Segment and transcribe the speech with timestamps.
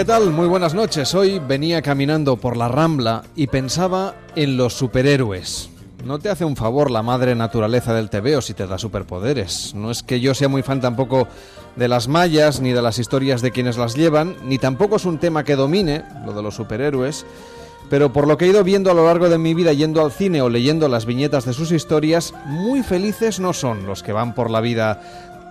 [0.00, 0.30] ¿Qué tal?
[0.30, 1.14] Muy buenas noches.
[1.14, 5.68] Hoy venía caminando por la Rambla y pensaba en los superhéroes.
[6.06, 9.74] No te hace un favor la madre naturaleza del TVO si te da superpoderes.
[9.74, 11.28] No es que yo sea muy fan tampoco
[11.76, 15.18] de las mallas ni de las historias de quienes las llevan, ni tampoco es un
[15.18, 17.26] tema que domine, lo de los superhéroes,
[17.90, 20.12] pero por lo que he ido viendo a lo largo de mi vida yendo al
[20.12, 24.32] cine o leyendo las viñetas de sus historias, muy felices no son los que van
[24.32, 25.02] por la vida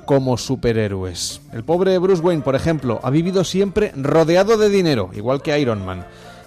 [0.09, 1.39] como superhéroes.
[1.53, 5.85] El pobre Bruce Wayne, por ejemplo, ha vivido siempre rodeado de dinero, igual que Iron
[5.85, 6.03] Man,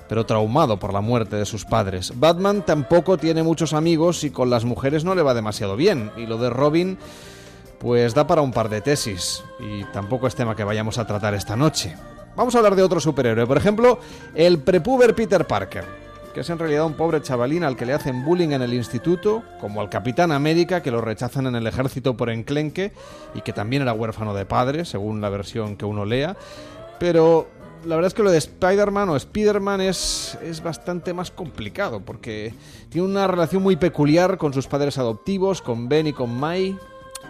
[0.09, 2.13] pero traumado por la muerte de sus padres.
[2.17, 6.27] Batman tampoco tiene muchos amigos y con las mujeres no le va demasiado bien, y
[6.27, 6.99] lo de Robin
[7.79, 11.33] pues da para un par de tesis, y tampoco es tema que vayamos a tratar
[11.35, 11.95] esta noche.
[12.35, 14.01] Vamos a hablar de otro superhéroe, por ejemplo,
[14.35, 16.02] el prepuber Peter Parker
[16.33, 19.43] que es en realidad un pobre chavalín al que le hacen bullying en el instituto,
[19.61, 22.93] como al Capitán América, que lo rechazan en el ejército por enclenque
[23.35, 26.37] y que también era huérfano de padre, según la versión que uno lea.
[26.99, 27.49] Pero
[27.85, 32.55] la verdad es que lo de Spider-Man o Spider-Man es, es bastante más complicado, porque
[32.89, 36.79] tiene una relación muy peculiar con sus padres adoptivos, con Ben y con Mai.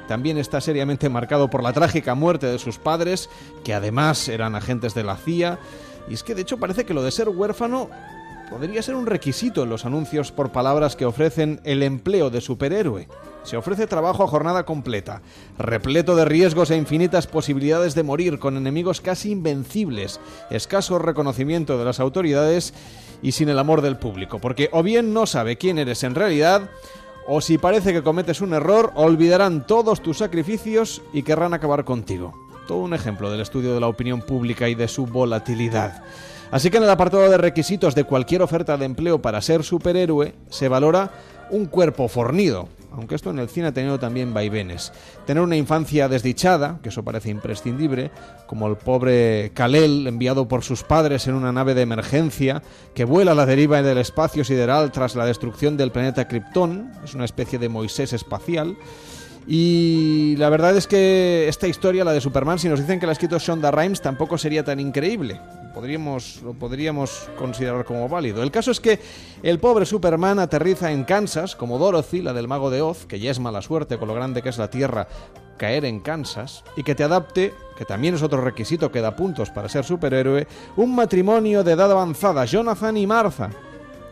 [0.06, 3.30] También está seriamente marcado por la trágica muerte de sus padres,
[3.64, 5.58] que además eran agentes de la CIA.
[6.08, 7.88] Y es que de hecho parece que lo de ser huérfano
[8.52, 13.08] podría ser un requisito en los anuncios por palabras que ofrecen el empleo de superhéroe.
[13.44, 15.22] Se ofrece trabajo a jornada completa,
[15.56, 21.86] repleto de riesgos e infinitas posibilidades de morir con enemigos casi invencibles, escaso reconocimiento de
[21.86, 22.74] las autoridades
[23.22, 26.68] y sin el amor del público, porque o bien no sabe quién eres en realidad,
[27.26, 32.34] o si parece que cometes un error, olvidarán todos tus sacrificios y querrán acabar contigo.
[32.68, 36.04] Todo un ejemplo del estudio de la opinión pública y de su volatilidad.
[36.52, 40.34] Así que en el apartado de requisitos de cualquier oferta de empleo para ser superhéroe
[40.50, 41.10] se valora
[41.50, 44.92] un cuerpo fornido, aunque esto en el cine ha tenido también vaivenes.
[45.26, 48.10] Tener una infancia desdichada, que eso parece imprescindible,
[48.46, 52.62] como el pobre Kalel enviado por sus padres en una nave de emergencia
[52.94, 57.14] que vuela a la deriva del espacio sideral tras la destrucción del planeta Krypton, es
[57.14, 58.76] una especie de Moisés espacial.
[59.46, 63.10] Y la verdad es que esta historia, la de Superman, si nos dicen que la
[63.10, 65.40] ha escrito Shonda Rhimes, tampoco sería tan increíble.
[65.74, 68.42] Podríamos, lo podríamos considerar como válido.
[68.42, 69.00] El caso es que
[69.42, 73.30] el pobre Superman aterriza en Kansas, como Dorothy, la del mago de Oz, que ya
[73.30, 75.08] es mala suerte con lo grande que es la Tierra,
[75.56, 79.50] caer en Kansas, y que te adapte, que también es otro requisito que da puntos
[79.50, 83.50] para ser superhéroe, un matrimonio de edad avanzada, Jonathan y Martha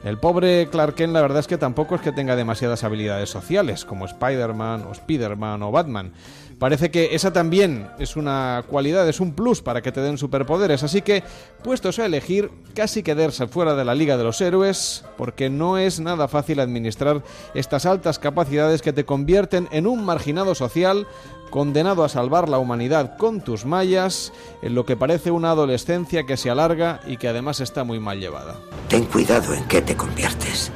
[0.05, 3.85] el pobre Clark Kent la verdad es que tampoco es que tenga demasiadas habilidades sociales,
[3.85, 6.13] como Spider-Man o Spider-Man o Batman.
[6.61, 10.83] Parece que esa también es una cualidad, es un plus para que te den superpoderes.
[10.83, 11.23] Así que,
[11.65, 16.01] puestos a elegir, casi quedarse fuera de la Liga de los Héroes, porque no es
[16.01, 17.23] nada fácil administrar
[17.55, 21.07] estas altas capacidades que te convierten en un marginado social
[21.51, 26.37] condenado a salvar la humanidad con tus mallas, en lo que parece una adolescencia que
[26.37, 28.57] se alarga y que además está muy mal llevada.
[28.89, 30.71] Ten cuidado en qué te conviertes.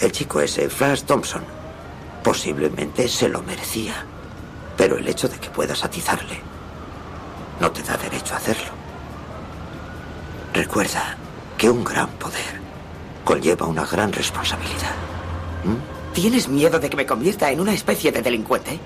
[0.00, 1.42] El chico ese, Flash Thompson,
[2.22, 4.06] posiblemente se lo merecía,
[4.76, 6.40] pero el hecho de que puedas atizarle
[7.60, 8.72] no te da derecho a hacerlo.
[10.52, 11.16] Recuerda
[11.58, 12.60] que un gran poder
[13.24, 14.92] conlleva una gran responsabilidad.
[16.14, 18.78] ¿Tienes miedo de que me convierta en una especie de delincuente?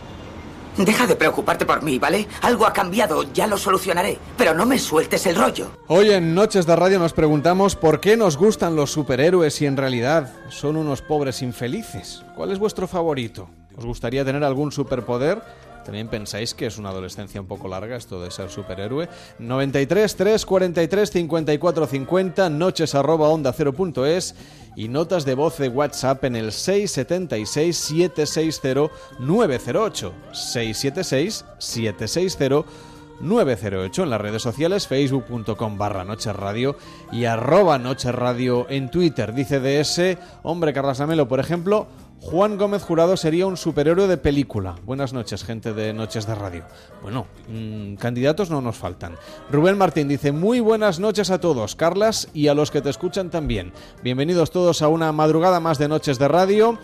[0.78, 2.26] Deja de preocuparte por mí, ¿vale?
[2.40, 4.16] Algo ha cambiado, ya lo solucionaré.
[4.38, 5.72] Pero no me sueltes el rollo.
[5.88, 9.76] Hoy en Noches de Radio nos preguntamos por qué nos gustan los superhéroes si en
[9.76, 12.24] realidad son unos pobres infelices.
[12.34, 13.50] ¿Cuál es vuestro favorito?
[13.76, 15.42] ¿Os gustaría tener algún superpoder?
[15.88, 19.08] ¿También pensáis que es una adolescencia un poco larga esto de ser superhéroe?
[19.38, 24.34] 93 3 43 54 50 noches arroba onda 0.es
[24.76, 32.68] y notas de voz de WhatsApp en el 676 760 908 676 760
[33.20, 36.76] 908 en las redes sociales facebook.com barra noche radio
[37.10, 39.32] y arroba noche radio en Twitter.
[39.32, 41.86] Dice ese hombre Carlos Amelo, por ejemplo,
[42.20, 44.74] Juan Gómez Jurado sería un superhéroe de película.
[44.84, 46.64] Buenas noches, gente de Noches de Radio.
[47.00, 49.14] Bueno, mmm, candidatos no nos faltan.
[49.50, 53.30] Rubén Martín dice, muy buenas noches a todos, Carlas, y a los que te escuchan
[53.30, 53.72] también.
[54.02, 56.78] Bienvenidos todos a una madrugada más de Noches de Radio.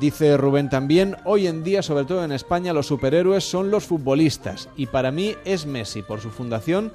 [0.00, 4.68] Dice Rubén también, hoy en día, sobre todo en España, los superhéroes son los futbolistas,
[4.76, 6.92] y para mí es Messi, por su fundación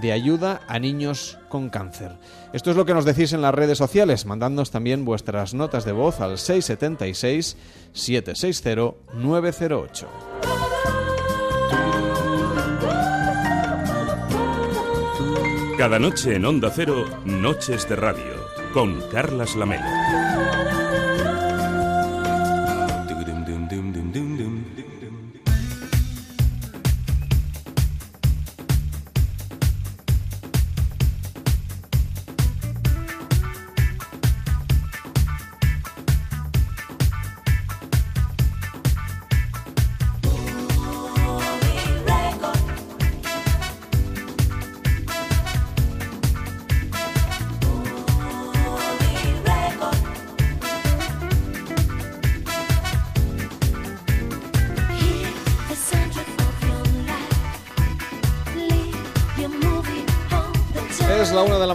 [0.00, 2.12] de ayuda a niños con cáncer.
[2.52, 5.92] Esto es lo que nos decís en las redes sociales, mandándonos también vuestras notas de
[5.92, 7.56] voz al 676
[7.92, 10.08] 760 908.
[15.76, 20.83] Cada noche en Onda Cero, Noches de Radio, con Carlas Lamelo.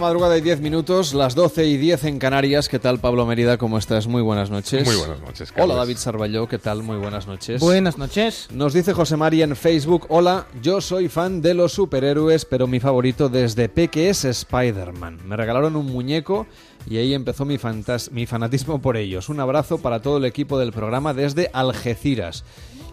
[0.00, 2.68] La madrugada y 10 minutos, las 12 y 10 en Canarias.
[2.70, 3.58] ¿Qué tal, Pablo Mérida?
[3.58, 4.06] ¿Cómo estás?
[4.06, 4.86] Muy buenas noches.
[4.86, 5.66] Muy buenas noches, Carlos.
[5.74, 6.48] Hola, David Sarballó.
[6.48, 6.82] ¿Qué tal?
[6.82, 7.60] Muy buenas noches.
[7.60, 8.48] Buenas noches.
[8.50, 12.80] Nos dice José María en Facebook, hola, yo soy fan de los superhéroes, pero mi
[12.80, 15.18] favorito desde peque es Spider-Man.
[15.26, 16.46] Me regalaron un muñeco
[16.88, 19.28] y ahí empezó mi, fantas- mi fanatismo por ellos.
[19.28, 22.44] Un abrazo para todo el equipo del programa desde Algeciras.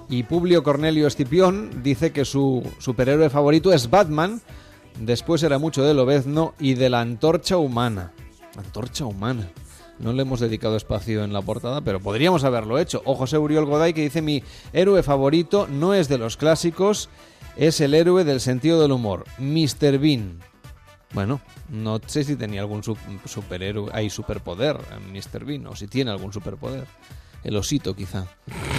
[0.09, 4.41] Y Publio Cornelio Escipión dice que su superhéroe favorito es Batman,
[4.99, 8.11] después era mucho de Lobezno y de la antorcha humana.
[8.57, 9.47] Antorcha humana.
[9.99, 13.01] No le hemos dedicado espacio en la portada, pero podríamos haberlo hecho.
[13.05, 17.09] O José Uriol Goday que dice mi héroe favorito no es de los clásicos,
[17.55, 19.97] es el héroe del sentido del humor, Mr.
[19.97, 20.39] Bean.
[21.13, 25.45] Bueno, no sé si tenía algún su- superhéroe, hay superpoder en Mr.
[25.45, 26.85] Bean, o si tiene algún superpoder.
[27.43, 28.27] El osito, quizá.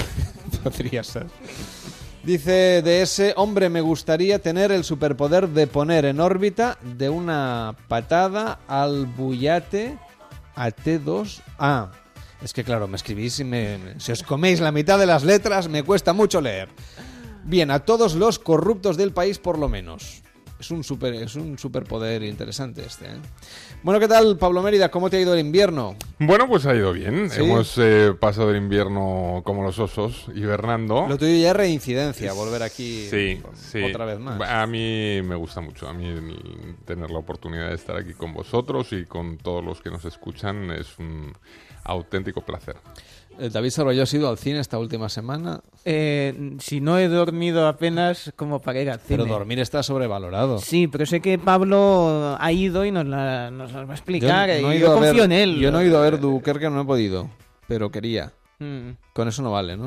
[0.62, 1.26] Podría ser.
[2.24, 7.76] Dice de ese hombre me gustaría tener el superpoder de poner en órbita de una
[7.88, 9.96] patada al bullate
[10.54, 11.40] a T2.
[11.58, 11.90] Ah,
[12.42, 15.68] es que claro, me escribís y me, si os coméis la mitad de las letras
[15.68, 16.68] me cuesta mucho leer.
[17.44, 20.22] Bien, a todos los corruptos del país por lo menos.
[20.58, 23.06] Es un super, es un superpoder interesante este.
[23.06, 23.18] ¿eh?
[23.84, 24.90] Bueno, ¿qué tal, Pablo Mérida?
[24.90, 25.94] ¿Cómo te ha ido el invierno?
[26.18, 27.30] Bueno, pues ha ido bien.
[27.30, 27.42] ¿Sí?
[27.42, 31.06] Hemos eh, pasado el invierno como los osos, hibernando.
[31.08, 33.82] Lo tuyo ya es reincidencia, volver aquí Sí, sí.
[33.84, 34.40] otra vez más.
[34.50, 35.86] A mí me gusta mucho.
[35.86, 36.12] A mí
[36.84, 40.72] tener la oportunidad de estar aquí con vosotros y con todos los que nos escuchan
[40.72, 41.34] es un
[41.84, 42.76] auténtico placer.
[43.38, 47.66] Eh, David Sarroyo ha ido al cine esta última semana, Eh, si no he dormido
[47.68, 49.18] apenas como para ir al cine.
[49.22, 50.58] pero dormir está sobrevalorado.
[50.58, 54.48] Sí, pero sé que Pablo ha ido y nos, la, nos va a explicar.
[54.60, 55.58] no he ido yo a confío ver- en él.
[55.60, 57.30] Yo no he ido a ver Dunkerque, no he podido,
[57.66, 58.32] pero quería.
[58.60, 58.90] Mm.
[59.12, 59.86] Con eso no vale, ¿no?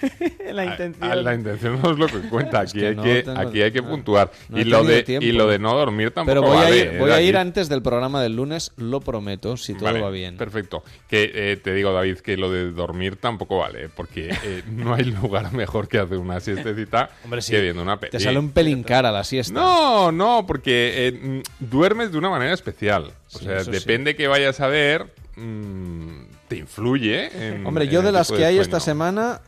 [0.52, 1.24] la intención.
[1.24, 2.60] La intención no es lo que cuenta.
[2.60, 4.30] Aquí, que hay, no que, tengo- aquí hay que puntuar.
[4.50, 5.24] no y, lo de, tiempo.
[5.26, 6.98] y lo de no dormir tampoco Pero voy, a vale, ir, ¿eh?
[6.98, 10.36] voy a ir antes del programa del lunes, lo prometo, si todo Vale, va bien.
[10.36, 10.82] Perfecto.
[11.08, 15.04] Que eh, te digo, David, que lo de dormir tampoco vale, porque eh, no hay
[15.22, 17.52] lugar mejor que hacer una siestecita Hombre, sí.
[17.52, 18.10] que viendo una peli.
[18.12, 19.54] Te sale un pelín cara la siesta.
[19.54, 21.40] No, no, porque eh, mm,
[21.70, 23.12] duermes de una manera especial.
[23.32, 23.70] O Sí, sea, sí.
[23.70, 25.06] depende que vayas a ver,
[25.36, 27.30] mm, te influye.
[27.54, 29.40] En, Hombre, yo de las que hay esta semana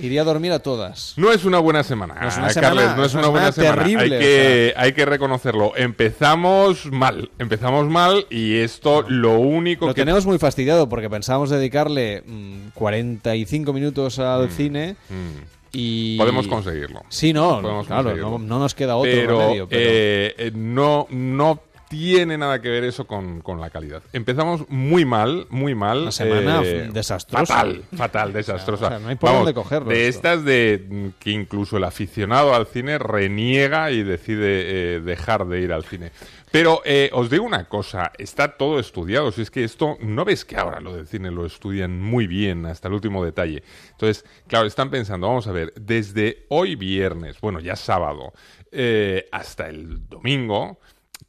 [0.00, 1.14] iría a dormir a todas.
[1.16, 3.76] No es una buena semana, No es una semana- Carles, no es una buena semana
[3.82, 5.72] terrible, hay, que, hay que reconocerlo.
[5.76, 10.02] Empezamos mal, empezamos mal y esto lo único Lo que...
[10.02, 15.38] tenemos muy fastidiado porque pensábamos dedicarle mm, 45 minutos al cine Mm,
[15.72, 16.16] y...
[16.16, 17.02] podemos conseguirlo.
[17.08, 19.68] Sí, no, Podemos claro, no, no nos queda otro pero, remedio.
[19.68, 19.82] Pero...
[19.82, 24.02] eh, eh, no, no tiene nada que ver eso con, con la calidad.
[24.12, 26.02] Empezamos muy mal, muy mal.
[26.02, 27.46] Una semana eh, desastrosa.
[27.46, 28.86] Fatal, fatal, desastrosa.
[28.86, 30.18] o sea, no hay por Vamos, dónde cogerlo De esto.
[30.18, 35.72] estas de que incluso el aficionado al cine reniega y decide eh, dejar de ir
[35.72, 36.12] al cine.
[36.50, 39.32] Pero eh, os digo una cosa, está todo estudiado.
[39.32, 42.64] Si es que esto, ¿no ves que ahora lo del cine lo estudian muy bien
[42.66, 43.62] hasta el último detalle?
[43.90, 48.32] Entonces, claro, están pensando, vamos a ver, desde hoy viernes, bueno, ya sábado,
[49.30, 50.78] hasta el domingo,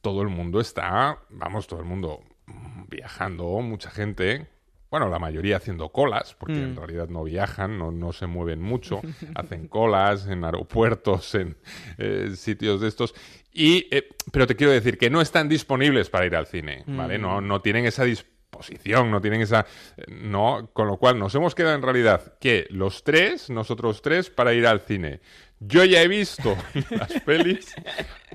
[0.02, 4.48] todo el mundo está, vamos, todo el mundo mm, viajando, mucha gente.
[4.92, 9.02] Bueno, la mayoría haciendo colas, porque en realidad no viajan, no, no se mueven mucho,
[9.36, 11.58] hacen colas en aeropuertos, en
[12.00, 13.14] eh, sitios de estos.
[13.54, 17.20] Y, eh, pero te quiero decir que no están disponibles para ir al cine, ¿vale?
[17.20, 19.68] No, no tienen esa disposición, no tienen esa...
[19.98, 24.32] eh, No, con lo cual nos hemos quedado en realidad que los tres, nosotros tres,
[24.32, 25.20] para ir al cine.
[25.60, 26.56] Yo ya he visto
[26.92, 27.74] las pelis.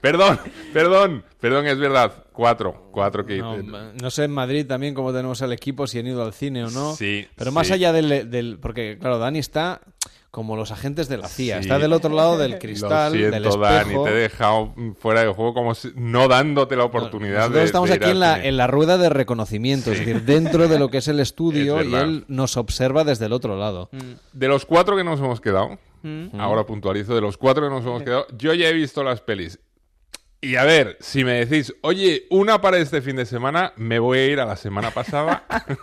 [0.01, 0.39] Perdón,
[0.73, 2.25] perdón, perdón, es verdad.
[2.33, 3.39] Cuatro, cuatro que...
[3.39, 6.65] No, no sé en Madrid también cómo tenemos el equipo, si han ido al cine
[6.65, 6.95] o no.
[6.95, 7.73] Sí, Pero más sí.
[7.75, 9.81] allá del, del- Porque, claro, Dani está
[10.35, 11.59] como los agentes de la CIA.
[11.59, 11.61] Sí.
[11.61, 13.63] Está del otro lado del Lo cristal, del siento, espejo.
[13.63, 17.65] Dani, te he dejado fuera de juego como si- no dándote la oportunidad Nosotros de
[17.67, 20.81] estamos de ir aquí en la, en la rueda de reconocimiento, es decir, dentro de
[20.81, 23.91] lo que es el estudio Es y él nos observa desde el otro lado.
[24.33, 26.39] De los cuatro que nos hemos quedado, Mm.
[26.41, 29.61] ahora puntualizo, de los cuatro que nos hemos quedado, yo ya he visto las pelis.
[30.41, 34.19] Y a ver, si me decís, oye, una para este fin de semana, me voy
[34.19, 35.45] a ir a la semana pasada.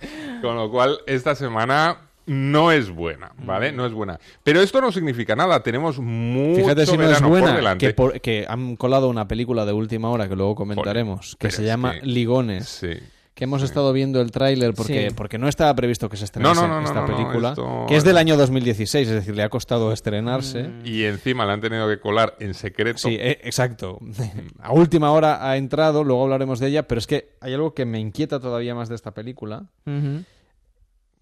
[0.42, 3.72] Con lo cual, esta semana no es buena, ¿vale?
[3.72, 4.20] No es buena.
[4.44, 7.86] Pero esto no significa nada, tenemos mucho Fíjate si no es por buena, delante.
[7.88, 11.64] que, por- que han colado una película de última hora que luego comentaremos, que se
[11.64, 12.68] llama que- Ligones.
[12.68, 12.90] Sí.
[13.34, 15.14] Que hemos estado viendo el tráiler porque, Sí.
[15.14, 17.84] porque no estaba previsto que se estrenase No, no, no, esta no, no, película, esto-
[17.86, 20.68] que es del año 2016, es decir, le ha costado estrenarse.
[20.84, 22.98] Y encima la han tenido que colar en secreto.
[22.98, 24.00] Sí, eh, exacto.
[24.60, 27.84] A última hora ha entrado, luego hablaremos de ella, pero es que hay algo que
[27.84, 29.66] me inquieta todavía más de esta película.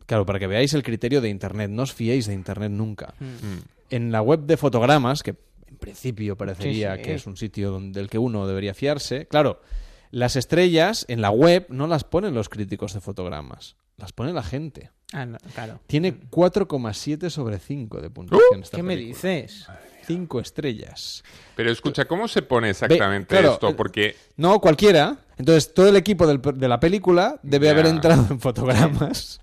[0.06, 3.14] Claro, para que veáis el criterio de Internet, no os fiéis de Internet nunca.
[3.20, 3.58] Mm.
[3.90, 5.34] En la web de fotogramas, que
[5.68, 7.04] en principio parecería Sí, sí.
[7.04, 9.60] que es un sitio donde, del que uno debería fiarse, claro,
[10.12, 14.42] las estrellas en la web no las ponen los críticos de fotogramas, las pone la
[14.44, 14.90] gente.
[15.12, 15.80] Ah, no, claro.
[15.86, 18.62] Tiene 4,7 sobre 5 de puntuación.
[18.62, 19.66] esta ¿Qué me dices?
[20.06, 21.22] 5 estrellas.
[21.56, 23.68] Pero escucha, ¿cómo se pone exactamente claro, esto?
[23.70, 25.18] eh, Porque No, cualquiera.
[25.36, 27.72] Entonces, todo el equipo del- de la película debe Ya.
[27.72, 29.40] haber entrado en fotogramas.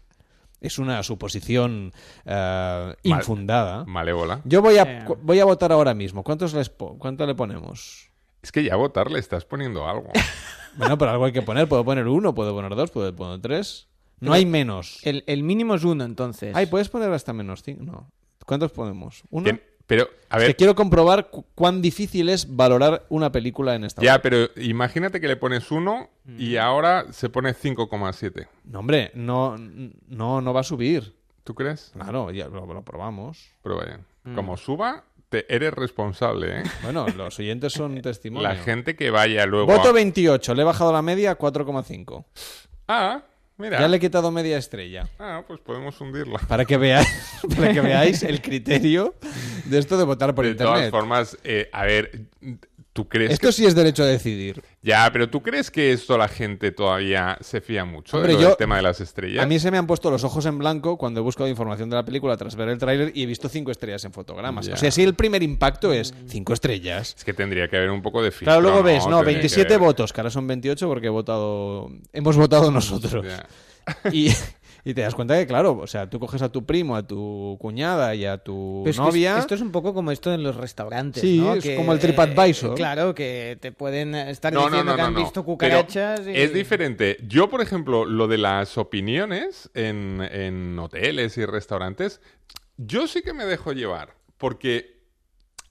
[0.64, 1.92] Es una suposición
[2.26, 3.84] eh, infundada.
[3.86, 4.42] malévola.
[4.46, 6.24] Yo voy a, voy a votar ahora mismo.
[6.24, 8.10] ¿Cuántos les po- ¿Cuánto le ponemos?
[8.42, 10.10] Es que ya a votar le estás poniendo algo.
[10.76, 11.68] Bueno, pero algo hay que poner.
[11.68, 13.90] Puedo poner uno, puedo poner dos, puedo poner tres.
[14.20, 15.02] No hay menos.
[15.04, 16.56] El, el mínimo es uno, entonces.
[16.56, 17.84] Ay, ¿puedes poner hasta menos cinco?
[17.84, 18.12] No.
[18.48, 19.22] ¿Cuántos ponemos?
[19.30, 19.46] ¿Uno?
[19.96, 23.84] Pero, a Es ver, que quiero comprobar cu- cuán difícil es valorar una película en
[23.84, 24.22] esta ya, web.
[24.22, 28.48] pero imagínate que le pones uno y ahora se pone 5,7.
[28.66, 29.56] No, hombre, no,
[30.08, 31.14] no, no va a subir.
[31.44, 31.92] ¿Tú crees?
[31.94, 33.50] Claro, ya lo, lo probamos.
[33.62, 34.00] Pero vaya,
[34.36, 36.64] como suba, te eres responsable, ¿eh?
[36.84, 38.48] Bueno, los oyentes son testimonio.
[38.48, 39.68] La gente que vaya luego...
[39.68, 42.24] Voto a- 28, le he bajado la media a 4,5.
[42.88, 43.24] Ah,
[43.58, 43.80] mira.
[43.80, 45.08] Ya le he quitado media estrella.
[45.20, 46.40] Ah, pues podemos hundirla.
[46.48, 47.08] Para que veáis,
[47.58, 49.16] para que veáis el criterio
[49.66, 50.92] de esto de votar por de todas internet.
[50.92, 52.22] formas, eh, a ver,
[52.94, 53.54] ¿tú crees Esto que...
[53.54, 54.64] sí es derecho a decidir.
[54.84, 58.42] Ya, pero ¿tú crees que esto la gente todavía se fía mucho Hombre, de lo
[58.42, 59.44] yo- del tema de las estrellas?
[59.44, 61.96] A mí se me han puesto los ojos en blanco cuando he buscado información de
[61.96, 64.68] la película tras ver el tráiler y he visto cinco estrellas en fotogramas.
[64.68, 64.76] Ya.
[64.76, 67.16] O sea, si el primer impacto es cinco estrellas.
[67.18, 69.74] Es que tendría que haber un poco de filtro, Claro, luego ves, no, que 27
[69.74, 73.26] haber- votos, que ahora son 28 porque he votado, hemos votado nosotros.
[73.26, 73.46] Ya.
[74.12, 74.30] Y,
[74.86, 77.58] y te das cuenta que, claro, o sea, tú coges a tu primo, a tu
[77.62, 79.34] cuñada y a tu Pero es que novia.
[79.36, 81.54] es- esto es un poco como esto en los restaurantes, Sí, ¿no?
[81.56, 82.72] es como el TripAdvisor.
[82.72, 86.28] eh, claro, que te pueden estar No, diciendo no, que no, han visto Pero cucarachas
[86.28, 86.32] y...
[86.36, 87.18] Es diferente.
[87.28, 92.20] Yo, por ejemplo, lo de las opiniones en, en hoteles y restaurantes,
[92.78, 94.16] yo sí que me dejo llevar.
[94.38, 95.00] Porque,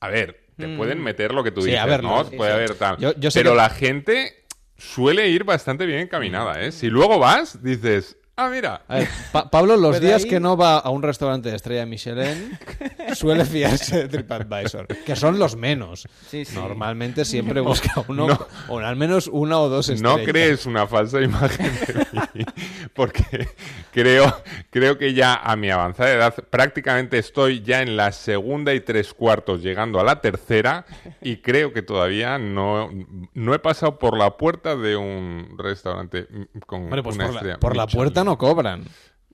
[0.01, 1.65] a ver, te pueden meter lo que tú Mm.
[1.65, 2.23] Sí, dices, a ver, ¿no?
[2.23, 2.55] no, sí, Puede sí.
[2.57, 2.97] haber tal.
[2.97, 4.45] Yo- yo sé Pero que- la gente
[4.79, 6.73] suele ir bastante bien encaminada, ¿eh?
[6.73, 8.83] Si luego vas, dices, ah, mira.
[8.89, 11.57] A ver, Pa- Pablo, los Pues días ahí- que no va a un restaurante de
[11.57, 12.59] estrella Michelin,
[13.15, 16.07] suele fiarse de TripAdvisor, que son los menos.
[16.29, 16.55] Sí, sí.
[16.55, 18.47] Normalmente siempre busca uno, no.
[18.69, 20.19] o al menos una o dos estrellas.
[20.19, 22.45] No crees una falsa imagen de mí,
[22.95, 23.49] porque
[23.93, 24.35] creo,
[24.71, 29.13] creo que ya a mi avanzada edad prácticamente estoy ya en la segunda y tres
[29.15, 30.85] cuartos, llegando a la tercera,
[31.21, 32.91] y creo que todavía no,
[33.35, 37.55] no he pasado por la puerta de un restaurante mm, con pues una por, estrella
[37.55, 38.85] la, por la puerta no cobran.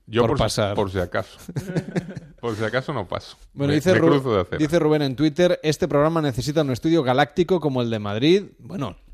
[0.06, 0.74] Yo por por, si- pasar.
[0.74, 1.38] por si acaso.
[2.40, 3.36] por si acaso no paso.
[3.52, 7.82] Bueno, Me- dice, me dice Rubén en Twitter, este programa necesita un estudio galáctico como
[7.82, 8.44] el de Madrid.
[8.58, 9.07] Bueno, en-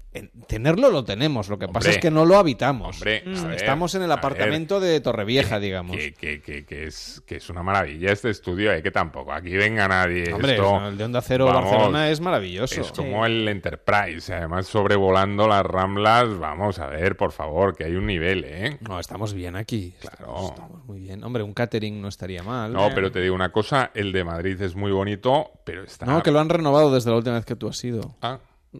[0.46, 2.96] tenerlo lo tenemos, lo que pasa es que no lo habitamos.
[2.96, 4.18] Hombre, a ver, Estamos en el ver.
[4.18, 5.96] apartamento de Torrevieja, digamos.
[5.96, 9.56] Que, que, que, que es, que es una maravilla este estudio, eh, que tampoco aquí
[9.56, 10.32] venga nadie.
[10.32, 12.80] Hombre, esto- el de Onda Cero vamos, Barcelona es maravilloso.
[12.80, 17.94] Es como el Enterprise, además sobrevolando las ramblas, vamos a ver, por favor, que hay
[17.96, 18.78] un nivel, ¿eh?
[18.80, 19.94] No, estamos bien aquí.
[20.00, 20.48] Claro.
[20.50, 21.24] Estamos muy bien.
[21.24, 22.72] Hombre, un catering no estaría mal.
[22.72, 26.06] No, pero te digo una cosa, el de Madrid es muy bonito, pero está...
[26.06, 28.14] No, que lo han renovado desde la última vez que tú has ido.
[28.22, 28.38] Ah,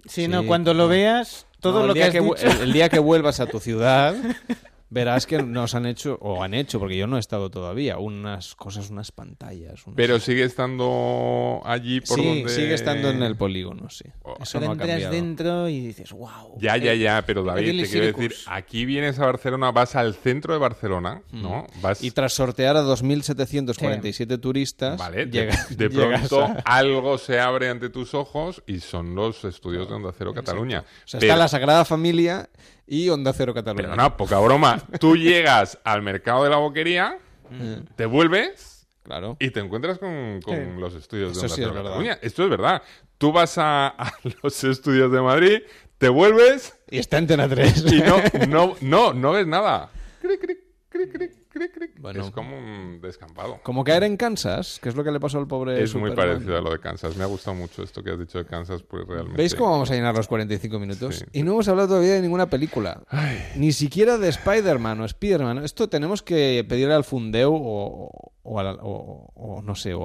[0.09, 2.37] Sí, no, cuando lo veas, todo No, lo que has dicho...
[2.37, 4.15] el, el día que vuelvas a tu ciudad,
[4.91, 8.55] verás que nos han hecho, o han hecho, porque yo no he estado todavía, unas
[8.55, 9.87] cosas, unas pantallas.
[9.87, 12.49] unas- Pero sigue estando allí por sí, donde...
[12.49, 14.05] sigue estando en el polígono, sí.
[14.23, 14.35] Oh.
[14.41, 15.13] Eso Pero no ha entras cambiado.
[15.15, 16.59] dentro y dices, wow.
[16.61, 20.53] Ya, ya, ya, pero David, te quiero decir, aquí vienes a Barcelona, vas al centro
[20.53, 21.67] de Barcelona, ¿no?
[21.83, 22.03] Vas...
[22.03, 27.41] Y tras sortear a 2.747 turistas, Vale, de- llega- de, llegas pronto a- algo se
[27.41, 30.81] abre ante tus ojos y son los estudios de Onda Cero Cataluña.
[30.81, 32.49] O sea, Pero- está la Sagrada Familia
[32.87, 33.89] y Onda Cero Cataluña.
[33.89, 34.79] Perdona, poca broma.
[35.01, 37.19] Tú llegas al mercado de la boquería,
[37.97, 39.37] te vuelves Claro.
[39.39, 40.81] y te encuentras con, con Sí.
[40.81, 41.91] los estudios de Onda sí es Cero verdad.
[41.91, 42.19] Cataluña.
[42.23, 42.83] Esto es verdad.
[43.19, 44.13] Tú vas a, a
[44.43, 45.59] los estudios de Madrid,
[45.99, 47.93] te vuelves Y está Antena 3.
[47.93, 48.17] y no,
[48.49, 49.91] no, no, no ves nada.
[50.21, 50.59] Cric, cric,
[51.13, 52.01] cric, cric, cric, cric.
[52.03, 52.25] Bueno.
[52.25, 53.61] es como un descampado.
[53.63, 56.59] Como caer en Kansas, que es lo que le pasó al pobre Es muy parecido
[56.59, 57.17] a lo de Kansas.
[57.17, 59.37] Me ha gustado mucho esto que has dicho de Kansas, pues realmente.
[59.39, 61.17] ¿Veis cómo vamos a llenar los 45 minutos?
[61.17, 61.25] Sí.
[61.33, 63.03] Y no hemos hablado todavía de ninguna película.
[63.57, 65.65] Ni siquiera de Spider-Man o Spider-Man.
[65.65, 70.01] Esto tenemos que pedirle al Fundeu o, o a, la- o- o no sé, o,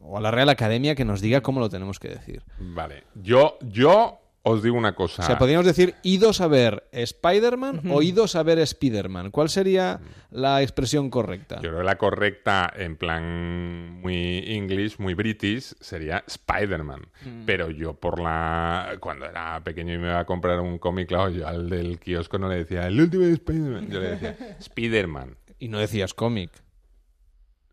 [0.00, 2.42] o a la Real Academia que nos diga cómo lo tenemos que decir.
[2.58, 3.04] Vale.
[3.14, 4.18] Yo, yo
[4.50, 5.22] os digo una cosa.
[5.22, 9.30] O sea, podríamos decir idos a ver Spider-Man o idos a ver Spider-Man.
[9.30, 10.00] ¿Cuál sería
[10.30, 11.56] la expresión correcta?
[11.56, 17.08] Yo creo que la correcta, en plan muy English, muy British, sería Spider-Man.
[17.24, 17.44] Mm.
[17.46, 18.96] Pero yo por la...
[19.00, 22.38] Cuando era pequeño y me iba a comprar un cómic, claro, yo al del kiosco
[22.38, 23.88] no le decía el último de Spider-Man.
[23.90, 25.36] Yo le decía Spider-Man.
[25.58, 26.50] Y no decías cómic.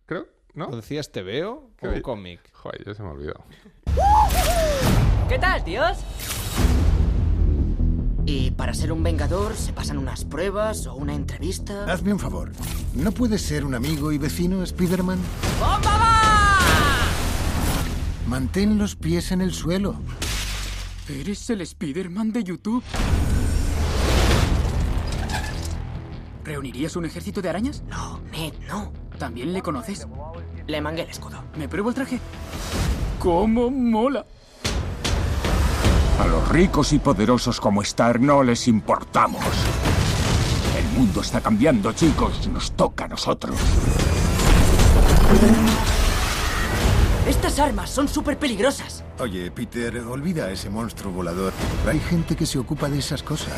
[0.06, 0.68] Creo, ¿no?
[0.68, 2.40] ¿O decías TVO ¿Qué o cómic?
[2.54, 3.44] Joder, ya se me olvidó.
[5.28, 5.98] ¿Qué tal, tíos?
[8.28, 11.92] ¿Y para ser un vengador se pasan unas pruebas o una entrevista?
[11.92, 12.52] Hazme un favor.
[12.94, 15.20] ¿No puedes ser un amigo y vecino, Spider-Man?
[15.60, 16.20] ¡Bomba va!
[18.28, 19.96] Mantén los pies en el suelo.
[21.10, 22.84] ¿Eres el Spider-Man de YouTube?
[26.44, 27.84] ¿Reunirías un ejército de arañas?
[27.88, 28.94] No, Ned, no.
[29.18, 30.08] ¿También le conoces?
[30.68, 31.44] Le mangué el escudo.
[31.58, 32.20] ¿Me pruebo el traje?
[33.20, 34.26] ¿Cómo mola?
[36.20, 39.44] A los ricos y poderosos como Star no les importamos.
[40.78, 42.48] El mundo está cambiando, chicos.
[42.48, 43.56] Nos toca a nosotros.
[47.28, 49.04] Estas armas son súper peligrosas.
[49.20, 51.52] Oye, Peter, olvida a ese monstruo volador.
[51.88, 53.54] Hay gente que se ocupa de esas cosas.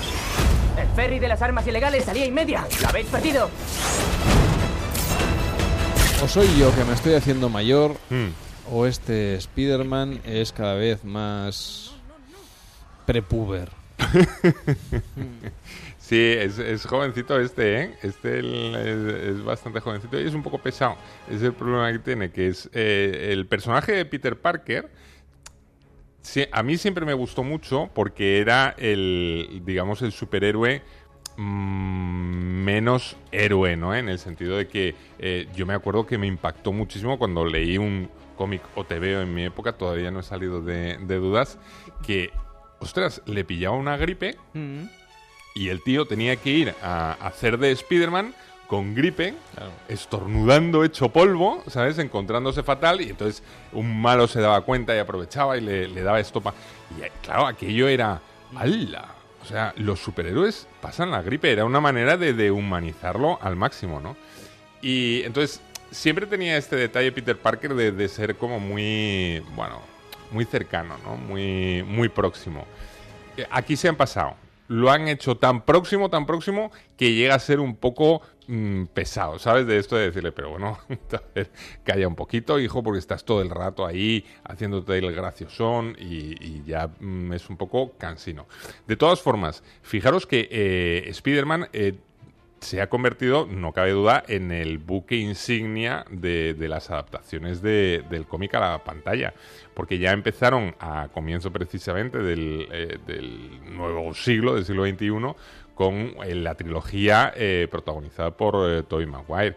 [0.79, 2.65] El ferry de las armas ilegales salía y media.
[2.81, 3.49] ¿Lo habéis perdido?
[6.23, 8.29] O soy yo que me estoy haciendo mayor, Hmm.
[8.71, 11.91] o este Spider-Man es cada vez más
[13.07, 13.71] prepuber.
[16.07, 17.93] Sí, es, es jovencito este, ¿eh?
[18.01, 20.95] Este es, bastante jovencito y es un poco pesado.
[21.29, 24.89] Es el problema que tiene, que es eh, el personaje de Peter Parker.
[26.21, 30.81] sí, a mí siempre me gustó mucho porque era el, digamos, el superhéroe
[31.35, 33.93] mm, menos héroe, ¿no?
[33.93, 37.77] En el sentido de que eh, yo me acuerdo que me impactó muchísimo cuando leí
[37.77, 41.59] un cómic o te veo en mi época, todavía no he salido de dudas,
[42.05, 42.31] que,
[42.79, 44.83] ostras, le pillaba una gripe Mm.
[45.55, 48.33] y el tío tenía que ir a hacer de Spider-Man
[48.67, 49.33] con gripe,
[49.87, 51.97] estornudando hecho polvo, ¿sabes?
[51.99, 56.19] Encontrándose fatal y entonces un malo se daba cuenta y aprovechaba y le, le daba
[56.19, 56.53] estopa.
[56.99, 58.19] Y eh, claro, aquello era...
[58.55, 59.13] ¡Hala!
[59.41, 64.01] O sea, los superhéroes pasan la gripe, era una manera de, de humanizarlo al máximo,
[64.01, 64.17] ¿no?
[64.81, 69.79] Y entonces siempre tenía este detalle Peter Parker de, de ser como muy, bueno,
[70.31, 71.15] muy cercano, ¿no?
[71.15, 72.65] Muy, muy próximo.
[73.37, 74.35] Eh, Aquí se han pasado.
[74.69, 79.39] Lo han hecho tan próximo, tan próximo, que llega a ser un poco mm, pesado,
[79.39, 79.65] ¿sabes?
[79.65, 80.77] De esto de decirle, pero bueno,
[81.85, 86.63] calla un poquito, hijo, porque estás todo el rato ahí haciéndote el graciosón y, y
[86.65, 88.45] ya mm, es un poco cansino.
[88.87, 91.93] De todas formas, fijaros que eh, Spider-Man eh,
[92.59, 98.03] se ha convertido, no cabe duda, en el buque insignia de, de las adaptaciones de-
[98.09, 99.33] del cómic a la pantalla.
[99.77, 105.35] Porque ya empezaron a comienzo precisamente del, eh, del nuevo siglo, del siglo XXI,
[105.75, 109.55] con eh, la trilogía eh, protagonizada por Tobey Maguire.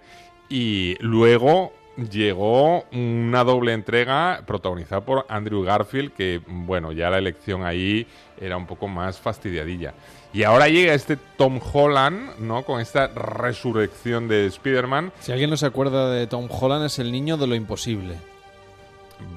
[0.51, 7.65] Y luego llegó una doble entrega protagonizada por Andrew Garfield, que, bueno, ya la elección
[7.65, 8.07] ahí
[8.39, 9.95] era un poco más fastidiadilla.
[10.35, 12.63] Y ahora llega este Tom Holland, ¿no?
[12.65, 15.13] Con esta resurrección de Spider-Man.
[15.21, 18.17] Si alguien no se acuerda de Tom Holland, es el niño de lo imposible.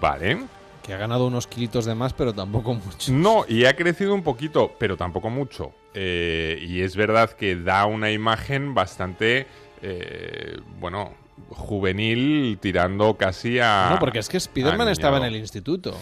[0.02, 0.40] Vale.
[0.84, 3.12] Que ha ganado unos kilitos de más, pero tampoco mucho.
[3.12, 5.74] No, y ha crecido un poquito, pero tampoco mucho.
[5.94, 9.48] Eh, y es verdad que da una imagen bastante,
[9.82, 11.14] eh, bueno,
[11.50, 13.90] juvenil, tirando casi a...
[13.92, 15.96] No, porque es que Spider-Man estaba en el instituto.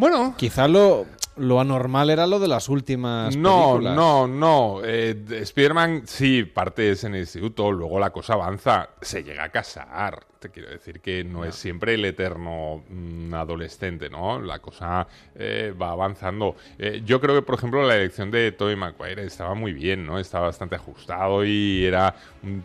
[0.00, 1.04] Bueno, Quizá lo,
[1.36, 3.94] lo anormal era lo de las últimas No, películas.
[3.94, 4.80] no, no.
[4.82, 9.44] Eh, de- Spider-Man sí parte es en el instituto, luego la cosa avanza, se llega
[9.44, 10.24] a casar.
[10.38, 14.40] Te quiero decir que no es siempre el eterno mm, adolescente, ¿no?
[14.40, 16.56] La cosa eh, va avanzando.
[16.78, 20.18] Eh, yo creo que, por ejemplo, la elección de Tobey Maguire estaba muy bien, ¿no?
[20.18, 22.64] Estaba bastante ajustado y era un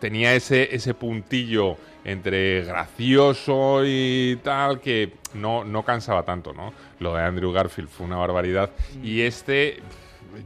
[0.00, 6.72] tenía ese, ese puntillo entre gracioso y tal que no, no cansaba tanto, ¿no?
[7.00, 8.70] Lo de Andrew Garfield fue una barbaridad.
[9.02, 9.80] Y este,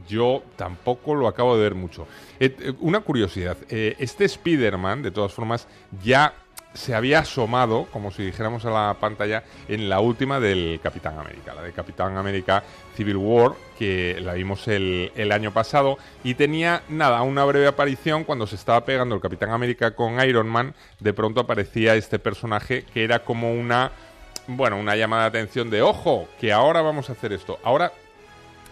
[0.07, 2.07] yo tampoco lo acabo de ver mucho.
[2.39, 5.67] Eh, una curiosidad, eh, este Spider-Man, de todas formas,
[6.03, 6.33] ya
[6.79, 11.53] se había asomado, como si dijéramos a la pantalla, en la última del Capitán América,
[11.53, 12.63] la de Capitán América
[12.95, 18.23] Civil War, que la vimos el, el año pasado, y tenía, nada, una breve aparición
[18.23, 22.85] cuando se estaba pegando el Capitán América con Iron Man, de pronto aparecía este personaje
[22.93, 23.91] que era como una,
[24.47, 27.59] bueno, una llamada de atención de, ojo, que ahora vamos a hacer esto.
[27.61, 27.91] Ahora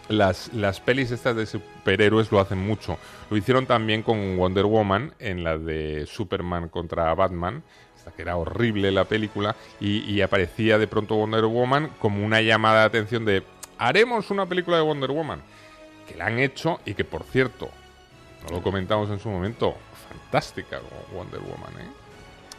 [0.07, 2.97] las, las pelis estas de superhéroes lo hacen mucho.
[3.29, 7.63] Lo hicieron también con Wonder Woman en la de Superman contra Batman,
[8.11, 12.81] que era horrible la película, y, y aparecía de pronto Wonder Woman como una llamada
[12.81, 13.43] de atención de
[13.77, 15.41] haremos una película de Wonder Woman,
[16.07, 17.69] que la han hecho y que por cierto,
[18.43, 19.75] no lo comentamos en su momento,
[20.09, 20.79] fantástica
[21.13, 22.07] Wonder Woman, ¿eh?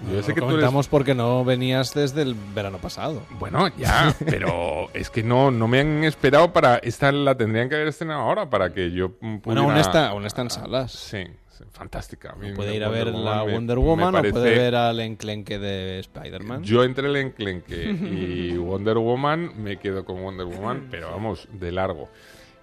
[0.06, 3.22] Yo No sé lo que eres comentamos porque no venías desde el verano pasado.
[3.30, 6.76] bueno, ya, pero es que no, no me han esperado para...
[6.76, 9.40] Esta la tendrían que haber estrenado ahora para que yo pudiera...
[9.42, 10.92] Bueno, aún está, aún está en salas.
[10.92, 11.24] Sí,
[11.70, 12.30] fantástica.
[12.30, 15.98] A Puede ir a ver la me- Wonder Woman o puede ver al enclenque de
[16.00, 16.62] Spider-Man.
[16.64, 17.84] Yo entre el enclenque
[18.52, 22.08] y Wonder Woman me quedo con Wonder Woman, pero vamos, de largo.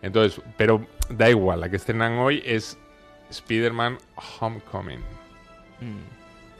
[0.01, 2.77] Entonces, pero da igual, la que estrenan hoy es
[3.29, 3.97] Spider-Man
[4.39, 4.99] Homecoming.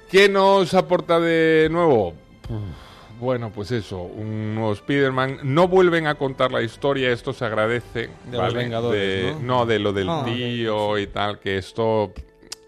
[0.10, 2.14] ¿Qué nos aporta de nuevo?
[3.20, 5.40] Bueno, pues eso, un nuevo Spider-Man.
[5.44, 8.10] No vuelven a contar la historia, esto se agradece.
[8.30, 9.66] De los Vengadores, De- ¿no?
[9.66, 12.14] de lo del Ah, tío y tal, que esto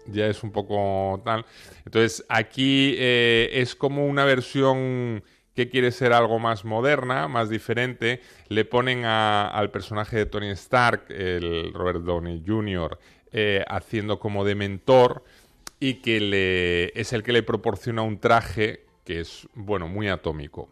[0.06, 1.44] ya es un poco tal.
[1.84, 5.22] Entonces, aquí eh, es como una versión
[5.54, 8.20] que quiere ser algo más moderna, más diferente.
[8.48, 12.98] Le ponen a- al personaje de Tony Stark, el Robert Downey Jr.,
[13.32, 15.22] eh, haciendo como de mentor
[15.78, 20.68] y que le, es el que le proporciona un traje que es, bueno, muy atómico.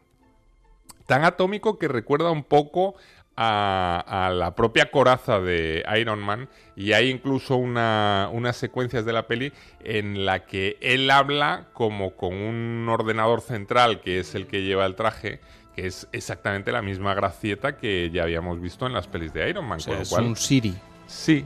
[1.07, 2.94] Tan atómico que recuerda un poco
[3.35, 6.46] a, a la propia coraza de Iron Man
[6.77, 12.14] y hay incluso una- unas secuencias de la peli en la que él habla como
[12.14, 15.40] con un ordenador central que es el que lleva el traje
[15.75, 19.64] que es exactamente la misma gracieta que ya habíamos visto en las pelis de Iron
[19.66, 19.79] Man.
[19.79, 20.75] O sea, con lo es un Siri.
[21.07, 21.44] Sí,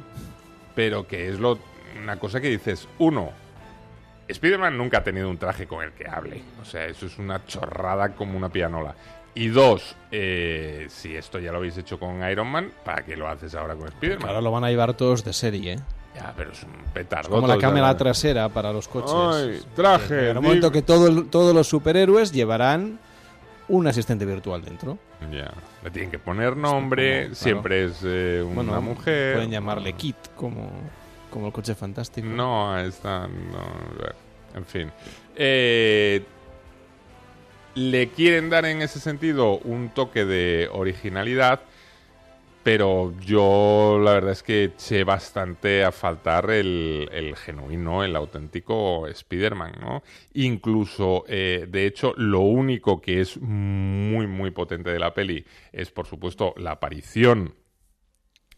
[0.75, 1.59] pero que es lo,
[2.03, 3.31] una cosa que dices, uno,
[4.31, 6.43] Spider-Man nunca ha tenido un traje con el que hable.
[6.61, 8.95] O sea, eso es una chorrada como una pianola.
[9.35, 13.29] Y dos, eh, si esto ya lo habéis hecho con Iron Man, ¿para qué lo
[13.29, 14.29] haces ahora con Spider-Man?
[14.29, 15.79] Ahora lo van a llevar todos de serie, ¿eh?
[16.17, 17.31] Ya, pero es un petardo.
[17.31, 19.13] Como la cámara trasera para los coches.
[19.15, 22.99] Ay, traje, Llegará un momento que todo el- todos los superhéroes llevarán
[23.69, 24.99] un asistente virtual dentro.
[25.31, 25.53] Ya,
[25.85, 27.35] le tienen que poner nombre, como, claro.
[27.37, 29.35] siempre es eh, una Bueno, mujer.
[29.35, 30.69] Pueden llamarle Kit, como,
[31.31, 32.27] como el coche fantástico.
[32.27, 33.29] No, está.
[34.55, 34.91] En fin.
[35.37, 36.23] Eh,
[37.75, 41.61] le quieren dar en ese sentido un toque de originalidad,
[42.63, 49.07] pero yo la verdad es que eché bastante a faltar el, el genuino, el auténtico
[49.07, 50.03] Spider-Man, ¿no?
[50.35, 55.91] Incluso, eh, de hecho, lo único que es muy, muy potente de la peli es,
[55.91, 57.55] por supuesto, la aparición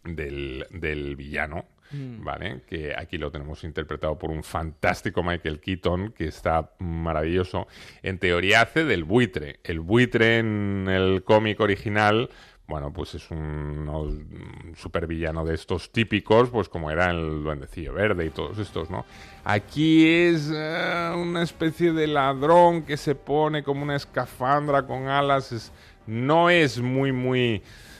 [0.04, 2.62] del, del villano, ¿vale?
[2.66, 7.66] Que aquí lo tenemos interpretado por un fantástico Michael Keaton, que está maravilloso.
[8.02, 9.60] En teoría hace del buitre.
[9.64, 12.30] El buitre en el cómic original,
[12.66, 17.92] bueno, pues es un, no, un supervillano de estos típicos, pues como era el Duendecillo
[17.92, 19.04] Verde y todos estos, ¿no?
[19.44, 25.72] Aquí es eh, una especie de ladrón que se pone como una escafandra con alas.
[26.06, 27.91] no es muy, muy mm,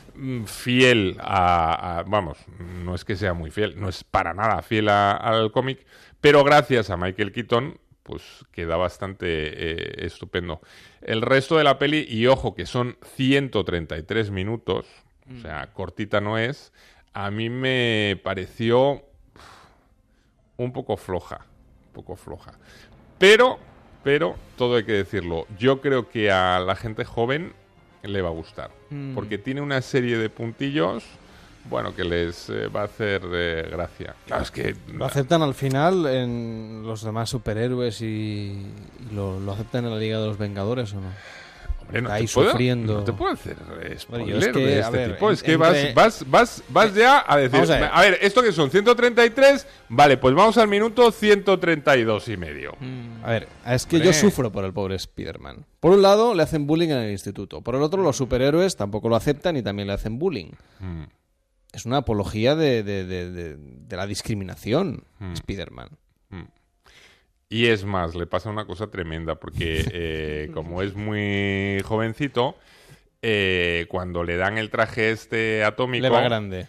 [0.47, 2.39] fiel a, a- Vamos,
[2.85, 5.87] no es que sea muy fiel, no es para nada fiel a- al cómic,
[6.21, 8.23] pero gracias a Michael Keaton, pues
[8.53, 10.61] queda bastante eh, estupendo.
[11.01, 14.87] El resto de la peli, y ojo que son 133 minutos,
[15.33, 16.73] o sea, cortita no es,
[17.15, 19.03] a mí me pareció
[20.57, 21.47] un poco floja,
[21.87, 22.53] un poco floja.
[23.19, 23.59] Pero,
[24.03, 27.53] pero, todo hay que decirlo, yo creo que a la gente joven
[28.03, 29.15] le va a gustar, Mm.
[29.15, 31.05] porque tiene una serie de puntillos,
[31.71, 34.15] bueno, que les eh, va a hacer eh, gracia.
[34.27, 34.75] Claro, es que...
[34.93, 39.99] ¿Lo aceptan al final en los demás superhéroes y, y lo, lo aceptan en la
[39.99, 41.09] Liga de los Vengadores o no?
[41.83, 42.95] Hombre, no está ahí puedo- sufriendo.
[42.95, 45.29] No te puedo hacer Bueno, spoiler yo es que, de este ver, tipo.
[45.29, 47.61] en- Es que entre- vas, vas, vas, vas ya a decir.
[47.61, 47.91] A ver.
[47.93, 48.71] A ver, ¿esto que son?
[48.71, 49.67] 133.
[49.89, 52.77] Vale, pues vamos al minuto 132 y medio.
[53.23, 54.13] A ver, es que Hombre.
[54.13, 55.67] yo sufro por el pobre Spider-Man.
[55.81, 57.61] Por un lado, le hacen bullying en el instituto.
[57.63, 60.53] Por el otro, los superhéroes tampoco lo aceptan y también le hacen bullying.
[60.81, 61.03] Mm.
[61.73, 65.33] Es una apología de, de- de- de- de la discriminación, Mm.
[65.33, 65.89] Spider-Man.
[67.53, 72.57] Y es más, le pasa una cosa tremenda, porque eh, como es muy jovencito,
[73.21, 76.03] eh, cuando le dan el traje este atómico...
[76.03, 76.67] Le va grande.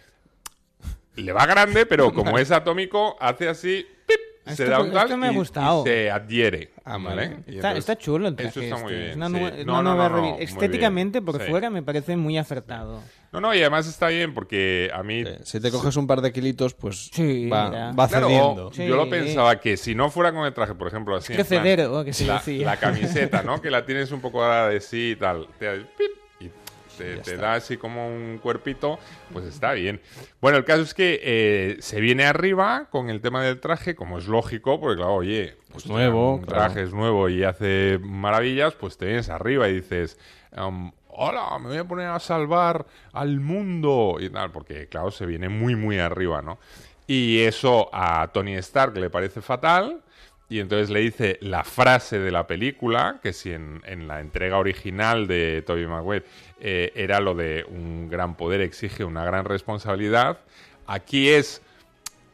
[1.16, 3.86] Le va grande, pero como es atómico, hace así...
[4.06, 4.20] ¡pip!
[4.54, 5.84] Se da un tal esto me ha y- gustado.
[5.84, 6.72] y se adhiere.
[6.84, 7.06] Ah, ¿vale?
[7.06, 7.24] vale.
[7.46, 8.96] Y Está, entonces- está chulo el traje Eso está muy este.
[8.98, 9.10] bien.
[9.10, 9.34] Es una, sí.
[9.36, 10.36] nue- No, una no, nueva.
[10.38, 11.48] Estéticamente, por Sí.
[11.48, 13.00] fuera, me parece muy acertado.
[13.34, 15.24] No, no, y además está bien porque a mí...
[15.42, 17.92] Si te coges un par de kilitos, pues Sí, va, mira.
[17.92, 18.72] va Claro, cediendo.
[18.72, 18.86] Sí.
[18.86, 21.32] yo lo pensaba que si no fuera con el traje, por ejemplo, así.
[21.32, 22.64] en plan, Crecedero, que se la, decía.
[22.64, 23.60] la camiseta, ¿no?
[23.62, 25.48] Que la tienes un poco dada de sí y tal.
[25.58, 26.48] Te, hace pip y
[26.96, 29.00] te, te da así como un cuerpito,
[29.32, 30.00] pues está bien.
[30.40, 34.18] Bueno, el caso es que eh, se viene arriba con el tema del traje, como
[34.18, 36.72] es lógico, porque claro, oye, pues nuevo, un claro.
[36.72, 40.18] traje es nuevo y hace maravillas, pues te vienes arriba y dices.
[40.56, 45.26] um, Hola, me voy a poner a salvar al mundo y tal, porque claro, se
[45.26, 46.58] viene muy, muy arriba, ¿no?
[47.06, 50.02] Y eso a Tony Stark le parece fatal.
[50.48, 55.28] Y entonces le dice la frase de la película, que si en, la entrega original
[55.28, 56.24] de Tobey Maguire
[56.58, 60.40] eh, era lo de un gran poder exige una gran responsabilidad,
[60.86, 61.62] aquí es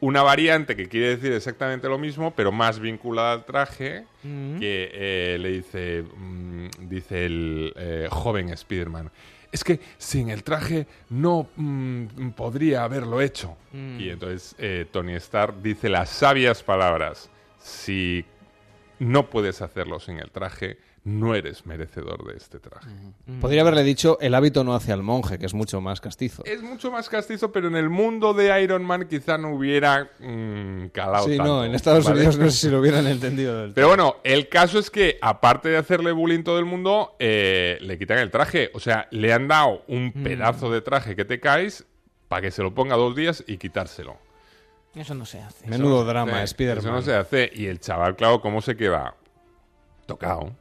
[0.01, 5.39] una variante que quiere decir exactamente lo mismo, pero más vinculada al traje, que eh,
[5.39, 9.11] le dice, mm, dice el eh, joven Spider-Man,
[9.53, 13.57] es que sin el traje no mm, podría haberlo hecho.
[13.73, 18.25] Y entonces eh, Tony Stark dice las sabias palabras, si
[18.99, 20.79] no puedes hacerlo sin el traje,
[21.19, 22.89] no eres merecedor de este traje.
[23.41, 26.45] Podría haberle dicho el hábito no hace al monje, que es mucho más castizo.
[26.45, 30.89] Es mucho más castizo, pero en el mundo de Iron Man quizá no hubiera mm,
[30.89, 32.17] calado Sí, tanto, no, en Estados ¿vale?
[32.19, 35.69] Unidos no sé si lo hubieran entendido del Pero bueno, el caso es que, aparte
[35.69, 38.71] de hacerle bullying todo el mundo, eh, le quitan el traje.
[38.75, 40.23] O sea, le han dado un Mm.
[40.23, 41.85] pedazo de traje que te caes
[42.29, 44.17] para que se lo ponga dos días y quitárselo.
[44.95, 45.67] Eso no se hace.
[45.69, 46.85] Menudo drama, Spider-Man.
[46.85, 47.51] Eso no se hace.
[47.55, 49.15] Y el chaval, claro, ¿cómo se queda?
[50.07, 50.53] Tocado.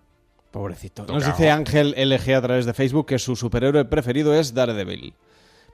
[0.52, 1.06] Pobrecito.
[1.06, 5.14] Nos dice Ángel LG a través de Facebook que su superhéroe preferido es Daredevil.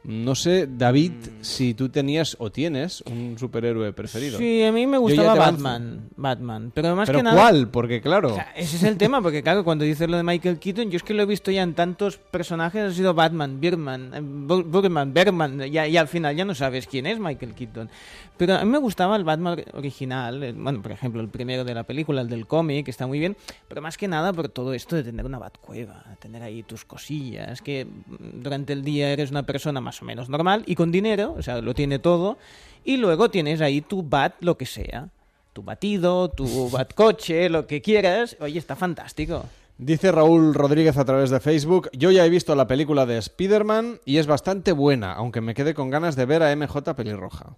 [0.08, 1.42] No sé, David, Mm.
[1.44, 4.38] si tú tenías o tienes un superhéroe preferido.
[4.38, 5.34] Sí, a mí me gustaba.
[5.36, 6.10] Batman.
[6.16, 6.72] Batman.
[6.74, 7.36] Pero más ¿Pero que nada.
[7.42, 7.70] cuál?
[7.70, 8.34] Porque claro...
[8.34, 10.98] O sea, ese es el tema, porque claro, cuando dices lo de Michael Keaton, yo
[10.98, 14.64] es que lo he visto ya en tantos personajes, ha sido Batman, Birman, eh, Bur-
[14.66, 17.90] Burman, Berman, ya, y al final ya no sabes quién es Michael Keaton.
[18.38, 21.74] Pero a mí me gustaba el Batman original, el- bueno, por ejemplo, el primero de
[21.74, 23.36] la película, el del cómic, está muy bien,
[23.68, 27.62] pero más que nada por todo esto de tener una Batcueva, tener ahí tus cosillas,
[27.62, 27.88] que
[28.34, 31.62] durante el día eres una persona más o menos normal y con dinero, o sea,
[31.62, 32.38] lo tiene todo,
[32.84, 35.10] y luego tienes ahí tu Bat, lo que sea.
[35.54, 38.38] Tu batido, tu batcoche, lo que quieras.
[38.40, 39.46] Oye, está fantástico.
[39.78, 44.00] Dice Raúl Rodríguez a través de Facebook, yo ya he visto la película de Spider-Man
[44.06, 47.58] y es bastante buena, aunque me quedé con ganas de ver a MJ pelirroja.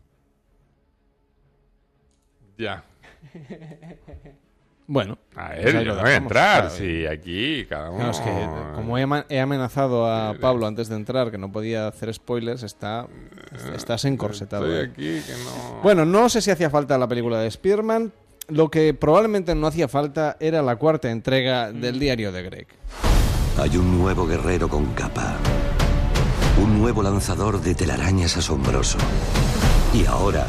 [2.58, 2.84] Ya.
[4.90, 5.18] Bueno.
[5.36, 6.62] A pues ver, ahí yo no voy a entrar.
[6.62, 6.76] claro.
[6.76, 7.98] Sí, aquí cada uno...
[7.98, 11.52] Claro, es que como he, ama- he amenazado a Pablo antes de entrar que no
[11.52, 13.06] podía hacer spoilers, está,
[13.76, 14.66] estás encorsetado.
[14.66, 15.20] Estoy ¿eh?
[15.20, 15.82] aquí que no...
[15.84, 18.14] Bueno, no sé si hacía falta la película de Spearman.
[18.48, 22.68] Lo que probablemente no hacía falta era la cuarta entrega del diario de Greg.
[23.60, 25.36] Hay un nuevo guerrero con capa.
[26.64, 28.98] Un nuevo lanzador de telarañas asombroso.
[29.94, 30.48] Y ahora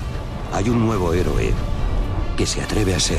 [0.53, 1.53] hay un nuevo héroe
[2.37, 3.19] que se atreve a ser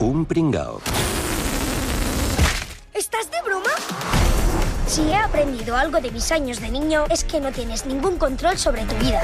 [0.00, 0.80] un pringao.
[2.94, 3.70] ¿Estás de broma?
[4.86, 8.58] Si he aprendido algo de mis años de niño es que no tienes ningún control
[8.58, 9.22] sobre tu vida.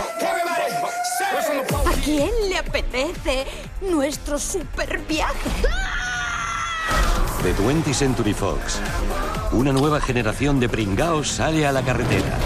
[1.87, 3.47] ¿A quién le apetece
[3.81, 5.51] nuestro super viaje?
[7.43, 8.81] De 20th Century Fox.
[9.53, 12.39] Una nueva generación de pringaos sale a la carretera.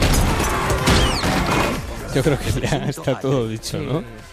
[2.15, 4.30] Yo creo que ya está todo dicho, ¿no?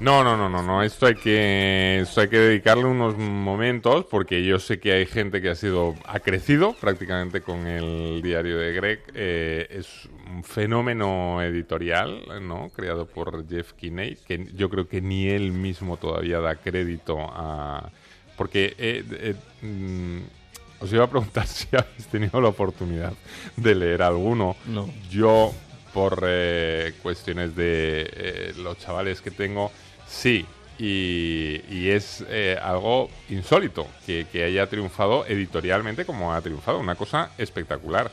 [0.00, 0.82] No, no, no, no, no.
[0.82, 5.40] Esto hay que, esto hay que dedicarle unos momentos porque yo sé que hay gente
[5.40, 9.00] que ha sido, ha crecido prácticamente con el diario de Greg.
[9.14, 12.70] Eh, es un fenómeno editorial, ¿no?
[12.70, 17.90] Creado por Jeff Kinney, que yo creo que ni él mismo todavía da crédito a,
[18.36, 20.18] porque eh, eh, mm,
[20.80, 23.12] os iba a preguntar si habéis tenido la oportunidad
[23.56, 24.56] de leer alguno.
[24.66, 24.88] No.
[25.10, 25.52] Yo
[25.94, 29.70] por eh, cuestiones de eh, los chavales que tengo,
[30.08, 30.44] sí,
[30.76, 36.96] y, y es eh, algo insólito que, que haya triunfado editorialmente como ha triunfado, una
[36.96, 38.10] cosa espectacular.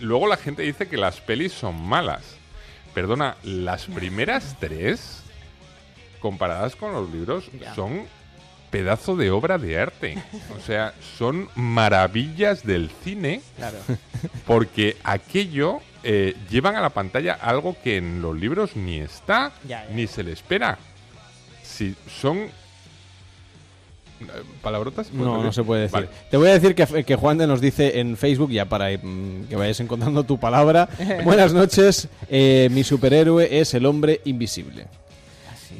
[0.00, 2.22] Luego la gente dice que las pelis son malas.
[2.94, 5.22] Perdona, las primeras tres,
[6.18, 8.06] comparadas con los libros, son
[8.70, 10.16] pedazo de obra de arte.
[10.56, 13.42] O sea, son maravillas del cine.
[13.56, 13.78] Claro.
[14.46, 19.84] Porque aquello eh, llevan a la pantalla algo que en los libros ni está, Ya,
[19.88, 19.94] ya.
[19.94, 20.78] ni se le espera.
[21.62, 22.38] Si son...
[22.38, 22.50] eh,
[24.62, 25.08] ¿Palabrotas?
[25.08, 25.92] ¿Puedo No, no se puede decir.
[25.94, 26.08] Vale.
[26.30, 29.46] Te voy a decir que, que Juan de nos dice en Facebook, ya para mm,
[29.48, 30.88] que vayas encontrando tu palabra.
[31.24, 34.86] Buenas noches, eh, mi superhéroe es el hombre invisible.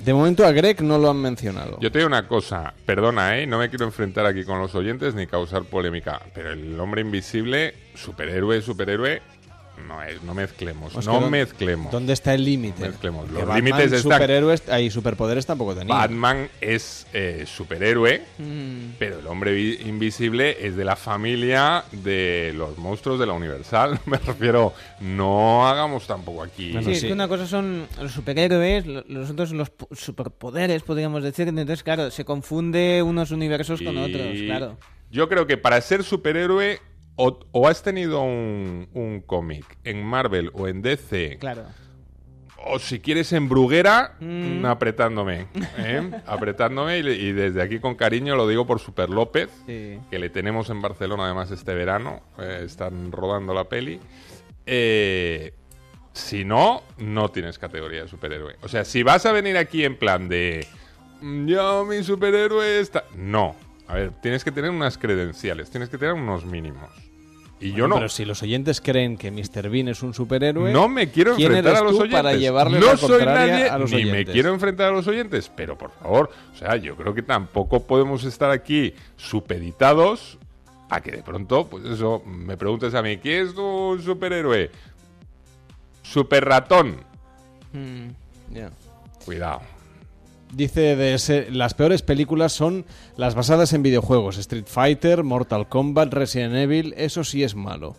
[0.04, 1.78] De momento a Greg no lo han mencionado.
[1.80, 3.46] Yo te digo una cosa, perdona, ¿eh?
[3.46, 7.74] No me quiero enfrentar aquí con los oyentes ni causar polémica, pero el hombre invisible,
[7.94, 9.22] superhéroe, superhéroe,
[9.86, 11.90] no es, no mezclemos, Pues no mezclemos.
[11.92, 12.88] ¿Dónde está el límite?
[12.88, 13.30] Mezclemos.
[13.30, 14.12] Los Batman, límites están...
[14.12, 15.94] superhéroes, hay superpoderes tampoco tenía.
[15.94, 18.94] Batman es eh, superhéroe, Mm.
[18.98, 23.98] pero el hombre vi- invisible es de la familia de los monstruos de la Universal.
[24.06, 26.72] Me refiero, no hagamos tampoco aquí.
[26.82, 31.48] sí, es que una cosa son los superhéroes, lo- los otros los superpoderes, podríamos decir.
[31.48, 34.78] Entonces, claro, se confunde unos universos con otros, claro.
[35.10, 36.80] Yo creo que para ser superhéroe
[37.16, 41.64] o, o has tenido un, un cómic en Marvel o en DC, Claro.
[42.66, 44.64] o si quieres en Bruguera, Mm.
[44.66, 45.46] apretándome.
[45.78, 46.10] ¿eh?
[46.26, 49.98] apretándome y, desde aquí con cariño lo digo por Super López, Sí.
[50.10, 52.20] que le tenemos en Barcelona además este verano.
[52.38, 54.00] eh, están rodando la peli.
[54.66, 55.52] Eh,
[56.12, 58.56] si no, no tienes categoría de superhéroe.
[58.62, 60.66] O sea, si vas a venir aquí en plan de...
[61.20, 63.04] "Mm, Yo, mi superhéroe está...
[63.16, 63.56] No.
[63.88, 66.90] A ver, tienes que tener unas credenciales, tienes que tener unos mínimos.
[67.60, 67.94] Y yo no.
[67.96, 69.70] Pero si los oyentes creen que Mr.
[69.70, 72.12] Bean es un superhéroe, No me quiero ¿quién enfrentar a los oyentes.
[72.22, 75.50] para llevarle no la soy nadie, a los ni me quiero enfrentar a los oyentes,
[75.54, 80.38] pero por favor, o sea, yo creo que tampoco podemos estar aquí supeditados
[80.90, 84.70] a que de pronto, pues eso, me preguntes a mí, ¿quién es tu superhéroe?
[86.02, 86.96] Super ratón.
[87.72, 88.08] Mm.
[88.52, 88.70] Ya.
[89.24, 89.62] Cuidado.
[90.54, 92.84] Dice de ese- las peores películas son
[93.16, 97.96] las basadas en videojuegos, Street Fighter, Mortal Kombat, Resident Evil, eso sí es malo.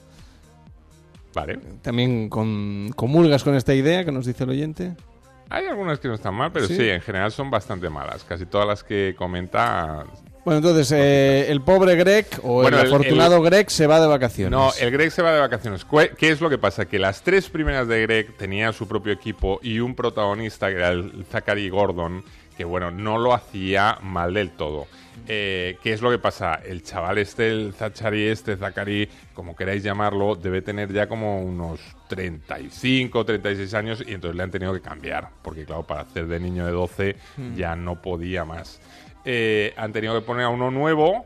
[1.33, 1.59] Vale.
[1.81, 4.93] También con, comulgas con esta idea que nos dice el oyente.
[5.49, 6.75] Hay algunas que no están mal, pero ¿Sí?
[6.75, 8.23] sí, en general son bastante malas.
[8.23, 10.05] Casi todas las que comenta
[10.43, 13.99] Bueno, entonces, eh, el pobre Greg o Bueno, el el- afortunado el- Greg se va
[13.99, 14.51] de vacaciones.
[14.51, 15.85] No, el Greg se va de vacaciones.
[16.17, 16.85] ¿Qué es lo que pasa?
[16.85, 20.89] Que las tres primeras de Greg tenía su propio equipo y un protagonista que era
[20.89, 22.23] el Zachary Gordon,
[22.57, 24.87] que bueno, no lo hacía mal del todo.
[25.27, 26.55] Eh, ¿Qué es lo que pasa?
[26.55, 31.79] El chaval este, el Zachary este, Zachary, como queráis llamarlo, debe tener ya como unos
[32.09, 36.39] 35, 36 años y entonces le han tenido que cambiar, porque claro, para hacer de
[36.39, 37.55] niño de 12 Mm.
[37.55, 38.79] ya no podía más.
[39.25, 41.25] Eh, han tenido que poner a uno nuevo,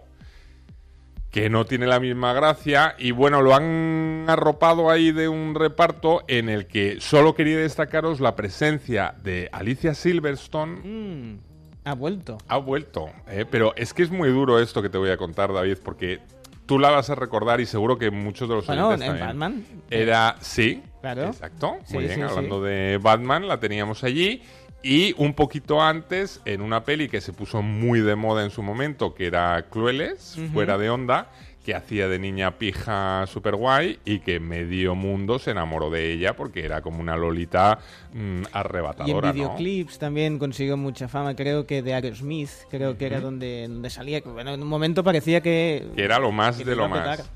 [1.32, 6.24] que no tiene la misma gracia y bueno, lo han arropado ahí de un reparto
[6.28, 10.80] en el que solo quería destacaros la presencia de Alicia Silverstone.
[10.84, 11.40] Mm.
[11.86, 12.38] Ha vuelto.
[12.48, 13.46] Ha vuelto, ¿eh?
[13.50, 16.20] pero es que es muy duro esto que te voy a contar, David, porque
[16.66, 19.26] tú la vas a recordar y seguro que muchos de los Bueno, en también.
[19.26, 19.64] Batman.
[19.90, 21.28] Era, sí, Claro.
[21.28, 24.42] exacto, Sí, muy bien, sí, hablando de Batman, la teníamos allí.
[24.82, 28.64] Y un poquito antes, en una peli que se puso muy de moda en su
[28.64, 31.30] momento, que era Crueles, fuera de onda,
[31.66, 36.36] que hacía de niña pija super guay y que medio mundo se enamoró de ella
[36.36, 37.80] porque era como una lolita
[38.14, 39.34] mm, Y en arrebatadora, ¿no?
[39.34, 44.22] videoclips también consiguió mucha fama, creo que de Aerosmith, creo que era donde, donde salía.
[44.22, 45.90] Bueno, en un momento parecía que...
[45.96, 47.30] Que era lo más de lo más.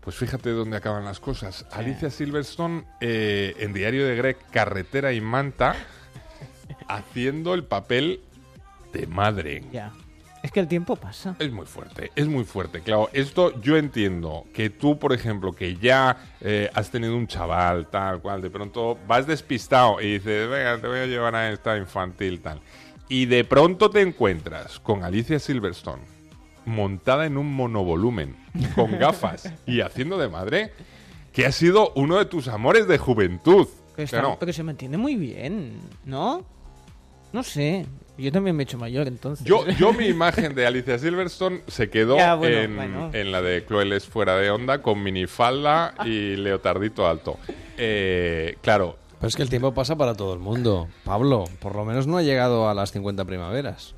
[0.00, 1.66] Pues fíjate dónde acaban las cosas.
[1.70, 5.76] Alicia Silverstone eh, en Diario de Greg, Carretera y Manta,
[6.88, 8.20] haciendo el papel
[8.92, 9.62] de madre.
[9.72, 9.92] Ya.
[10.42, 11.34] Es que el tiempo pasa.
[11.40, 12.80] Es muy fuerte, es muy fuerte.
[12.80, 17.88] Claro, esto yo entiendo que tú, por ejemplo, que ya eh, has tenido un chaval,
[17.88, 21.76] tal cual, de pronto vas despistado y dices, venga, te voy a llevar a esta
[21.76, 22.60] infantil, tal.
[23.08, 26.02] Y de pronto te encuentras con Alicia Silverstone
[26.64, 28.36] montada en un monovolumen,
[28.76, 30.72] con gafas y haciendo de madre,
[31.32, 33.66] que ha sido uno de tus amores de juventud.
[33.96, 34.36] Pero, está- Claro.
[34.38, 36.44] pero se mantiene muy bien, ¿no?
[37.32, 37.86] No sé.
[38.16, 39.46] Yo también me he hecho mayor entonces.
[39.46, 43.10] Yo, yo mi imagen de Alicia Silverstone se quedó Ya, bueno, en, bueno.
[43.12, 47.38] en la de Crueles fuera de onda con minifalda y leotardito alto.
[47.76, 50.88] Eh, claro, Pero es que el tiempo pasa para todo el mundo.
[51.04, 53.94] Pablo, por lo menos no ha llegado a las 50 primaveras.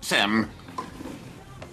[0.00, 0.48] Sam.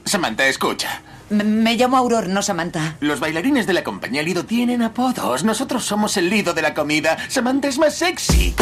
[0.06, 1.02] Samantha, escucha.
[1.30, 2.96] Me, me llamo Auror, no Samantha.
[3.02, 5.44] Los bailarines de la compañía Lido tienen apodos.
[5.44, 7.18] Nosotros somos el Lido de la comida.
[7.30, 8.56] Samantha es más sexy.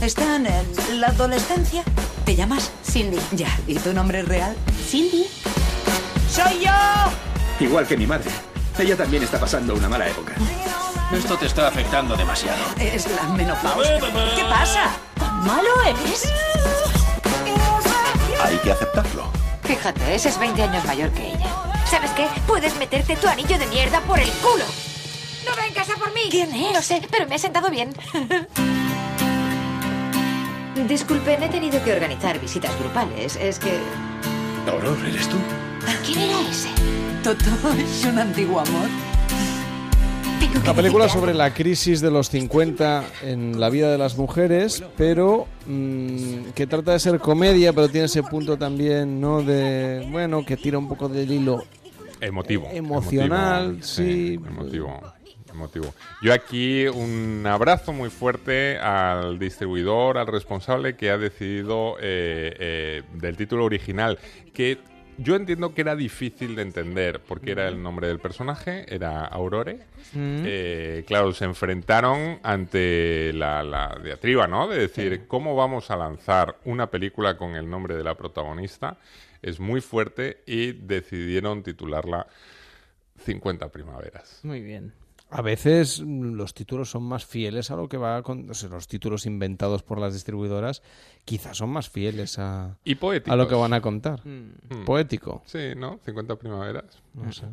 [0.00, 1.82] ¿Están en la adolescencia?
[2.24, 2.70] ¿Te llamas?
[2.84, 3.18] Cindy.
[3.32, 4.56] Ya, ¿y tu nombre es real?
[4.88, 5.26] Cindy.
[6.30, 6.72] ¡Soy yo!
[7.60, 8.30] Igual que mi madre.
[8.78, 10.34] Ella también está pasando una mala época.
[11.12, 12.62] Esto te está afectando demasiado.
[12.78, 14.00] Es la menopausia.
[14.00, 14.90] ¿Qué pasa?
[15.18, 16.30] ¿Tan malo eres?
[18.44, 19.45] Hay que aceptarlo.
[19.66, 21.48] Fíjate, ese es 20 años mayor que ella.
[21.90, 22.28] ¿Sabes qué?
[22.46, 24.64] Puedes meterte tu anillo de mierda por el culo.
[25.44, 26.28] ¡No vengas a por mí!
[26.30, 26.72] ¿Quién es?
[26.72, 27.92] No sé, pero me ha sentado bien.
[30.88, 33.34] Disculpen, he tenido que organizar visitas grupales.
[33.36, 33.80] Es que...
[34.70, 35.36] Auror, ¿eres tú?
[36.04, 36.68] ¿Quién era ese?
[37.24, 38.88] Toto es un antiguo amor.
[40.64, 45.46] La película sobre la crisis de los 50 en la vida de las mujeres, pero
[45.66, 49.42] mm, que trata de ser comedia, pero tiene ese punto también, ¿no?
[49.42, 51.62] De, bueno, que tira un poco del hilo
[52.20, 52.68] Emotivo.
[52.72, 54.34] emocional, emotivo, sí.
[54.34, 55.00] Emotivo.
[55.52, 55.94] Emotivo.
[56.20, 63.02] Yo aquí un abrazo muy fuerte al distribuidor, al responsable que ha decidido eh, eh,
[63.14, 64.18] del título original,
[64.52, 64.78] que
[65.18, 69.80] yo entiendo que era difícil de entender porque era el nombre del personaje, era Aurore.
[70.12, 70.42] Mm.
[70.44, 74.68] Eh, claro, se enfrentaron ante la, la diatriba, ¿no?
[74.68, 78.98] De decir, ¿cómo vamos a lanzar una película con el nombre de la protagonista?
[79.42, 82.26] Es muy fuerte y decidieron titularla
[83.24, 84.40] 50 primaveras.
[84.42, 84.92] Muy bien.
[85.28, 88.68] A veces mm, los títulos son más fieles a lo que va con o sea,
[88.68, 90.82] los títulos inventados por las distribuidoras,
[91.24, 92.96] quizás son más fieles a, Y
[93.26, 94.26] a lo que van a contar.
[94.26, 94.84] Mm.
[94.84, 95.42] Poético.
[95.46, 95.98] Sí, ¿no?
[96.04, 97.02] 50 primaveras.
[97.14, 97.46] No sé.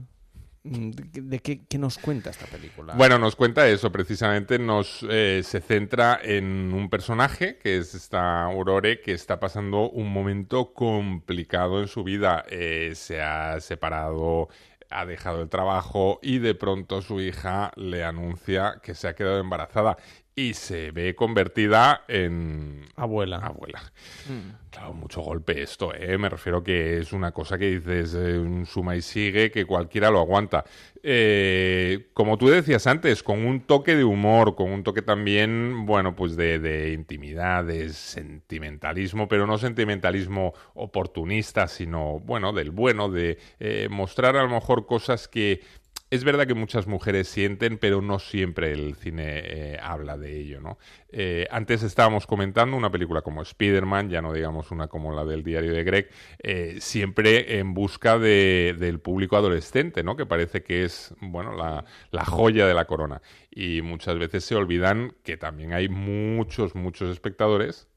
[0.65, 2.93] Mm, ¿De, de qué, qué nos cuenta esta película?
[2.93, 8.45] Bueno, nos cuenta eso, precisamente nos eh, se centra en un personaje que es esta
[8.45, 12.45] Aurore que está pasando un momento complicado en su vida.
[12.49, 14.47] Eh, se ha separado,
[14.93, 19.39] ha dejado el trabajo y de pronto su hija le anuncia que se ha quedado
[19.39, 19.97] embarazada
[20.35, 23.37] y se ve convertida en abuela.
[23.37, 23.81] Abuela.
[24.69, 26.17] Claro, mucho golpe esto, ¿eh?
[26.17, 30.09] Me refiero que es una cosa que dices, eh, un suma y sigue, que cualquiera
[30.09, 30.65] lo aguanta.
[31.03, 36.15] Eh, como tú decías antes, con un toque de humor, con un toque también, bueno,
[36.15, 43.37] pues de, de intimidad, de sentimentalismo, pero no sentimentalismo oportunista, sino, bueno, del bueno, de
[43.59, 45.61] eh, mostrar a lo mejor cosas que
[46.13, 50.61] es verdad que muchas mujeres sienten, pero no siempre el cine eh, habla de ello,
[50.61, 50.77] ¿no?
[51.09, 55.43] Eh, antes estábamos comentando una película como Spider-Man, ya no digamos una como la del
[55.43, 56.09] diario de Greg,
[56.39, 60.15] eh, siempre en busca de- del público adolescente, ¿no?
[60.15, 63.21] Que parece que es, bueno, la, la joya de la corona.
[63.51, 67.87] Y muchas veces se olvidan que también hay muchos, muchos espectadores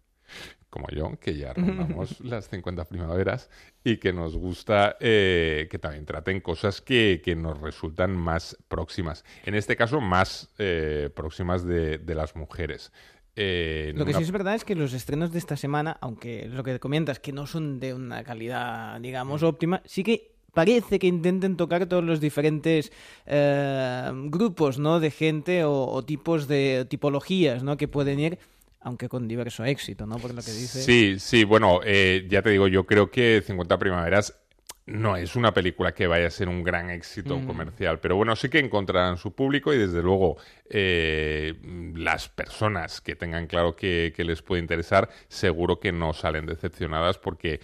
[0.71, 3.51] como yo, que ya rondamos las 50 primaveras
[3.89, 9.25] y que nos gusta eh, que también traten cosas que, que nos resultan más próximas.
[9.45, 12.91] En este caso, más eh, próximas de, de las mujeres.
[13.37, 16.49] Eh, Lo que una- sí es verdad es que los estrenos de esta semana, aunque
[16.49, 19.47] lo que comentas que no son de una calidad, digamos, Mm.
[19.47, 22.91] óptima, sí que parece que intenten tocar todos los diferentes
[23.27, 25.01] eh, grupos, ¿no?
[25.01, 27.77] De gente o, o tipos de tipologías, ¿no?
[27.77, 28.39] Que pueden ir,
[28.87, 30.17] aunque con diverso éxito, ¿no?
[30.17, 30.81] Por lo que dice.
[30.81, 34.39] Sí, sí, bueno, eh, ya te digo, yo creo que 50 primaveras
[34.87, 37.47] no es una película que vaya a ser un gran éxito Mm.
[37.49, 40.37] comercial, pero bueno, sí que encontrarán su público y desde luego
[40.71, 41.55] eh,
[41.97, 47.19] las personas que tengan claro que, que les puede interesar, seguro que no salen decepcionadas
[47.19, 47.59] porque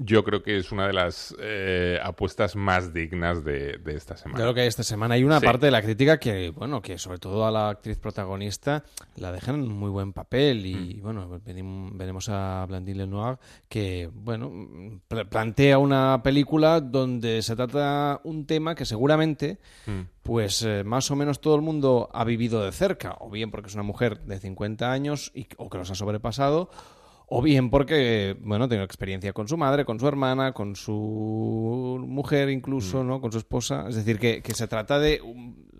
[0.00, 4.44] yo creo que es una de las eh, apuestas más dignas de, de esta semana.
[4.44, 5.14] Lo que esta semana.
[5.14, 5.46] Hay una Sí.
[5.46, 8.84] parte de la crítica que, bueno, que sobre todo a la actriz protagonista
[9.16, 11.02] la dejan en muy buen papel y, Mm.
[11.02, 13.38] bueno, venim- veremos a Blandine Lenoir
[13.68, 14.52] que, bueno,
[15.08, 20.00] pl- plantea una película donde se trata un tema que seguramente, Mm.
[20.22, 23.66] pues eh, más o menos todo el mundo ha vivido de cerca, o bien porque
[23.68, 26.70] es una mujer de 50 años y, o que los ha sobrepasado,
[27.30, 32.48] o bien porque, bueno, tengo experiencia con su madre, con su hermana, con su mujer
[32.50, 33.20] incluso, ¿no?
[33.20, 33.86] Con su esposa.
[33.88, 35.20] Es decir, que, que se trata de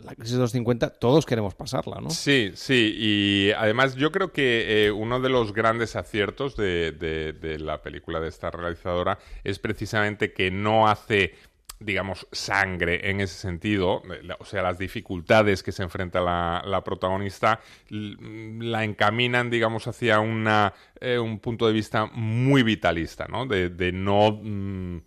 [0.05, 2.11] la crisis de los 50, todos queremos pasarla, ¿no?
[2.11, 7.33] Sí, sí, y además yo creo que eh, uno de los grandes aciertos de, de-
[7.33, 11.35] de la película de esta realizadora es precisamente que no hace
[11.81, 14.03] digamos, sangre en ese sentido,
[14.39, 17.61] o sea, las dificultades que se enfrenta la, la protagonista
[17.91, 23.47] la encaminan, digamos, hacia una, eh, un punto de vista muy vitalista, ¿no?
[23.47, 24.41] De, de no...
[24.43, 24.99] mm,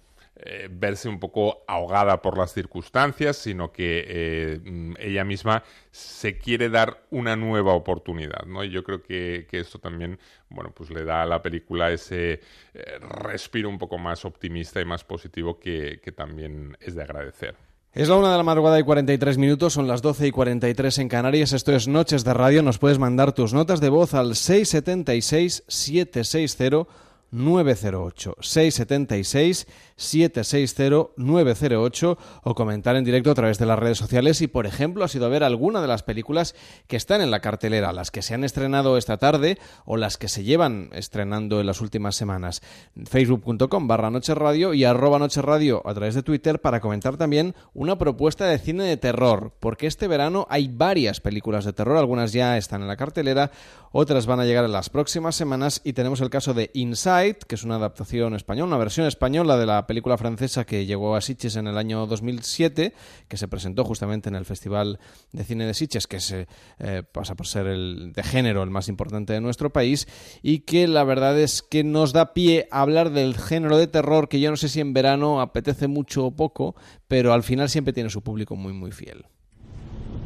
[0.43, 6.69] eh, verse un poco ahogada por las circunstancias, sino que eh, ella misma se quiere
[6.69, 8.63] dar una nueva oportunidad, ¿no?
[8.63, 10.17] Y yo creo que, que esto también,
[10.49, 12.39] bueno, pues le da a la película ese
[12.73, 17.55] eh, respiro un poco más optimista y más positivo que, que también es de agradecer.
[17.93, 21.09] Es la una de la madrugada y 43 minutos, son las 12 y 43 en
[21.09, 21.51] Canarias.
[21.51, 22.63] Esto es Noches de Radio.
[22.63, 26.87] Nos puedes mandar tus notas de voz al 676 760
[27.31, 34.47] 908 676 760 908 o comentar en directo a través de las redes sociales y
[34.47, 36.55] por ejemplo has ido a ver alguna de las películas
[36.87, 40.27] que están en la cartelera, las que se han estrenado esta tarde o las que
[40.27, 42.61] se llevan estrenando en las últimas semanas.
[43.05, 47.55] facebook.com barra Noche Radio y arroba Noche Radio a través de Twitter para comentar también
[47.73, 52.33] una propuesta de cine de terror, porque este verano hay varias películas de terror, algunas
[52.33, 53.51] ya están en la cartelera,
[53.91, 57.55] otras van a llegar en las próximas semanas y tenemos el caso de Inside que
[57.55, 61.55] es una adaptación española, una versión española de la película francesa que llegó a Sitges
[61.55, 62.95] en el año 2007,
[63.27, 64.99] que se presentó justamente en el Festival
[65.31, 66.47] de Cine de Sitges, que se
[66.79, 70.07] eh, pasa por ser el de género el más importante de nuestro país,
[70.41, 74.27] y que la verdad es que nos da pie a hablar del género de terror,
[74.27, 76.75] que yo no sé si en verano apetece mucho o poco,
[77.07, 79.25] pero al final siempre tiene su público muy, muy fiel.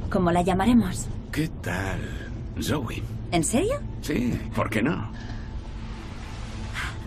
[0.09, 1.07] ¿Cómo la llamaremos?
[1.33, 1.99] ¿Qué tal,
[2.61, 3.03] Zoe?
[3.31, 3.81] ¿En serio?
[4.01, 5.11] Sí, ¿por qué no?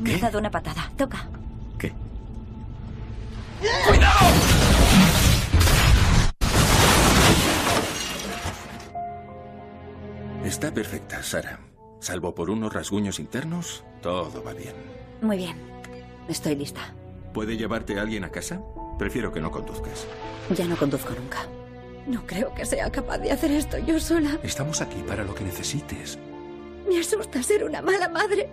[0.00, 0.90] Me ha dado una patada.
[0.96, 1.26] Toca.
[1.78, 1.92] ¿Qué?
[3.86, 4.26] ¡Cuidado!
[10.44, 11.60] Está perfecta, Sara.
[12.00, 14.74] Salvo por unos rasguños internos, todo va bien.
[15.20, 15.56] Muy bien.
[16.28, 16.94] Estoy lista.
[17.34, 18.60] ¿Puede llevarte alguien a casa?
[18.98, 20.06] Prefiero que no conduzcas.
[20.56, 21.46] Ya no conduzco nunca.
[22.06, 24.38] No creo que sea capaz de hacer esto yo sola.
[24.42, 26.18] Estamos aquí para lo que necesites.
[26.88, 28.48] Me asusta ser una mala madre.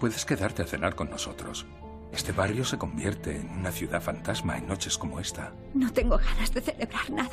[0.00, 1.66] Puedes quedarte a cenar con nosotros.
[2.10, 5.52] Este barrio se convierte en una ciudad fantasma en noches como esta.
[5.74, 7.30] No tengo ganas de celebrar nada.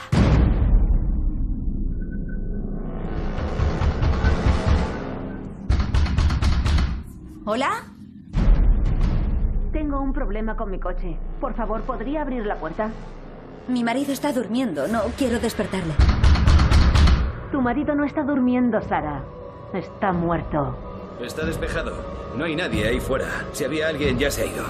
[7.45, 7.85] ¿Hola?
[9.71, 11.17] Tengo un problema con mi coche.
[11.39, 12.91] Por favor, ¿podría abrir la puerta?
[13.69, 14.89] Mi marido está durmiendo.
[14.89, 15.93] No quiero despertarle.
[17.49, 19.23] Tu marido no está durmiendo, Sara.
[19.73, 20.86] Está muerto.
[21.21, 21.93] Está despejado.
[22.35, 23.45] No hay nadie ahí fuera.
[23.53, 24.65] Si había alguien, ya se ha ido.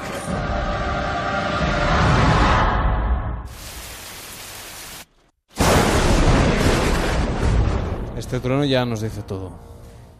[8.17, 9.51] Este trono ya nos dice todo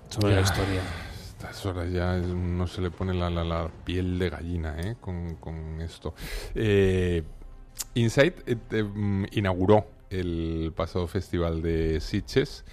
[0.10, 0.82] sobre la historia.
[1.30, 4.96] Estas horas ya no se le pone la, la- la piel de gallina ¿eh?
[5.02, 6.14] con, con esto.
[6.56, 7.24] Eh,
[7.96, 12.64] Insight eh, eh, mm, inauguró el pasado festival de Sitges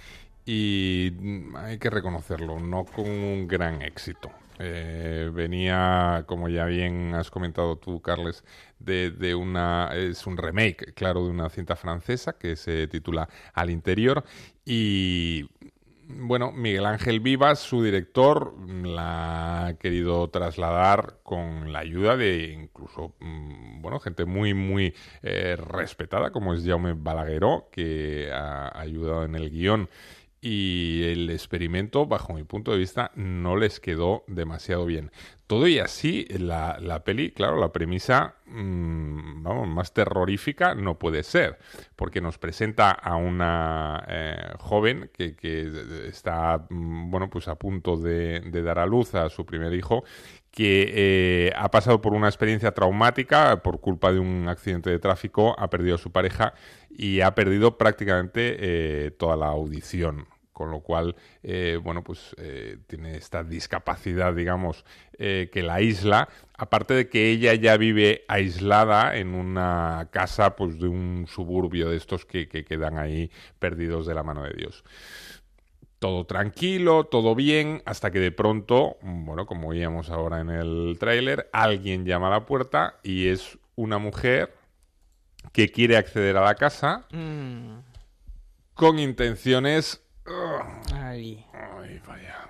[0.45, 4.31] y mm, hay que reconocerlo, no con un gran éxito.
[4.59, 8.43] Eh, venía, como ya bien has comentado tú, Carles,
[8.79, 14.23] de, una es un remake, claro, de una cinta francesa que se titula Al interior
[14.63, 15.49] y
[16.07, 18.53] bueno, Miguel Ángel Vivas, su director,
[18.85, 24.93] la ha querido trasladar con la ayuda de incluso, mm, bueno, gente muy, muy
[25.23, 29.89] eh, respetada, como es Jaume Balagueró, que ha ayudado en el guion.
[30.47, 35.09] Y el experimento, bajo mi punto de vista, no les quedó demasiado bien.
[35.47, 41.23] Todo y así, la, la peli, claro, la premisa, mm, vamos, más terrorífica no puede
[41.23, 41.57] ser,
[41.95, 45.35] porque nos presenta a una eh, joven que,
[46.07, 50.03] está, mm, bueno, pues a punto de, de dar a luz a su primer hijo,
[50.51, 50.91] que
[51.47, 55.71] eh, ha pasado por una experiencia traumática por culpa de un accidente de tráfico, ha
[55.71, 56.53] perdido a su pareja
[56.87, 62.77] y ha perdido prácticamente eh, toda la audición con lo cual, eh, bueno, pues eh,
[62.87, 64.85] tiene esta discapacidad, digamos,
[65.17, 70.79] eh, que la aísla, aparte de que ella ya vive aislada en una casa, pues
[70.79, 73.29] de un suburbio de estos que, que quedan ahí
[73.59, 74.85] perdidos de la mano de Dios.
[75.99, 81.49] Todo tranquilo, todo bien, hasta que de pronto, bueno, como veíamos ahora en el tráiler,
[81.51, 84.53] alguien llama a la puerta y es una mujer
[85.51, 87.79] que quiere acceder a la casa Mm.
[88.73, 90.01] con intenciones
[90.93, 91.45] Ay.
[91.53, 92.49] Ay, vaya.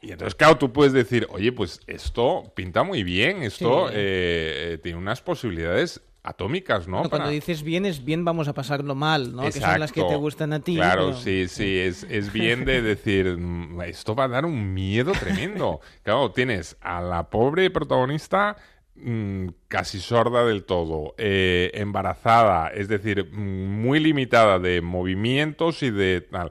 [0.00, 3.94] Y entonces, claro, tú puedes decir, oye, pues esto pinta muy bien, esto Sí.
[3.96, 7.08] eh, eh, tiene unas posibilidades atómicas, ¿no?
[7.08, 9.42] Cuando dices bien es bien vamos a pasarlo mal, ¿no?
[9.42, 10.76] Que son las que te gustan a ti.
[10.76, 14.74] Claro, pero- sí, sí, es, es bien de decir, "Mm, esto va a dar un
[14.74, 15.80] miedo tremendo.
[16.02, 18.56] claro, tienes a la pobre protagonista
[18.96, 25.90] mm, casi sorda del todo, eh, embarazada, es decir, mm, muy limitada de movimientos y
[25.90, 26.50] de tal.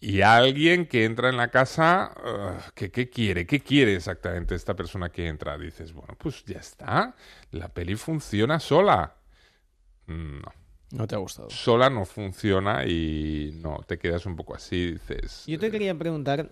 [0.00, 3.46] Y alguien que entra en la casa, uh, ¿qué, ¿qué quiere?
[3.46, 5.58] ¿Qué quiere exactamente esta persona que entra?
[5.58, 7.14] Dices, bueno, pues ya está,
[7.50, 9.16] la peli funciona sola.
[10.06, 10.60] No.
[10.92, 11.48] No te ha gustado.
[11.50, 15.44] Sola no funciona y no, te quedas un poco así, dices...
[15.46, 16.48] Yo te quería preguntar,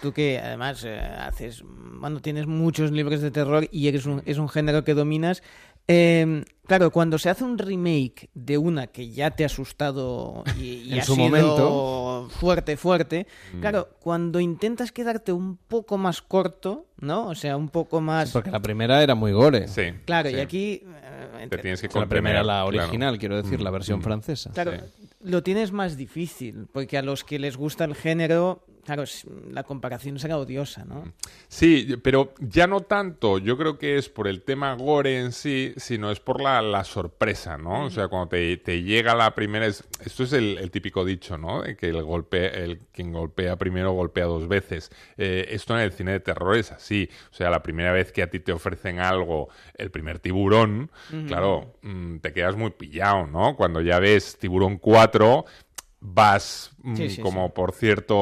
[0.00, 4.38] tú que además eh, haces, bueno, tienes muchos libros de terror y eres un, es
[4.38, 5.42] un género que dominas,
[5.88, 10.62] eh, claro, cuando se hace un remake de una que ya te ha asustado y,
[10.62, 12.28] y En ha su sido momento.
[12.38, 13.60] fuerte, fuerte, Mm.
[13.60, 17.26] claro, cuando intentas quedarte un poco más corto, ¿no?
[17.28, 18.30] O sea, un poco más...
[18.30, 19.68] Porque la primera era muy gore.
[19.68, 19.82] Sí.
[20.04, 20.36] Claro, sí.
[20.36, 20.82] y aquí...
[20.84, 22.66] eh, Te tienes que la primera, la claro.
[22.68, 24.02] original, quiero decir, la Mm, versión mm.
[24.02, 24.50] francesa.
[24.52, 24.72] Claro,
[25.20, 29.04] lo tienes más difícil, porque a los que les gusta el género, claro,
[29.50, 31.12] la comparación será odiosa, ¿no?
[31.48, 35.72] Sí, pero ya no tanto, yo creo que es por el tema gore en sí,
[35.76, 37.84] sino es por la, la sorpresa, ¿no?
[37.86, 39.66] O sea, cuando te, te llega la primera...
[39.66, 41.62] es- esto es el, el típico dicho, ¿no?
[41.62, 44.90] De que el golpe, el quien golpea primero golpea dos veces.
[45.16, 47.08] Eh, esto en el cine de terror es así.
[47.30, 50.90] O sea, la primera vez que a ti te ofrecen algo, el primer tiburón,
[51.28, 53.54] claro, mm, te quedas muy pillado, ¿no?
[53.56, 55.44] Cuando ya ves tiburón 4
[56.02, 58.16] vas mm, Sí, sí, como por cierto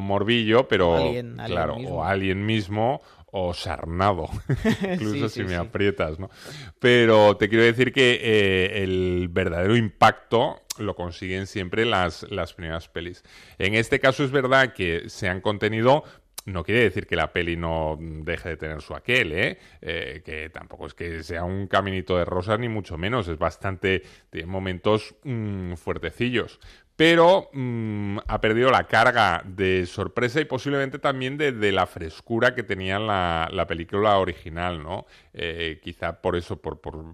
[0.00, 1.94] morbillo, pero Alien, Alien claro, mismo.
[1.96, 4.30] o alguien mismo o sarnado,
[4.94, 6.30] incluso si me aprietas, ¿no?
[6.78, 12.88] Pero te quiero decir que eh, el verdadero impacto lo consiguen siempre las, las primeras
[12.88, 13.22] pelis.
[13.58, 16.04] En este caso es verdad que se han contenido
[16.46, 19.58] no quiere decir que la peli no deje de tener su aquel, ¿eh?
[19.82, 23.28] Eh, que tampoco es que sea un caminito de rosas, ni mucho menos.
[23.28, 24.02] Es bastante.
[24.30, 26.58] Tiene momentos mm, fuertecillos.
[26.98, 32.56] Pero mm, ha perdido la carga de sorpresa y posiblemente también de, de la frescura
[32.56, 35.06] que tenía la, la película original, ¿no?
[35.32, 37.04] Eh, quizá por eso, por, por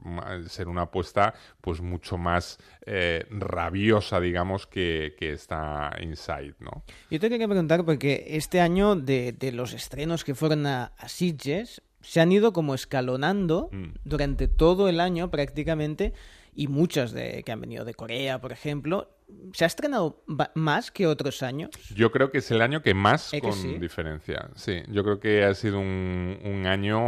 [0.48, 2.56] ser una apuesta pues mucho más
[2.86, 6.82] eh, rabiosa, digamos, que, que esta Inside, ¿no?
[7.10, 11.08] Yo te quería preguntar porque este año de, de los estrenos que fueron a, a
[11.10, 13.96] Sitges se han ido como escalonando Mm.
[14.04, 16.14] durante todo el año prácticamente
[16.54, 19.10] y muchas de que han venido de Corea, por ejemplo,
[19.54, 20.22] se ha estrenado
[20.54, 21.70] más que otros años.
[21.94, 23.78] Yo creo que es el año que más ¿Eh que con sí?
[23.78, 24.50] diferencia.
[24.54, 27.00] Sí, yo creo que ha sido un, un año,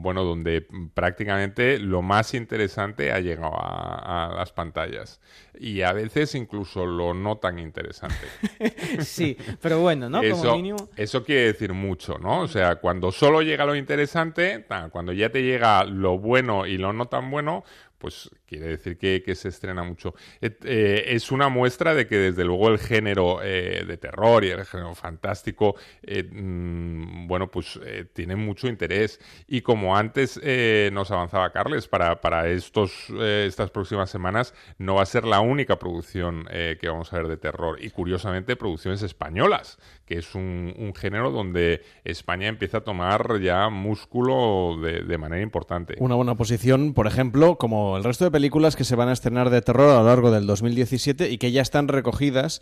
[0.00, 5.20] bueno, donde prácticamente lo más interesante ha llegado a, a las pantallas.
[5.58, 8.16] Y a veces incluso lo no tan interesante.
[9.00, 10.18] sí, pero bueno, ¿no?
[10.22, 10.88] Como Eso, mínimo.
[10.96, 12.40] eso quiere decir mucho, ¿no?
[12.40, 16.92] O sea, cuando solo llega lo interesante, cuando ya te llega lo bueno y lo
[16.92, 17.62] no tan bueno,
[17.98, 20.14] pues quiere decir que, que se estrena mucho.
[20.40, 24.64] Eh, es una muestra de que desde luego el género eh, de terror y el
[24.64, 27.78] género fantástico, eh, mm, bueno, pues
[28.12, 29.20] tiene mucho interés.
[29.46, 30.40] Y como antes
[30.92, 35.78] nos avanzaba Carles, para, para estos, estas próximas semanas no va a ser la única
[35.78, 37.82] producción que vamos a ver de terror.
[37.82, 43.68] Y curiosamente producciones españolas, que es un, un género donde España empieza a tomar ya
[43.68, 45.96] músculo de, de manera importante.
[45.98, 49.48] Una buena posición, por ejemplo, como el resto de películas que se van a estrenar
[49.48, 52.60] de terror a lo largo del 2017 y que ya están recogidas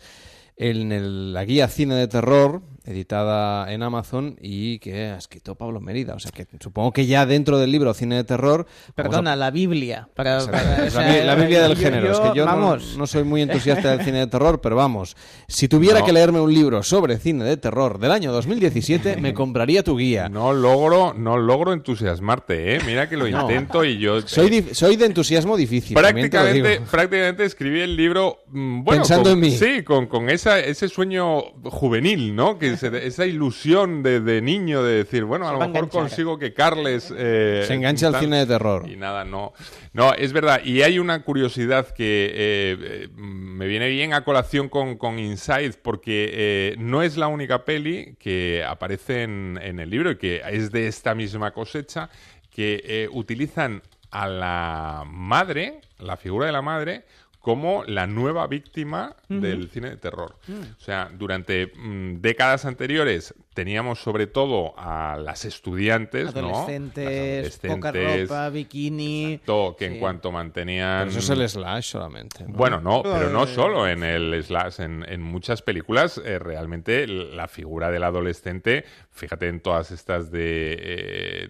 [0.57, 5.81] en el- la guía Cine de Terror, editada en Amazon y que ha escrito Pablo
[5.81, 6.13] Mérida.
[6.13, 8.67] O sea que supongo que ya dentro del libro Cine de Terror...
[8.89, 10.07] a- Perdona, la Biblia.
[10.15, 12.11] Para, la, sea, bi- la Biblia del yo- género.
[12.11, 12.95] es que yo no- vamos.
[12.95, 16.05] no, soy muy entusiasta del cine de terror, pero vamos, si tuviera No.
[16.05, 20.29] que leerme un libro sobre cine de terror del año 2017, me compraría tu guía.
[20.29, 22.79] No logro, no logro entusiasmarte, ¿eh?
[22.85, 23.41] Mira que lo No.
[23.41, 24.21] intento y yo...
[24.21, 25.95] Soy, soy de entusiasmo difícil.
[25.95, 29.51] Prácticamente, prácticamente escribí el libro mm, bueno, Pensando con- en mí.
[29.51, 32.57] Sí, con, con esa, ese sueño juvenil, ¿no?
[32.59, 36.53] Que se- esa ilusión de, de niño de decir, bueno, a lo mejor consigo que
[36.53, 37.13] Carles...
[37.15, 38.89] eh, Se engancha al cine de terror.
[38.89, 39.53] Y nada, no.
[39.93, 40.61] No, es verdad.
[40.63, 45.73] Y hay una curiosidad que eh, eh, me viene bien a colación con, con Inside,
[45.81, 50.41] porque eh, no es la única peli que aparece en, en el libro y que
[50.51, 52.09] es de esta misma cosecha,
[52.51, 53.81] que eh, utilizan
[54.11, 57.03] a la madre, la figura de la madre,
[57.45, 60.35] como la nueva víctima del cine de terror.
[60.47, 60.53] Mm.
[60.77, 66.41] O sea, durante mm, décadas anteriores teníamos sobre todo a las estudiantes, ¿no?
[66.41, 69.33] Las Adolescentes, poca adolescentes, ropa, bikini.
[69.33, 71.07] Exacto, que en cuanto mantenían...
[71.07, 72.45] Pero eso es el slash solamente.
[72.45, 72.53] ¿no?
[72.55, 73.47] Bueno, no, pero no Eh.
[73.53, 79.49] solo en el slash, en, en muchas películas eh, realmente la figura del adolescente, fíjate
[79.49, 80.77] en todas estas de...
[80.79, 81.49] eh,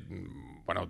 [0.66, 0.90] bueno,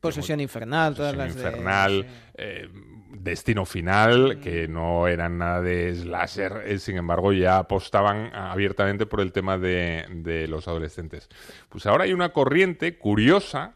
[0.00, 2.68] Posesión infernal, todas las infernal, eh,
[3.10, 9.20] Destino Final, que no eran nada de slasher, eh, sin embargo ya apostaban abiertamente por
[9.20, 11.28] el tema de, de los adolescentes.
[11.68, 13.74] Pues ahora hay una corriente curiosa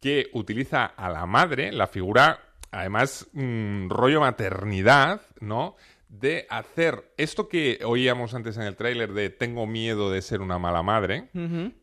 [0.00, 5.76] que utiliza a la madre, la figura, además, mm, rollo maternidad, ¿no?
[6.08, 10.58] De hacer esto que oíamos antes en el tráiler de tengo miedo de ser una
[10.58, 11.28] mala madre,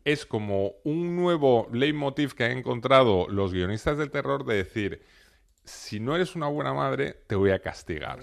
[0.04, 5.02] es como un nuevo leitmotiv que han encontrado los guionistas del terror de decir,
[5.66, 8.20] si no eres una buena madre, te voy a castigar.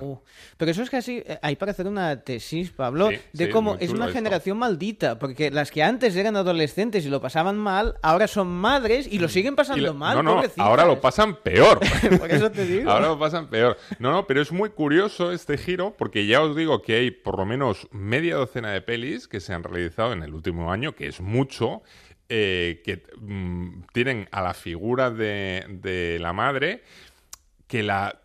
[0.58, 3.76] Pero eso es casi, eh, hay para hacer una tesis, Pablo, Sí, de sí, cómo
[3.80, 4.14] es una esto.
[4.16, 9.08] generación maldita, porque las que antes eran adolescentes y lo pasaban mal, ahora son madres
[9.12, 10.16] y lo siguen Y pasando la- mal.
[10.24, 11.80] no, no, ahora lo pasan peor.
[12.20, 12.90] Por eso te digo.
[12.90, 13.78] Ahora lo pasan peor.
[14.00, 17.38] No, no, pero es muy curioso este giro porque ya os digo que hay por
[17.38, 21.08] lo menos media docena de pelis que se han realizado en el último año, que
[21.08, 21.84] es mucho,
[22.30, 26.82] eh, que mm, tienen a la figura de, de la madre
[27.68, 28.20] que la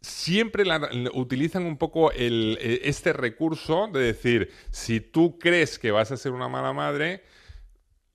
[0.00, 5.78] siempre la- la- utilizan un poco el, eh, este recurso de decir, si tú crees
[5.78, 7.22] que vas a ser una mala madre,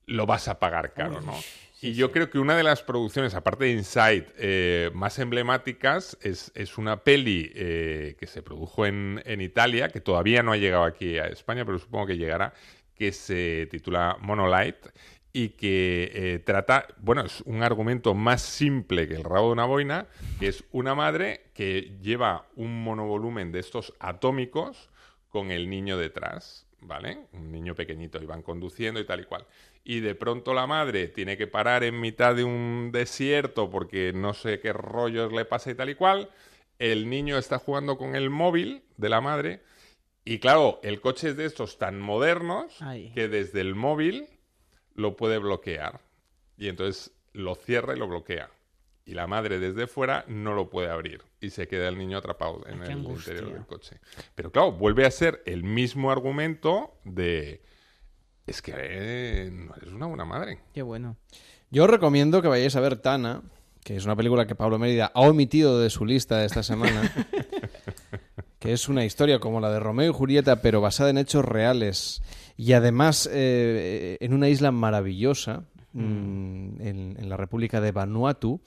[0.07, 1.33] lo vas a pagar caro, ¿no?
[1.81, 6.51] y yo creo que una de las producciones, aparte de Inside, eh, más emblemáticas es,
[6.55, 10.83] es una peli eh, que se produjo en, en Italia, que todavía no ha llegado
[10.85, 12.53] aquí a España, pero supongo que llegará,
[12.95, 14.77] que se titula Monolight
[15.35, 19.65] y que eh, trata, bueno, es un argumento más simple que el rabo de una
[19.65, 20.07] boina,
[20.39, 24.89] que es una madre que lleva un monovolumen de estos atómicos
[25.27, 27.27] con el niño detrás, ¿vale?
[27.33, 29.45] Un niño pequeñito, y van conduciendo y tal y cual.
[29.83, 34.33] Y de pronto la madre tiene que parar en mitad de un desierto porque no
[34.33, 36.29] sé qué rollos le pasa y tal y cual.
[36.79, 39.63] El niño está jugando con el móvil de la madre.
[40.23, 43.11] Y claro, el coche es de estos tan modernos Ay.
[43.13, 44.29] que desde el móvil
[44.95, 46.01] lo puede bloquear.
[46.57, 48.49] Y entonces lo cierra y lo bloquea.
[49.05, 51.21] Y la madre desde fuera no lo puede abrir.
[51.39, 53.33] Y se queda el niño atrapado en el angustia.
[53.33, 53.99] interior del coche.
[54.33, 57.61] Pero claro, vuelve a ser el mismo argumento de...
[58.47, 60.59] Es que eh, no eres una buena madre.
[60.73, 61.17] Qué bueno.
[61.69, 63.43] Yo os recomiendo que vayáis a ver Tana,
[63.83, 67.11] que es una película que Pablo Mérida ha omitido de su lista de esta semana,
[68.65, 72.21] que es una historia como la de Romeo y Julieta, pero basada en hechos reales
[72.57, 75.63] y además eh, en una isla maravillosa,
[75.93, 78.59] mm, en, en la República de Vanuatu.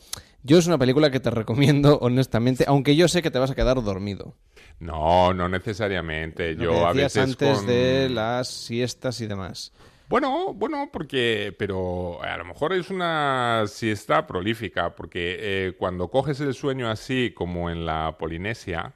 [0.45, 3.55] Yo es una película que te recomiendo, honestamente, aunque yo sé que te vas a
[3.55, 4.35] quedar dormido.
[4.81, 6.55] No, no necesariamente.
[6.55, 9.73] Lo Yo que a veces antes con- de las siestas y demás.
[10.09, 16.41] Bueno, bueno, porque, pero a lo mejor es una siesta prolífica, porque eh, cuando coges
[16.41, 18.95] el sueño así como en la Polinesia,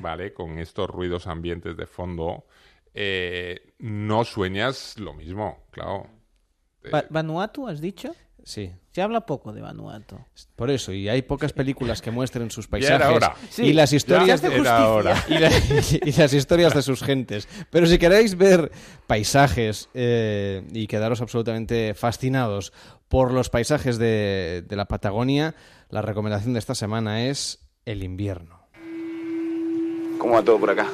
[0.00, 0.32] ¿vale?
[0.32, 2.44] Con estos ruidos ambientes de fondo,
[2.94, 6.06] eh, no sueñas lo mismo, claro.
[6.92, 8.14] Va- ¿Vanuatu has dicho?
[8.44, 8.72] Sí.
[8.90, 10.18] Se habla poco de Vanuatu.
[10.56, 12.98] Por eso, y hay pocas películas que muestren sus paisajes
[13.58, 14.48] y las historias de,
[15.28, 15.50] y, la-
[16.04, 17.48] y las historias de sus gentes.
[17.70, 18.72] Pero si queréis ver
[19.06, 22.72] paisajes eh, y quedaros absolutamente fascinados
[23.08, 25.54] por los paisajes de, de la Patagonia,
[25.88, 28.61] la recomendación de esta semana es el invierno.
[30.22, 30.86] ¿Cómo va todo por acá?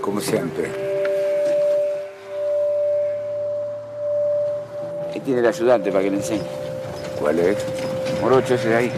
[0.00, 0.68] Como siempre.
[5.14, 6.42] Ahí tiene el ayudante para que le enseñe.
[7.20, 7.64] ¿Cuál es?
[8.20, 8.92] Morocho ese de ahí.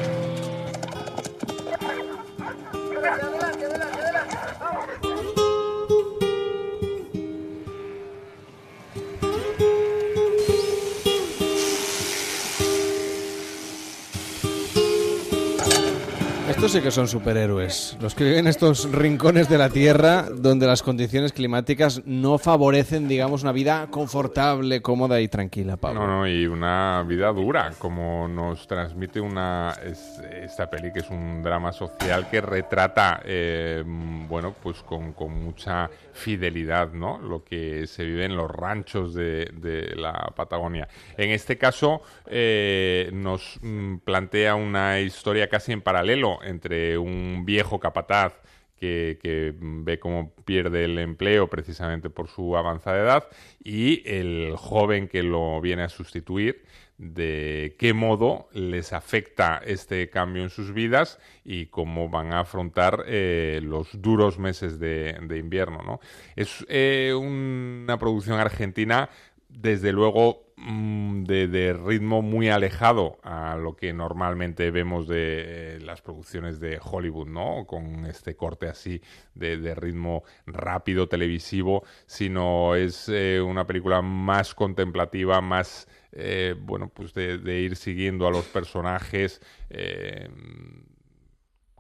[16.61, 17.96] Estos sí que son superhéroes.
[18.02, 23.08] Los que viven en estos rincones de la Tierra donde las condiciones climáticas no favorecen,
[23.08, 26.00] digamos, una vida confortable, cómoda y tranquila, Pablo.
[26.00, 31.08] No, no, y una vida dura, como nos transmite una es- esta peli, que es
[31.08, 37.18] un drama social que retrata, eh, bueno, pues con, con mucha fidelidad, ¿no?
[37.18, 40.86] Lo que se vive en los ranchos de, de la Patagonia.
[41.16, 47.80] En este caso, eh, nos mm, plantea una historia casi en paralelo entre un viejo
[47.80, 48.34] capataz
[48.76, 53.28] que, que ve cómo pierde el empleo precisamente por su avanzada edad
[53.62, 56.64] y el joven que lo viene a sustituir,
[57.01, 63.05] de qué modo les afecta este cambio en sus vidas y cómo van a afrontar
[63.07, 65.82] eh, los duros meses de, invierno.
[65.82, 66.01] ¿no?
[66.36, 69.09] Es eh, una producción argentina
[69.53, 76.03] desde luego mm, de, ritmo muy alejado a lo que normalmente vemos de eh, las
[76.03, 77.66] producciones de Hollywood, ¿no?
[77.66, 79.01] Con este corte así
[79.34, 87.12] de, ritmo rápido, televisivo, sino es eh, una película más contemplativa, más, eh, bueno, pues
[87.14, 89.40] de, de ir siguiendo a los personajes.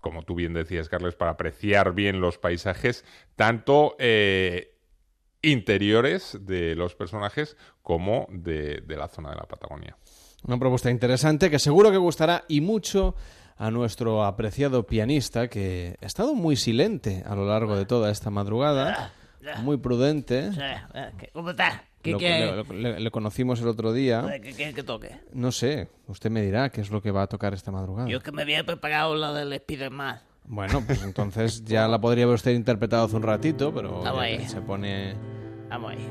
[0.00, 3.04] como tú bien decías, Carles, para apreciar bien los paisajes,
[3.36, 4.69] tanto eh,
[5.42, 9.96] interiores de los personajes como de, de la zona de la Patagonia.
[10.44, 13.14] Una propuesta interesante que seguro que gustará y mucho
[13.58, 18.30] a nuestro apreciado pianista que ha estado muy silente a lo largo de toda esta
[18.30, 19.12] madrugada,
[19.62, 20.50] muy prudente.
[20.58, 21.84] Eh, ¿qué- ¿Cómo está?
[22.00, 24.24] ¿Qué, Lo- qué- le, le- le conocimos el otro día.
[24.42, 25.20] qué- qué- qué toque?
[25.34, 28.08] No sé, usted me dirá qué es lo que va a tocar esta madrugada.
[28.08, 30.20] Yo que me había preparado la del Spider-Man.
[30.52, 34.48] Bueno, pues entonces ya la podría haber usted interpretado hace un ratito, pero Ah, vaya.
[34.48, 35.14] se pone...
[35.68, 36.08] Vamos ahí.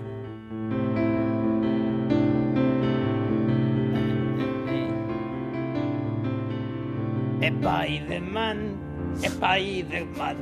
[7.40, 8.58] Spider-Man,
[9.22, 10.38] Spider-Man.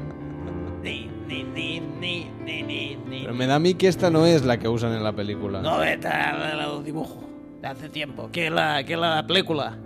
[0.84, 3.22] Ni, ni, ni, ni, ni, ni, ni.
[3.22, 5.62] Pero me da a mí que esta no es la que usan en la película.
[5.62, 7.24] No, esta es la del dibujo.
[7.62, 8.30] De hace tiempo.
[8.32, 9.78] ¿Qué es la, qué es la película?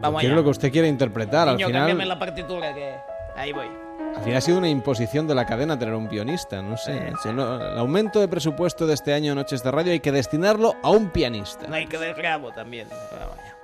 [0.00, 0.36] Vamos ¿Qué es allá.
[0.36, 1.48] lo que usted quiere interpretar?
[1.48, 2.94] Niño, al final, la partitura que...
[3.36, 3.66] Ahí voy.
[4.16, 7.12] al final ha sido una imposición de la cadena tener un pianista, no sé.
[7.22, 10.74] Si no- el aumento de presupuesto de este año Noches de Radio hay que destinarlo
[10.82, 11.66] a un pianista.
[11.68, 12.88] No hay que ver grabo también.
[12.90, 13.56] Vamos allá.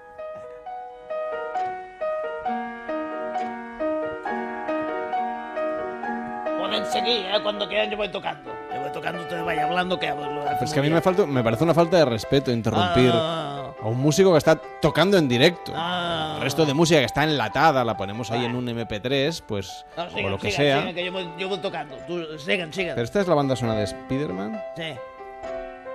[6.93, 7.41] Seguir, ¿eh?
[7.43, 8.51] Cuando quieran yo voy tocando.
[8.73, 10.29] Yo voy tocando, ustedes vayan hablando que hablo.
[10.45, 13.56] Pero es que a mí me, falta, me parece una falta de respeto interrumpir Ah.
[13.83, 15.73] A un músico que está tocando en directo.
[15.75, 16.35] Ah.
[16.37, 20.05] El resto de música que está enlatada la ponemos ahí en un MP3, pues, No,
[20.05, 20.81] o sigan, lo que sigan, sea.
[20.81, 21.97] sigan, que yo voy, yo voy tocando.
[22.07, 22.95] Tú, sigan, sigan.
[22.95, 24.63] Pero esta es la banda sonora de Spider-Man.
[24.77, 24.95] Sí.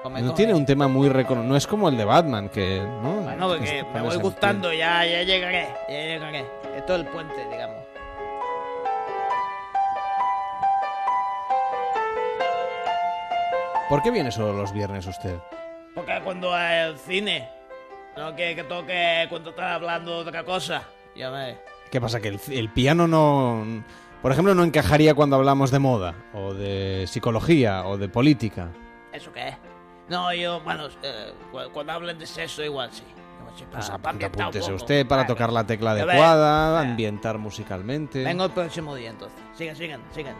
[0.03, 0.38] Come, No come.
[0.38, 1.49] tiene un tema muy reconocido.
[1.49, 2.82] No es como el de Batman, que.
[3.03, 3.21] ¿no?
[3.21, 6.45] Bueno, porque Que me voy gustando, ya, ya llegaré, ya llegaré.
[6.75, 7.77] Esto es el puente, digamos.
[13.89, 15.36] ¿Por qué viene solo los viernes usted?
[15.93, 17.49] Porque cuando el cine,
[18.18, 20.84] no que, que toque cuando están hablando de otra cosa.
[21.16, 21.57] Ya me...
[21.91, 22.20] ¿Qué pasa?
[22.22, 23.66] ¿Que el, el piano no.
[24.22, 28.70] Por ejemplo, no encajaría cuando hablamos de moda, o de psicología, o de política?
[29.12, 29.55] ¿Eso qué es?
[30.09, 33.03] No, yo, bueno, eh, cu- cuando hablen de sexo igual sí.
[33.57, 34.76] Sí, Pues pa- ap- pa ambientar un apúntese poco.
[34.84, 35.34] usted para Vale.
[35.34, 38.24] tocar la tecla adecuada, eh, ambientar musicalmente.
[38.24, 39.38] Vengo el próximo día entonces.
[39.57, 40.36] Sigan, sigan, sigan.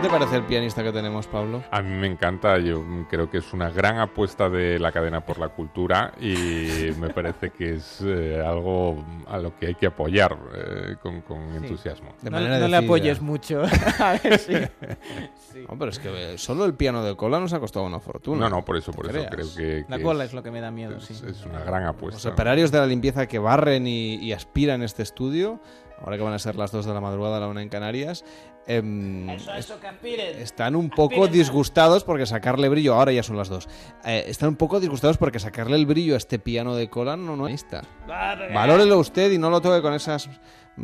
[0.00, 1.64] ¿Qué te parece el pianista que tenemos, Pablo?
[1.72, 5.38] A mí me encanta, yo creo que es una gran apuesta de la cadena por
[5.38, 10.36] la cultura y me parece que es eh, algo a lo que hay que apoyar
[10.54, 12.10] eh, con, con entusiasmo.
[12.22, 13.62] De No, manera no le apoyes mucho.
[13.98, 14.52] A ver si...
[15.68, 18.48] No, pero es que eh, solo el piano de cola nos ha costado una fortuna.
[18.48, 19.30] No, no, por eso, por eso creas.
[19.30, 21.14] creo que, La cola es, es lo que me da miedo, sí.
[21.14, 22.28] es- es una gran Los apuesta.
[22.28, 25.60] operarios de la limpieza que barren y, y aspiran este estudio,
[26.00, 28.24] ahora que van a ser las 2 de la madrugada, la una en Canarias,
[28.68, 30.38] em, Eso, eso, que aspiren.
[30.40, 31.32] están un poco Aspiren.
[31.32, 33.68] disgustados porque sacarle brillo, ahora ya son las 2,
[34.04, 37.48] están un poco disgustados porque sacarle el brillo a este piano de cola no, no
[37.48, 37.82] está.
[38.06, 40.28] Valórelo usted y no lo toque con esas
[40.76, 40.82] mm,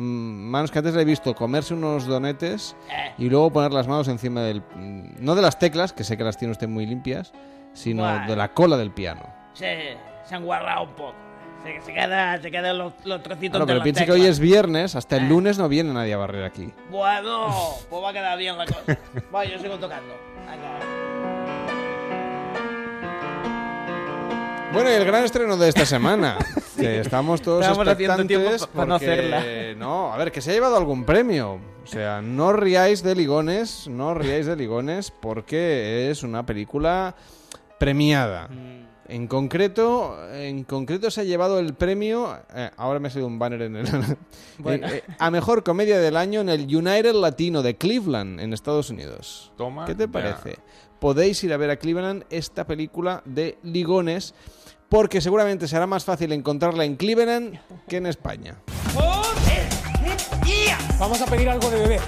[0.51, 3.13] manos que antes le he visto comerse unos donetes Eh.
[3.19, 4.63] y luego poner las manos encima del...
[5.21, 7.33] No de las teclas, que sé que las tiene usted muy limpias,
[7.75, 8.27] sino Bueno.
[8.27, 9.23] de la cola del piano.
[9.53, 11.15] Se, se han guardado un poco.
[11.65, 14.39] Se, se queda, se quedan los, los trocitos de pero la piense que hoy es
[14.39, 16.71] viernes, hasta el lunes no viene nadie a barrer aquí.
[16.91, 17.49] Bueno,
[17.91, 18.99] pues va a quedar bien la cosa.
[19.33, 20.15] Vaya, yo sigo tocando.
[24.75, 26.37] Bueno, y el gran estreno de esta semana,
[26.77, 29.43] que estamos todos haciendo expectantes tiempo no hacerla.
[29.77, 31.61] No, a ver, que se ha llevado algún premio.
[31.85, 37.15] O sea, no riáis de ligones, no riáis de ligones, porque es una película
[37.79, 38.49] premiada.
[38.49, 38.84] Mm.
[39.07, 43.39] En concreto, en concreto se ha llevado el premio, eh, ahora me ha salido un
[43.39, 43.87] banner en el
[44.59, 44.87] Bueno.
[44.89, 48.89] eh, eh, a mejor comedia del año en el United Latino de Cleveland en Estados
[48.91, 49.53] Unidos.
[49.57, 50.13] Toma ¿Qué te ya.
[50.13, 50.59] parece?
[51.01, 54.35] Podéis ir a ver a Cleveland esta película de ligones
[54.89, 58.57] porque seguramente será más fácil encontrarla en Cleveland que en España.
[60.99, 62.01] Vamos a pedir algo de beber.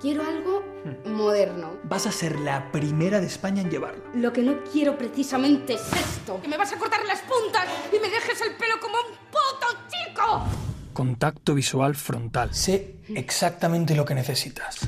[0.00, 0.62] Quiero algo
[1.06, 1.78] moderno.
[1.84, 4.02] Vas a ser la primera de España en llevarlo.
[4.14, 6.38] Lo que no quiero precisamente es esto.
[6.42, 9.84] Que me vas a cortar las puntas y me dejes el pelo como un puto
[9.88, 10.44] chico.
[10.92, 12.54] Contacto visual frontal.
[12.54, 14.86] Sé exactamente lo que necesitas.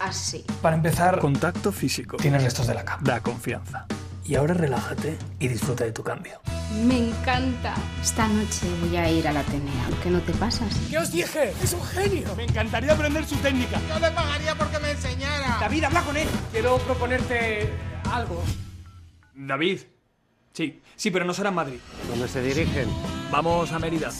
[0.00, 0.44] Así.
[0.60, 2.18] Para empezar, contacto físico.
[2.18, 3.02] Tienes restos de la cama.
[3.02, 3.86] Da confianza.
[4.28, 6.40] Y ahora relájate y disfruta de tu cambio.
[6.84, 7.74] Me encanta.
[8.02, 9.72] Esta noche voy a ir al Ateneo.
[10.02, 10.74] ¿Qué no te pasas?
[10.90, 11.52] ¿Qué os dije?
[11.62, 12.34] ¡Es un genio!
[12.36, 13.80] Me encantaría aprender su técnica.
[13.88, 15.58] Yo le pagaría porque me enseñara.
[15.60, 16.26] David, habla con él.
[16.50, 17.70] Quiero proponerte
[18.10, 18.42] algo.
[19.34, 19.80] David.
[20.52, 21.78] Sí, sí, pero no será en Madrid.
[22.08, 22.88] ¿Dónde se dirigen?
[23.30, 24.10] Vamos a Mérida.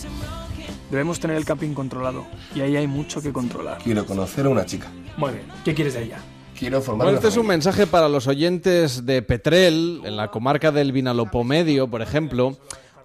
[0.91, 2.27] Debemos tener el camping controlado.
[2.55, 3.79] Y ahí hay mucho que controlar.
[3.83, 4.89] Quiero conocer a una chica.
[5.17, 5.47] Muy bien.
[5.65, 6.21] ¿Qué quieres de ella?
[6.59, 10.31] Quiero formar Bueno, una este es un mensaje para los oyentes de Petrel, en la
[10.31, 12.57] comarca del Vinalopó Medio, por ejemplo,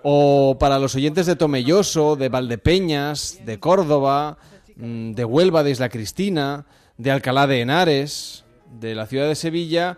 [0.03, 4.37] o para los oyentes de Tomelloso, de Valdepeñas, de Córdoba,
[4.77, 6.65] mm, de Huelva, de Isla Cristina,
[6.97, 8.45] de Alcalá de Henares,
[8.79, 9.97] de la ciudad de Sevilla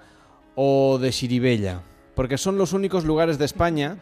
[0.55, 1.81] o de Xiribella,
[2.15, 3.97] porque son los únicos lugares de España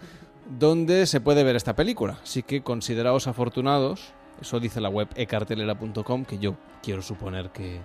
[0.59, 2.19] donde se puede ver esta película.
[2.23, 7.81] Así que consideraos afortunados, eso dice la web ecartelera.com, que yo quiero suponer que,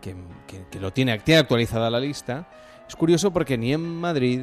[0.00, 0.14] que,
[0.46, 2.48] que- que lo tiene, tiene actualizada la lista.
[2.88, 4.42] Es curioso porque ni en Madrid,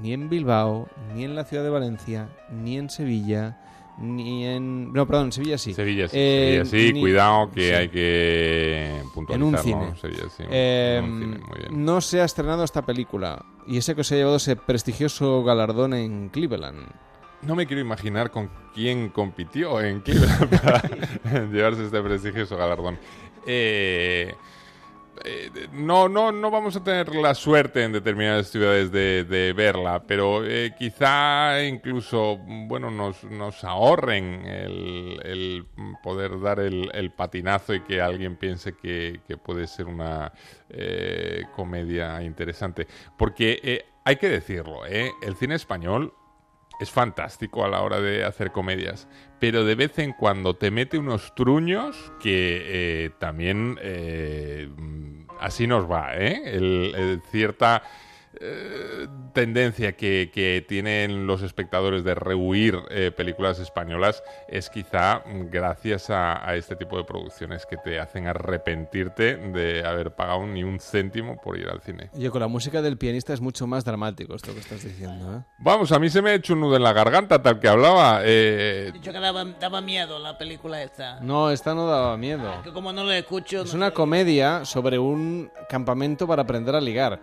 [0.00, 3.60] ni en Bilbao, ni en la ciudad de Valencia, ni en Sevilla,
[3.98, 4.92] ni en...
[4.92, 5.72] No, perdón, en Sevilla sí.
[5.72, 7.72] Sevilla sí, Eh, Sevilla sí, ni- cuidado que sí.
[7.72, 9.56] hay que En puntualizarlo.
[9.56, 9.96] un cine.
[10.00, 11.84] Sevilla sí, Eh, en un cine, muy bien.
[11.84, 13.44] no se ha estrenado esta película.
[13.68, 16.88] Y ese que se ha llevado ese prestigioso galardón en Cleveland.
[17.42, 20.82] No me quiero imaginar con quién compitió en Cleveland para
[21.52, 22.98] llevarse este prestigioso galardón.
[23.46, 24.34] Eh,
[25.24, 30.44] eh, no, no, no vamos a tener la suerte en determinadas ciudades de, verla, pero
[30.44, 35.66] eh, quizá incluso, bueno, nos, ahorren el,
[36.02, 40.32] poder dar el, patinazo y que alguien piense que, puede ser una
[40.68, 42.86] eh, comedia interesante.
[43.16, 46.12] Porque hay que decirlo, el cine español
[46.80, 49.08] es fantástico a la hora de hacer comedias,
[49.44, 55.66] pero de vez en cuando te mete unos truños que eh, también eh, mm, así
[55.66, 56.40] nos va, ¿eh?
[56.46, 57.82] El- el cierta
[58.40, 66.10] eh, tendencia que, que tienen los espectadores de rehuir eh, películas españolas es quizá gracias
[66.10, 70.78] a, a este tipo de producciones que te hacen arrepentirte de haber pagado ni un
[70.80, 72.10] céntimo por ir al cine.
[72.14, 75.42] Oye, con la música del pianista es mucho más dramático esto que estás diciendo, ¿eh?
[75.58, 78.20] Vamos, a mí se me ha hecho un nudo en la garganta tal que hablaba.
[78.24, 81.20] Eh, Dicho que daba, daba miedo la película esta.
[81.20, 82.62] No, esta no daba miedo.
[82.62, 83.62] Que como no lo escucho...
[83.62, 83.94] Es no una sé.
[83.94, 87.20] comedia sobre un campamento para aprender a ligar.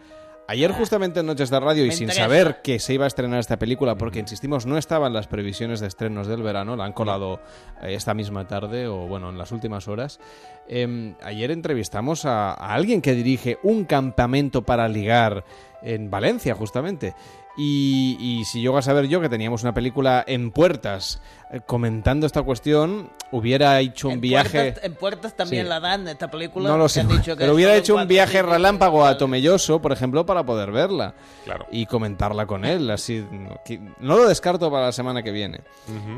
[0.51, 3.57] Ayer justamente en Noches de Radio y sin saber que se iba a estrenar esta
[3.57, 7.39] película, porque insistimos, no estaba en las previsiones de estrenos del verano, la han colado
[7.81, 10.19] eh, esta misma tarde o bueno, en las últimas horas.
[10.67, 15.45] Eh, ayer entrevistamos a, a alguien que dirige un campamento para ligar
[15.83, 17.15] en Valencia, justamente.
[17.57, 21.21] Y, y si yo a saber yo que teníamos una película en puertas
[21.51, 24.49] eh, comentando esta cuestión, hubiera hecho un En viaje...
[24.71, 25.69] Puertas, en Puertas también Sí.
[25.69, 26.69] la dan, esta película.
[26.69, 29.91] No lo sé, han dicho que pero hubiera hecho un viaje relámpago a Tomelloso, por
[29.91, 31.65] ejemplo, para poder verla Claro.
[31.71, 32.89] y comentarla con él.
[32.89, 35.59] Así, no, que- no lo descarto para la semana que viene.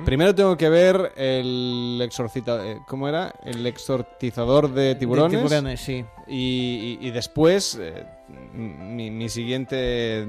[0.06, 3.34] Primero tengo que ver el exorcita, eh, ¿cómo era?
[3.44, 5.40] El exorcizador de tiburones.
[5.40, 6.06] tiburones, sí.
[6.28, 8.06] Y, y- y después eh,
[8.54, 10.26] mi, mi siguiente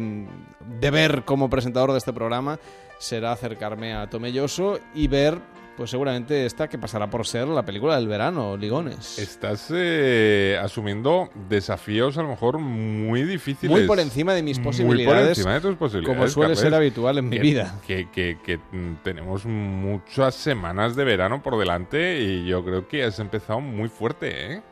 [0.80, 2.58] deber como presentador de este programa
[2.98, 5.38] será acercarme a Tomelloso y ver,
[5.76, 9.18] pues seguramente esta que pasará por ser la película del verano, Ligones.
[9.18, 13.76] Estás eh, asumiendo desafíos a lo mejor muy difíciles.
[13.76, 16.60] Muy por encima de mis Muy por posibilidades, encima de tus posibilidades, como suele Carles.
[16.60, 17.80] ser habitual en mi Que- vida.
[17.86, 18.60] Que, que- que,
[19.02, 24.52] tenemos muchas semanas de verano por delante y yo creo que has empezado muy fuerte,
[24.54, 24.62] ¿eh?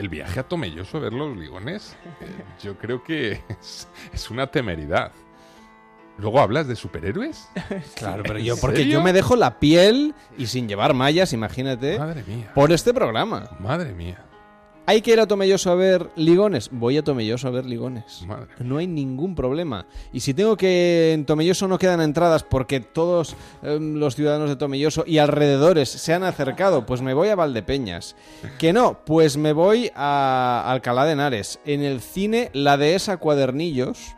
[0.00, 2.26] El viaje a Tomelloso a ver los ligones, eh,
[2.62, 5.12] yo creo que es, es una temeridad.
[6.18, 7.48] ¿Luego hablas de superhéroes?
[7.96, 8.94] Claro, pero ¿En yo, porque serio?
[8.94, 12.50] yo me dejo la piel y sin llevar mallas, imagínate, Madre mía.
[12.54, 13.50] por este programa.
[13.60, 14.24] Madre mía.
[14.90, 16.68] ¿Hay que ir a Tomelloso a ver ligones?
[16.72, 18.22] Voy a Tomelloso a ver ligones.
[18.26, 18.48] Madre.
[18.58, 19.86] No hay ningún problema.
[20.12, 24.56] Y si tengo que en Tomelloso no quedan entradas porque todos eh, los ciudadanos de
[24.56, 28.16] Tomelloso y alrededores se han acercado, pues me voy a Valdepeñas.
[28.58, 31.60] Que no, pues me voy a Alcalá de Henares.
[31.64, 34.16] En el cine La Dehesa Cuadernillos,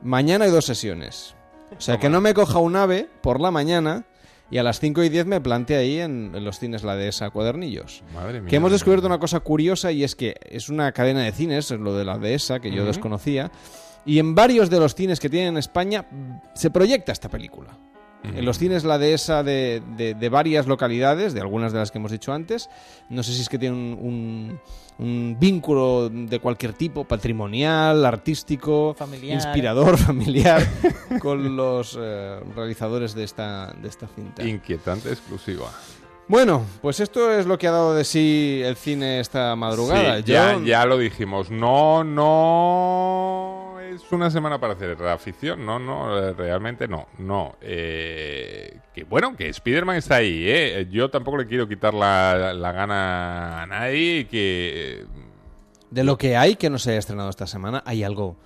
[0.00, 1.34] mañana hay dos sesiones.
[1.76, 4.06] O sea, que no me coja un ave por la mañana
[4.50, 7.30] y a las 5 y 10 me plante ahí en, en los cines La Dehesa
[7.30, 8.02] Cuadernillos.
[8.14, 8.50] Madre mía.
[8.50, 11.78] Que hemos descubierto una cosa curiosa y es que es una cadena de cines, es
[11.78, 13.50] lo de la dehesa, que yo desconocía,
[14.04, 16.06] y en varios de los cines que tienen en España
[16.54, 17.76] se proyecta esta película.
[18.22, 21.98] En los cines la dehesa de, de, de varias localidades, de algunas de las que
[21.98, 22.68] hemos dicho antes,
[23.08, 24.60] no sé si es que tiene un, un-
[24.98, 29.36] un vínculo de cualquier tipo, patrimonial, artístico, Familiar.
[29.36, 30.62] inspirador, familiar,
[31.22, 34.42] con los eh, realizadores de esta, de esta cinta.
[34.46, 35.70] Inquietante exclusiva.
[36.28, 40.18] Bueno, pues esto es lo que ha dado de sí el cine esta madrugada.
[40.18, 41.50] Sí, Yo- ya, ya lo dijimos.
[41.50, 43.59] No, no
[43.90, 45.64] es una semana para hacer la afición.
[45.64, 47.08] No, no, eh, realmente no.
[47.18, 47.56] No.
[47.60, 50.88] Eh, que bueno, que Spider-Man está ahí, ¿eh?
[50.90, 55.04] Yo tampoco le quiero quitar la, la gana a nadie que...
[55.90, 58.36] De lo que hay que no se haya estrenado esta semana, ¿hay algo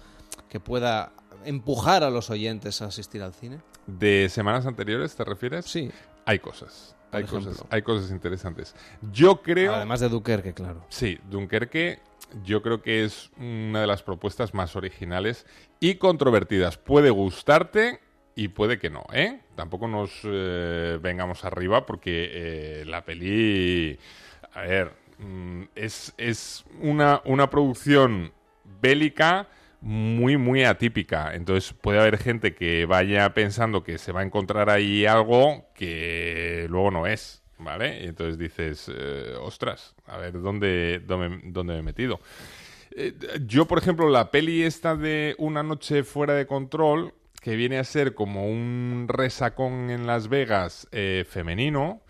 [0.48, 1.12] que pueda
[1.44, 3.60] empujar a los oyentes a asistir al cine?
[3.86, 5.66] ¿De semanas anteriores te refieres?
[5.66, 5.90] Sí.
[6.24, 6.96] Hay cosas.
[7.12, 7.50] Hay ejemplo.
[7.50, 8.74] cosas, hay cosas interesantes.
[9.12, 9.74] Yo creo...
[9.74, 10.84] Además de Dunkerque, claro.
[10.88, 12.00] Sí, Dunkerque
[12.42, 15.46] yo creo que es una de las propuestas más originales
[15.80, 16.78] y controvertidas.
[16.78, 18.00] Puede gustarte
[18.34, 19.40] y puede que no, ¿eh?
[19.54, 23.98] Tampoco nos eh, vengamos arriba porque eh, la peli...
[24.52, 28.32] A ver, Mm, es, es una, una producción
[28.80, 29.48] bélica
[29.80, 31.34] muy, muy atípica.
[31.34, 36.66] Entonces puede haber gente que vaya pensando que se va a encontrar ahí algo que
[36.68, 38.02] luego no es, ¿vale?
[38.02, 42.20] Y entonces dices, eh, ostras, a ver, ¿dónde, dónde, me he metido?
[42.90, 43.14] Eh,
[43.46, 47.84] yo, por ejemplo, la peli esta de Una noche fuera de control, que viene a
[47.84, 52.00] ser como un resacón en Las Vegas eh, femenino,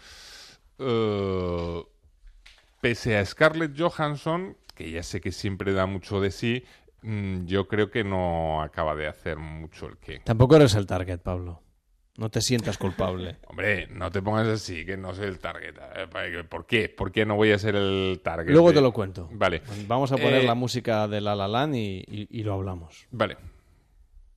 [2.80, 6.64] pese a Scarlett Johansson, que ya sé que siempre da mucho de sí,
[7.02, 10.20] mm, yo creo que no acaba de hacer mucho el que.
[10.20, 11.63] Tampoco eres el target, Pablo.
[12.16, 13.36] No te sientas culpable.
[13.48, 15.74] Hombre, no te pongas así, que no soy el target.
[15.96, 16.88] Eh, ¿Por qué?
[16.88, 18.52] ¿Por qué no voy a ser el target?
[18.52, 19.28] Luego de- te lo cuento.
[19.32, 19.62] Vale.
[19.88, 23.06] Vamos a poner Eh, la música de La La Land y, y- y lo hablamos.
[23.10, 23.36] Vale.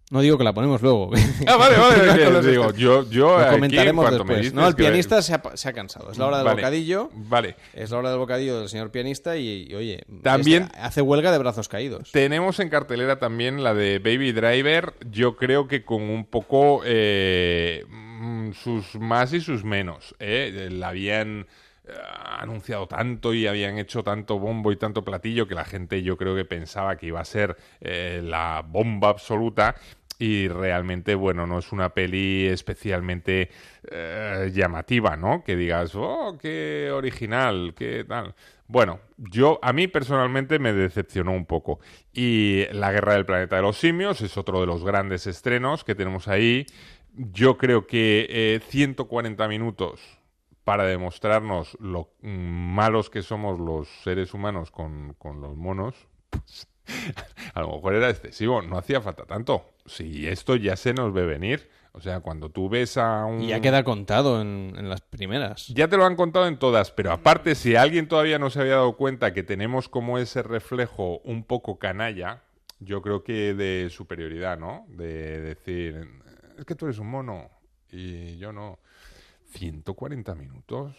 [0.09, 1.11] No digo que la ponemos luego.
[1.47, 4.37] Ah, vale, vale, No digo, yo- yo Lo aquí, comentaremos en cuanto me después.
[4.39, 6.11] dices No, el que- pianista se ha, se ha cansado.
[6.11, 6.55] Es la hora del Vale.
[6.61, 7.09] bocadillo.
[7.13, 7.55] Vale.
[7.73, 11.31] Es la hora del bocadillo del señor pianista y, y, oye, También- este hace huelga
[11.33, 12.11] de brazos caídos.
[12.13, 17.83] Tenemos en cartelera también la de Baby Driver, yo creo que con un poco eh,
[17.89, 20.15] mm, sus más y sus menos.
[20.19, 20.69] ¿eh?
[20.71, 21.47] La habían
[22.39, 26.35] anunciado tanto y habían hecho tanto bombo y tanto platillo que la gente yo creo
[26.35, 29.75] que pensaba que iba a ser eh, la bomba absoluta
[30.19, 33.49] y realmente, bueno, no es una peli especialmente
[33.89, 35.43] eh, llamativa, ¿no?
[35.43, 38.33] Que digas, oh, qué original, qué tal.
[38.67, 41.79] Bueno, yo, a mí personalmente me decepcionó un poco.
[42.13, 45.95] Y La Guerra del Planeta de los Simios es otro de los grandes estrenos que
[45.95, 46.65] tenemos ahí.
[47.13, 50.16] Yo creo que eh, 140 minutos
[50.67, 55.95] para demostrarnos lo malos que somos los seres humanos con, con los monos,
[56.29, 56.67] pues,
[57.53, 59.71] a lo mejor era excesivo, no hacía falta tanto.
[59.85, 63.43] Si esto ya se nos ve venir, o sea, cuando tú ves a un...
[63.43, 65.67] Y ya queda contado en, en las primeras.
[65.67, 68.73] Ya te lo han contado en todas, pero aparte, si alguien todavía no se había
[68.73, 72.43] dado cuenta que tenemos como ese reflejo un poco canalla,
[72.81, 74.85] yo creo que de superioridad, ¿no?
[74.89, 76.09] De decir,
[76.57, 77.51] es que tú eres un mono
[77.89, 78.79] y yo no.
[79.57, 80.93] 140 minutos.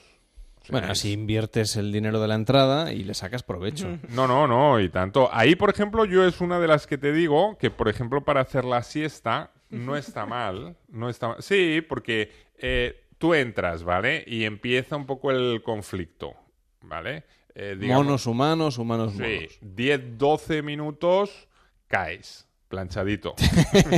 [0.60, 3.98] O sea, Bueno, así inviertes el dinero de la entrada y le sacas provecho.
[4.08, 5.28] No, no, no, y tanto.
[5.32, 8.40] Ahí, por ejemplo, yo es una de las que te digo que, por ejemplo, para
[8.40, 10.76] hacer la siesta no está mal.
[10.88, 11.36] No está mal.
[11.42, 14.24] Sí, porque eh, tú entras, ¿vale?
[14.26, 16.34] Y empieza un poco el conflicto,
[16.82, 17.24] ¿vale?
[17.54, 19.58] Eh, digamos- Monos humanos, humanos Sí, monos.
[19.60, 21.48] 10, 12 minutos,
[21.86, 22.47] caes.
[22.68, 23.34] Planchadito.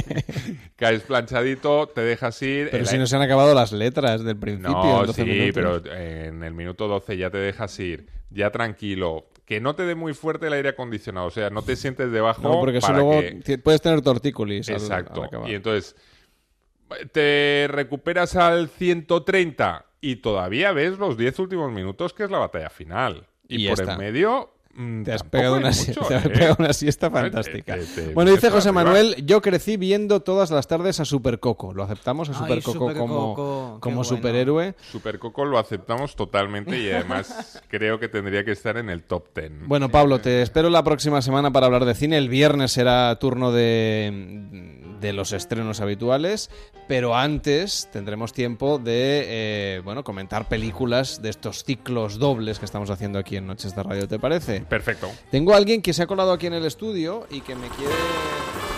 [0.76, 2.68] caes planchadito, te dejas ir.
[2.70, 4.72] Pero el si no se han acabado las letras del principio.
[4.72, 5.54] no, en 12 sí, minutos.
[5.54, 9.26] pero en el minuto 12 ya te dejas ir, ya tranquilo.
[9.44, 12.42] Que no te dé muy fuerte el aire acondicionado, o sea, no te sientes debajo.
[12.42, 14.68] No, porque eso para luego que- puedes tener tortícolis.
[14.68, 15.24] Exacto.
[15.24, 15.96] al y entonces
[17.12, 22.70] te recuperas al 130 y todavía ves los 10 últimos minutos, que es la batalla
[22.70, 23.26] final.
[23.48, 23.94] Y, por está.
[23.94, 24.54] en medio.
[24.74, 26.30] Mm, Te has, tampoco pegado hay una, mucho, sie- te has ¿eh?
[26.30, 27.76] pegado una siesta fantástica.
[27.76, 28.72] te bueno, dice José.
[28.72, 31.72] Manuel, yo crecí viendo todas las tardes a Super Coco.
[31.74, 33.34] ¿Lo aceptamos a Ay, Super Coco Super como,
[33.80, 34.04] como bueno.
[34.04, 34.74] superhéroe?
[34.90, 39.24] Super Coco lo aceptamos totalmente y además creo que tendría que estar en el top
[39.34, 39.66] 10.
[39.66, 42.18] Bueno, Pablo, te espero la próxima semana para hablar de cine.
[42.18, 46.50] El viernes será turno de, de los estrenos habituales,
[46.88, 52.90] pero antes tendremos tiempo de eh, bueno comentar películas de estos ciclos dobles que estamos
[52.90, 54.59] haciendo aquí en Noches de Radio, ¿te parece?
[54.68, 55.10] Perfecto.
[55.30, 57.92] Tengo a alguien que se ha colado aquí en el estudio y que me quiere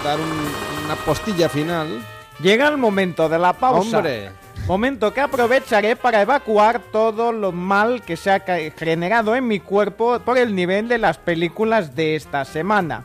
[0.05, 2.05] dar un- una postilla final.
[2.41, 3.99] Llega el momento de la pausa.
[3.99, 4.31] ¡Hombre!
[4.67, 9.59] Momento que aprovecharé para evacuar todo lo mal que se ha ca- generado en mi
[9.61, 13.05] cuerpo por el nivel de las películas de esta semana.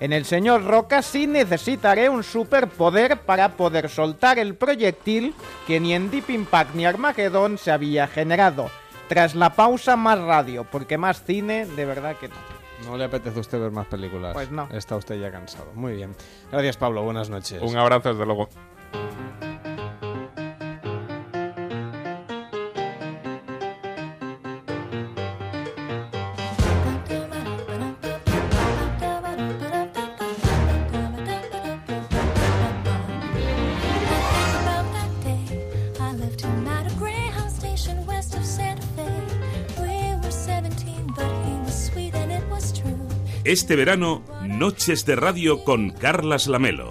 [0.00, 5.34] En el señor Roca sí necesitaré un superpoder para poder soltar el proyectil
[5.66, 8.70] que ni en Deep Impact ni Armageddon se había generado.
[9.08, 12.34] Tras la pausa más radio, porque más cine de verdad que no.
[12.86, 14.34] ¿No le apetece a usted ver más películas?
[14.34, 14.68] Pues no.
[14.72, 15.72] Está usted ya cansado.
[15.74, 16.14] Muy bien.
[16.52, 17.02] Gracias, Pablo.
[17.02, 17.60] Buenas noches.
[17.62, 18.48] Un abrazo, desde luego.
[43.48, 46.90] Este verano, Noches de Radio con Carlas Lamelo.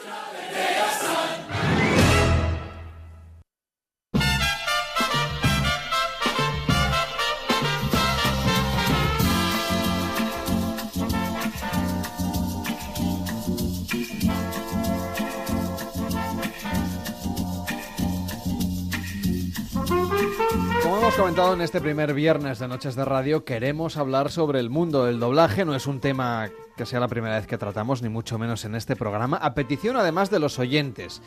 [21.31, 25.21] Comentado en este primer viernes de Noches de Radio, queremos hablar sobre el mundo del
[25.21, 25.63] doblaje.
[25.63, 28.75] No es un tema que sea la primera vez que tratamos, ni mucho menos en
[28.75, 31.21] este programa, a petición además de los oyentes.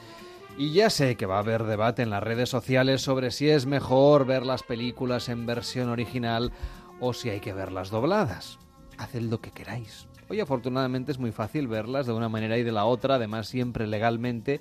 [0.58, 3.64] Y ya sé que va a haber debate en las redes sociales sobre si es
[3.64, 6.52] mejor ver las películas en versión original
[7.00, 8.58] o si hay que verlas dobladas.
[8.98, 10.06] Haced lo que queráis.
[10.28, 13.86] Hoy afortunadamente es muy fácil verlas de una manera y de la otra, además siempre
[13.86, 14.60] legalmente.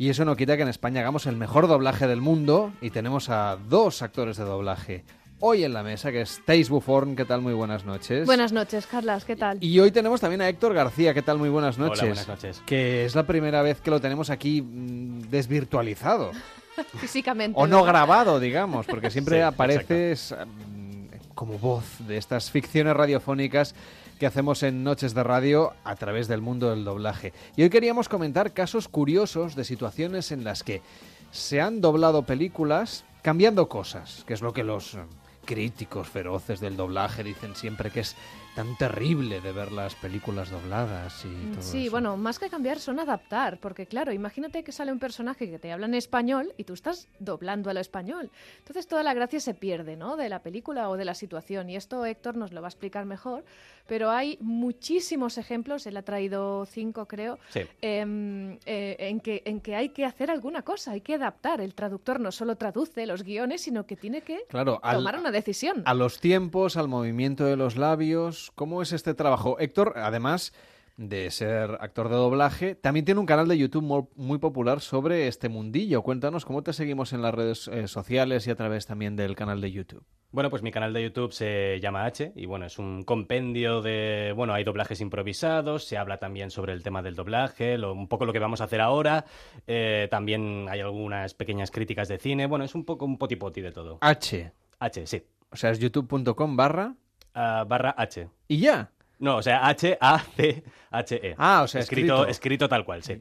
[0.00, 3.28] Y eso no quita que en España hagamos el mejor doblaje del mundo y tenemos
[3.28, 5.04] a dos actores de doblaje
[5.40, 7.14] hoy en la mesa, que es Thais Buffon.
[7.14, 7.42] ¿Qué tal?
[7.42, 8.24] Muy buenas noches.
[8.24, 9.58] Buenas noches, Carlas, ¿qué tal?
[9.60, 11.12] Y hoy tenemos también a Héctor García.
[11.12, 11.36] ¿Qué tal?
[11.36, 12.06] Muy buenas Hola, noches.
[12.08, 12.62] buenas noches.
[12.64, 16.30] Que es la primera vez que lo tenemos aquí mm, desvirtualizado.
[16.96, 17.60] Físicamente.
[17.60, 23.74] O no grabado, digamos, porque siempre Sí, apareces mm, como voz de estas ficciones radiofónicas
[24.20, 27.32] que hacemos en Noches de Radio a través del mundo del doblaje.
[27.56, 30.82] Y hoy queríamos comentar casos curiosos de situaciones en las que
[31.30, 34.98] se han doblado películas cambiando cosas, que es lo que los eh,
[35.46, 38.14] críticos feroces del doblaje dicen siempre que es
[38.56, 41.92] tan terrible de ver las películas dobladas y todo Sí, eso.
[41.92, 45.70] bueno, más que cambiar son adaptar, porque claro, imagínate que sale un personaje que te
[45.72, 48.28] habla en español y tú estás doblando al español.
[48.58, 50.16] Entonces toda la gracia se pierde, ¿no?
[50.16, 51.70] De la película o de la situación.
[51.70, 53.44] Y esto Héctor nos lo va a explicar mejor,
[53.90, 57.62] pero hay muchísimos ejemplos, él ha traído cinco creo, Sí.
[57.82, 61.60] em, eh, en, que, en que hay que hacer alguna cosa, hay que adaptar.
[61.60, 65.32] El traductor no solo traduce los guiones, sino que tiene que Claro, al- tomar una
[65.32, 65.82] decisión.
[65.86, 68.52] A los tiempos, al movimiento de los labios.
[68.54, 69.58] ¿Cómo es este trabajo?
[69.58, 70.52] Héctor, además
[71.00, 75.48] de ser actor de doblaje, también tiene un canal de YouTube muy popular sobre este
[75.48, 76.02] mundillo.
[76.02, 79.62] Cuéntanos cómo te seguimos en las redes eh, sociales y a través también del canal
[79.62, 80.04] de YouTube.
[80.30, 84.34] Bueno, pues mi canal de YouTube se llama H y bueno, es un compendio de,
[84.36, 88.26] bueno, hay doblajes improvisados, se habla también sobre el tema del doblaje, lo- un poco
[88.26, 89.24] lo que vamos a hacer ahora,
[89.66, 93.72] eh, también hay algunas pequeñas críticas de cine, bueno, es un poco un potipoti de
[93.72, 93.98] todo.
[94.02, 94.52] H.
[94.78, 95.22] H, sí.
[95.50, 96.94] O sea, es youtube.com barra...
[97.34, 98.28] Ah, barra H.
[98.48, 98.90] ¿Y ya?
[99.20, 101.34] No, o sea, H-A-C-H-E.
[101.38, 102.26] Ah, o sea, escrito, escrito.
[102.30, 103.20] escrito tal cual, sí.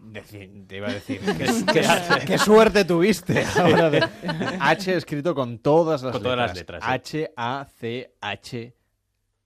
[0.68, 1.20] te iba a decir.
[1.38, 1.82] Que- qué,
[2.20, 3.44] que qué suerte tuviste.
[3.60, 4.08] ahora de-
[4.60, 6.82] H escrito con todas las Con todas las letras.
[6.84, 7.26] letras, sí.
[7.36, 8.74] H-A-C-H.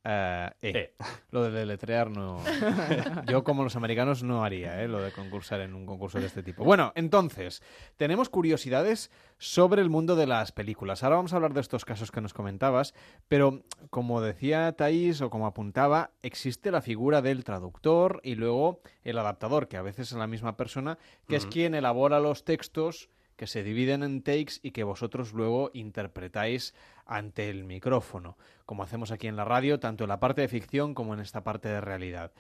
[0.06, 0.94] Eh, E.
[1.32, 2.42] Lo de deletrear no.
[3.28, 4.88] Yo, como los americanos, no haría ¿eh?
[4.88, 6.66] lo de concursar en un concurso de este tipo.
[6.66, 7.62] Bueno, entonces,
[7.96, 11.04] tenemos curiosidades sobre el mundo de las películas.
[11.04, 12.94] Ahora vamos a hablar de estos casos que nos comentabas,
[13.30, 19.18] pero como decía Thais o como apuntaba, existe la figura del traductor y luego el
[19.18, 20.98] adaptador, que a veces es la misma persona,
[21.28, 25.72] que es quien elabora los textos que se dividen en takes y que vosotros luego
[25.74, 26.74] interpretáis
[27.06, 30.94] ante el micrófono, como hacemos aquí en la radio, tanto en la parte de ficción
[30.94, 32.32] como en esta parte de realidad.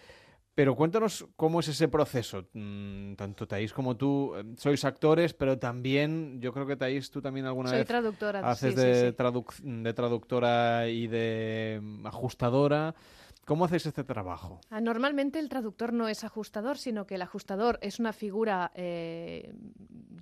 [0.55, 2.45] Pero cuéntanos cómo es ese proceso.
[2.53, 7.23] Mm, Tanto Thais como tú eh, sois actores, pero también, yo creo que Thais, tú
[7.23, 9.17] también alguna Soy vez traductora, haces sí, de, sí.
[9.17, 12.93] traduc- de traductora y de mm, ajustadora.
[13.45, 14.61] ¿Cómo hacéis este trabajo?
[14.69, 19.53] Ah, Normalmente el traductor no es ajustador, sino que el ajustador es una figura eh,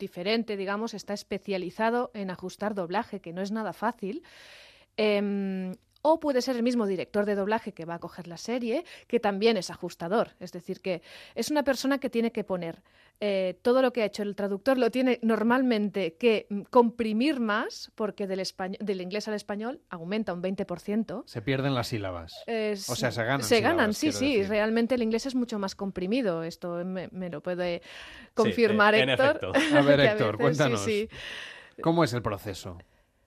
[0.01, 4.23] diferente, digamos, está especializado en ajustar doblaje, que no es nada fácil.
[4.97, 8.83] Em, o puede ser el mismo director de doblaje que va a coger la serie,
[9.07, 10.31] que también es ajustador.
[10.39, 11.01] Es decir, que
[11.35, 12.81] es una persona que tiene que poner
[13.23, 17.91] eh, todo lo que ha hecho el traductor, lo tiene normalmente que mm, comprimir más,
[17.93, 21.23] porque del, español, del inglés al español aumenta un 20%.
[21.27, 22.33] Se pierden las sílabas.
[22.47, 23.43] Eh, o sea, se ganan.
[23.43, 24.37] Se ganan, sí, sí.
[24.37, 24.49] decir.
[24.49, 26.41] Realmente el inglés es mucho más comprimido.
[26.41, 27.83] Esto me, me lo puede
[28.33, 29.39] confirmar eh, en Héctor.
[29.53, 29.77] efecto.
[29.77, 30.81] A ver, Héctor, veces sí, cuéntanos.
[30.83, 31.09] sí.
[31.81, 32.79] ¿Cómo es el proceso?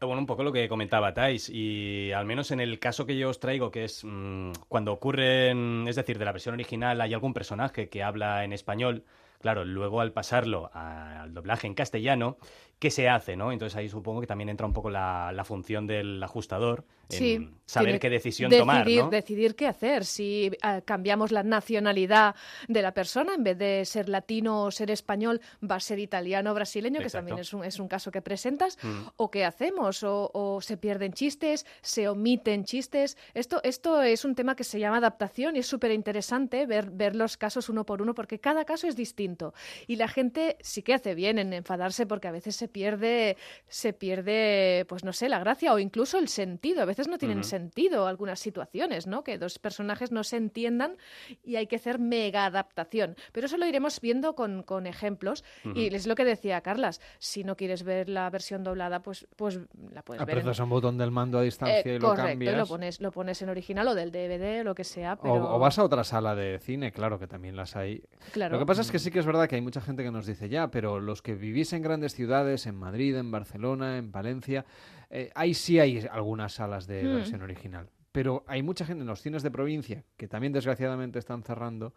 [0.07, 3.31] Bueno, un poco lo que comentaba Thais, y al menos en el caso que yo
[3.31, 7.33] os traigo, que es mm, cuando ocurren, es decir, de la versión original hay algún
[7.33, 9.05] personaje que habla en español,
[9.41, 12.37] claro, luego al pasarlo al doblaje en castellano,
[12.85, 13.51] ¿qué se hace, no?
[13.51, 17.51] Entonces ahí supongo que también entra un poco la, la función del ajustador, en Sí,
[17.67, 19.11] saber qué decisión decidir, tomar, ¿no?
[19.11, 20.05] Decidir qué hacer.
[20.05, 22.35] Si ah, cambiamos la nacionalidad
[22.69, 26.51] de la persona, en vez de ser latino o ser español, va a ser italiano
[26.51, 27.29] o brasileño, que Exacto.
[27.29, 28.79] también es un, es un caso que presentas.
[28.83, 29.03] Mm.
[29.17, 30.03] ¿O qué hacemos?
[30.03, 33.17] O, o se pierden chistes, se omiten chistes.
[33.33, 37.17] Esto, esto es un tema que se llama adaptación y es súper interesante ver, ver
[37.17, 39.55] los casos uno por uno porque cada caso es distinto.
[39.87, 43.37] Y la gente sí que hace bien en enfadarse porque a veces se pierde,
[43.69, 46.83] se pierde, pues no sé, la gracia o incluso el sentido.
[46.83, 49.23] A veces no tienen sentido algunas situaciones, ¿no?
[49.23, 50.97] Que dos personajes no se entiendan
[51.45, 53.15] y hay que hacer mega adaptación.
[53.33, 55.45] Pero eso lo iremos viendo con, con ejemplos.
[55.75, 57.01] Y es lo que decía Carlas.
[57.21, 59.61] Si no quieres ver la versión doblada, pues, pues
[59.93, 60.37] la puedes ver.
[60.39, 62.55] Apretas un botón del mando a distancia Eh, y lo correcto, cambias.
[62.55, 65.17] y lo pones, lo pones en original o del DVD o lo que sea.
[65.23, 68.03] O- vas a otra sala de cine, claro que también las hay.
[68.33, 68.55] Claro.
[68.55, 70.27] Lo que pasa es que sí que es verdad que hay mucha gente que nos
[70.27, 74.65] dice, ya, pero los que vivís en grandes ciudades, en Madrid, en Barcelona, en Valencia,
[75.11, 77.15] eh, ahí sí hay algunas salas de Hmm.
[77.15, 77.89] versión original.
[78.13, 81.93] Pero hay mucha gente en los cines de provincia, que también desgraciadamente están cerrando.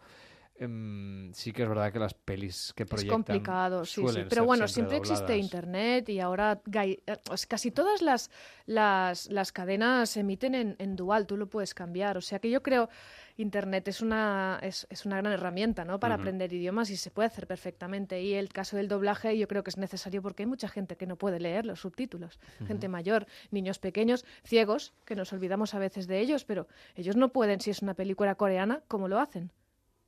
[0.59, 4.21] Em, sí que es verdad que las pelis que Es proyectan complicado, sí, sí.
[4.29, 5.37] Pero bueno, siempre siempre existe.
[5.37, 8.31] Internet y ahora eh, pues casi todas las,
[8.65, 12.17] las, las cadenas se emiten en, en dual, tú lo puedes cambiar.
[12.17, 12.89] O sea que yo creo
[13.37, 15.99] Internet es una, es, es una gran herramienta ¿no?
[15.99, 18.21] para aprender idiomas y se puede hacer perfectamente.
[18.21, 21.05] Y el caso del doblaje yo creo que es necesario porque hay mucha gente que
[21.05, 22.39] no puede leer los subtítulos.
[22.65, 27.29] Gente mayor, niños pequeños, ciegos, que nos olvidamos a veces de ellos, pero ellos no
[27.29, 29.51] pueden, si es una película coreana, ¿cómo lo hacen?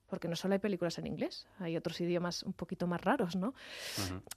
[0.09, 3.53] Porque no solo hay películas en inglés, hay otros idiomas un poquito más raros, ¿no?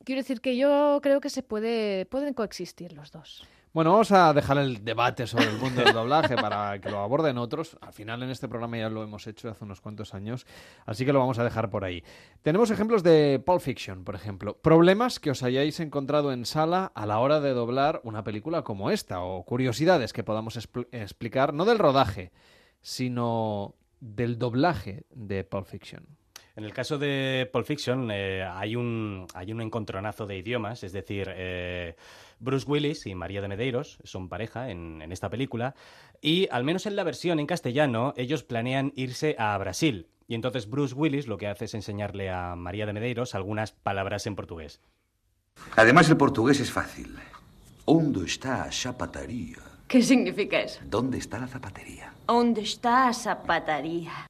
[0.05, 3.47] Quiero decir que yo creo que se puede, pueden coexistir los dos.
[3.73, 7.39] Bueno, vamos a dejar el debate sobre el mundo del doblaje para que lo aborden
[7.39, 7.79] otros.
[7.81, 10.47] Al final en este programa ya lo hemos hecho hace unos cuantos años,
[10.85, 12.05] así que lo vamos a dejar por ahí.
[12.43, 14.59] Tenemos ejemplos de Pulp Fiction, por ejemplo.
[14.59, 18.91] Problemas que os hayáis encontrado en sala a la hora de doblar una película como
[18.91, 22.31] esta, o curiosidades que podamos expl- explicar, no del rodaje,
[22.83, 26.05] sino del doblaje de Pulp Fiction.
[26.57, 30.93] En el caso de Pulp Fiction eh, hay, un, hay un encontronazo de idiomas, es
[30.93, 31.97] decir, eh,
[32.41, 35.75] Bruce Willis y María de Medeiros son pareja en, en esta película
[36.21, 40.69] y al menos en la versión en castellano ellos planean irse a Brasil y entonces
[40.69, 44.81] Bruce Willis lo que hace es enseñarle a María de Medeiros algunas palabras en portugués.
[45.77, 47.15] Además, el portugués es fácil.
[47.87, 49.59] ¿Dónde está a zapataría?
[49.89, 50.81] ¿Qué significa eso?
[50.85, 52.12] ¿Dónde está la zapatería?
[52.27, 54.27] ¿Dónde está a zapataría?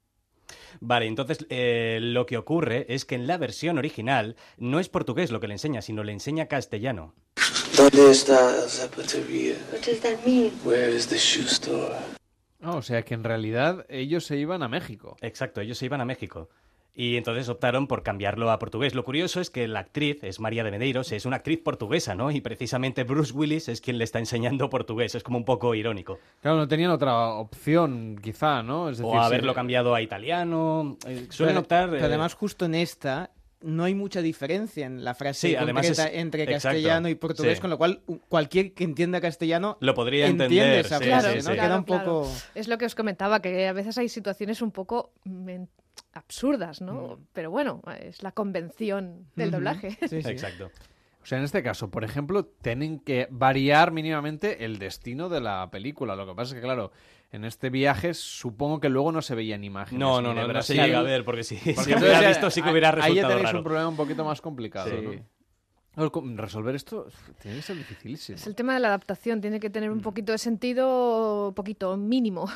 [0.80, 5.30] Vale, entonces eh, lo que ocurre es que en la versión original no es portugués
[5.30, 7.14] lo que le enseña, sino le enseña castellano.
[7.76, 9.54] ¿Dónde está la zapatería?
[9.72, 10.52] What does that mean?
[10.64, 11.94] Where is the shoe store?
[12.60, 15.16] Ah, o sea que en realidad ellos se iban a México.
[15.20, 16.48] Exacto, ellos se iban a México.
[16.94, 18.94] Y entonces optaron por cambiarlo a portugués.
[18.94, 22.30] Lo curioso es que la actriz es María de Medeiros, es una actriz portuguesa, ¿no?
[22.30, 25.14] Y precisamente Bruce Willis es quien le está enseñando portugués.
[25.14, 26.18] Es como un poco irónico.
[26.42, 28.90] Claro, no tenían otra opción, quizá, ¿no?
[28.90, 30.98] Es decir, o si- haberlo cambiado a italiano.
[31.06, 31.88] Eh, Suelen Pero- optar.
[31.90, 33.30] pero eh, además, justo en esta,
[33.62, 37.54] no hay mucha diferencia en la frase Sí, concreta es- entre exacto, castellano y portugués,
[37.54, 37.60] sí.
[37.62, 41.46] con lo cual cualquier que entienda castellano Lo podría entiende entender, esa sí, frase, sí,
[41.46, 41.54] ¿no?
[41.54, 41.58] sí.
[41.58, 42.22] Queda un Claro, poco...
[42.28, 42.38] claro.
[42.54, 45.12] Es lo que os comentaba, que a veces hay situaciones un poco
[46.12, 47.18] absurdas, ¿no?
[47.32, 49.96] Pero bueno, es la convención del doblaje.
[50.00, 50.70] Exacto.
[51.22, 55.70] O sea, en este caso, por ejemplo, tienen que variar mínimamente el destino de la
[55.70, 56.16] película.
[56.16, 56.90] Lo que pasa es que, claro,
[57.30, 60.00] en este viaje supongo que luego no se veían imágenes.
[60.00, 62.66] No, no, no, no se llega a ver, porque si- hubiera entonces visto, sí que
[62.68, 63.58] ahí- hubiera Ahí ya resultado tenéis raro.
[63.58, 65.20] un problema un poquito más complicado, Sí.
[65.94, 66.10] ¿no?
[66.36, 67.06] Resolver esto
[67.40, 68.36] tiene que ser dificilísimo.
[68.36, 71.96] Es el tema de la adaptación, tiene que tener un poquito de sentido, un poquito
[71.96, 72.48] mínimo.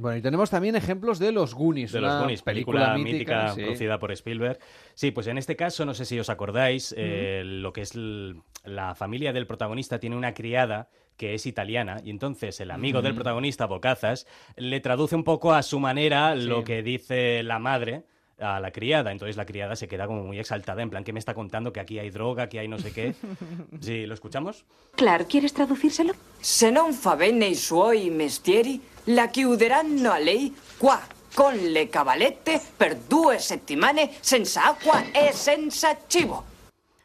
[0.00, 1.90] Bueno, y tenemos también ejemplos de Los Goonies.
[1.90, 3.62] De los Goonies, película, mítica, sí.
[3.62, 4.60] producida por Spielberg.
[4.94, 8.94] Sí, pues en este caso, no sé si os acordáis, eh, lo que es la
[8.94, 13.16] familia del protagonista tiene una criada que es italiana y entonces el amigo del Ujú.
[13.22, 16.42] protagonista, Bocazas, le traduce un poco a su manera Sí.
[16.46, 18.04] lo que dice la madre
[18.38, 19.10] a la criada.
[19.10, 21.80] Entonces la criada se queda como muy exaltada, en plan, que me está contando que
[21.80, 23.14] aquí hay droga, que hay no sé qué.
[23.80, 24.64] Sí, ¿lo escuchamos?
[24.94, 26.14] Clar, ¿quieres traducírselo?
[26.40, 28.78] Se non fa bene i suoi mestieri,
[29.08, 31.00] la chiuderanno a lei qua,
[31.34, 36.44] con le cavalette, per due settimane, senza acqua e senza cibo.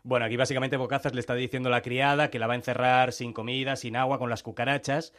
[0.01, 3.13] Bueno, aquí básicamente Bocazas le está diciendo a la criada que la va a encerrar
[3.13, 5.13] sin comida, sin agua, con las cucarachas,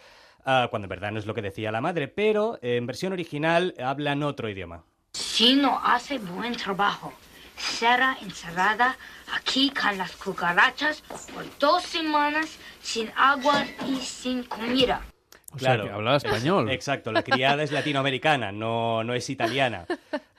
[0.45, 3.15] ah, cuando en verdad no es lo que decía la madre, pero eh, en versión
[3.15, 4.85] original hablan otro idioma.
[5.13, 7.15] Si no hace buen trabajo,
[7.57, 8.99] será encerrada
[9.35, 11.01] aquí con las cucarachas
[11.33, 15.03] por dos semanas sin agua y sin comida.
[15.55, 16.71] O sea, que hablaba español.
[16.71, 19.87] Exacto, la criada es latinoamericana, no, no es italiana.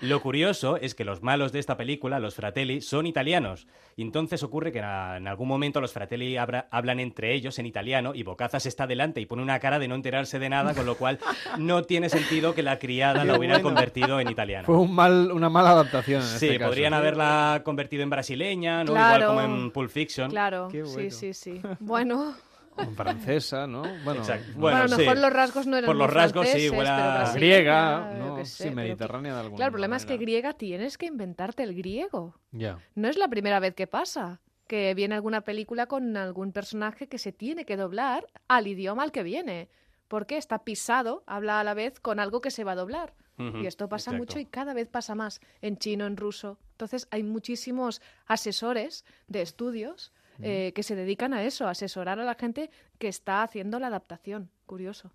[0.01, 3.65] Lo curioso es que los malos de esta película, los fratelli, son italianos.
[3.95, 8.13] Y entonces ocurre que en algún momento los fratelli habra- hablan entre ellos en italiano
[8.13, 10.95] y Bocazas está delante y pone una cara de no enterarse de nada, con lo
[10.97, 11.17] cual
[11.57, 13.69] no tiene sentido que la criada la hubiera bueno.
[13.69, 14.65] convertido en italiana.
[14.65, 16.69] Fue un mal, una mala adaptación en Sí, este caso.
[16.71, 18.91] podrían haberla convertido en brasileña, ¿no?
[18.91, 19.31] Claro.
[19.31, 20.29] Igual como en Pulp Fiction.
[20.29, 21.11] Claro, Qué sí, bueno.
[21.11, 21.61] sí, sí.
[21.79, 22.35] Bueno, En
[22.95, 23.83] francesa, ¿no?
[24.03, 24.51] Bueno, Exacto.
[24.55, 25.01] Bueno, a lo sí.
[25.01, 28.13] mejor los rasgos no eran Por los rasgos sí, franceses, igual pero a- brasileña, griega,
[28.17, 31.05] no, sí, sé, pero mediterránea de alguna Claro, el problema es que griega tienes que
[31.05, 32.35] inventarte el griego.
[32.51, 32.79] Ya.
[32.95, 37.19] No es la primera vez que pasa que viene alguna película con algún personaje que
[37.19, 39.69] se tiene que doblar al idioma al que viene.
[40.07, 43.13] Porque está pisado, habla a la vez con algo que se va a doblar.
[43.37, 44.17] Y esto pasa exacto.
[44.17, 46.57] mucho y cada vez pasa más en chino, en ruso.
[46.71, 52.23] Entonces hay muchísimos asesores de estudios eh, que se dedican a eso, a asesorar a
[52.25, 54.49] la gente que está haciendo la adaptación.
[54.65, 55.11] Curioso.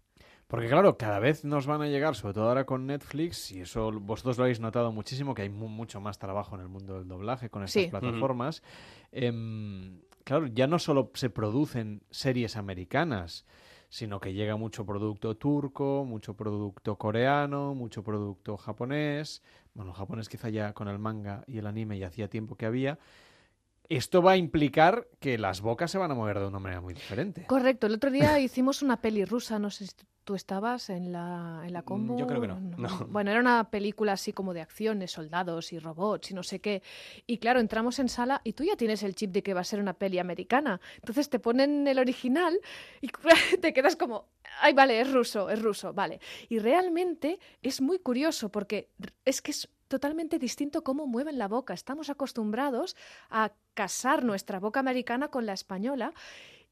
[0.47, 3.93] Porque claro, cada vez nos van a llegar, sobre todo ahora con Netflix, y eso
[3.93, 7.07] vosotros lo habéis notado muchísimo, que hay mu- mucho más trabajo en el mundo del
[7.09, 7.89] doblaje con estas Sí.
[7.89, 8.63] plataformas.
[9.13, 13.45] Em, claro, ya no solo se producen series americanas,
[13.89, 19.43] sino que llega mucho producto turco, mucho producto coreano, mucho producto japonés.
[19.75, 22.99] Bueno, japonés quizá ya con el manga y el anime ya hacía tiempo que había.
[23.91, 26.95] Esto va a implicar que las bocas se van a mover de una manera muy
[26.95, 27.45] diferente.
[27.49, 31.63] Correcto, el otro día hicimos una peli rusa, no sé si tú estabas en la,
[31.67, 32.15] en la combo.
[32.15, 32.89] Mm, yo creo que no, no.
[33.11, 36.85] Bueno, era una película así como de acciones, soldados y robots y no sé qué.
[37.27, 39.65] Y claro, entramos en sala y tú ya tienes el chip de que va a
[39.65, 40.81] ser una peli americana.
[40.95, 42.61] Entonces te ponen el original
[43.01, 43.09] y
[43.61, 44.27] te quedas como,
[44.61, 46.21] ay, vale, es ruso, es ruso, vale.
[46.49, 48.89] Y realmente es muy curioso porque
[49.25, 51.75] es que es totalmente distinto cómo mueven la boca.
[51.75, 52.97] Estamos acostumbrados
[53.29, 56.15] a casar nuestra boca americana con la española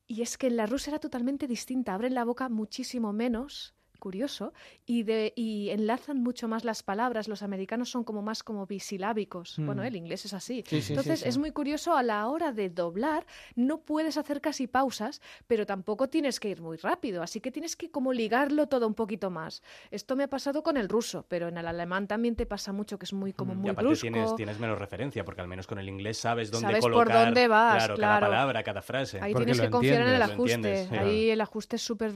[0.07, 1.93] y es que en la rusa era totalmente distinta.
[1.93, 4.53] Abren la boca muchísimo menos, curioso,
[4.87, 7.29] y, de, y enlazan mucho más las palabras.
[7.29, 9.59] Los americanos son como más como bisilábicos.
[9.59, 9.67] Mm.
[9.67, 10.65] Bueno, el inglés es así.
[10.67, 11.29] Sí, sí, Entonces sí, sí.
[11.29, 13.27] es muy curioso a la hora de doblar.
[13.55, 17.23] No puedes hacer casi pausas, pero tampoco tienes que ir muy rápido.
[17.23, 19.63] Así que tienes que como ligarlo todo un poquito más.
[19.91, 22.99] Esto me ha pasado con el ruso, pero en el alemán también te pasa mucho
[22.99, 24.03] que es muy como Mm, y muy aparte brusco.
[24.03, 27.25] tienes, tienes menos referencia, porque al menos con el inglés sabes dónde Sabes por colocar
[27.27, 28.21] dónde vas, claro, claro.
[28.21, 29.21] cada palabra, cada frase.
[29.21, 30.89] Ahí tienes que confiar en el ajuste.
[30.93, 32.13] Ahí el ajuste es súper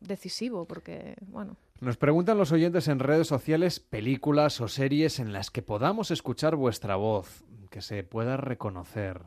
[0.00, 1.56] decisivo porque, bueno.
[1.80, 6.54] Nos preguntan los oyentes en redes sociales películas o series en las que podamos escuchar
[6.54, 9.22] vuestra voz, que se pueda reconocer.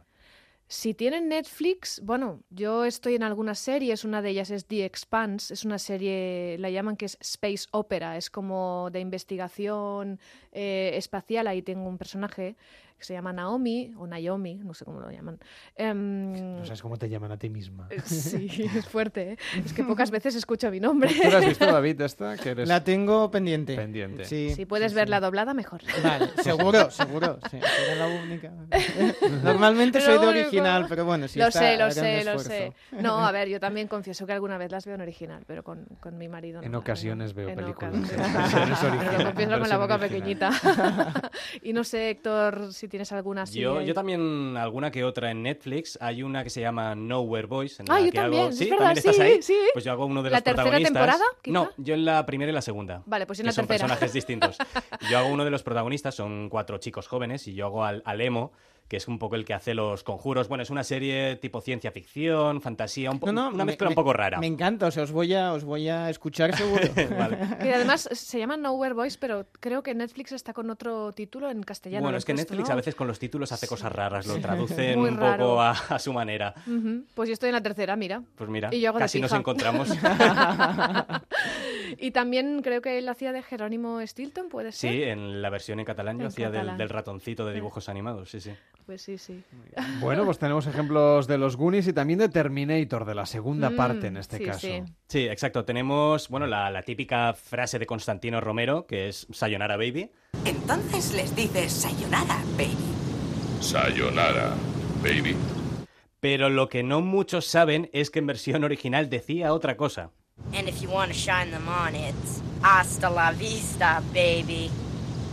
[0.68, 5.54] Si tienen Netflix, bueno, yo estoy en algunas series, una de ellas es The Expanse,
[5.54, 10.20] es una serie, la llaman que es Space Opera, es como de investigación
[10.52, 12.56] eh, espacial, ahí tengo un personaje
[12.98, 15.38] que se llama Naomi, o Naomi, no sé cómo lo llaman.
[15.76, 17.88] Em, No sabes cómo te llaman a ti misma.
[18.06, 19.38] Sí, es fuerte, ¿eh?
[19.66, 21.12] es que pocas veces escucho mi nombre.
[21.22, 22.38] ¿Tú la has visto, David, esta?
[22.38, 23.76] Que eres La tengo pendiente.
[23.76, 24.26] pendiente.
[24.26, 25.24] Sí, Si puedes sí, verla sí.
[25.24, 25.82] doblada, mejor.
[26.04, 27.40] Vale, seguro, seguro.
[27.52, 28.52] Sí, era la única.
[29.44, 32.50] Normalmente Lo soy de original, pero bueno, si lo está, sé, lo sé, lo esfuerzo.
[32.50, 32.74] sé.
[33.02, 35.86] No, a ver, yo también confieso que alguna vez las veo en original, pero con,
[36.00, 36.68] con mi marido no.
[36.68, 38.12] En ocasiones veo En películas ocasiones.
[38.12, 40.00] en Pero lo originales, confieso con la boca original.
[40.00, 41.32] pequeñita.
[41.62, 43.60] y no sé, Héctor, si si tienes alguna así.
[43.60, 45.98] Yo, yo también alguna que otra en Netflix.
[46.02, 47.80] Hay una que se llama Nowhere Boys.
[47.80, 48.66] En Ah, la yo que hago- también, ¿Sí?
[48.70, 49.42] verdad, ¿También estás sí, ahí?
[49.42, 49.58] sí.
[49.74, 50.94] Pues yo hago uno de ¿La los tercera protagonistas.
[50.94, 51.54] temporada, quizá?
[51.54, 53.02] No, yo en la primera y la segunda.
[53.06, 53.88] Vale, pues en la son tercera.
[53.88, 54.58] personajes distintos.
[55.10, 58.22] Yo hago uno de los protagonistas, son cuatro chicos jóvenes, y yo hago al, al
[58.22, 58.52] emo,
[58.88, 60.48] que es un poco el que hace los conjuros.
[60.48, 63.96] Bueno, es una serie tipo ciencia ficción, fantasía, un No, no, una me- mezcla un
[63.96, 64.40] poco rara.
[64.40, 66.84] Me encanta, o sea, os voy a, os voy a escuchar seguro.
[67.62, 71.64] Que además se llama Nowhere Boys, pero creo que Netflix está con otro título en
[71.64, 72.04] castellano.
[72.04, 72.74] bueno, es que Netflix ¿no?
[72.74, 76.14] a veces con los títulos hace cosas raras, lo traducen un poco a, a su
[76.14, 76.54] manera.
[77.16, 78.22] Pues yo estoy en la tercera, mira.
[78.36, 79.90] Pues mira, Y yo hago casi nos encontramos.
[81.98, 84.92] y también creo que él hacía de Jerónimo Stilton, ¿puede ser?
[84.92, 88.42] Sí, en la versión en catalán yo En hacía del ratoncito de dibujos animados, sí,
[88.42, 88.52] sí.
[88.86, 89.44] Pues sí, sí.
[90.00, 93.76] Bueno, pues tenemos ejemplos de los Goonies y también de Terminator, de la segunda Mm,
[93.76, 94.60] parte en este sí, caso.
[94.60, 94.84] sí.
[95.08, 95.66] Sí, exacto.
[95.66, 100.12] Tenemos, bueno, la, la típica frase de Constantino Romero, que es Sayonara Baby.
[100.46, 102.78] Entonces les dices sayonara, baby.
[103.62, 104.54] Sayonara,
[105.02, 105.36] baby.
[106.20, 110.12] Pero lo que no muchos saben es que en versión original decía otra cosa.
[110.54, 114.70] And if you want to shine them on, it's hasta la vista, baby.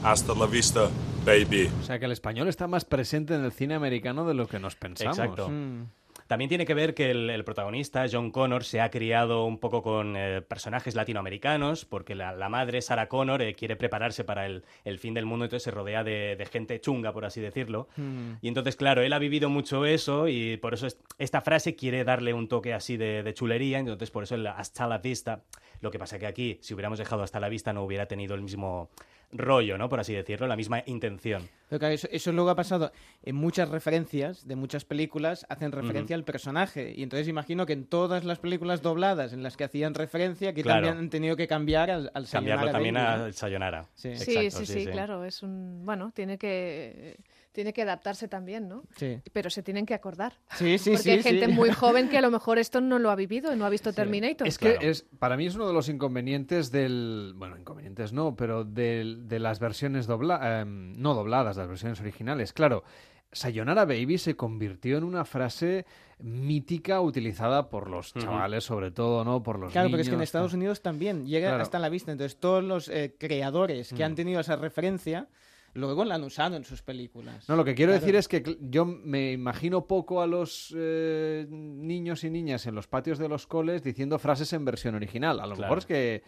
[0.02, 0.88] Hasta la vista,
[1.24, 1.70] baby.
[1.80, 4.58] O sea que el español está más presente en el cine americano de lo que
[4.58, 5.18] nos pensamos.
[5.18, 5.48] Exacto.
[5.48, 5.86] Mm.
[6.28, 9.82] También tiene que ver que el, el protagonista, John Connor, se ha criado un poco
[9.82, 14.64] con eh, personajes latinoamericanos, porque la, la madre, Sarah Connor, eh, quiere prepararse para el,
[14.84, 17.88] el fin del mundo, entonces se rodea de, de gente chunga, por así decirlo.
[17.96, 18.34] Mm.
[18.40, 22.02] Y entonces, claro, él ha vivido mucho eso y por eso es- esta frase quiere
[22.04, 25.42] darle un toque así de, de chulería, entonces por eso el hasta la vista.
[25.82, 28.40] Lo que pasa que aquí, si hubiéramos dejado hasta la vista, no hubiera tenido el
[28.40, 28.88] mismo
[29.32, 29.88] rollo, ¿no?
[29.88, 31.48] Por así decirlo, la misma intención.
[31.68, 32.92] Pero claro, eso, eso luego ha pasado
[33.22, 36.92] en muchas referencias de muchas películas, hacen referencia al personaje.
[36.94, 40.62] Y entonces imagino que en todas las películas dobladas en las que hacían referencia, que
[40.62, 40.86] Claro.
[40.86, 43.86] también han tenido que cambiar al, al Cambiarlo Sayonara también al Sayonara.
[43.94, 44.16] Sí.
[44.16, 45.82] Sí, Exacto, sí, sí, claro, es un...
[45.84, 47.16] Bueno, tiene que...
[47.52, 48.84] Tiene que adaptarse también, ¿no?
[48.96, 49.20] Sí.
[49.32, 50.32] Pero se tienen que acordar.
[50.56, 51.52] Sí, sí, Porque sí, hay gente sí.
[51.52, 54.48] muy joven que a lo mejor esto no lo ha vivido, no ha visto Terminator.
[54.48, 57.34] Es que es, para mí es uno de los inconvenientes del...
[57.36, 62.54] Bueno, inconvenientes no, pero del- de, las versiones dobla, em, no dobladas, las versiones originales.
[62.54, 62.84] Claro,
[63.32, 65.84] Sayonara Baby se convirtió en una frase
[66.20, 69.42] mítica utilizada por los chavales, sobre todo, ¿no?
[69.42, 69.96] Por los Claro, niños.
[69.96, 71.62] pero es que en Estados Unidos también llega Claro.
[71.62, 72.12] hasta la vista.
[72.12, 74.06] Entonces, todos los eh, creadores que Mm.
[74.06, 75.28] han tenido esa referencia,
[75.74, 77.48] luego la han usado en sus películas.
[77.48, 78.00] No, lo que quiero Claro.
[78.04, 82.86] decir es que yo me imagino poco a los eh, niños y niñas en los
[82.88, 85.40] patios de los coles diciendo frases en versión original.
[85.40, 85.60] A lo Claro.
[85.62, 86.22] mejor es que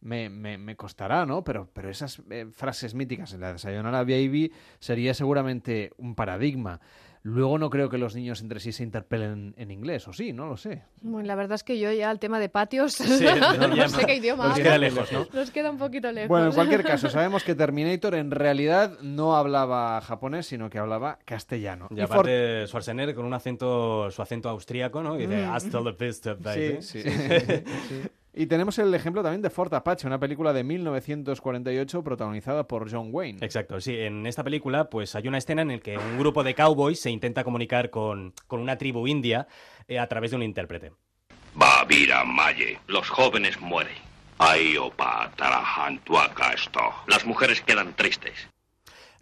[0.00, 1.44] me, me- me costará, ¿no?
[1.44, 6.80] Pero, pero esas eh, frases míticas en la de Sayonara Baby sería seguramente un paradigma.
[7.24, 10.46] Luego no creo que los niños entre sí se interpelen en inglés, o sí, no
[10.48, 10.82] lo sé.
[11.02, 14.16] Bueno, la verdad es que yo ya el tema de patios, Sí, no, sé qué
[14.16, 15.28] idioma nos queda lejos, ¿no?
[15.32, 16.28] Nos queda un poquito lejos.
[16.28, 21.20] Bueno, en cualquier caso, sabemos que Terminator en realidad no hablaba japonés, sino que hablaba
[21.24, 21.86] castellano.
[21.90, 25.14] Y Y Ford- aparte Schwarzenegger con un acento, su acento austríaco, ¿no?
[25.16, 25.50] Y dice, Mm.
[25.52, 26.78] hasta la vista, baby.
[26.82, 27.08] Sí, sí.
[28.34, 33.08] Y tenemos el ejemplo también de Fort Apache, una película de 1948 protagonizada por John
[33.12, 33.38] Wayne.
[33.42, 33.94] Exacto, sí.
[33.94, 37.10] En esta película, pues hay una escena en la que un grupo de cowboys se
[37.10, 39.46] intenta comunicar con, con una tribu india
[39.86, 40.92] eh, a través de un intérprete.
[41.54, 44.12] Bavira Maye, los jóvenes mueren.
[44.38, 46.80] Aiopa Tarahan Tuaca esto.
[47.06, 48.48] Las mujeres quedan tristes.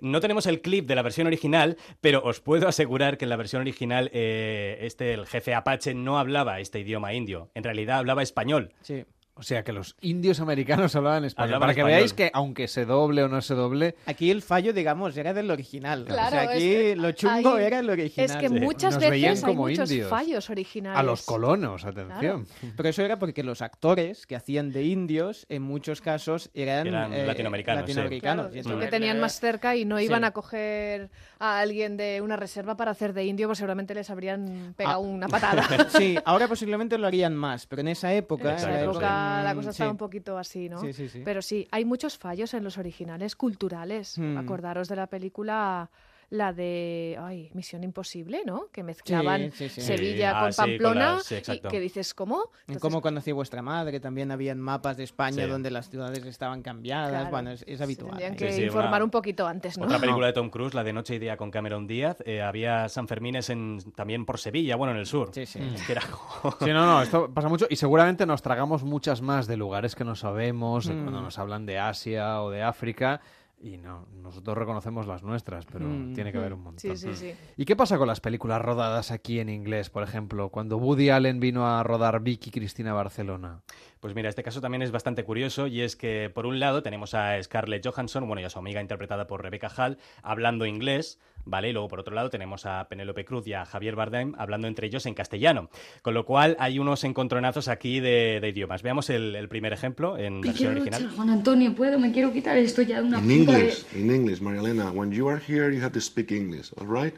[0.01, 3.36] No tenemos el clip de la versión original, pero os puedo asegurar que en la
[3.36, 7.51] versión original eh, este, el jefe Apache no hablaba este idioma indio.
[7.55, 8.72] En realidad hablaba español.
[8.82, 9.05] Sí.
[9.40, 11.54] O sea que los indios americanos hablaban español.
[11.54, 11.96] Hablaban Para que español.
[11.98, 15.50] veáis que aunque se doble o no se doble, Aquí el fallo, digamos, era del
[15.50, 16.04] original.
[16.04, 18.30] Claro, o sea, aquí es- lo chungo ahí- era el original.
[18.30, 20.08] Es que muchas veces hay como muchos indios.
[20.10, 20.98] fallos originales.
[20.98, 22.46] a los colonos, atención.
[22.76, 27.12] Pero eso era porque los actores que hacían de indios, en muchos casos, eran, Eran
[27.14, 27.88] eh, latinoamericanos, sí.
[27.88, 28.46] latinoamericanos.
[28.48, 30.26] Claro, entonces, tenían más cerca y no iban sí.
[30.26, 34.74] a coger a alguien de una reserva para hacer de indio, pues seguramente les habrían
[34.76, 34.98] pegado Ah.
[34.98, 35.66] una patada.
[35.90, 38.50] Sí, ahora posiblemente lo harían más, pero en esa época...
[38.50, 39.77] En esa época la mm, cosa sí.
[39.77, 40.81] estaba un poquito así, ¿no?
[40.81, 41.23] Sí, sí, sí.
[41.24, 44.19] Pero sí, hay muchos fallos en los originales culturales.
[44.19, 44.36] Hmm.
[44.39, 45.90] Acordaros de la película,
[46.32, 48.69] la de ay, Misión Imposible, ¿no?
[48.73, 49.81] Que mezclaban sí, sí.
[49.81, 50.36] Sevilla Sí.
[50.36, 51.19] Ah, con sí, con Pamplona
[51.55, 52.51] y que dices, ¿cómo?
[52.69, 55.51] En cómo conocí vuestra madre, también habían mapas de España Sí.
[55.51, 57.11] donde las ciudades estaban cambiadas.
[57.11, 57.31] Claro.
[57.31, 58.11] Bueno, es, es habitual.
[58.11, 58.36] Tendrían ¿eh?
[58.36, 59.86] que Sí, sí, informar una- un poquito antes, ¿no?
[59.86, 62.89] Otra película de Tom Cruise, la de Noche y Día con Cameron Díaz, eh, había
[62.89, 65.31] San Fermines en, también por Sevilla, bueno, en el sur.
[65.35, 65.59] Sí, sí.
[65.74, 69.20] Es que era como- Sí, no, no, esto pasa mucho y seguramente nos tragamos muchas
[69.20, 71.02] más de lugares que no sabemos, de Mm.
[71.02, 73.20] cuando nos hablan de Asia o de África
[73.62, 76.14] y no, nosotros reconocemos las nuestras, pero Mm.
[76.14, 76.96] tiene que haber un montón.
[76.96, 77.34] Sí, sí, sí.
[77.58, 81.40] ¿Y qué pasa con las películas rodadas aquí en inglés, por ejemplo, cuando Woody Allen
[81.40, 83.60] vino a rodar Vicky Cristina Barcelona?
[84.01, 87.12] Pues mira, este caso también es bastante curioso y es que por un lado tenemos
[87.12, 91.68] a Scarlett Johansson, bueno, y a su amiga interpretada por Rebecca Hall, hablando inglés, ¿vale?
[91.68, 94.86] Y luego, por otro lado, tenemos a Penélope Cruz y a Javier Bardem hablando entre
[94.86, 95.68] ellos en castellano.
[96.01, 98.82] Con lo cual, hay unos encontronazos aquí de, de idiomas.
[98.82, 101.12] Veamos el, el primer ejemplo en versión quiero original.
[101.14, 103.97] Juan Antonio, puedo, me quiero quitar esto ya de una In puta English, vez.
[103.97, 104.90] in English, Maria Elena.
[104.93, 107.14] When you are here, you have to speak English, all right?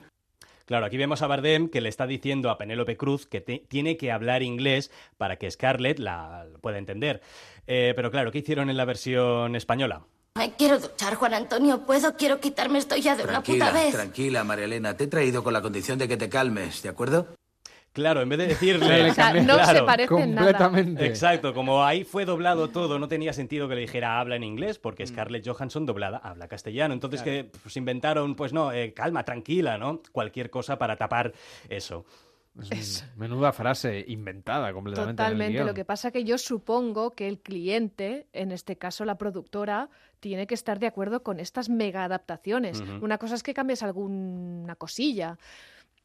[0.66, 3.96] Claro, aquí vemos a Bardem que le está diciendo a Penélope Cruz que te- tiene
[3.96, 7.20] que hablar inglés para que Scarlett la pueda entender.
[7.66, 10.02] Eh, pero claro, ¿qué hicieron en la versión española?
[10.34, 11.84] Me quiero duchar, Juan Antonio.
[11.84, 13.92] Puedo, quiero quitarme esto ya de una puta Tranquila, vez.
[13.94, 14.96] tranquila, María Elena.
[14.96, 17.28] Te he traído con la condición de que te calmes, ¿de acuerdo?
[17.92, 19.10] Claro, en vez de decirle...
[19.10, 19.86] O sea, no se Claro.
[19.86, 20.72] parecen nada.
[21.00, 24.78] Exacto, como ahí fue doblado todo, no tenía sentido que le dijera habla en inglés,
[24.78, 24.82] Mm.
[24.82, 26.94] porque Scarlett Johansson doblada habla castellano.
[26.94, 30.00] Entonces que pues, inventaron, pues no, eh, calma, tranquila, ¿no?
[30.12, 31.32] Cualquier cosa para tapar
[31.68, 32.04] eso.
[32.70, 35.22] Es un- menuda frase inventada completamente.
[35.22, 35.64] en el Totalmente.
[35.64, 39.88] Lo que pasa que yo supongo que el cliente, en este caso la productora,
[40.20, 42.82] tiene que estar de acuerdo con estas mega adaptaciones.
[43.00, 45.38] Una cosa es que cambies alguna cosilla.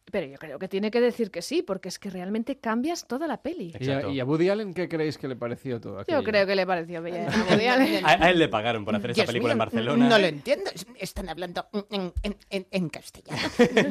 [0.10, 3.28] Pero yo creo que tiene que decir que sí, porque es que realmente cambias toda
[3.28, 3.74] la peli.
[3.78, 6.24] ¿Y a, y a Woody Allen qué creéis que le pareció todo Yo aquello?
[6.24, 7.28] creo que le pareció bien.
[7.30, 8.06] a Woody Allen.
[8.06, 10.08] A, a él le pagaron por hacer Dios película en Barcelona.
[10.08, 10.72] No lo entiendo.
[10.74, 13.38] es- Están hablando en, en- en- en castellano.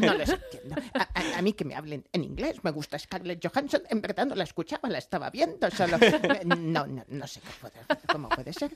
[0.01, 0.77] No los entiendo.
[0.95, 2.65] A, a- a mí que me hablen en inglés.
[2.65, 3.83] Me gusta Scarlett Johansson.
[3.91, 5.71] En verdad no la escuchaba, la estaba viendo.
[5.71, 5.99] Solo...
[6.57, 8.71] No, no, no sé qué puede- cómo puede ser.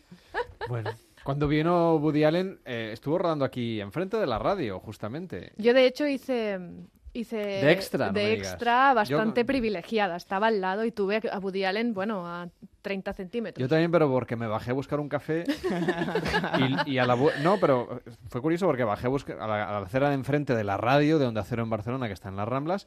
[0.68, 0.90] Bueno,
[1.24, 5.52] cuando vino Woody Allen, eh, estuvo rodando aquí enfrente de la radio, justamente.
[5.56, 6.58] Yo de hecho hice
[7.12, 10.16] hice De extra, no de extra Yo- bastante privilegiada.
[10.16, 12.48] Estaba al lado y tuve a Woody Allen, bueno, a
[12.82, 13.60] 30 centímetros.
[13.60, 15.44] Yo también, pero porque me bajé a buscar un café
[16.86, 17.16] y, y a la...
[17.42, 20.54] No, pero fue curioso porque bajé a buscar a la, a la acera de enfrente
[20.54, 22.86] de la radio de Onda Cero en Barcelona, que está en las Ramblas,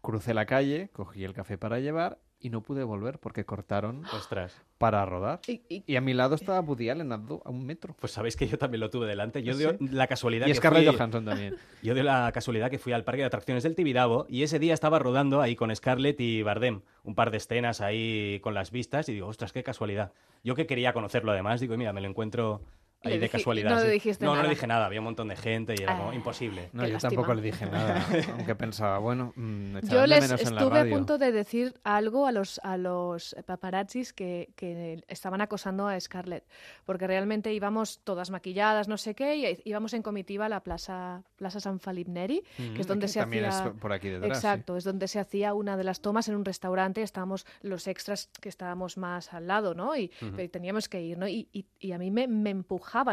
[0.00, 4.60] crucé la calle, cogí el café para llevar y no pude volver porque cortaron Ostras.
[4.82, 5.40] Para rodar.
[5.46, 7.96] Y, y- Y a mi lado estaba Woody Allen a, do- a un metro.
[7.98, 9.42] Pues sabéis que yo también lo tuve delante.
[9.42, 11.56] Yo ¿Ah, dio la casualidad Y que Scarlett fui- Johansson también.
[11.82, 14.74] Yo de la casualidad que fui al parque de atracciones del Tibidabo y ese día
[14.74, 16.82] estaba rodando ahí con Scarlett y Bardem.
[17.04, 20.12] Un par de escenas ahí con las vistas y digo, ostras, qué casualidad.
[20.44, 22.60] Yo que quería conocerlo además, digo, mira, me lo encuentro
[23.04, 23.70] ahí Le de dije- casualidad.
[23.70, 23.92] no le sí.
[23.92, 24.86] dijiste no, no le dije nada.
[24.86, 26.70] Había un montón de gente y era como Ah, imposible.
[26.72, 30.60] No, yo tampoco le dije nada, aunque pensaba, bueno, mm, Yo les menos en la
[30.62, 35.86] estuve a punto de decir algo a los, a los paparazzis que, que estaban acosando
[35.88, 36.44] a Scarlett,
[36.84, 41.22] porque realmente íbamos todas maquilladas, no sé qué, y íbamos en comitiva a la plaza,
[41.36, 43.66] plaza San Felip Neri, Mm, que es donde aquí se también hacía...
[43.68, 44.46] es por aquí detrás, sí.
[44.46, 48.28] Exacto, es donde se hacía una de las tomas en un restaurante, estábamos los extras
[48.40, 49.96] que estábamos más al lado, ¿no?
[49.96, 51.26] Y, y teníamos que ir, ¿no?
[51.28, 52.50] Y, y- y a mí me, me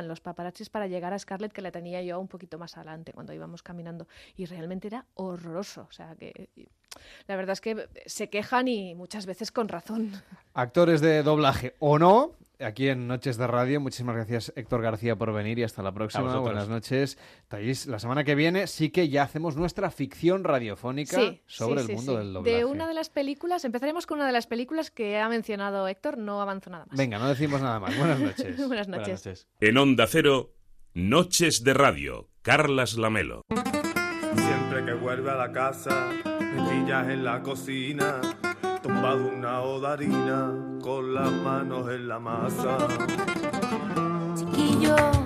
[0.07, 3.33] los paparazzis para llegar a Scarlett, que la tenía yo un poquito más adelante cuando
[3.33, 4.07] íbamos caminando.
[4.35, 5.87] Y realmente era horroroso.
[5.89, 6.49] O sea, que
[7.27, 10.11] la verdad es que se quejan y muchas veces con razón.
[10.53, 13.79] Actores de doblaje o no, aquí en Noches de Radio.
[13.79, 16.37] Muchísimas gracias, Héctor García, por venir y hasta la próxima.
[16.39, 17.17] Buenas noches.
[17.47, 21.85] Thais, la semana que viene sí que ya hacemos nuestra ficción radiofónica Sí, sobre sí,
[21.87, 22.17] sí, el mundo sí.
[22.17, 22.57] del doblaje.
[22.57, 26.17] De una de las películas, empezaremos con una de las películas que ha mencionado Héctor,
[26.17, 26.97] no avanzo nada más.
[26.97, 27.97] Venga, no decimos nada más.
[27.97, 28.57] Buenas noches.
[28.67, 29.47] Buenas noches.
[29.59, 30.53] En Onda Cero,
[30.93, 33.43] Noches de Radio, Carlas Lamelo.
[34.35, 38.21] Siempre que vuelve a la casa, me pillas en la cocina,
[38.99, 40.51] tumbado una hoda harina,
[40.81, 42.77] con las manos en la masa.
[44.35, 45.18] Chiquillo.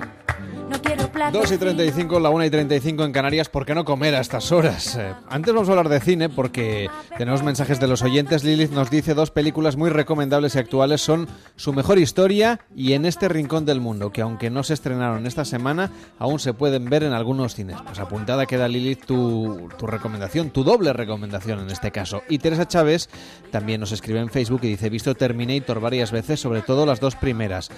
[1.31, 4.51] 2 y 35, la 1 y 35 en Canarias, ¿por qué no comer a estas
[4.51, 4.95] horas?
[4.95, 6.87] Eh, antes vamos a hablar de cine porque
[7.17, 8.43] tenemos mensajes de los oyentes.
[8.43, 13.05] Lilith nos dice dos películas muy recomendables y actuales son Su mejor historia y En
[13.05, 17.03] este rincón del mundo, que aunque no se estrenaron esta semana, aún se pueden ver
[17.03, 17.77] en algunos cines.
[17.85, 22.21] Pues apuntada queda Lilith tu, tu recomendación, tu doble recomendación en este caso.
[22.29, 23.09] Y Teresa Chávez
[23.51, 27.15] también nos escribe en Facebook y dice, visto Terminator varias veces, sobre todo las dos
[27.15, 27.69] primeras.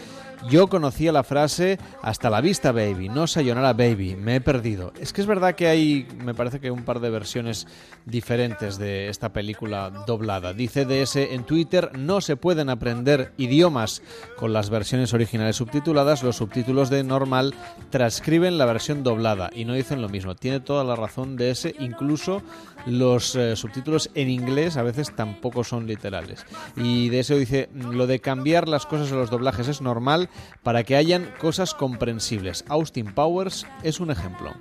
[0.49, 4.93] Yo conocía la frase hasta la vista baby, no sayonara baby, me he perdido.
[4.99, 7.65] Es que es verdad que hay, me parece que un par de versiones
[8.05, 10.53] diferentes de esta película doblada.
[10.53, 14.03] Dice DS en Twitter, no se pueden aprender idiomas
[14.37, 17.55] con las versiones originales subtituladas, los subtítulos de normal
[17.89, 20.35] transcriben la versión doblada y no dicen lo mismo.
[20.35, 22.43] Tiene toda la razón DS, incluso
[22.85, 26.45] los eh, subtítulos en inglés a veces tampoco son literales.
[26.75, 30.29] Y de eso dice, lo de cambiar las cosas en los doblajes es normal
[30.63, 32.65] para que hayan cosas comprensibles.
[32.69, 34.53] Austin Powers es un ejemplo.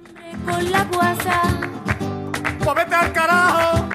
[0.44, 1.42] Con la guasa.
[2.62, 3.88] ¡Pues vete al carajo!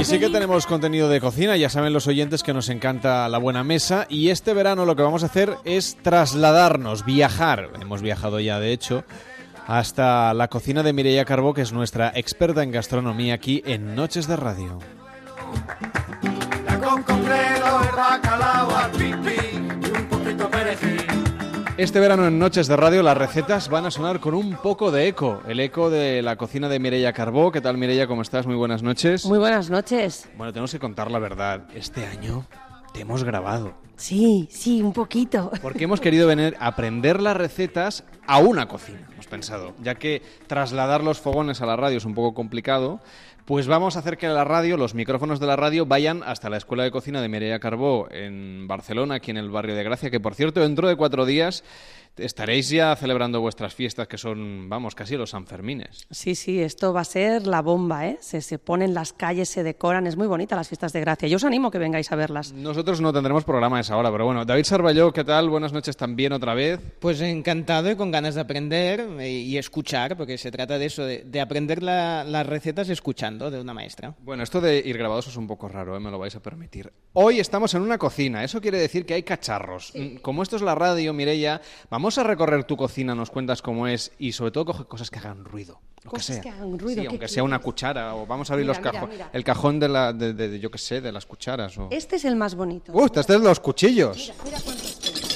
[0.00, 3.38] Y sí que tenemos contenido de cocina, ya saben los oyentes que nos encanta la
[3.38, 8.38] buena mesa y este verano lo que vamos a hacer es trasladarnos, viajar, hemos viajado
[8.38, 9.04] ya de hecho,
[9.66, 14.28] hasta la cocina de Mireia Carbó, que es nuestra experta en gastronomía aquí en Noches
[14.28, 14.78] de Radio.
[16.64, 17.02] La con
[21.78, 25.06] Este verano en Noches de Radio las recetas van a sonar con un poco de
[25.06, 25.40] eco.
[25.46, 27.52] El eco de la cocina de Mireia Carbó.
[27.52, 28.08] ¿Qué tal Mireia?
[28.08, 28.48] ¿Cómo estás?
[28.48, 29.24] Muy buenas noches.
[29.26, 30.28] Muy buenas noches.
[30.36, 31.68] Bueno, tenemos que contar la verdad.
[31.72, 32.44] Este año
[32.92, 33.74] te hemos grabado.
[33.94, 35.52] Sí, sí, un poquito.
[35.62, 39.74] Porque hemos querido venir a aprender las recetas a una cocina, hemos pensado.
[39.80, 43.00] Ya que trasladar los fogones a la radio es un poco complicado,
[43.48, 46.58] pues vamos a hacer que la radio, los micrófonos de la radio, vayan hasta la
[46.58, 50.20] Escuela de Cocina de Mireia Carbó en Barcelona, aquí en el barrio de Gracia, que
[50.20, 51.64] por cierto, dentro de cuatro días
[52.16, 56.06] estaréis ya celebrando vuestras fiestas, que son, vamos, casi los Sanfermines.
[56.10, 58.18] Sí, sí, esto va a ser la bomba, ¿eh?
[58.20, 61.28] Se, se ponen las calles, se decoran, es muy bonita las fiestas de Gracia.
[61.28, 62.52] Yo os animo que vengáis a verlas.
[62.52, 65.48] Nosotros no tendremos programa a esa hora, pero bueno, David Sarballó, ¿qué tal?
[65.48, 66.80] Buenas noches también otra vez.
[67.00, 71.04] Pues encantado y con ganas de aprender eh, y escuchar, porque se trata de eso,
[71.04, 74.14] de, de aprender la- las recetas escuchando de una maestra.
[74.22, 76.00] Bueno, esto de ir grabados es un poco raro, ¿eh?
[76.00, 76.92] me lo vais a permitir.
[77.12, 79.92] Hoy estamos en una cocina, eso quiere decir que hay cacharros.
[80.22, 81.60] Como esto es la radio, Mireia,
[81.90, 85.18] vamos a recorrer tu cocina, nos cuentas cómo es y sobre todo coge cosas que
[85.18, 85.80] hagan ruido.
[86.04, 86.54] Lo Cosas que que sea.
[86.54, 88.92] hagan ruido, Sí, ¿qué aunque sea una cuchara o vamos a abrir Mira, los mira,
[88.92, 89.16] cajones.
[89.18, 89.30] mira.
[89.32, 91.76] El cajón de, la, de, de- de- yo qué sé, de las cucharas.
[91.76, 91.88] O...
[91.90, 92.92] Este es el más bonito.
[92.92, 93.06] ¡Uh!
[93.06, 94.32] Este es de los cuchillos.
[94.44, 95.27] Mira cuántos tengo, ¿ves?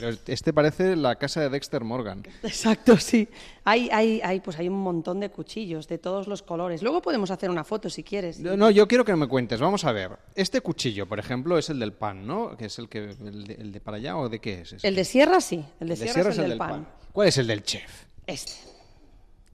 [0.00, 2.22] Pero este parece la casa de Dexter Morgan.
[2.42, 3.28] Exacto, sí.
[3.64, 6.82] Hay, hay, hay, pues hay un montón de cuchillos de todos los colores.
[6.82, 8.40] Luego podemos hacer una foto si quieres.
[8.40, 9.60] No, no, yo quiero que me cuentes.
[9.60, 10.12] Vamos a ver.
[10.34, 12.56] Este cuchillo, por ejemplo, es el del pan, ¿no?
[12.56, 14.72] Que es el que el de, el de para allá o de qué es?
[14.72, 14.88] ese?
[14.88, 16.88] El de sierra sí, el de El de sierra, sierra es el del pan.
[17.12, 18.04] ¿Cuál es el del chef?
[18.26, 18.52] Este.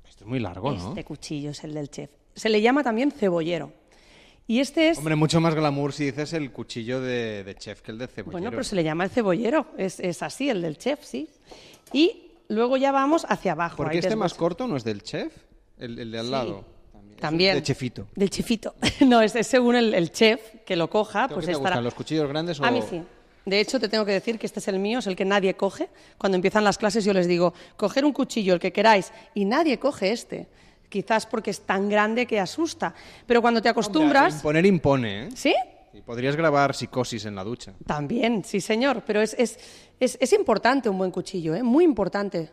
[0.08, 0.88] Este es muy largo, ¿no?
[0.90, 2.10] Este cuchillo es el del chef.
[2.34, 3.72] Se le llama también cebollero.
[4.48, 4.98] Y este es...
[4.98, 8.32] Hombre, mucho más glamour si dices el cuchillo de, de chef que el de cebollero.
[8.32, 9.66] Bueno, pero se le llama el cebollero.
[9.76, 11.28] Es, es así, el del chef, sí.
[11.92, 13.76] Y luego ya vamos hacia abajo.
[13.78, 15.32] ¿Por Ahí qué este más corto no es del chef?
[15.78, 16.64] El, el de al Sí, lado.
[17.20, 17.54] También.
[17.56, 18.06] De chefito.
[18.14, 18.74] Del chefito.
[19.06, 21.70] no, es, es según el, el chef que lo coja, ¿Qué pues te estará...
[21.70, 22.64] gustan, los cuchillos grandes o...?
[22.64, 23.02] A mí sí.
[23.46, 25.54] De hecho, te tengo que decir que este es el mío, es el que nadie
[25.54, 25.88] coge.
[26.18, 29.78] Cuando empiezan las clases yo les digo, coger un cuchillo, el que queráis, y nadie
[29.78, 30.48] coge este.
[30.88, 32.94] Quizás porque es tan grande que asusta.
[33.26, 34.36] Pero cuando te acostumbras...
[34.36, 35.28] Imponer impone, ¿eh?
[35.34, 35.54] ¿Sí?
[35.92, 37.72] Y podrías grabar psicosis en la ducha.
[37.86, 39.02] También, sí señor.
[39.06, 39.58] Pero es, es,
[39.98, 41.62] es, es importante un buen cuchillo, ¿eh?
[41.62, 42.50] Muy importante.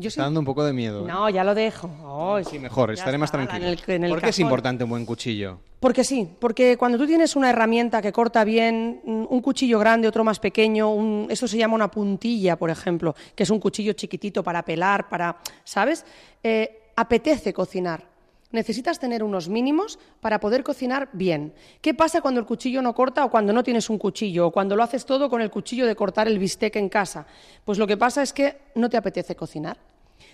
[0.00, 1.02] Yo Está sí- dando un poco de miedo.
[1.04, 1.08] ¿eh?
[1.10, 1.90] No, ya lo dejo.
[2.36, 3.66] Ay, Sí, mejor, estaré más tranquilo.
[3.66, 5.58] en el- en el ¿Por qué es importante un buen cuchillo?
[5.80, 10.06] Porque sí, porque cuando tú tienes una herramienta que corta bien, un un cuchillo grande,
[10.06, 13.92] otro más pequeño, un- eso se llama una puntilla, por ejemplo, que es un cuchillo
[13.92, 16.04] chiquitito para pelar, para, ¿sabes?
[16.44, 18.08] Eh, apetece cocinar.
[18.50, 21.54] Necesitas tener unos mínimos para poder cocinar bien.
[21.80, 24.74] ¿Qué pasa cuando el cuchillo no corta o cuando no tienes un cuchillo o cuando
[24.74, 27.24] lo haces todo con el cuchillo de cortar el bistec en casa?
[27.64, 29.78] Pues lo que pasa es que no te apetece cocinar.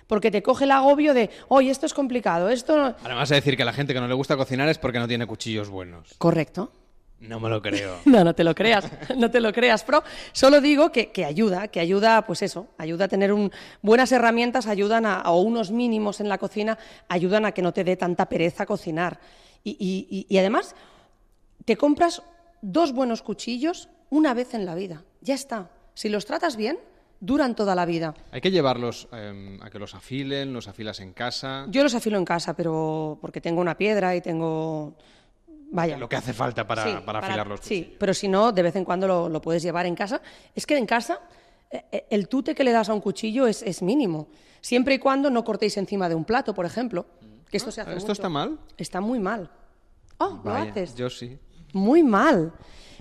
[0.06, 2.94] Porque te coge el agobio de, oye, esto es complicado, esto no...
[3.02, 4.98] Ahora vas a decir que a la gente que no le gusta cocinar es porque
[4.98, 6.14] no tiene cuchillos buenos.
[6.16, 6.72] Correcto.
[7.28, 7.96] No me lo creo.
[8.04, 8.84] No, no te lo creas,
[9.16, 10.02] no te lo creas, pero
[10.32, 13.50] solo digo que, que ayuda, que ayuda, pues eso, ayuda a tener un,
[13.82, 16.78] buenas herramientas, ayudan a, o unos mínimos en la cocina,
[17.08, 19.18] ayudan a que no te dé tanta pereza cocinar.
[19.62, 20.74] Y, y- y- y además,
[21.64, 22.22] te compras
[22.62, 25.70] dos buenos cuchillos una vez en la vida, ya está.
[25.94, 26.78] Si los tratas bien,
[27.20, 28.14] duran toda la vida.
[28.32, 31.64] Hay que llevarlos eh, a que los afilen, los afilas en casa.
[31.68, 34.94] Yo los afilo en casa, pero porque tengo una piedra y tengo...
[35.72, 35.96] Vaya.
[35.98, 37.86] Lo que hace falta para, Sí, para afilar los cuchillos.
[37.88, 40.20] Sí, pero si no, de vez en cuando lo, lo puedes llevar en casa.
[40.54, 41.20] Es que en casa
[41.70, 44.28] eh, eh, el tute que le das a un cuchillo es, es mínimo.
[44.60, 47.06] Siempre y cuando no cortéis encima de un plato, por ejemplo.
[47.50, 48.12] Que esto se hace ¿Esto mucho.
[48.12, 48.58] está mal?
[48.76, 49.50] Está muy mal.
[50.18, 50.94] Oh, Vaya, lo haces.
[50.94, 51.38] Yo sí.
[51.72, 52.52] Muy mal.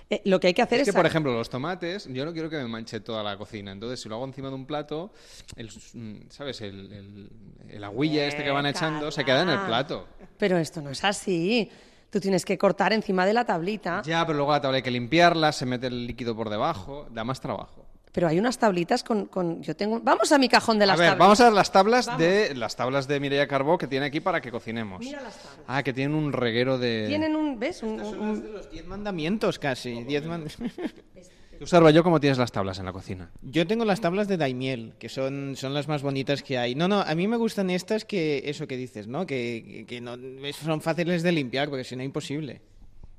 [0.10, 0.94] Eh, lo que hay que hacer Es es...
[0.94, 3.72] que, por ejemplo, los tomates, yo no quiero que me manche toda la cocina.
[3.72, 5.11] Entonces, si lo hago encima de un plato,
[5.56, 6.61] el, mm, ¿sabes?
[6.61, 7.30] El, el,
[7.69, 10.07] el agüilla este que van echando se queda en el plato.
[10.38, 11.69] Pero esto no es así.
[12.14, 14.03] Tú tienes que cortar encima de la tablita.
[14.06, 17.23] Ya, pero luego la tabla hay que limpiarla, se mete el líquido por debajo, da
[17.23, 17.88] más trabajo.
[18.11, 19.26] Pero hay unas tablitas con...
[19.26, 19.99] con- Yo tengo...
[19.99, 22.22] Vamos a mi cajón de las a ver, vamos a ver las tablas Vamos.
[22.22, 24.99] de las tablas de Mireia Carbó que tiene aquí para que cocinemos.
[24.99, 25.60] Mira las tablas.
[25.65, 27.06] Ah, que tienen un reguero de.
[27.07, 27.57] Tienen un...
[27.60, 27.81] ¿Ves?
[27.81, 30.03] Un- un- un- Los diez mandamientos casi.
[30.03, 30.45] diez man-
[31.64, 33.31] Tú, Sarballo, ¿cómo tienes las tablas en la cocina?
[33.41, 36.76] Yo tengo las tablas de Daimiel, que son, son las más bonitas que hay.
[36.76, 39.26] No, no, a mí me gustan estas que, eso que dices, ¿no?
[39.26, 40.18] Que, que no,
[40.52, 42.61] son fáciles de limpiar, porque si no, imposible.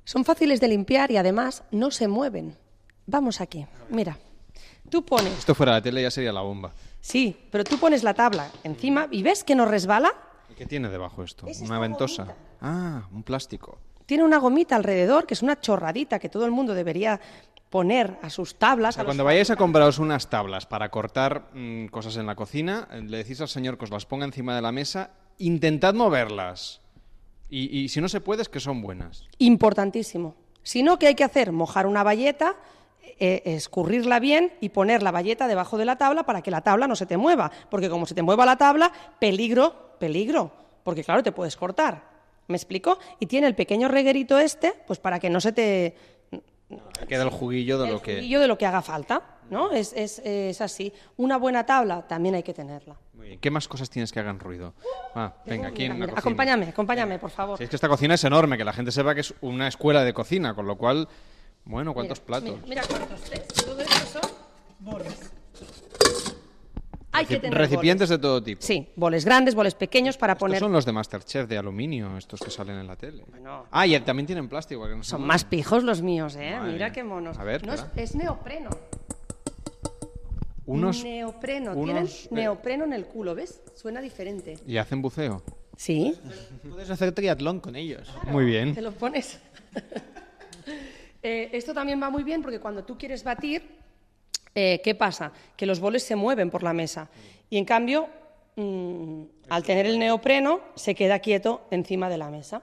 [0.03, 2.55] Son fáciles de limpiar y además no se mueven.
[3.07, 3.65] Vamos aquí.
[3.89, 4.19] Mira.
[4.91, 5.39] Tú pones...
[5.39, 6.71] Esto fuera de la tele ya sería la bomba.
[7.01, 10.13] Sí, pero tú pones la tabla encima y ves que no resbala.
[10.51, 11.47] ¿Y qué tiene debajo esto?
[11.47, 12.35] Es ¿Una ventosa?
[12.61, 13.79] Ah, un plástico.
[14.05, 17.19] Tiene una gomita alrededor, que es una chorradita que todo el mundo debería
[17.75, 18.95] poner a sus tablas.
[18.95, 22.33] O sea, a cuando vayáis a compraros unas tablas para cortar mm, cosas en la
[22.33, 25.93] cocina, eh, le decís al señor que os las ponga encima de la mesa, intentad
[25.93, 26.79] moverlas.
[27.49, 29.25] Y, y si no se puede, es que son buenas.
[29.39, 30.35] Importantísimo.
[30.63, 31.51] Si no, ¿qué hay que hacer?
[31.51, 32.55] Mojar una bayeta
[33.19, 36.87] eh, escurrirla bien y poner la bayeta debajo de la tabla para que la tabla
[36.87, 37.51] no se te mueva.
[37.69, 38.89] Porque como se te mueva la tabla,
[39.19, 40.49] peligro, peligro.
[40.85, 42.15] Porque claro, te puedes cortar.
[42.47, 42.99] ¿Me explico?
[43.19, 45.95] Y tiene el pequeño reguerito este, pues para que no se te
[47.07, 48.15] Queda el juguillo de lo que...
[48.15, 49.71] juguillo de lo que haga falta, ¿no?
[49.71, 50.91] Es, es- es así.
[51.17, 52.95] Una buena tabla también hay que tenerla.
[53.13, 53.39] Muy bien.
[53.39, 54.73] ¿Qué más cosas tienes que hagan ruido?
[55.13, 56.19] Ah, venga, aquí en la cocina.
[56.19, 57.61] acompáñame, acompáñame, por favor.
[57.61, 60.13] Es que esta cocina es enorme, que la gente sepa que es una escuela de
[60.13, 61.07] cocina, con lo cual,
[61.65, 62.49] bueno, ¿cuántos platos?
[62.65, 63.29] Mira, mira cuántos.
[63.29, 63.47] ¿ves?
[63.47, 64.31] Todo esto son
[64.79, 65.31] boles.
[67.15, 68.61] Hay que Reci- tener Recipientes de todo tipo.
[68.61, 70.59] Sí, boles grandes, boles pequeños para Estos poner...
[70.59, 73.23] son los de Masterchef de aluminio, estos que salen en la tele.
[73.71, 74.87] Ah, y también tienen plástico.
[74.87, 76.55] que no Son más pijos los míos, ¿eh?
[76.57, 77.37] Madre Mira qué monos.
[77.37, 78.69] A ver, No, es, neopreno.
[80.65, 81.03] Unos...
[81.03, 81.73] Neopreno.
[81.73, 83.61] unos, Tienen eh, neopreno en el culo, ¿ves?
[83.75, 84.57] Suena diferente.
[84.65, 85.43] ¿Y hacen buceo?
[85.77, 86.15] Sí.
[86.69, 88.09] Puedes hacer triatlón con ellos.
[88.31, 88.73] Muy bien.
[88.73, 89.39] Te lo pones.
[91.27, 93.63] Eh, esto también va muy bien porque cuando tú quieres batir,
[94.55, 95.31] eh, ¿qué pasa?
[95.57, 97.09] Que los boles se mueven por la mesa.
[97.49, 98.07] Y en cambio,
[98.55, 102.61] mm, al tener el neopreno, se queda quieto encima de la mesa.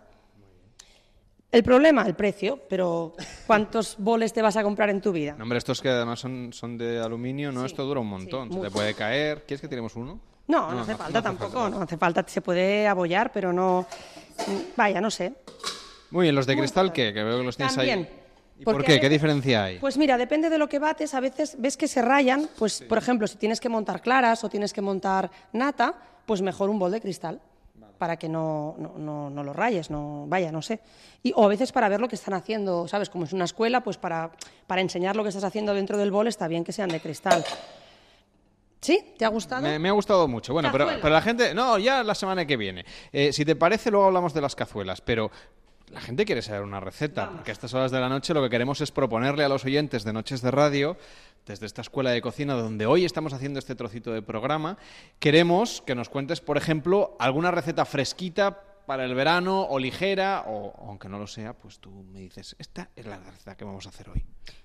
[1.53, 3.13] El problema, el precio, pero
[3.47, 5.35] ¿cuántos boles te vas a comprar en tu vida?
[5.37, 7.67] No, hombre, estos que además son, son de aluminio, ¿no?
[7.67, 8.51] Esto dura un montón.
[8.51, 9.45] se te puede caer.
[9.47, 10.19] ¿Quieres que tiremos uno?
[10.49, 13.87] No, no, hace falta tampoco, no hace falta, se puede abollar, pero no...
[14.77, 15.35] Vaya, no sé.
[16.11, 17.13] Muy bien, los de cristal, ¿qué?
[17.13, 18.01] Que veo que los tienes También.
[18.01, 18.22] ahí.
[18.63, 19.01] ¿Y Porque por qué?
[19.01, 19.79] ¿Qué diferencia hay?
[19.81, 22.97] Pues mira, depende de lo que bates, a veces ves que se rayan, pues por
[22.97, 25.95] ejemplo, si tienes que montar claras o tienes que montar nata,
[26.25, 27.41] pues mejor un bol de cristal
[27.99, 30.79] para que no, no, no, no lo rayes, no, vaya, no sé.
[31.25, 33.11] Y, o a veces para ver lo que están haciendo, ¿sabes?
[33.11, 34.31] Como es una escuela, pues para,
[34.69, 37.45] para enseñar lo que estás haciendo dentro del bol está bien que sean de cristal.
[38.81, 39.15] ¿Sí?
[39.19, 39.63] ¿Te ha gustado?
[39.63, 40.53] Me, me ha gustado mucho.
[40.53, 41.55] Bueno, pero, pero la gente...
[41.55, 42.85] No, ya la semana que viene.
[43.13, 45.31] Eh, si te parece, luego hablamos de las cazuelas, pero...
[45.91, 48.51] La gente quiere saber una receta, porque a estas horas de la noche lo que
[48.51, 50.97] queremos es proponerle a los oyentes de Noches de Radio,
[51.47, 54.79] desde esta escuela de cocina donde hoy estamos haciendo este trocito de programa,
[55.19, 60.73] queremos que nos cuentes, por ejemplo, alguna receta fresquita para el verano o ligera, o
[60.89, 63.89] aunque no lo sea, pues tú me dices, esta es la receta que vamos a
[63.91, 64.25] hacer hoy.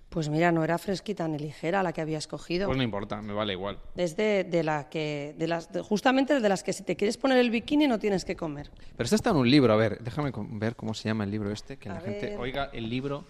[0.10, 2.66] Pues mira, no era fresquita ni ligera la que había escogido.
[2.68, 3.78] Pues no importa, me vale igual.
[3.96, 7.18] Es de, de la que, de las, de- justamente de las que si te quieres
[7.18, 8.72] poner el bikini no tienes que comer.
[8.96, 11.52] Pero esta está en un libro, a ver, déjame ver cómo se llama el libro
[11.52, 13.26] este, que A la gente oiga el libro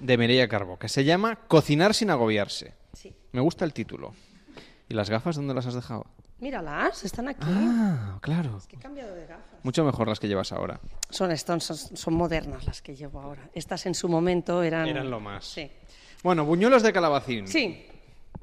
[0.00, 2.74] de Mireia Carbó, que se llama Cocinar sin agobiarse.
[2.92, 3.14] Sí.
[3.32, 4.12] Me gusta el título.
[4.88, 6.04] ¿Y las gafas dónde las has dejado?
[6.40, 7.46] Míralas, están aquí.
[7.46, 8.56] Ah, claro.
[8.56, 9.60] Es que he cambiado de gafas.
[9.62, 10.80] Mucho mejor las que llevas ahora.
[11.10, 13.48] Son, son, son modernas las que llevo ahora.
[13.54, 14.88] Estas en su momento eran...
[14.88, 15.44] Eran lo más.
[15.44, 15.70] Sí.
[16.22, 17.46] Bueno, buñuelos de calabacín.
[17.46, 17.86] Sí.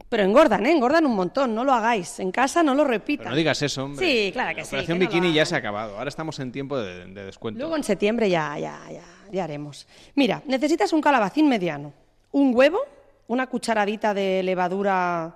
[0.10, 0.72] Pero engordan, ¿eh?
[0.72, 1.56] Engordan un montón.
[1.56, 2.20] No lo hagáis.
[2.20, 3.24] En casa no lo repitan.
[3.24, 4.06] Pero no digas eso, hombre.
[4.06, 4.70] Sí, claro que La sí.
[4.76, 5.98] Operación que no lo Bikini ya se ha acabado.
[5.98, 7.60] Ahora estamos en tiempo de, de descuento.
[7.60, 9.02] Luego en septiembre ya, ya, ya,
[9.32, 9.88] ya haremos.
[10.14, 11.94] Mira, necesitas un calabacín mediano,
[12.32, 12.80] un huevo,
[13.28, 15.36] una cucharadita de levadura,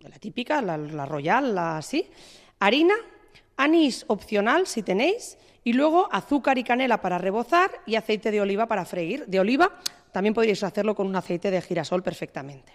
[0.00, 2.08] la típica, la, la royal, la así,
[2.60, 2.94] harina,
[3.56, 8.66] anís opcional si tenéis, y luego azúcar y canela para rebozar y aceite de oliva
[8.66, 9.26] para freír.
[9.26, 9.70] De oliva
[10.12, 12.72] también podríais hacerlo con un aceite de girasol perfectamente.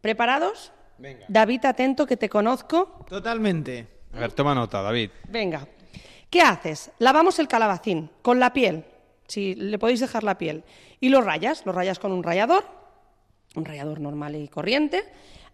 [0.00, 0.72] ¿Preparados?
[0.98, 1.24] Venga.
[1.28, 3.04] David, atento que te conozco.
[3.08, 3.88] Totalmente.
[4.12, 5.10] A ver, toma nota, David.
[5.28, 5.66] Venga.
[6.30, 6.90] ¿Qué haces?
[6.98, 8.84] Lavamos el calabacín con la piel,
[9.26, 10.64] si le podéis dejar la piel,
[11.00, 12.64] y lo rayas, lo rayas con un rallador,
[13.56, 15.04] un rallador normal y corriente.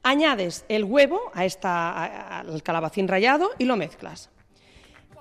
[0.03, 4.31] Añades el huevo a esta, al calabacín rallado y lo mezclas.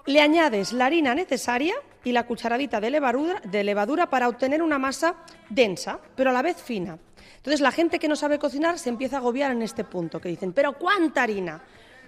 [0.05, 4.79] Le añades la harina necesaria y la cucharadita de levadura, de levadura para obtener una
[4.79, 5.15] masa
[5.49, 6.97] densa, pero a la vez fina.
[7.37, 10.29] Entonces la gente que no sabe cocinar se empieza a agobiar en este punto, que
[10.29, 11.61] dicen, pero ¿cuánta harina?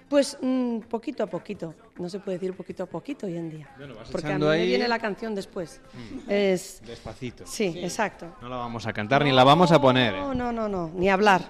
[0.08, 1.74] Pues mm, poquito a poquito.
[1.98, 3.68] No se puede decir poquito a poquito hoy en día.
[3.76, 5.80] Bueno, vas porque a mí me viene la canción después.
[6.28, 6.82] Es...
[6.86, 7.46] Despacito.
[7.46, 8.36] Sí, exacto.
[8.40, 10.14] No la vamos a cantar ni la vamos a poner.
[10.14, 10.18] ¿eh?
[10.20, 11.42] No, no, no, no, ni hablar.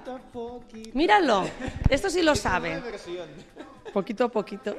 [0.94, 1.44] Míralo,
[1.88, 2.82] esto sí lo sabe.
[3.92, 4.76] Poquito a poquito.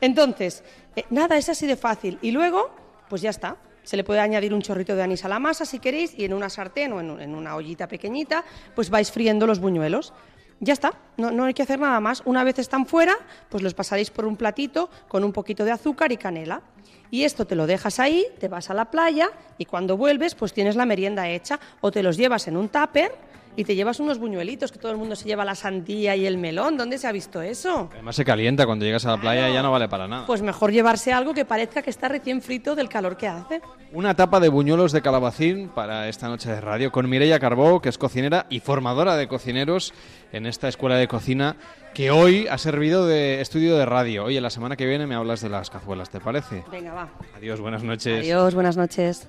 [0.00, 0.62] Entonces,
[0.96, 2.18] eh, nada, es así de fácil.
[2.22, 2.70] Y luego,
[3.08, 3.56] pues ya está.
[3.82, 6.32] Se le puede añadir un chorrito de anís a la masa si queréis y en
[6.32, 8.42] una sartén o en, en una ollita pequeñita,
[8.74, 10.14] pues vais friendo los buñuelos.
[10.60, 12.22] Ya está, no, no hay que hacer nada más.
[12.24, 13.14] Una vez están fuera,
[13.48, 16.62] pues los pasaréis por un platito con un poquito de azúcar y canela.
[17.10, 20.52] Y esto te lo dejas ahí, te vas a la playa y cuando vuelves, pues
[20.52, 23.12] tienes la merienda hecha o te los llevas en un tupper
[23.56, 26.38] y te llevas unos buñuelitos, que todo el mundo se lleva la sandía y el
[26.38, 26.76] melón.
[26.76, 27.88] ¿Dónde se ha visto eso?
[27.92, 30.26] Además se calienta cuando llegas a la playa y ya no vale para nada.
[30.26, 33.60] Pues mejor llevarse algo que parezca que está recién frito del calor que hace.
[33.92, 37.88] Una tapa de buñuelos de calabacín para esta noche de radio con Mireia Carbó, que
[37.88, 39.92] es cocinera y formadora de cocineros
[40.32, 41.56] en esta escuela de cocina
[41.94, 44.24] que hoy ha servido de estudio de radio.
[44.24, 46.64] Oye, la semana que viene me hablas de las cazuelas, ¿te parece?
[46.70, 47.08] Venga, va.
[47.36, 48.18] Adiós, buenas noches.
[48.18, 49.28] Adiós, buenas noches.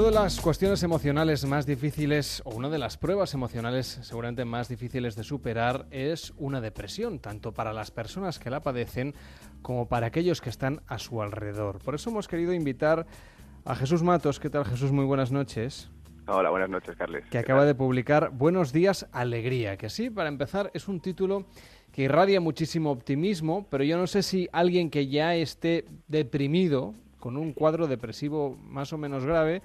[0.00, 4.66] Una de las cuestiones emocionales más difíciles, o una de las pruebas emocionales seguramente más
[4.66, 9.14] difíciles de superar, es una depresión, tanto para las personas que la padecen
[9.60, 11.80] como para aquellos que están a su alrededor.
[11.80, 13.06] Por eso hemos querido invitar
[13.66, 14.40] a Jesús Matos.
[14.40, 14.90] ¿Qué tal, Jesús?
[14.90, 15.90] Muy buenas noches.
[16.26, 17.26] Hola, buenas noches, Carles.
[17.26, 19.76] Que acaba de publicar Buenos días, alegría.
[19.76, 21.44] Que sí, para empezar, es un título
[21.92, 27.36] que irradia muchísimo optimismo, pero yo no sé si alguien que ya esté deprimido, con
[27.36, 29.60] un cuadro depresivo más o menos grave,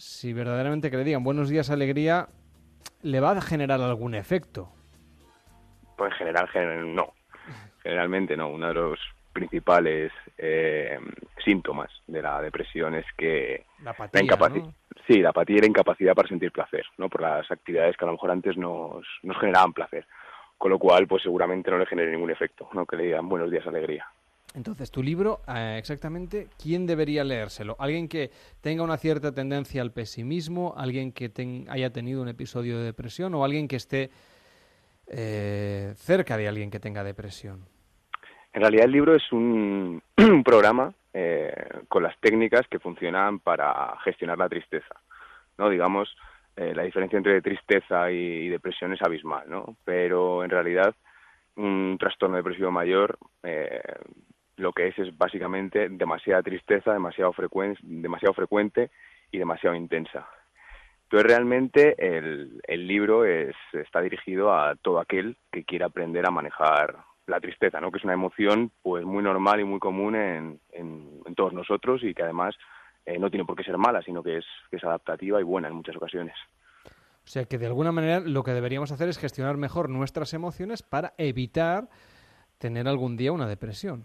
[0.00, 2.28] si verdaderamente que le digan buenos días, alegría,
[3.02, 4.70] le va a generar algún efecto.
[5.96, 7.12] Pues en general, gen- no.
[7.82, 8.48] Generalmente no.
[8.48, 8.98] Uno de los
[9.32, 10.98] principales eh,
[11.44, 14.74] síntomas de la depresión es que La apatía, incapaci- ¿no?
[15.06, 17.08] Sí, la apatía y la incapacidad para sentir placer, ¿no?
[17.10, 20.06] Por las actividades que a lo mejor antes nos, nos generaban placer.
[20.56, 22.86] Con lo cual, pues seguramente no le genere ningún efecto, ¿no?
[22.86, 24.06] Que le digan buenos días, alegría.
[24.54, 27.76] Entonces, tu libro, eh, exactamente, ¿quién debería leérselo?
[27.78, 30.74] ¿Alguien que tenga una cierta tendencia al pesimismo?
[30.76, 31.30] ¿Alguien que
[31.68, 33.34] haya tenido un episodio de depresión?
[33.34, 34.10] ¿O alguien que esté
[35.06, 37.60] eh, cerca de alguien que tenga depresión?
[38.52, 40.02] En realidad el libro es un,
[40.44, 41.54] programa eh,
[41.86, 45.00] con las técnicas que funcionan para gestionar la tristeza.
[45.58, 45.68] ¿no?
[45.68, 46.16] Digamos,
[46.56, 49.76] la diferencia entre tristeza y, depresión es abismal, ¿no?
[49.82, 50.94] Pero en realidad
[51.56, 53.18] un trastorno depresivo mayor
[54.60, 58.90] lo que es es básicamente demasiada tristeza, demasiado, frecuen- demasiado frecuente
[59.32, 60.28] y demasiado intensa.
[61.04, 66.98] Entonces realmente el, libro es, está dirigido a todo aquel que quiera aprender a manejar
[67.26, 67.90] la tristeza, ¿no?
[67.90, 72.02] que es una emoción pues muy normal y muy común en, en- en todos nosotros
[72.04, 72.54] y que además
[73.06, 75.68] eh, no tiene por qué ser mala, sino que es, que es adaptativa y buena
[75.68, 76.34] en muchas ocasiones.
[76.84, 80.82] O sea que de alguna manera lo que deberíamos hacer es gestionar mejor nuestras emociones
[80.82, 81.88] para evitar
[82.58, 84.04] tener algún día una depresión.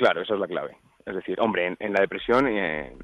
[0.00, 0.76] Claro, esa es la clave.
[1.04, 2.96] Es decir, hombre, en, en la depresión eh,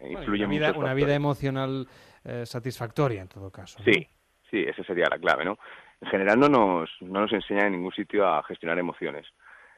[0.00, 1.86] eh, influyen una vida, muchos una vida emocional
[2.24, 3.78] eh, satisfactoria en todo caso.
[3.78, 3.84] ¿no?
[3.84, 4.06] Sí,
[4.50, 5.56] sí, esa sería la clave, ¿no?
[6.00, 9.24] En general no nos, no nos enseña en ningún sitio a gestionar emociones.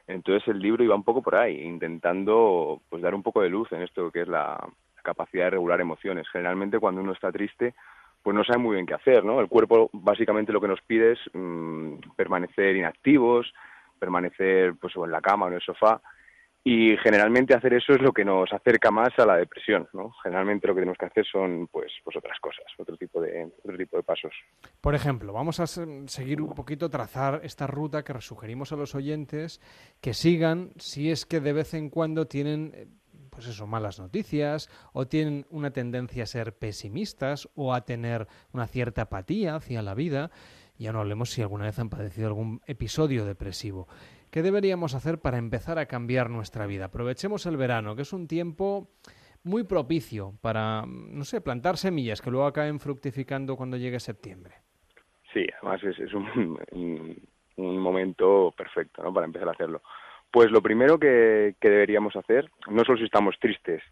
[0.07, 3.71] Entonces el libro iba un poco por ahí, intentando pues dar un poco de luz
[3.73, 4.59] en esto que es la,
[4.97, 6.27] la capacidad de regular emociones.
[6.31, 7.75] Generalmente cuando uno está triste,
[8.23, 9.39] pues no sabe muy bien qué hacer, ¿no?
[9.41, 13.53] El cuerpo básicamente lo que nos pide es mm, permanecer inactivos,
[13.99, 16.01] permanecer pues o en la cama o en el sofá
[16.67, 20.13] y generalmente hacer eso es lo que nos acerca más a la depresión, ¿no?
[20.23, 23.77] Generalmente lo que tenemos que hacer son pues pues otras cosas, otro tipo de otro
[23.77, 24.33] tipo de pasos.
[24.81, 28.95] Por ejemplo, vamos a se- seguir un poquito, trazar esta ruta que sugerimos a los
[28.95, 29.61] oyentes
[30.01, 32.87] que sigan si es que de vez en cuando tienen, eh,
[33.29, 38.67] pues eso, malas noticias o tienen una tendencia a ser pesimistas o a tener una
[38.67, 40.31] cierta apatía hacia la vida.
[40.79, 43.87] Ya no hablemos si alguna vez han padecido algún episodio depresivo.
[44.35, 46.87] ¿Qué deberíamos hacer para empezar a cambiar nuestra vida?
[46.87, 48.89] Aprovechemos el verano, que es un tiempo
[49.45, 54.55] muy propicio para, no sé, plantar semillas que luego acaben fructificando cuando llegue septiembre.
[55.33, 56.13] Sí, además es,
[56.73, 57.17] un,
[57.57, 59.15] momento perfecto ¿no?
[59.15, 59.83] para empezar a hacerlo.
[60.33, 63.85] Pues lo primero que, que deberíamos hacer, no solo si estamos tristes,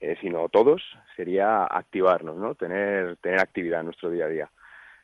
[0.00, 0.82] eh, sino todos,
[1.16, 2.54] sería activarnos, ¿no?
[2.54, 4.50] tener, tener actividad en nuestro día a día.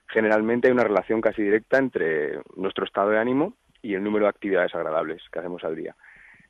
[0.08, 4.30] Generalmente hay una relación casi directa entre nuestro estado de ánimo y el número de
[4.30, 5.94] actividades agradables que hacemos al día.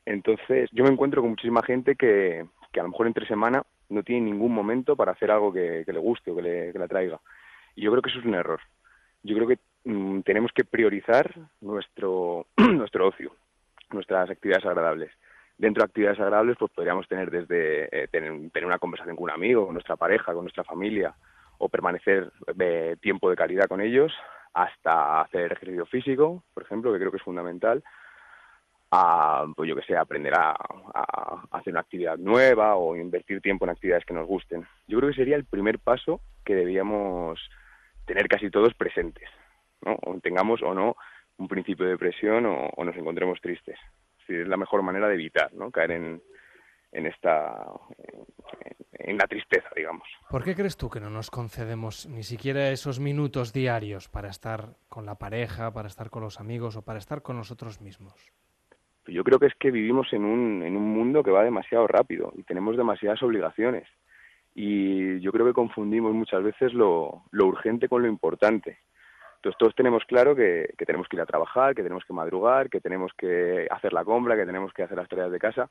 [0.04, 4.02] Entonces, yo me encuentro con muchísima gente que, que a lo mejor entre semana no
[4.02, 7.20] tiene ningún momento para hacer algo que, le guste o que le, que atraiga.
[7.74, 8.60] Y yo creo que eso es un error.
[9.22, 13.34] Yo creo que mm, tenemos que priorizar nuestro, nuestro ocio,
[13.90, 15.10] nuestras actividades agradables.
[15.59, 19.30] Dentro de actividades agradables, pues podríamos tener desde eh, tener, tener una conversación con un
[19.30, 21.14] amigo, con nuestra pareja, con nuestra familia,
[21.62, 24.12] o permanecer eh, tiempo de calidad con ellos,
[24.52, 27.84] hasta hacer ejercicio físico, por ejemplo, que creo que es fundamental,
[28.90, 30.56] a, pues yo que sé, aprender a,
[31.52, 34.66] hacer una actividad nueva o invertir tiempo en actividades que nos gusten.
[34.89, 37.39] Yo creo que sería el primer paso que debíamos
[38.06, 39.28] tener casi todos presentes,
[39.82, 39.97] ¿no?
[40.20, 40.97] Tengamos o no
[41.39, 43.78] un principio de depresión o, nos encontremos tristes.
[44.26, 45.70] Sí, es la mejor manera de evitar, ¿no?
[45.70, 46.22] Caer en,
[46.93, 47.64] en esta
[48.98, 50.06] en, la tristeza, digamos.
[50.31, 54.77] ¿Por qué crees tú que no nos concedemos ni siquiera esos minutos diarios para estar
[54.89, 58.14] con la pareja, para estar con los amigos o para estar con nosotros mismos?
[59.06, 62.32] Yo creo que es que vivimos en un, en un mundo que va demasiado rápido
[62.36, 63.89] y tenemos demasiadas obligaciones.
[64.55, 68.78] Y yo creo que confundimos muchas veces lo, lo urgente con lo importante.
[69.36, 72.70] Entonces todos tenemos claro que, que tenemos que ir a trabajar, que tenemos que madrugar,
[72.70, 75.69] que tenemos que hacer la compra, que tenemos que hacer las tareas de casa,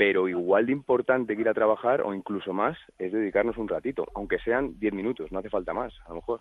[0.00, 4.06] pero igual de importante que ir a trabajar o incluso más es dedicarnos un ratito,
[4.14, 6.40] aunque sean 10 minutos, no hace falta más, a lo mejor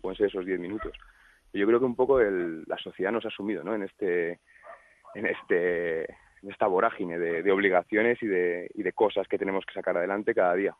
[0.00, 0.92] pueden ser esos 10 minutos.
[1.52, 3.74] Yo creo que un poco el- la sociedad nos ha sumido ¿no?
[3.74, 4.38] en este
[5.16, 9.64] en este en esta vorágine de, de obligaciones y de, y de cosas que tenemos
[9.66, 10.76] que sacar adelante cada día.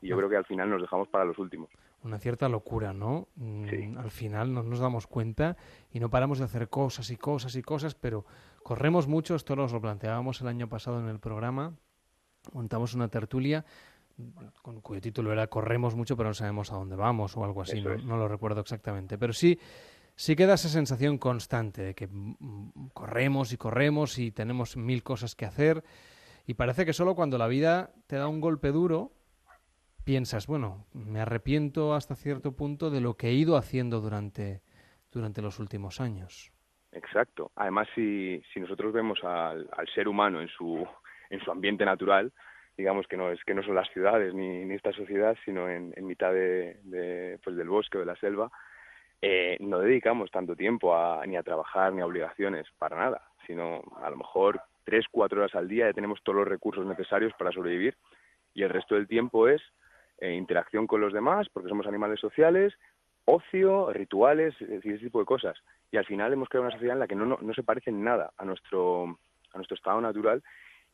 [0.00, 1.68] Y yo creo que al final nos dejamos para los últimos.
[2.04, 3.26] Una cierta locura, ¿no?
[3.34, 5.56] Mm, Al final no nos damos cuenta
[5.92, 8.24] y no paramos de hacer cosas y cosas y cosas, pero
[8.64, 11.76] corremos mucho, esto nos lo planteábamos el año pasado en el programa,
[12.52, 13.64] montamos una tertulia
[14.62, 17.80] con cuyo título era Corremos mucho pero no sabemos a dónde vamos o algo así,
[17.80, 19.58] no, no lo recuerdo exactamente, pero sí
[20.16, 25.34] sí queda esa sensación constante de que mm, corremos y corremos y tenemos mil cosas
[25.34, 25.84] que hacer.
[26.46, 29.12] Y parece que solo cuando la vida te da un golpe duro
[30.04, 34.62] piensas, bueno, me arrepiento hasta cierto punto de lo que he ido haciendo durante,
[35.10, 36.53] durante los últimos años.
[36.94, 37.50] Exacto.
[37.56, 40.86] Además, si, si nosotros vemos al, ser humano en su,
[41.28, 42.32] en su ambiente natural,
[42.76, 45.92] digamos que no es que no son las ciudades ni, ni esta sociedad, sino en,
[46.06, 48.50] mitad de, de, pues del bosque o de la selva,
[49.20, 53.82] eh, no dedicamos tanto tiempo a, ni a trabajar ni a obligaciones para nada, sino
[54.02, 57.50] a lo mejor tres, cuatro horas al día ya tenemos todos los recursos necesarios para
[57.50, 57.96] sobrevivir
[58.52, 59.62] y el resto del tiempo es
[60.18, 62.74] eh, interacción con los demás, porque somos animales sociales,
[63.24, 65.56] ocio, rituales, es decir, ese tipo de cosas.
[65.90, 67.90] Y al final hemos creado una sociedad en la que no, no, no se parece
[67.90, 69.18] en nada a nuestro,
[69.52, 70.42] a nuestro estado natural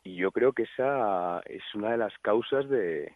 [0.03, 3.13] y yo creo que esa es una de las causas de,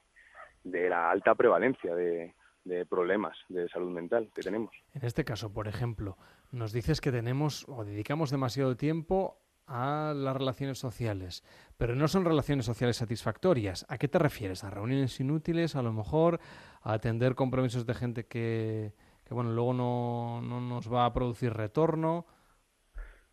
[0.64, 2.34] de la alta prevalencia de,
[2.64, 4.74] de problemas de salud mental que tenemos.
[4.92, 6.16] En este caso, por ejemplo,
[6.50, 11.42] nos dices que tenemos o dedicamos demasiado tiempo a las relaciones sociales,
[11.76, 13.86] pero no son relaciones sociales satisfactorias.
[13.88, 14.64] ¿A qué te refieres?
[14.64, 16.40] ¿A reuniones inútiles, a lo mejor?
[16.82, 18.92] ¿A atender compromisos de gente que,
[19.30, 22.26] bueno, luego no, no nos va a producir retorno?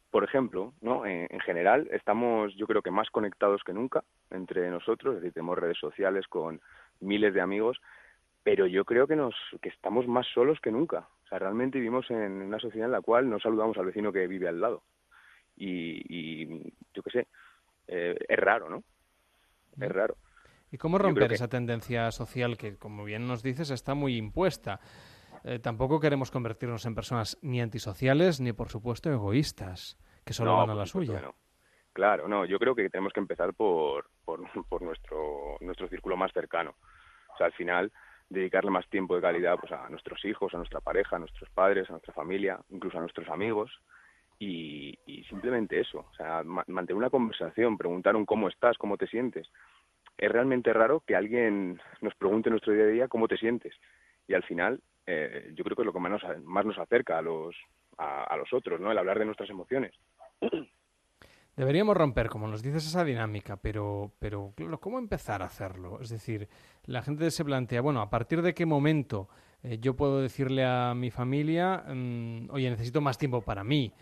[0.09, 1.05] Por ejemplo, ¿no?
[1.05, 5.33] En, en general estamos, yo creo que más conectados que nunca entre nosotros, es decir,
[5.33, 6.61] tenemos redes sociales con
[6.99, 7.77] miles de amigos,
[8.43, 11.07] pero yo creo que nos que estamos más solos que nunca.
[11.25, 14.27] O sea, realmente vivimos en una sociedad en la cual no saludamos al vecino que
[14.27, 14.83] vive al lado.
[15.55, 16.01] Y,
[16.47, 17.27] y yo qué sé,
[17.87, 18.83] eh, es raro, ¿no?
[19.79, 20.17] Es raro.
[20.71, 24.79] ¿Y cómo romper que- esa tendencia social que, como bien nos dices, está muy impuesta?
[25.43, 30.57] Eh, tampoco queremos convertirnos en personas ni antisociales ni, por supuesto, egoístas, que solo No,
[30.59, 31.21] van a la suya.
[31.21, 31.35] no.
[31.93, 36.31] Claro, no, yo creo que tenemos que empezar por, por, por nuestro, nuestro círculo más
[36.31, 36.75] cercano.
[37.33, 37.91] O sea, al final,
[38.29, 41.89] dedicarle más tiempo de calidad pues, a nuestros hijos, a nuestra pareja, a nuestros padres,
[41.89, 43.71] a nuestra familia, incluso a nuestros amigos.
[44.43, 48.97] Y, y simplemente eso, o sea, ma- mantener una conversación, preguntar un cómo estás, cómo
[48.97, 49.47] te sientes.
[50.18, 53.76] Es realmente raro que alguien nos pregunte en nuestro día a día cómo te sientes.
[54.27, 57.55] Y al final, eh, yo creo que es lo que más nos, acerca a los,
[57.99, 58.91] a, a los otros, ¿no?
[58.91, 59.93] El hablar de nuestras emociones.
[61.55, 65.99] Deberíamos romper, como nos dices, esa dinámica, pero, pero ¿cómo empezar a hacerlo?
[66.01, 66.47] Es decir,
[66.85, 69.30] la gente se plantea, bueno, ¿a partir de qué momento
[69.61, 73.93] eh, yo puedo decirle a mi familia, mm, oye, necesito más tiempo para mí?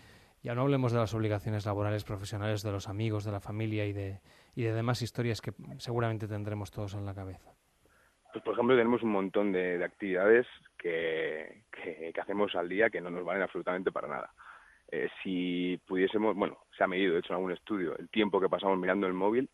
[0.42, 3.94] Ya no hablemos de las obligaciones laborales, profesionales, de los amigos, de la familia y
[3.94, 4.22] de,
[4.56, 7.52] y de demás historias que seguramente tendremos todos en la cabeza.
[8.32, 10.46] Pues, por ejemplo, tenemos un montón de, de actividades
[10.78, 14.32] que, que, que hacemos al día que no nos valen absolutamente para nada.
[14.92, 18.50] Eh, si pudiésemos, bueno, se ha medido, de hecho, en algún estudio, el tiempo que
[18.50, 19.50] pasamos mirando el móvil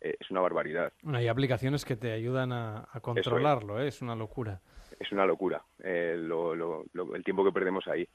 [0.00, 0.92] eh, es una barbaridad.
[1.02, 3.88] Bueno, hay aplicaciones que te ayudan a, a controlarlo, ¿eh?
[3.88, 4.60] es una locura.
[4.98, 8.06] Es una locura lo- lo- lo- el tiempo que perdemos ahí.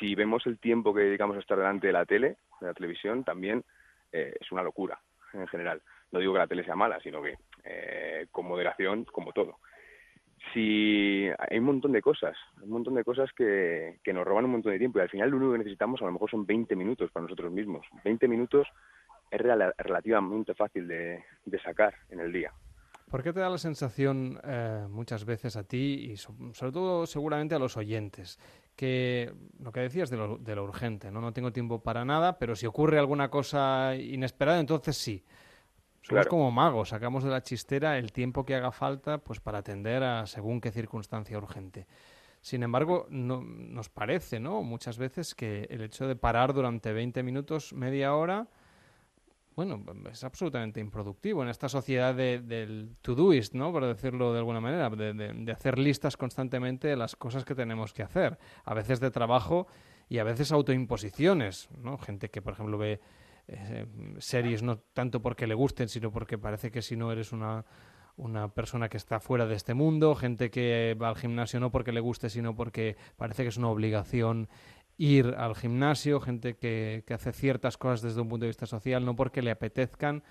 [0.00, 3.22] Si vemos el tiempo que dedicamos a estar delante de la tele, de la televisión,
[3.22, 3.62] también
[4.12, 4.98] eh, es una locura
[5.34, 5.80] en general.
[6.10, 9.58] No digo que la tele sea mala, sino que eh, con moderación, como todo.
[10.52, 14.52] Si hay un montón de cosas, un montón de cosas que, que nos roban un
[14.52, 16.74] montón de tiempo y al final lo único que necesitamos a lo mejor son 20
[16.74, 17.86] minutos para nosotros mismos.
[18.04, 18.66] 20 minutos
[19.30, 22.52] es rela- relativamente fácil de, de sacar en el día.
[23.10, 27.06] ¿Por qué te da la sensación eh, muchas veces a ti y so- sobre todo
[27.06, 28.38] seguramente a los oyentes
[28.80, 31.20] que lo que decías de lo, de lo urgente, ¿no?
[31.20, 35.22] No tengo tiempo para nada, pero si ocurre alguna cosa inesperada, entonces sí.
[36.00, 36.30] Somos Claro.
[36.30, 40.26] como magos, sacamos de la chistera el tiempo que haga falta pues para atender a
[40.26, 41.86] según qué circunstancia urgente.
[42.40, 44.62] Sin embargo, no, nos parece, ¿no?
[44.62, 48.46] Muchas veces que el hecho de parar durante 20 minutos, media hora,
[49.56, 53.72] bueno, es absolutamente improductivo en esta sociedad de- del to-doist, ¿no?
[53.72, 58.02] Por decirlo de alguna manera, de, hacer listas constantemente de las cosas que tenemos que
[58.02, 59.66] hacer, a veces de trabajo
[60.08, 61.98] y a veces autoimposiciones, ¿no?
[61.98, 63.00] Gente que, por ejemplo, ve
[63.48, 63.86] eh,
[64.18, 67.64] series no tanto porque le gusten, sino porque parece que si no eres una,
[68.16, 71.90] una persona que está fuera de este mundo, gente que va al gimnasio no porque
[71.92, 74.48] le guste, sino porque parece que es una obligación
[74.96, 79.04] ir al gimnasio, gente que, que hace ciertas cosas desde un punto de vista social,
[79.04, 80.22] no porque le apetezcan,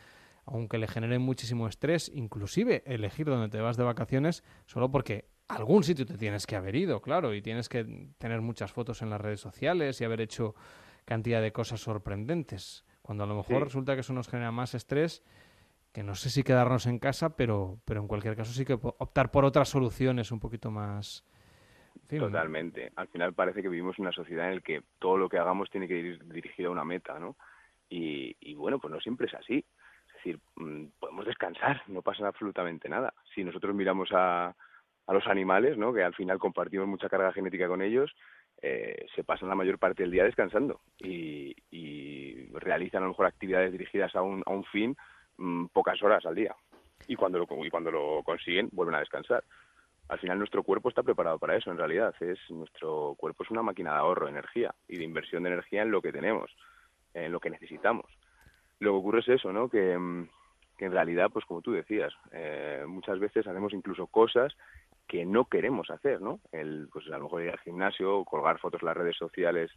[0.45, 5.83] aunque le generen muchísimo estrés, inclusive elegir dónde te vas de vacaciones solo porque algún
[5.83, 9.19] sitio te tienes que haber ido, claro, y tienes que tener muchas fotos en las
[9.21, 10.53] redes sociales y haber hecho
[11.05, 13.63] cantidad de cosas sorprendentes, cuando a lo mejor Sí.
[13.63, 15.23] resulta que eso nos genera más estrés
[15.91, 19.31] que no sé si quedarnos en casa, pero, pero en cualquier caso sí que optar
[19.31, 21.23] por otras soluciones un poquito más...
[22.09, 22.91] Totalmente.
[22.95, 25.69] Al final parece que vivimos en una sociedad en la que todo lo que hagamos
[25.69, 27.35] tiene que ir dirigido a una meta, ¿no?
[27.89, 29.63] Y, y bueno, pues no siempre es así.
[30.07, 33.13] Es decir, mm, podemos descansar, no pasa absolutamente nada.
[33.33, 34.55] Si nosotros miramos a,
[35.05, 35.93] a los animales, ¿no?
[35.93, 38.15] Que al final compartimos mucha carga genética con ellos,
[38.61, 43.25] eh, se pasan la mayor parte del día descansando y, y realizan a lo mejor
[43.25, 44.95] actividades dirigidas a un, a un fin
[45.37, 46.55] mm, pocas horas al día.
[47.07, 49.43] Y cuando, lo, y cuando lo consiguen, vuelven a descansar
[50.09, 52.13] al final nuestro cuerpo está preparado para eso en realidad.
[52.19, 55.83] Es nuestro cuerpo es una máquina de ahorro de energía y de inversión de energía
[55.83, 56.51] en lo que tenemos
[57.13, 58.05] en lo que necesitamos.
[58.79, 60.27] Lo que ocurre es eso no que, mm,
[60.77, 64.55] que en realidad pues como tú decías eh, muchas veces hacemos incluso cosas
[65.07, 68.81] que no queremos hacer no el pues a lo mejor ir al gimnasio colgar fotos
[68.81, 69.71] en las redes sociales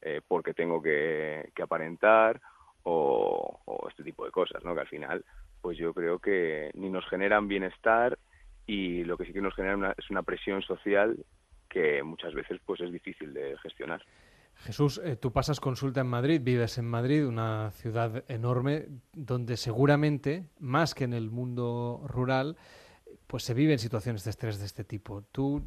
[0.00, 2.40] eh, porque tengo que, que aparentar
[2.84, 5.24] o, o este tipo de cosas no que al final
[5.60, 8.18] pues yo creo que ni nos generan bienestar
[8.66, 11.16] y lo que sí que nos genera es una presión social
[11.68, 14.02] que muchas veces pues es difícil de gestionar.
[14.56, 20.44] Jesús, eh, tú pasas consulta en Madrid, vives en Madrid, una ciudad enorme donde seguramente,
[20.60, 22.56] más que en el mundo rural,
[23.26, 25.22] pues se viven situaciones de estrés de este tipo.
[25.32, 25.66] ¿Tú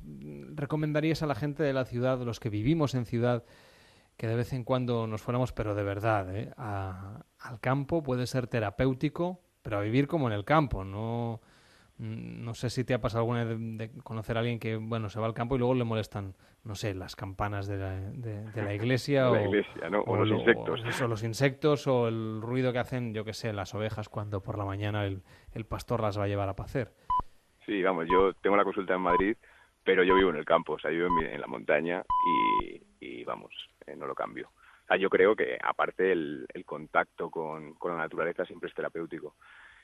[0.56, 3.44] recomendarías a la gente de la ciudad, los que vivimos en ciudad,
[4.16, 6.52] que de vez en cuando nos fuéramos, pero de verdad, ¿eh?
[6.56, 8.02] a- al campo?
[8.04, 11.42] Puede ser terapéutico, pero a vivir como en el campo, no...
[11.98, 15.10] Mm, No sé si te ha pasado alguna vez de, conocer a alguien que, bueno,
[15.10, 18.44] se va al campo y luego le molestan, no sé, las campanas de la, de,
[18.52, 20.02] de la iglesia La o, iglesia, ¿no?
[20.02, 20.84] O los lo- insectos.
[20.84, 24.42] o eso, los insectos o el ruido que hacen, yo qué sé, las ovejas cuando
[24.42, 26.94] por la mañana el, el pastor las va a llevar a pacer.
[27.66, 29.36] Sí, vamos, yo tengo la consulta en Madrid,
[29.84, 32.04] pero yo vivo en el campo, o sea, yo vivo en, la montaña
[32.62, 33.52] y, y, vamos,
[33.86, 34.50] eh, no lo cambio.
[34.50, 38.76] O sea, yo creo que aparte el, el contacto con, con la naturaleza siempre es
[38.76, 39.36] terapéutico.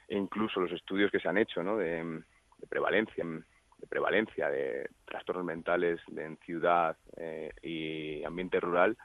[0.08, 1.78] E incluso los estudios que se han hecho, ¿no?
[1.78, 8.98] De, de prevalencia, de prevalencia de trastornos mentales en ciudad eh, y ambiente rural,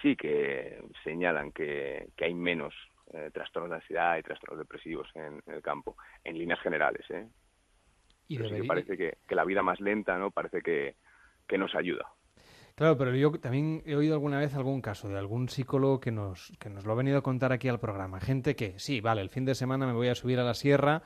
[0.00, 2.74] sí que señalan que, que hay menos
[3.12, 7.26] eh, trastornos de ansiedad y trastornos depresivos en, en el campo, en líneas generales, ¿eh?
[8.28, 10.30] Y sí que parece que, que la vida más lenta, ¿no?
[10.30, 10.96] Parece que,
[11.46, 12.06] que nos ayuda.
[12.74, 16.52] Claro, pero yo también he oído alguna vez algún caso de algún psicólogo que nos,
[16.58, 18.18] que nos lo ha venido a contar aquí al programa.
[18.20, 21.02] Gente que, sí, vale, el fin de semana me voy a subir a la sierra,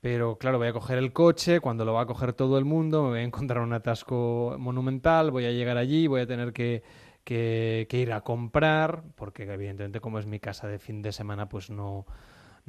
[0.00, 3.04] pero claro, voy a coger el coche, cuando lo va a coger todo el mundo,
[3.04, 6.82] me voy a encontrar un atasco monumental, voy a llegar allí, voy a tener que,
[7.22, 11.48] que, que ir a comprar, porque evidentemente como es mi casa de fin de semana,
[11.48, 12.06] pues no,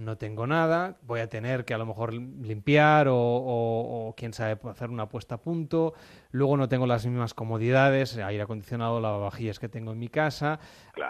[0.01, 4.33] no tengo nada, voy a tener que a lo mejor limpiar o, o- o, quién
[4.33, 5.93] sabe hacer una puesta a punto,
[6.31, 10.59] luego no tengo las mismas comodidades, aire acondicionado, lavavajillas que tengo en mi casa,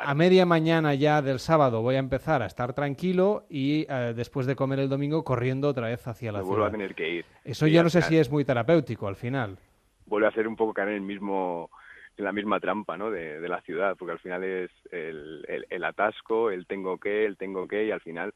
[0.03, 4.45] a media mañana ya del sábado voy a empezar a estar tranquilo y eh, después
[4.45, 6.79] de comer el domingo corriendo otra vez hacia la Me vuelvo a ciudad.
[6.79, 7.25] tener que ir.
[7.43, 9.57] Eso yo no sé si es muy terapéutico al final.
[10.05, 11.69] Vuelve a ser un poco caer en el mismo
[12.17, 13.09] en la misma trampa, ¿no?
[13.09, 17.25] De, de la ciudad, porque al final es el, el, el atasco, el tengo que,
[17.25, 18.33] el tengo que, y al final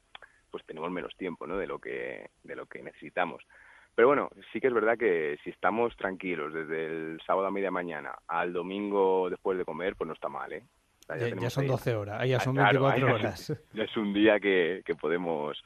[0.55, 1.57] pues tenemos menos tiempo, ¿no?
[1.57, 3.43] De lo que de lo que necesitamos.
[3.93, 7.71] Pero bueno, sí que es verdad que si estamos tranquilos desde el sábado a media
[7.71, 10.63] mañana al domingo después de comer, pues no está mal, ¿eh?
[11.01, 13.27] O sea, Ya, son ahí- 12 horas, ahí ya Ah, son claro, 24 ahí ya
[13.27, 13.49] horas.
[13.49, 15.61] es- Ya es un día que, que podemos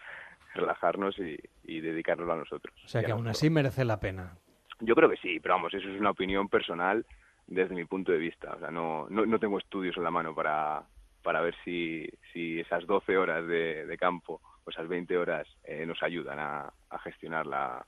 [0.56, 2.76] relajarnos y, y dedicárnoslo a nosotros.
[2.84, 4.36] O sea que aún así merece la pena.
[4.80, 7.06] Yo creo que sí, pero vamos, eso es una opinión personal
[7.46, 8.54] desde mi punto de vista.
[8.56, 10.82] O sea, no, no, no tengo estudios en la mano para,
[11.22, 15.86] para ver si, si esas 12 horas de, de campo o esas 20 horas eh,
[15.86, 17.86] nos ayudan a, a gestionar la-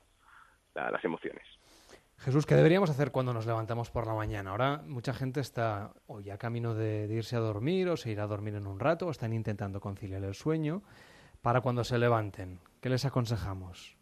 [0.74, 1.44] la- las emociones.
[2.18, 4.50] Jesús, ¿qué deberíamos hacer cuando nos levantamos por la mañana?
[4.50, 8.24] Ahora mucha gente está o ya camino de, de irse a dormir o se irá
[8.24, 10.82] a dormir en un rato o están intentando conciliar el sueño
[11.40, 12.60] para cuando se levanten.
[12.80, 13.96] ¿Qué les aconsejamos?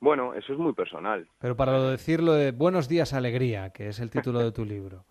[0.00, 1.28] Bueno, eso es muy personal.
[1.38, 5.04] Pero para lo decirlo de Buenos días, alegría, que es el título de tu libro.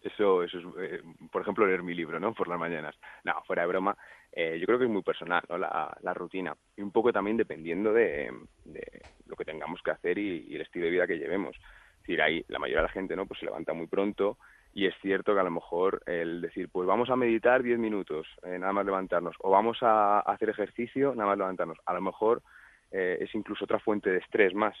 [0.00, 2.34] Eso, eso es, eh, por ejemplo, leer mi libro, ¿no?
[2.34, 2.94] Por las mañanas.
[3.24, 3.96] No, fuera de broma,
[4.32, 5.58] eh, yo creo que es muy personal, ¿no?
[5.58, 6.54] La, la rutina.
[6.76, 8.30] Y un poco también dependiendo de,
[8.64, 11.56] de lo que tengamos que hacer y, y el estilo de vida que llevemos.
[11.56, 13.26] Es decir, ahí la mayoría de la gente, ¿no?
[13.26, 14.36] Pues se levanta muy pronto
[14.74, 18.26] Y es cierto que a lo mejor el decir, pues vamos a meditar 10 minutos,
[18.42, 22.42] eh, nada más levantarnos, o vamos a hacer ejercicio, nada más levantarnos, a lo mejor
[22.90, 24.76] eh, es incluso otra fuente de estrés más,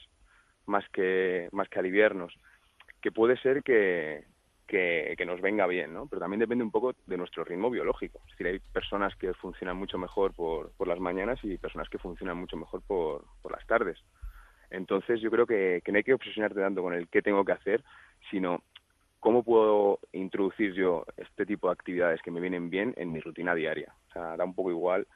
[0.66, 2.34] más que, más que aliviarnos,
[3.00, 4.24] que puede ser que,
[4.66, 6.06] que, nos venga bien, ¿no?
[6.06, 8.20] Pero también depende un poco de nuestro ritmo biológico.
[8.26, 11.98] Es decir, hay personas que funcionan mucho mejor por, por las mañanas y personas que
[11.98, 13.98] funcionan mucho mejor por, por las tardes.
[14.70, 17.52] Entonces yo creo que, que no hay que obsesionarte tanto con el qué tengo que
[17.52, 17.84] hacer,
[18.30, 18.62] sino
[19.20, 23.54] cómo puedo introducir yo este tipo de actividades que me vienen bien en mi rutina
[23.54, 23.94] diaria.
[24.08, 25.06] O sea, da un poco igual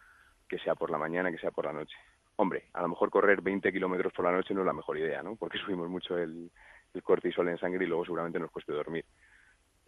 [0.49, 1.97] que sea por la mañana, que sea por la noche.
[2.37, 5.23] Hombre, a lo mejor correr 20 kilómetros por la noche no es la mejor idea,
[5.23, 5.37] ¿no?
[5.37, 6.51] Porque subimos mucho el,
[6.95, 9.05] el cortisol en sangre y luego seguramente nos cueste dormir.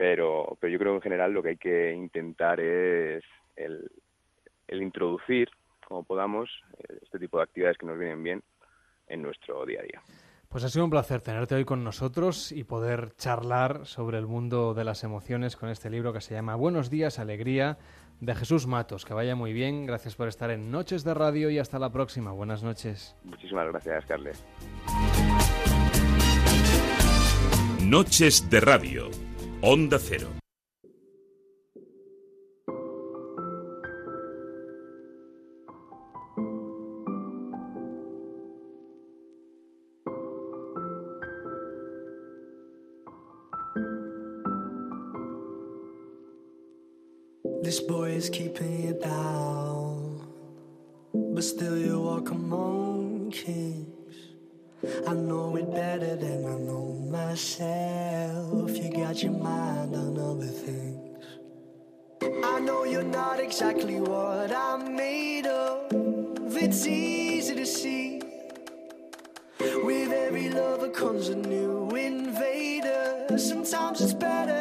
[0.00, 3.22] Pero, pero yo creo que en general lo que hay que intentar es
[3.54, 3.90] el,
[4.66, 5.50] el introducir,
[5.86, 6.48] como podamos,
[7.02, 8.42] este tipo de actividades que nos vienen bien
[9.08, 10.00] en nuestro día a día.
[10.48, 14.72] Pues ha sido un placer tenerte hoy con nosotros y poder charlar sobre el mundo
[14.72, 17.76] de las emociones con este libro que se llama Buenos días, alegría
[18.20, 19.04] de Jesús Matos.
[19.04, 22.32] Que vaya muy bien, gracias por estar en Noches de Radio y hasta la próxima.
[22.32, 23.14] Buenas noches.
[23.22, 24.46] Muchísimas gracias, Carles.
[27.82, 29.29] Noches de Radio.
[29.62, 30.26] Onda Cero.
[47.62, 50.26] This boy is keeping you down,
[51.12, 53.99] but still you walk among kings.
[54.82, 58.70] I know it better than I know myself.
[58.76, 61.26] You got your mind on other things.
[62.22, 65.92] I know you're not exactly what I'm made of.
[66.56, 68.22] It's easy to see.
[69.60, 73.26] With every lover comes a new invader.
[73.36, 74.59] Sometimes it's better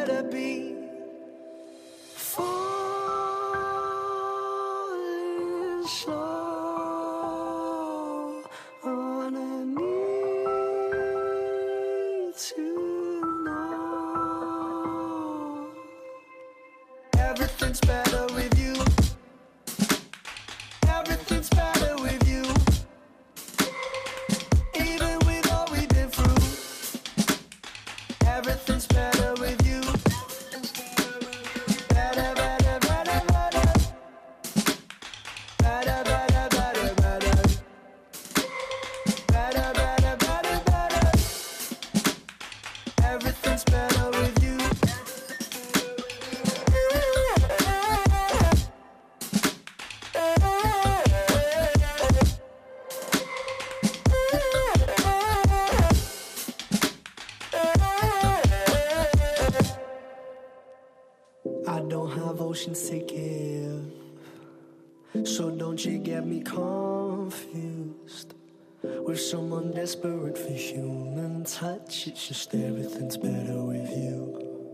[70.29, 72.07] desperate for human touch.
[72.07, 74.67] It's just everything's better with you.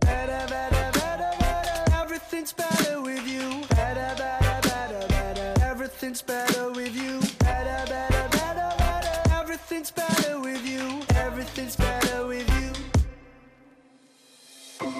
[0.00, 1.94] Better, better, better, better.
[1.94, 3.66] Everything's better with you.
[3.68, 5.54] Better, better, better, better.
[5.64, 7.20] Everything's better with you.
[7.38, 9.32] Better, better, better, better.
[9.34, 11.02] Everything's better with you.
[11.16, 12.72] Everything's better with you.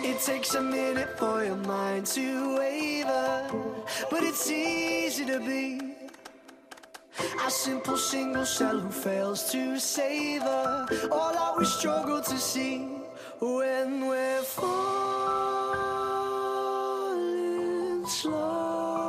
[0.03, 3.51] It takes a minute for your mind to waver,
[4.11, 5.91] but it's easy to be
[7.47, 12.79] a simple single cell who fails to savor all that we struggle to see
[13.41, 15.01] when we're falling
[18.07, 19.01] slow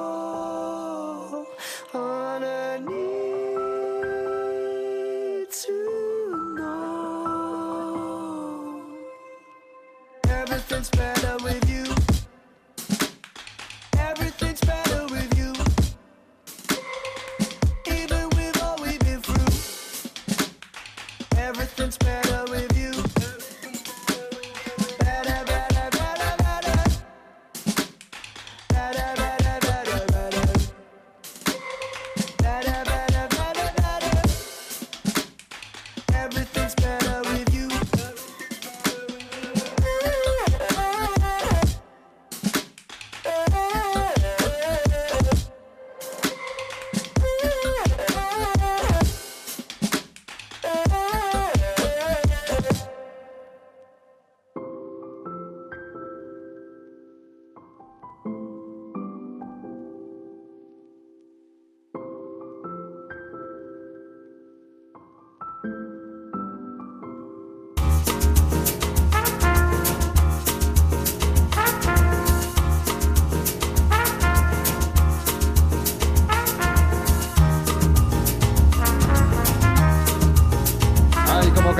[1.93, 3.51] on a need
[5.51, 5.73] to
[6.57, 7.81] know.
[10.29, 11.30] Everything's better
[21.51, 22.70] Everything's better with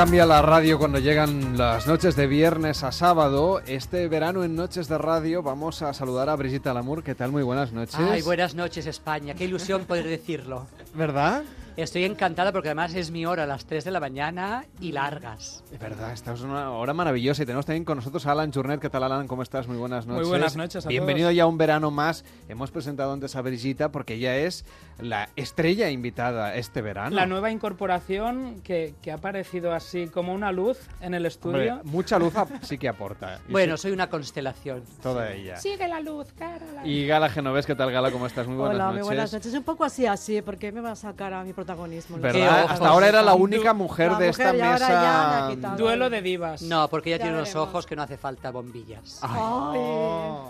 [0.02, 3.62] cambia la radio cuando llegan las noches de viernes a sábado.
[3.68, 7.04] Este verano en Noches de Radio vamos a saludar a Brigitte Lamour.
[7.04, 7.32] ¿Qué tal?
[7.32, 8.00] Muy buenas noches.
[8.00, 9.36] Ay, buenas noches España.
[9.36, 10.66] Qué ilusión poder decirlo.
[10.96, 11.44] ¿Verdad?
[11.78, 15.64] Estoy encantada porque además es mi hora a las 3 de la mañana y largas.
[15.72, 18.82] Es verdad, esta es una hora maravillosa y tenemos también con nosotros a Alan Journet.
[18.82, 19.26] ¿Qué tal, Alan?
[19.28, 19.68] ¿Cómo estás?
[19.70, 20.22] Muy buenas noches.
[20.24, 21.36] Muy buenas noches a Bienvenido todos.
[21.38, 22.26] ya a un verano más.
[22.50, 24.66] Hemos presentado antes a Brigitte porque ella es
[25.00, 27.16] la estrella invitada este verano.
[27.16, 31.76] La nueva incorporación que, que ha aparecido así como una luz en el estudio.
[31.76, 32.34] Hombre, mucha luz
[32.64, 33.40] sí que aporta.
[33.48, 34.84] Y Bueno, sí, soy una constelación.
[35.02, 35.56] toda ella.
[35.58, 36.66] Sigue la luz, cara.
[36.76, 38.12] la- Y Gala Genovés, ¿qué tal, Gala?
[38.12, 38.46] ¿Cómo estás?
[38.46, 39.00] Muy buenas Hola, noches.
[39.00, 39.54] muy buenas noches.
[39.54, 42.18] Un poco así, así, porque me va a sacar a mi protagonismo.
[42.18, 42.66] ¿Verdad?
[42.70, 45.48] Hasta ahora era la única mujer La de mujer, esta mesa.
[45.52, 45.78] quitado.
[45.78, 46.62] Duelo de divas.
[46.64, 49.20] No, porque ella Ya tiene unos ojos que no hace falta bombillas.
[49.22, 49.80] Ay,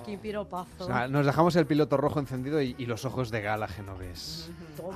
[0.06, 0.68] qué piropazo.
[0.80, 4.50] O sea, nos dejamos el piloto rojo encendido y, y los ojos de Gala Genovés.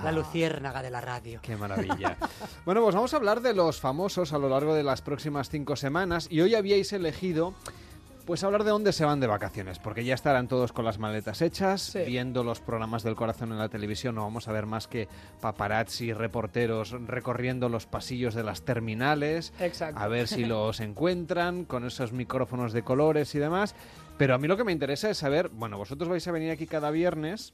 [0.04, 1.40] La luciérnaga de la radio.
[1.42, 2.18] Qué maravilla.
[2.66, 5.76] bueno, pues vamos a hablar de los famosos a lo largo de las próximas cinco
[5.76, 7.54] semanas y hoy habíais elegido
[8.26, 11.42] pues hablar de dónde se van de vacaciones, porque ya estarán todos con las maletas
[11.42, 15.08] hechas, viendo los programas del corazón en la televisión, no vamos a ver más que
[15.42, 20.00] paparazzi, reporteros recorriendo los pasillos de las terminales, Exacto.
[20.00, 23.76] a ver si los encuentran con esos micrófonos de colores y demás.
[24.18, 26.68] Pero a mí lo que me interesa es saber, bueno, vosotros vais a venir aquí
[26.68, 27.54] cada viernes,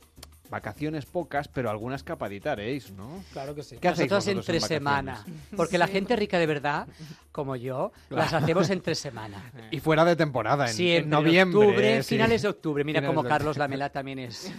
[0.52, 3.24] vacaciones pocas, pero alguna escapadita haréis, ¿no?
[3.32, 3.78] Claro que sí.
[3.82, 5.26] ¿Qué hacéis Nosotros vosotros entre en semana.
[5.56, 6.88] Porque la gente rica de verdad,
[7.32, 9.52] como yo, las hacemos entre semana.
[9.72, 11.66] Y fuera de temporada, en, Siempre, en noviembre.
[11.66, 12.10] octubre, sí.
[12.16, 12.84] finales de octubre.
[12.84, 13.58] Mira Finales como de Carlos.
[13.58, 14.52] Lamela también es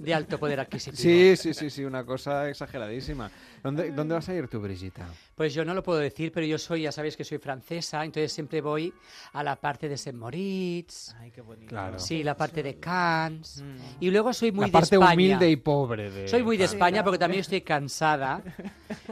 [0.00, 1.00] de alto poder adquisitivo.
[1.00, 3.30] Sí, sí, sí, sí, una cosa exageradísima.
[3.62, 5.00] ¿Dónde, ¿Dónde vas a ir tú, Brigitte?
[5.34, 8.32] Pues yo no lo puedo decir, pero yo soy, ya sabéis que soy francesa, entonces
[8.32, 8.92] siempre voy
[9.32, 11.14] a la parte de Saint Moritz.
[11.20, 11.68] Ay, qué bonito.
[11.68, 11.98] Claro.
[11.98, 13.62] Sí, la parte de Cannes.
[14.00, 15.14] Y luego soy muy La parte de España.
[15.14, 16.28] humilde y pobre de...
[16.28, 17.04] Soy muy de Sí, España claro.
[17.06, 18.42] porque también estoy cansada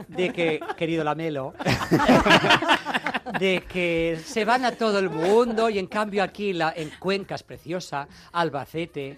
[0.07, 1.53] de que, querido Lamelo,
[3.39, 7.35] de que se van a todo el mundo y en cambio aquí la, en Cuenca
[7.35, 9.17] es preciosa, Albacete,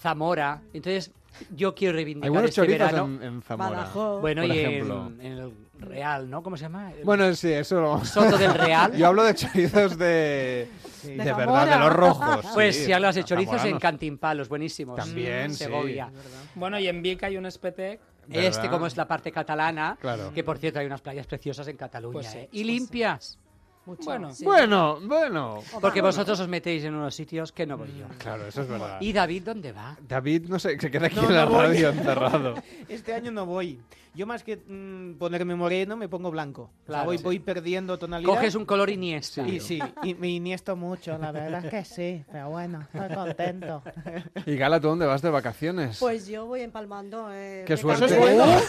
[0.00, 0.60] Zamora.
[0.72, 1.10] Entonces
[1.54, 3.04] yo quiero reivindicar este chorizos verano.
[3.04, 3.70] en, en Zamora.
[3.70, 4.20] Badajoz.
[4.20, 5.06] Bueno, por y ejemplo.
[5.06, 6.42] en, en el Real, ¿no?
[6.42, 6.92] ¿Cómo se llama?
[7.04, 8.04] Bueno, sí, eso lo...
[8.04, 8.96] Soto del Real.
[8.96, 10.68] Yo hablo de chorizos de...
[11.02, 11.64] De, De verdad, Zamora.
[11.66, 12.46] de los rojos.
[12.54, 13.82] Pues sí, si hablas de chorizos en zamoranos.
[13.82, 14.96] Cantimpalos, buenísimos.
[14.96, 15.64] También, sí.
[15.64, 16.10] Segovia.
[16.54, 18.00] Bueno, y en Vic hay un espetec.
[18.30, 20.32] Este, como es la parte catalana, Claro.
[20.32, 22.14] que por cierto hay unas playas preciosas en Cataluña.
[22.14, 22.48] Pues sí, ¿eh?
[22.50, 23.38] sí, Y limpias.
[23.86, 24.04] Mucho.
[24.04, 24.32] Bueno.
[24.34, 24.44] Sí.
[24.44, 25.58] Bueno, bueno.
[25.80, 28.06] Porque vosotros os metéis en unos sitios que no voy yo.
[28.18, 28.98] Claro, eso es verdad.
[29.00, 29.96] ¿Y David dónde va?
[30.08, 31.60] David, no sé, se queda aquí No, en la no voy.
[31.66, 32.54] radio encerrado.
[32.88, 33.78] Este año no voy.
[34.14, 36.62] Yo más que mm, ponerme moreno me pongo blanco.
[36.62, 37.04] O sea, Claro.
[37.06, 37.24] voy, Sí.
[37.24, 38.32] voy perdiendo tonalidad.
[38.32, 39.42] Coges un color Iniesta.
[39.46, 42.24] Y sí, y me iniesto mucho, la verdad es que sí.
[42.30, 43.82] Pero bueno, estoy contento.
[44.46, 45.98] Y Gala, ¿tú dónde vas de vacaciones?
[45.98, 47.28] Pues yo voy empalmando.
[47.32, 48.06] Eh, ¡Qué suerte!
[48.16, 48.44] camino.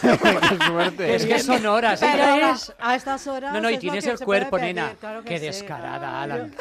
[0.58, 1.14] ¡Qué suerte!
[1.14, 2.00] Es que son horas.
[2.00, 2.74] Pero Ella a- es...
[2.80, 3.52] a estas horas.
[3.52, 4.94] No, no, y es tienes el cuerpo, nena.
[4.98, 5.46] claro que Qué sí.
[5.46, 6.52] descarada, Ah, Alan.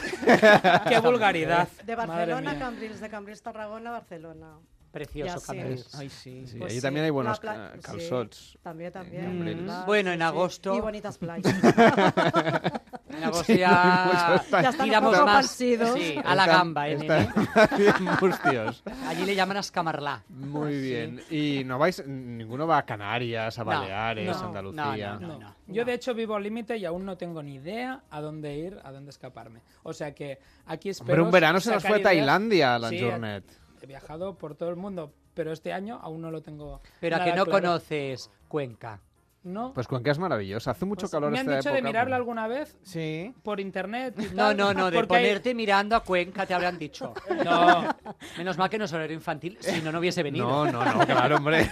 [0.90, 1.68] Qué vulgaridad.
[1.86, 2.60] De Barcelona a.
[2.60, 4.48] Cambrils, de Cambrils Tarragona a Barcelona.
[4.96, 5.42] Precioso.
[5.46, 5.94] Cambrils.
[5.96, 6.48] Ay, sí.
[6.48, 8.58] Sí, Pues ahí sí, también hay buenos la pla- ca- sí, calzots.
[8.64, 9.26] también, también.
[9.26, 9.60] Cambrils.
[9.62, 9.86] ¿verdad?
[9.86, 10.24] Bueno, Sí, en sí.
[10.26, 11.54] agosto- Y bonitas playas.
[13.16, 15.78] En agosto Sí, ya, están- Ya tiramos más sí,
[16.24, 17.28] a la gamba, ¿eh, están
[17.78, 18.76] bien.
[19.08, 20.24] Allí le llaman Ascamarlá.
[20.30, 21.22] Muy bien.
[21.30, 25.18] ¿Y no vais, ninguno va a Canarias, a No, Baleares, no, Andalucía?
[25.20, 25.56] no, no, No.
[25.68, 28.80] Yo de hecho vivo al límite y aún no tengo ni idea a dónde ir,
[28.84, 29.62] a dónde escaparme.
[29.84, 32.04] O sea que aquí espero Hombre, un verano se nos fue a.
[32.04, 33.44] Tailandia, Sí, Journet.
[33.86, 36.82] He viajado por todo el mundo, pero este año aún no lo tengo.
[37.00, 37.52] Pero a que no claro.
[37.52, 39.00] conoces Cuenca.
[39.44, 39.74] No.
[39.76, 40.72] Pues Cuenca es maravillosa.
[40.72, 41.76] Hace mucho calor Me han esta dicho época.
[41.76, 43.32] de mirarla pero- alguna vez Sí.
[43.44, 44.16] por internet.
[44.18, 47.14] y No, tal, no, no, de hay- ponerte mirando a Cuenca te habrán dicho.
[47.46, 47.96] No.
[48.40, 50.48] Menos mal que no es horario infantil, si no, no hubiese venido.
[50.48, 51.70] No, no, no, claro, hombre.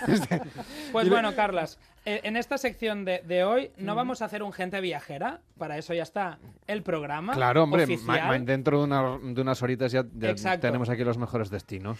[0.91, 4.81] Pues bueno, Carlas, en esta sección de, de hoy no vamos a hacer un gente
[4.81, 7.34] viajera, para eso ya está el programa.
[7.34, 10.03] Claro, hombre, ma- oficial, ma- dentro de, una- de unas horitas ya,
[10.59, 11.99] tenemos aquí los mejores destinos.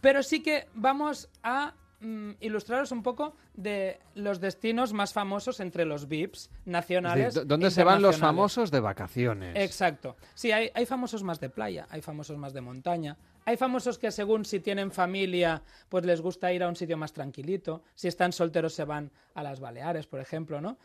[0.00, 1.74] Pero sí que vamos a
[2.04, 7.34] mm, ilustraros un poco de los destinos más famosos entre los VIPs Es nacionales.
[7.34, 9.56] decir, ¿Dónde se van los famosos de vacaciones?
[9.56, 10.16] Exacto.
[10.34, 13.16] Sí, hay, hay famosos más de playa, hay famosos más de montaña,
[13.46, 17.12] hay famosos que según si tienen familia, pues les gusta ir a un sitio más
[17.12, 17.82] tranquilito.
[17.94, 20.78] Si están solteros se van a las Baleares, por ejemplo, ¿no?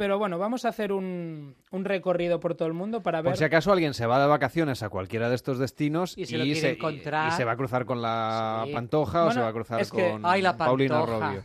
[0.00, 3.32] Pero bueno, vamos a hacer un, un recorrido por todo el mundo para ver...
[3.32, 6.38] Por si acaso alguien se va de vacaciones a cualquiera de estos destinos Y se
[6.38, 7.28] lo quiere y- encontrar.
[7.28, 8.72] y se va a cruzar con la Sí.
[8.72, 11.04] Pantoja o se va a cruzar es que- con Ay, la Paulina.
[11.04, 11.44] Rubio.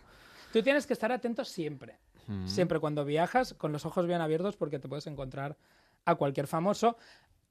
[0.54, 1.98] Tú tienes que estar atento siempre.
[2.28, 2.48] Mm.
[2.48, 5.58] Siempre cuando viajas, con los ojos bien abiertos, porque te puedes encontrar
[6.06, 6.96] a cualquier famoso,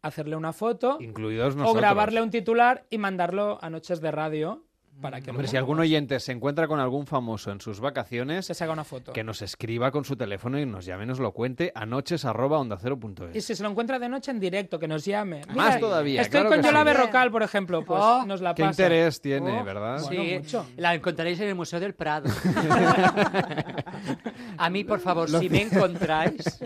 [0.00, 4.64] hacerle una foto Incluidos o grabarle un titular y mandarlo a noches de radio
[5.00, 8.46] para que Hombre, luego si algún oyente se encuentra con algún famoso en sus vacaciones,
[8.46, 9.12] se haga una foto.
[9.12, 12.58] que nos escriba con su teléfono y nos llame, nos lo cuente a noches arroba
[12.58, 13.36] onda cero punto es.
[13.36, 15.42] Y si se lo encuentra de noche en directo, que nos llame.
[15.54, 16.84] Más todavía, Estoy claro con que Yola sí.
[16.86, 18.82] Berrocal, por ejemplo, pues Oh, nos la Qué pasa.
[18.82, 20.00] interés tiene, Oh, ¿verdad?
[20.02, 20.66] Bueno, Sí, mucho.
[20.76, 22.30] la encontraréis en el Museo del Prado.
[24.58, 26.60] a mí, por favor, Lo- si me encontráis,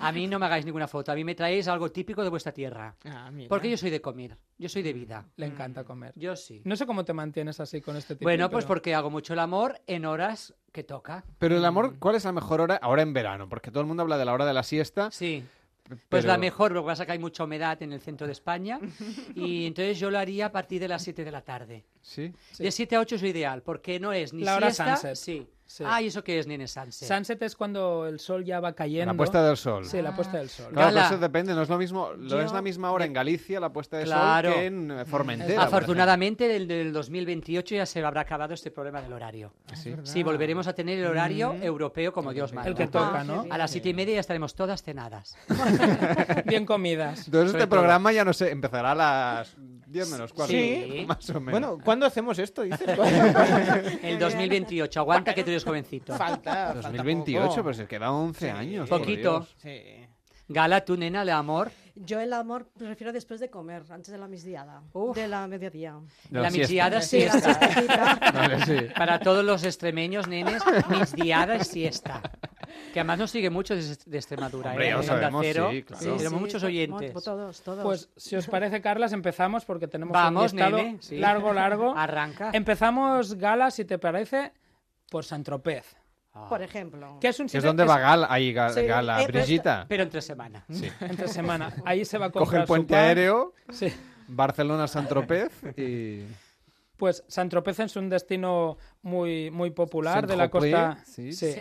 [0.00, 1.12] a mí no me hagáis ninguna foto.
[1.12, 2.94] A mí me traéis algo típico de vuestra tierra.
[3.04, 3.48] Ah, mira.
[3.48, 5.26] Porque yo soy de comer, yo soy de vida.
[5.36, 6.12] Le encanta comer.
[6.16, 6.62] Yo sí.
[6.64, 8.24] No sé cómo te mantienes así con este tipo.
[8.24, 11.24] Bueno, pues pero- porque hago mucho el amor en horas que toca.
[11.38, 12.76] Pero el amor, ¿cuál es la mejor hora?
[12.82, 15.10] Ahora en verano, porque todo el mundo habla de la hora de la siesta.
[15.10, 15.44] Sí.
[16.10, 18.34] Pues la mejor, lo que pasa es que hay mucha humedad en el centro de
[18.34, 18.78] España.
[19.34, 21.86] y entonces yo lo haría a partir de las 7 de la tarde.
[22.02, 22.30] ¿Sí?
[22.58, 24.96] De 7 a 8 es lo ideal, porque no es ni La hora siesta...
[24.96, 25.16] sunset.
[25.16, 25.48] Sí.
[25.70, 25.84] Sí.
[25.86, 27.06] Ah, ¿y eso qué es, nene sunset?
[27.06, 29.12] Sunset es cuando el sol ya va cayendo.
[29.12, 29.84] La puesta del sol.
[29.84, 30.72] Sí, la puesta del sol.
[30.72, 33.60] Claro, eso depende, no es lo mismo, no Yo- es la misma hora en Galicia
[33.60, 34.50] la puesta de Claro.
[34.50, 35.62] sol que en Formentera.
[35.62, 39.52] Afortunadamente, del, del 2028 ya se habrá acabado este problema del horario.
[39.74, 39.94] ¿Sí?
[40.04, 42.70] Sí, volveremos a tener el horario europeo como Dios manda.
[42.70, 43.44] El que toca, ¿no?
[43.50, 45.36] A las siete y media ya estaremos todas cenadas.
[46.46, 47.26] Bien comidas.
[47.26, 47.78] Entonces este todo.
[47.78, 49.54] programa ya no sé, empezará a las
[49.86, 51.04] 10 menos cuarto, Sí.
[51.08, 51.50] más o menos.
[51.52, 52.62] Bueno, ¿cuándo hacemos esto?
[52.62, 52.80] Dices?
[54.02, 55.00] El 2028.
[55.00, 56.14] Aguanta que tú eres jovencito.
[56.16, 56.74] Falta.
[56.74, 58.88] 2028, pero se queda 11 años.
[58.88, 59.46] por Poquito.
[59.56, 60.06] Sí.
[60.50, 61.70] Gala, tú, nena, el amor.
[61.94, 64.82] Yo el amor prefiero después de comer, antes de la misdiada,
[65.14, 65.96] de la mediodía.
[66.30, 67.54] De La migdiada Sí, la siesta.
[67.58, 68.18] siestecita.
[68.34, 68.86] Vale, sí.
[68.96, 72.22] Para todos los extremeños, nenes, migdiada y siesta.
[72.94, 73.80] Que además nos sigue mucho de,
[74.16, 74.94] Extremadura, Hombre, ¿eh?
[74.96, 75.68] ya sabemos, Cero.
[75.72, 76.02] sí, claro.
[76.02, 77.12] Sí, tenemos Sí, muchos oyentes.
[77.24, 77.82] Todos, todos.
[77.82, 81.16] Pues si os parece, Carlas, empezamos porque tenemos Vamos, un listado nene, sí.
[81.18, 81.94] largo, largo.
[81.96, 82.50] Arranca.
[82.54, 84.52] Empezamos, Gala, si te parece,
[85.10, 85.96] por Santropez.
[86.48, 87.18] Por ejemplo.
[87.20, 89.26] Que es un Que es sitio donde es- va Gala, ahí Ga- Sí, Gala, eh,
[89.26, 89.86] pero Brigitta.
[89.88, 90.64] Pero entre semana.
[90.70, 90.88] Sí.
[91.00, 91.72] entre semana.
[91.84, 93.92] Ahí se va a Coge el puente aéreo, Sí.
[94.28, 96.22] Barcelona, San Tropez y...
[96.96, 100.98] Pues Saint-Tropez es un destino muy, muy popular de la costa.
[101.06, 101.54] sí, Sí.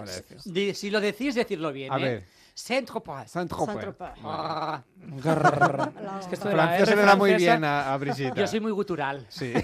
[0.46, 1.94] Di- si lo decís, decirlo bien.
[1.94, 2.04] A ¿eh?
[2.04, 2.24] ver.
[2.56, 3.30] Saint-Tropez.
[3.30, 3.94] Saint-Tropez.
[4.24, 4.82] Ah.
[6.20, 8.34] Es que esto de la Francés R le da muy bien a, a Brigitta.
[8.36, 9.26] Yo soy muy gutural.
[9.30, 9.54] Sí.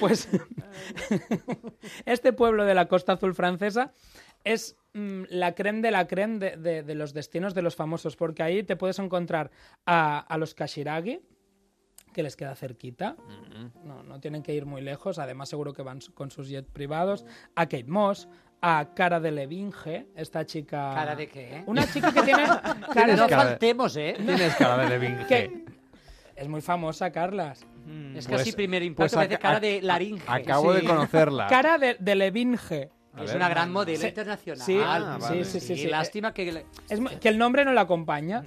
[0.00, 0.28] Pues
[2.06, 3.92] este pueblo de la Costa Azul francesa
[4.44, 8.16] es mm, la creme de la creme de, de- de los destinos de los famosos,
[8.16, 9.50] porque ahí te puedes encontrar
[9.86, 11.20] a, a los Kashiragi,
[12.12, 13.16] que les queda cerquita,
[13.84, 17.24] no, no tienen que ir muy lejos, además seguro que van con sus jets privados,
[17.56, 18.28] a Kate Moss,
[18.60, 20.92] a Cara de Levinge, esta chica...
[20.94, 21.56] ¿Cara de qué?
[21.56, 21.64] eh?
[21.66, 22.44] Una chica que tiene...
[22.94, 24.14] Cara no faltemos, ¿eh?
[24.16, 25.26] Tienes cara de Levinge.
[25.26, 25.64] que
[26.36, 27.64] es muy famosa, Carlas.
[28.14, 30.24] Es que Pues- primer pues impacto parece aca- cara de laringe.
[30.26, 31.46] Acabo de conocerla.
[31.48, 32.90] Cara de, de Levinge.
[33.16, 33.36] A Es ver.
[33.36, 34.06] una gran modelo Sí.
[34.08, 34.66] internacional.
[34.66, 35.44] Sí, Ah, sí, vale.
[35.44, 36.64] sí, sí, lástima que...
[36.88, 38.44] Es que el nombre no la acompaña.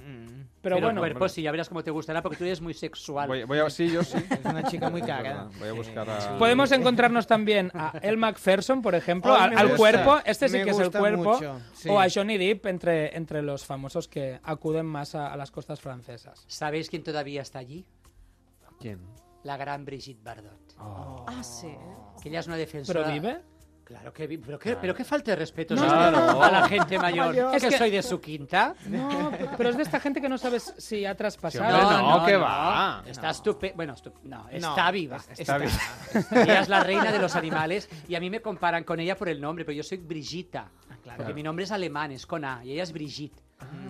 [0.68, 3.26] Pero, Pero bueno, cuerpo sí, ya verás cómo te gustará porque tú eres muy sexual.
[3.26, 4.18] Voy, voy a, sí, yo sí.
[4.30, 5.48] Es una chica muy cagada.
[5.58, 6.38] Voy a buscar a...
[6.38, 10.18] podemos encontrarnos también a El Macpherson, por ejemplo, al, cuerpo.
[10.24, 11.34] Este sí Me que es el cuerpo.
[11.34, 11.88] mucho, sí.
[11.88, 15.80] O a Johnny Depp entre, entre los famosos que acuden más a, a las costas
[15.80, 16.44] francesas.
[16.46, 17.86] ¿Sabéis quién todavía está allí?
[18.78, 19.00] ¿Quién?
[19.44, 20.74] La gran Brigitte Bardot.
[20.78, 21.74] Ah, sí.
[22.22, 23.04] Que ella es una defensora...
[23.04, 23.40] ¿Pero vive?
[23.88, 25.82] Claro que vi- pero qué, pero qué falta de respeto No,
[26.42, 27.28] a la gente mayor.
[27.28, 27.54] Mayor.
[27.54, 28.74] Es que, que- soy de su quinta.
[28.86, 31.88] No, pero es de esta gente que no sabes si ha Sí, traspasado.
[31.88, 33.02] hombre, no, que va.
[33.06, 33.76] Está estupenda.
[33.76, 35.16] Bueno, estu- no, No, está viva.
[35.34, 35.70] Está bien.
[36.32, 39.30] Ella es la reina de los animales y a mí me comparan con ella por
[39.30, 40.68] el nombre, pero yo soy Brigitta.
[41.02, 41.16] claro.
[41.16, 43.40] Porque mi nombre es alemán, es con A, y ella es Brigitte.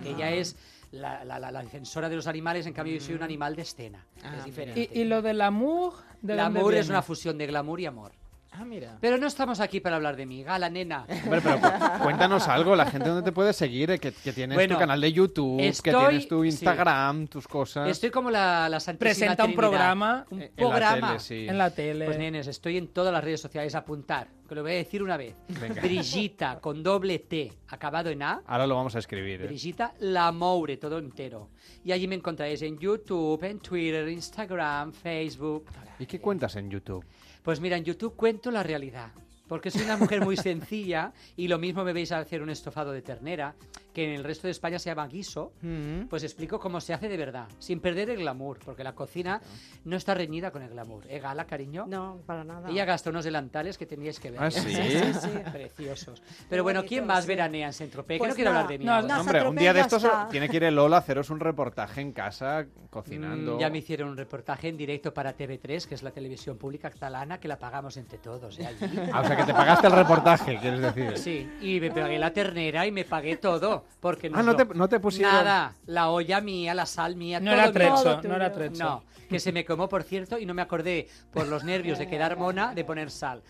[0.01, 0.55] que ella es
[0.91, 3.63] la, la- la- la defensora de los animales, en cambio yo soy un animal de
[3.63, 4.05] escena.
[4.23, 4.89] Ah, es diferente.
[4.93, 5.93] ¿Y, y lo del amour?
[6.21, 8.13] ¿de Glamour es una fusión de glamour y amor.
[8.51, 8.97] Ah, mira.
[8.99, 11.05] Pero no estamos aquí para hablar de mí, gala nena.
[11.23, 14.55] Hombre, pero cu- cuéntanos algo, la gente donde te puede seguir, eh, que, que tienes
[14.55, 16.47] Bueno, tu canal de YouTube, que tienes tu sí.
[16.47, 17.87] Instagram, tus cosas.
[17.87, 19.69] Estoy como la, la Santísima Presenta un Trinidad.
[19.69, 21.07] programa Un en la programa.
[21.09, 21.45] tele, sí.
[21.47, 22.05] en la tele.
[22.05, 25.03] Pues nenes, estoy en todas las redes sociales a apuntar, que lo voy a decir
[25.03, 25.35] una vez.
[25.61, 25.81] Venga.
[25.81, 28.41] Brigitta con doble T, acabado en A.
[28.47, 29.43] Ahora lo vamos a escribir.
[29.43, 29.45] eh.
[29.47, 31.49] Brigitta Lamoure, todo entero.
[31.85, 35.65] Y allí me encontraréis en YouTube, en Twitter, Instagram, Facebook.
[35.99, 37.05] ¿Y qué cuentas en YouTube?
[37.49, 39.09] Pues mira, en YouTube cuento la realidad.
[39.47, 43.01] Porque soy una mujer muy sencilla y lo mismo me veis hacer un estofado de
[43.01, 43.55] ternera,
[43.99, 45.51] que en el resto de España se llama guiso.
[45.61, 46.03] Mm.
[46.09, 49.41] Pues explico cómo se hace de verdad, sin perder el glamour, porque la cocina
[49.83, 51.03] no está reñida con el glamour.
[51.09, 51.85] ¿Eh, Gala, cariño?
[51.85, 52.69] No, para nada.
[52.69, 54.41] Ella gasta unos delantales que teníais que ver.
[54.41, 54.59] ¿Ah, sí?
[54.69, 55.29] Sí, sí.
[55.51, 56.21] Preciosos.
[56.49, 58.15] Pero bueno, ¿quién más veranea en Saint-Tropez?
[58.15, 58.85] Que Pues no quiero hablar de mí.
[58.85, 60.29] no, no, Hombre, un día de estos está.
[60.29, 63.55] tiene que ir el Lola a haceros un reportaje en casa, cocinando.
[63.57, 66.89] Mm, ya me hicieron un reportaje en directo para TV3, que es la televisión pública
[66.89, 68.57] catalana, que la pagamos entre todos.
[68.59, 68.65] ¿eh?
[68.65, 68.99] Allí.
[69.11, 71.17] Ah, o sea, que te pagaste el reportaje, quieres decir.
[71.17, 73.85] Sí, y me pagué la ternera y me pagué todo.
[73.99, 77.51] Porque Ah, no te- no te pusieron- Nada, la olla mía, la sal mía, No
[77.51, 78.83] todo era trecho, Todo no era trecho.
[78.83, 82.07] No, que se me quemó, por cierto, y no me acordé por los nervios de
[82.07, 83.41] quedar mona de poner sal.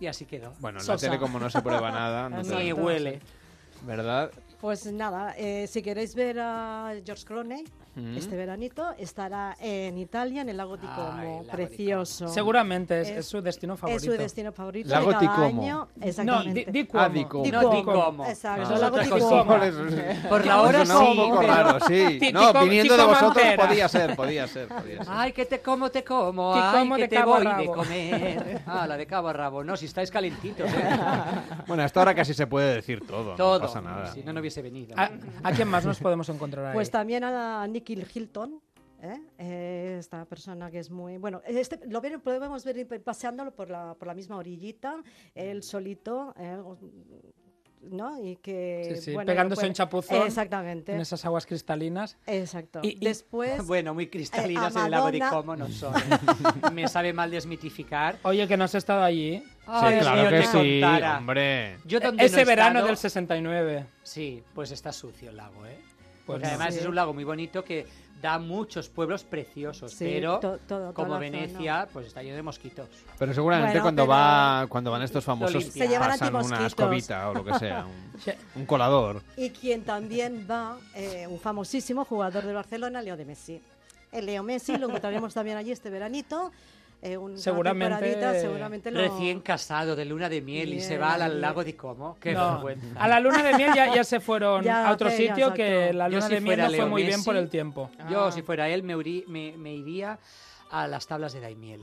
[0.00, 0.54] Y así quedó.
[0.60, 3.20] Bueno, en la tele como no se prueba nada, no Ni huele.
[3.82, 4.30] ¿Verdad?
[4.60, 7.64] Pues nada, eh, si queréis ver a George Clooney
[7.96, 8.16] Mm.
[8.16, 12.28] este veranito, estará en Italia, en el lago di Como, precioso.
[12.28, 14.04] Seguramente es, es su destino Es favorito.
[14.04, 14.88] su destino favorito.
[14.88, 15.62] Lago de cada di Como.
[15.62, 15.88] año.
[16.00, 16.66] Exactamente.
[16.66, 17.04] No, di, di Cuomo.
[17.04, 17.44] Ah, di Como.
[17.44, 18.04] Di No, di Cuomo.
[18.04, 18.26] Como.
[18.28, 19.28] Exacto, es lago otra di cosa.
[19.28, 19.44] Como.
[20.28, 22.20] Por la hora Suena un sí, poco raro, sí.
[22.32, 25.06] No, viniendo de vosotros podía ser, podía ser, podía ser.
[25.08, 28.62] Ay, que te como, te como, Te ay, como que te voy de comer.
[28.66, 29.64] Ah, la de cabo a rabo.
[29.64, 30.90] No, si estáis calentitos, ¿eh?
[31.66, 33.58] Bueno, hasta ahora casi se puede decir todo, Todo.
[33.58, 34.14] no pasa nada.
[34.50, 34.94] Hubiese venido.
[34.98, 35.10] ¿A,
[35.44, 36.74] a quién más nos podemos encontrar ahí?
[36.74, 38.60] Pues también a Nicky Hilton.
[39.02, 39.20] ¿eh?
[39.38, 43.94] Eh, esta persona que es muy bueno este lo ven- podemos ver paseándolo por la,
[43.94, 45.02] por la misma orillita
[45.34, 46.58] él solito ¿eh?
[47.82, 48.22] ¿no?
[48.22, 52.18] y que Sí, sí, bueno, pegándose puede- un chapuzón exactamente en esas aguas cristalinas.
[52.26, 55.68] exacto Y- y- después Bueno, muy eh, cristalinas a en el lago de Como no
[55.70, 55.94] son.
[56.74, 58.18] Me sabe mal desmitificar.
[58.22, 59.42] Oye, que no has estado allí.
[59.70, 61.18] Ay, sí, claro Dios, que sí, contara.
[61.18, 61.78] hombre.
[61.84, 63.86] Yo Ese no he verano estado- del 69.
[64.02, 65.78] Sí, pues está sucio el lago, ¿eh?
[66.26, 66.80] Pues Porque además Sí.
[66.80, 67.86] es un lago muy bonito que
[68.20, 72.86] da muchos pueblos preciosos, Sí, pero to- todo- como Venecia, pues está lleno de mosquitos.
[73.18, 75.64] Pero seguramente Bueno, cuando pero- va cuando van estos famosos.
[75.64, 78.12] Se llevan pasan una escobita o lo que sea, un,
[78.56, 79.22] un colador.
[79.36, 83.60] y quien también va eh, un famosísimo jugador de Barcelona Leo de Messi
[84.12, 86.50] el Leo Messi lo encontraremos también allí este veranito
[87.02, 91.14] eh, un- Seguramente- temporadita, seguramente lo- Recién casado de luna de miel y se va
[91.14, 92.18] al lago de Como.
[92.20, 93.02] Qué No, vergüenza.
[93.02, 96.08] a la luna de miel ya, ya se fueron Ya, a otro sitio que la
[96.08, 97.90] luna si de miel no fue Leo muy bien por el tiempo.
[98.10, 98.32] Yo, Ah.
[98.32, 100.18] si fuera él, me, uri- me- me iría
[100.70, 101.80] a las tablas de Daimiel.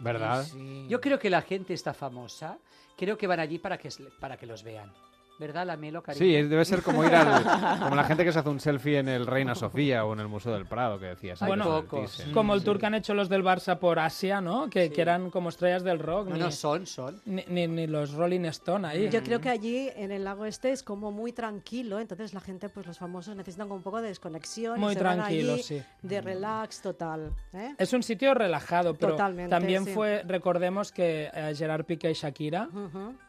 [0.00, 0.46] ¿Verdad?
[0.88, 2.58] Yo creo que la gente está famosa,
[2.96, 3.88] creo que van allí para que,
[4.20, 4.92] para que los vean.
[5.38, 6.24] ¿Verdad, la Melo, cariño?
[6.24, 9.08] Sí, debe ser como ir al, como la gente que se hace un selfie en
[9.08, 11.38] el Reina Sofía o en el Museo del Prado, que decías.
[11.40, 12.24] Bueno, pocos.
[12.34, 14.68] Como el tour que han hecho los del Barça por Asia, ¿no?
[14.68, 14.94] Que, Sí.
[14.94, 16.28] que eran como estrellas del rock.
[16.28, 17.20] No, ni, no, son, son.
[17.24, 19.08] ni, ni- ni los Rolling Stone ahí.
[19.10, 22.68] Yo creo que allí en el lago este es como muy tranquilo, entonces la gente,
[22.68, 24.76] pues los famosos necesitan como un poco de desconexión.
[24.78, 25.82] y Muy se van tranquilo, allí sí.
[26.02, 27.32] De relax total.
[27.52, 27.74] ¿eh?
[27.78, 29.92] Es un sitio relajado, pero Totalmente, también sí.
[29.92, 32.68] fue, recordemos que eh, Gerard Piqué y Shakira,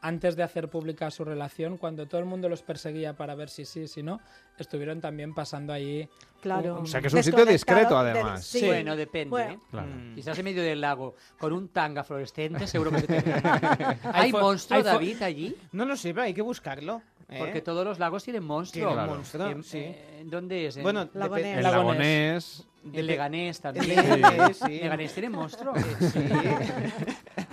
[0.02, 3.66] antes de hacer pública su relación, cuando todo el mundo los perseguía para ver si
[3.66, 4.20] sí, si no,
[4.58, 6.08] estuvieron también pasando ahí.
[6.42, 6.76] Claro.
[6.78, 8.46] un- O sea, que es un sitio discreto, del- además.
[8.46, 8.66] sí.
[8.66, 9.30] Bueno, depende.
[9.30, 9.52] Bueno.
[9.54, 9.60] ¿eh?
[9.72, 9.88] Claro.
[9.88, 13.18] Mm, Si estás en medio del lago con un tanga fluorescente, seguro que te
[14.14, 15.56] ¿Hay monstruo, hay David, allí?
[15.72, 17.02] No lo sé, pero hay que buscarlo.
[17.30, 17.38] ¿eh?
[17.40, 18.88] Porque todos los lagos tienen monstruo.
[18.90, 19.78] Tienen monstruo, En- sí.
[19.80, 20.78] eh, ¿Dónde es?
[20.78, 21.58] En- Bueno, Lagonés.
[21.58, 22.66] El Lagonés.
[22.94, 23.88] El Leganés también.
[23.88, 24.80] Leganés, sí.
[24.80, 25.74] Leganés tiene monstruo.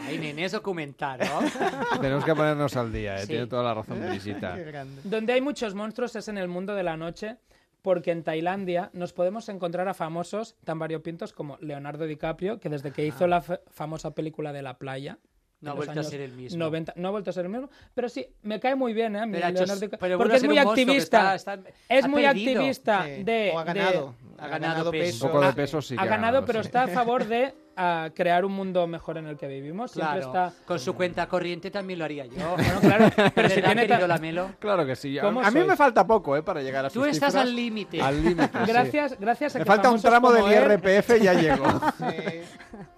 [0.07, 1.99] Ay, nenes, documental, ¿no?
[2.01, 3.21] Tenemos que ponernos al día, ¿eh?
[3.23, 3.29] Sí.
[3.29, 4.57] tiene toda la razón de visita.
[5.05, 7.37] Donde hay muchos monstruos es en el mundo de la noche,
[7.83, 12.93] porque en Tailandia nos podemos encontrar a famosos tan variopintos como Leonardo DiCaprio, que desde
[12.93, 15.19] que hizo la fa- famosa película de la playa.
[15.61, 16.59] No ha vuelto a ser el mismo.
[16.59, 19.23] 90 no ha vuelto a ser el mismo, pero sí, me cae muy bien, ¿eh?
[19.33, 21.35] Pero hecho- pero porque es muy activista.
[21.35, 22.51] está- está- es muy perdido.
[22.61, 23.23] activista Sí.
[23.25, 23.53] de...
[23.55, 24.15] O ha ganado.
[24.39, 25.05] ha ha ganado ganado peso.
[25.05, 25.25] peso.
[25.27, 26.67] Un poco de Ah, peso sí ha ganado, pero sí.
[26.67, 29.91] está a favor de ah, crear un mundo mejor en el que vivimos.
[29.93, 30.65] Siempre Claro, está...
[30.67, 32.57] con su cuenta corriente también lo haría yo.
[32.57, 34.51] Bueno, claro, pero si ¿Verdad, tiene querido ta- Lamelo?
[34.59, 35.19] Claro que sí.
[35.19, 36.43] A, ¿Cómo a mí me falta poco, ¿eh?
[36.43, 37.47] Para llegar a Tú sus estás cifras.
[37.49, 38.01] al límite.
[38.03, 38.59] Al límite, sí.
[38.67, 41.65] Gracias, gracias a Me que falta un tramo del él- IRPF y ya llego.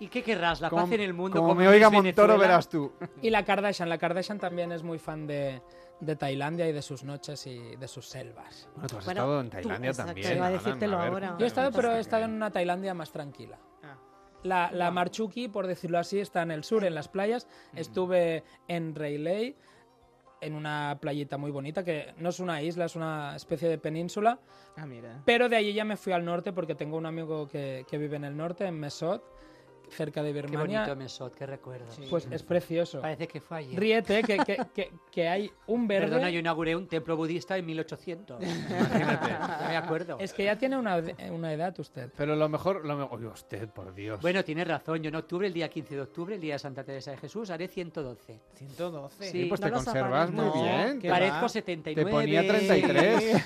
[0.01, 0.61] ¿Y qué querrás?
[0.61, 1.37] ¿La Como- paz en el mundo?
[1.37, 2.37] como como me oiga Montoro, Venezuela?
[2.37, 2.93] verás tú.
[3.23, 3.89] Y la Kardashian.
[3.89, 5.61] La Kardashian también es muy fan de,
[6.01, 8.69] de Tailandia y de sus noches y de sus selvas.
[8.75, 10.37] Bueno, tú has Bueno, estado en tú- Tailandia exacto, también.
[10.37, 11.37] iba a decírtelo ahora.
[11.39, 13.59] Yo he estado, pero he estado en una Tailandia más tranquila.
[14.49, 17.47] La, la Marchuki, por decirlo así, está en el sur, en las playas.
[17.75, 19.55] Estuve en Railay,
[20.41, 24.39] en una playita muy bonita, que no es una isla, es una especie de península.
[24.77, 25.23] Ah, mira.
[25.25, 28.17] Pero de allí ya me fui al norte porque tengo un amigo que, que vive
[28.17, 29.23] en el norte, en Mesot,
[29.91, 30.81] cerca de Qué Birmania.
[30.81, 31.86] bonito Mesot, qué recuerdo.
[32.10, 33.00] Pues es precioso.
[33.00, 33.78] Parece que fue ayer.
[33.78, 36.07] Ríete, que, que, que, que hay un verde.
[36.08, 38.42] Perdona, yo inauguré un templo budista en 1800.
[38.42, 39.28] Imagínate.
[39.28, 40.17] Ya me acuerdo.
[40.18, 42.10] Es que ya tiene una, una edad usted.
[42.17, 43.18] Pero lo mejor, lo mejor...
[43.18, 44.20] Oye, usted, por Dios.
[44.20, 45.02] Bueno, tienes razón.
[45.02, 47.50] Yo en octubre, el día 15 de octubre, el día de Santa Teresa de Jesús,
[47.50, 48.41] haré 112.
[48.55, 49.31] 112.
[49.31, 51.00] Sí, pues te No conservas muy bien.
[51.00, 51.49] ¿Qué Parezco va?
[51.49, 52.05] 79.
[52.05, 53.44] Te ponía 33.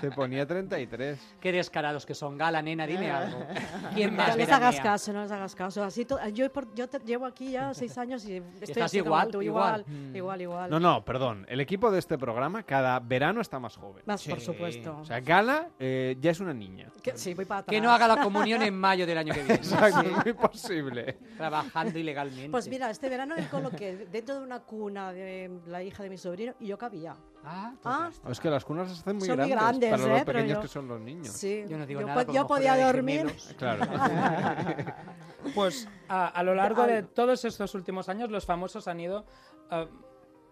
[0.00, 1.34] Te ponía 33.
[1.40, 2.38] Qué descarados que son.
[2.38, 3.44] Gala, nena, dime algo.
[3.94, 5.82] ¿Quién No más les hagas caso, no les hagas caso.
[5.84, 8.98] Así to- yo, por- yo te- llevo aquí ya seis años y estoy estás así
[9.00, 9.84] como igual, tú, igual.
[9.88, 10.70] igual, igual, igual.
[10.70, 11.46] No, no, perdón.
[11.48, 14.02] El equipo de este programa cada verano está más joven.
[14.06, 14.46] Más, por Sí.
[14.46, 14.98] supuesto.
[14.98, 16.88] O sea, Gala eh, ya es una niña.
[17.02, 17.74] Que- sí, voy para atrás.
[17.74, 19.54] Que no haga la comunión en mayo del año que viene.
[19.54, 21.18] Exacto, es muy posible.
[21.36, 22.50] Trabajando ilegalmente.
[22.50, 26.18] Pues mira, este verano él coloqué dentro de una cuna de la hija de mi
[26.18, 27.14] sobrino y yo cabía.
[27.44, 30.08] Ah, Ah, Es que las cunas se hacen muy Son muy grandes, grandes, para ¿eh?
[30.08, 31.28] los Pero pequeños yo- que son los niños.
[31.28, 31.64] Sí.
[31.68, 32.24] Yo no digo Yo nada.
[32.26, 33.32] po- yo podía dormir.
[33.58, 33.84] Claro.
[35.54, 39.24] Pues a, a lo largo de todos estos últimos años, los famosos han ido
[39.70, 39.86] ah,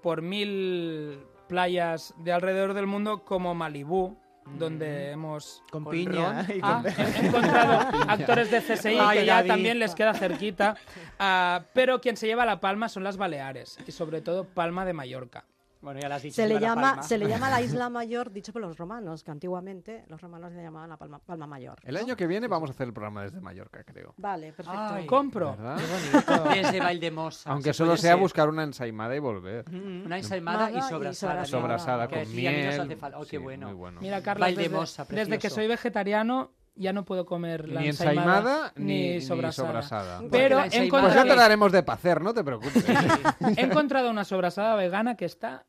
[0.02, 4.16] por mil playas de alrededor del mundo, como Malibú,
[4.56, 9.48] donde hemos Con piña Ah, he, encontrado actores de CSI Ay, que ya David.
[9.50, 10.74] también les queda cerquita.
[11.18, 14.94] Ah, pero quien se lleva la palma son las Baleares y sobre todo Palma de
[14.94, 15.44] Mallorca.
[15.80, 16.34] Bueno, ya las dicho.
[16.36, 17.02] Se le, La llama, Palma.
[17.04, 20.62] se le llama la isla mayor, dicho por los romanos, que antiguamente los romanos le
[20.62, 21.78] llamaban la palma, palma mayor.
[21.84, 24.14] El año que viene vamos a hacer el programa desde Mallorca, creo.
[24.16, 24.80] Vale, perfecto.
[24.80, 25.56] Ay, Compro.
[26.52, 27.50] Desde Valdemosa.
[27.50, 28.20] Aunque Se solo sea ser.
[28.20, 29.70] buscar una ensaimada y volver.
[29.70, 31.44] Mm, Una ensaimada y Mada y sobrasada.
[31.44, 31.46] sobrasada.
[31.46, 32.80] Sobrasada Que con aquí a mí nos miel.
[32.80, 33.18] hace falta.
[33.18, 33.66] Oh, qué Sí, bueno.
[33.68, 34.00] muy bueno.
[34.00, 38.38] Mira, Carlos, desde, Valdemosa, desde que soy vegetariano ya no puedo comer la Ni ensaimada,
[38.38, 39.68] ensaimada ni, ni ni sobrasada.
[39.68, 40.20] sobrasada.
[40.30, 42.84] Pero la he ensaimada- Pues ya encontrado, te daremos de pacer, no te preocupes.
[43.58, 45.66] he encontrado una sobrasada vegana que está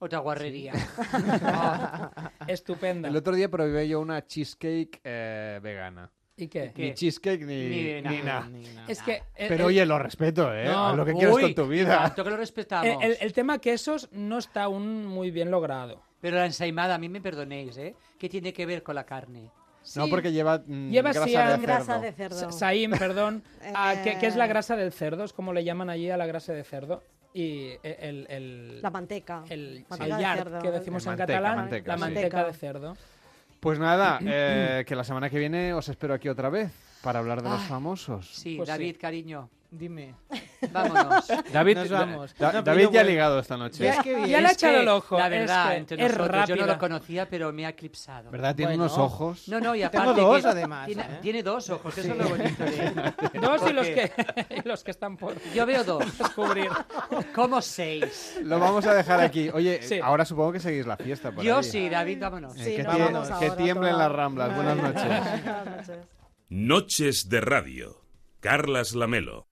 [0.00, 0.72] Otra guarrería.
[2.46, 3.08] estupenda.
[3.08, 6.10] El otro día probé yo una cheesecake eh, vegana.
[6.36, 6.72] ¿Y qué?
[6.76, 8.48] Ni cheesecake ni, Ni ni nada.
[8.86, 10.66] Es que eh, Pero eh, oye, lo respeto, ¿eh?
[10.66, 10.88] No.
[10.90, 11.98] Haz lo que quieras Uy, con tu vida.
[11.98, 13.02] tanto que lo respetamos.
[13.02, 16.00] el, el- el tema quesos no está aún muy bien logrado.
[16.20, 17.94] Pero la ensaimada, a mí me perdonéis, ¿eh?
[18.18, 19.50] ¿Qué tiene que ver con la carne?
[19.96, 21.66] No, porque lleva, mm, Lleva grasa, siam- de.
[21.66, 22.36] Grasa de cerdo.
[22.38, 23.42] Sa- Saim, perdón,
[24.04, 24.48] que, que es la Eh.
[24.48, 27.02] grasa del cerdo, es como le llaman allí a la grasa de cerdo.
[27.34, 29.44] Y e- el, el, La manteca.
[29.48, 30.58] el, Manteca el de yard, cerdo.
[30.62, 32.00] que decimos La en manteca, catalán, manteca, la sí.
[32.00, 32.96] manteca de cerdo.
[33.60, 36.70] Pues nada, eh, que la semana que viene os espero aquí otra vez
[37.02, 38.28] para hablar de los famosos.
[38.34, 38.98] Sí, Pues David, sí.
[38.98, 40.14] cariño, Dime.
[40.72, 41.26] vámonos.
[41.52, 42.34] David, Nos vamos.
[42.38, 43.84] Da- No, pero David ya ha ligado esta noche.
[43.84, 44.26] Ya- Es que bien.
[44.28, 45.18] ya le ha echado el ojo.
[45.18, 48.30] La es que entre es nosotros, yo no lo conocía, pero me ha eclipsado.
[48.30, 48.56] ¿Verdad?
[48.56, 48.84] Tiene Bueno.
[48.84, 49.46] unos ojos.
[49.46, 51.18] No, no, y Tengo aparte dos, que además, Tiene, ¿eh?
[51.20, 53.38] tiene dos ojos, que eso es lo bonito de.
[53.40, 54.12] Dos y los que,
[54.64, 56.18] y los que están por Yo veo dos.
[56.18, 56.70] descubrir.
[57.34, 58.38] Como seis.
[58.42, 59.50] Lo vamos a dejar aquí.
[59.50, 60.00] Oye, Sí.
[60.02, 61.64] ahora supongo que seguís la fiesta por Yo ahí.
[61.64, 62.56] sí, David, vámonos.
[62.56, 64.54] Eh, Sí, que, nos tie- vamos que ahora, tiemblen las ramblas.
[64.56, 65.02] Buenas noches.
[65.04, 65.98] Buenas noches.
[66.48, 68.02] Noches de Radio.
[68.40, 69.47] Carlas Lamelo.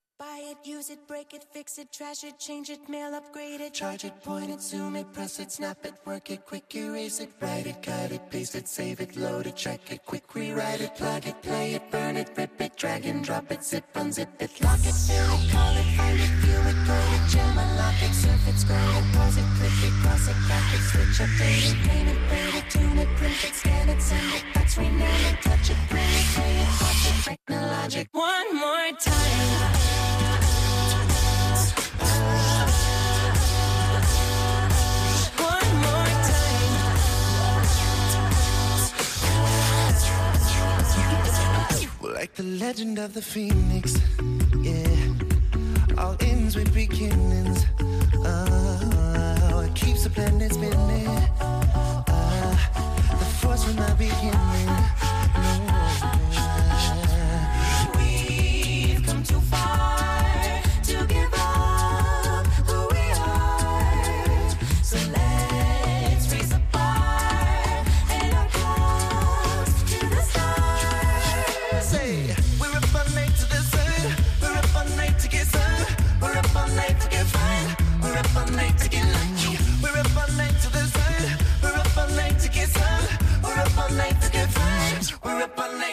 [0.66, 4.20] Use it, break it, fix it, trash it, change it, mail, upgrade it, charge it,
[4.24, 7.80] point it, zoom it, press it, snap it, work it, quick erase it, write it,
[7.80, 11.40] cut it, paste it, save it, load it, check it, quick rewrite it, plug it,
[11.40, 14.92] play it, burn it, rip it, drag and drop it, zip, unzip it, lock it,
[15.06, 18.58] fill it, call it, find it, view it, code it, jam, unlock it, surf it,
[18.58, 22.18] scroll it, pause it, click it, cross it, back it, switch, update it, name it,
[22.32, 25.78] rate it, tune it, print it, scan it, send it, fax, rename it, touch it,
[25.88, 29.95] print it, play it, watch it, technologic, one more time.
[42.26, 43.96] Like the legend of the phoenix,
[44.60, 45.96] yeah.
[45.96, 47.64] All ends with beginnings.
[48.24, 51.06] Uh, what keeps the planet spinning?
[51.38, 52.50] Uh,
[53.10, 54.75] the force from the beginning.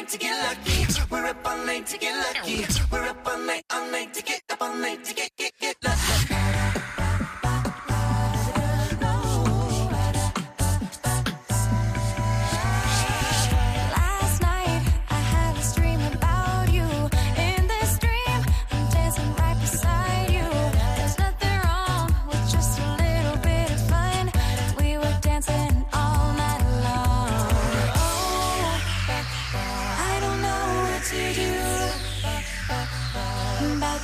[0.03, 1.05] Night to get lucky.
[1.09, 2.65] We're up all night to get lucky.
[2.91, 5.77] We're up all night, all night to get up all night to get get get
[5.83, 6.12] lucky.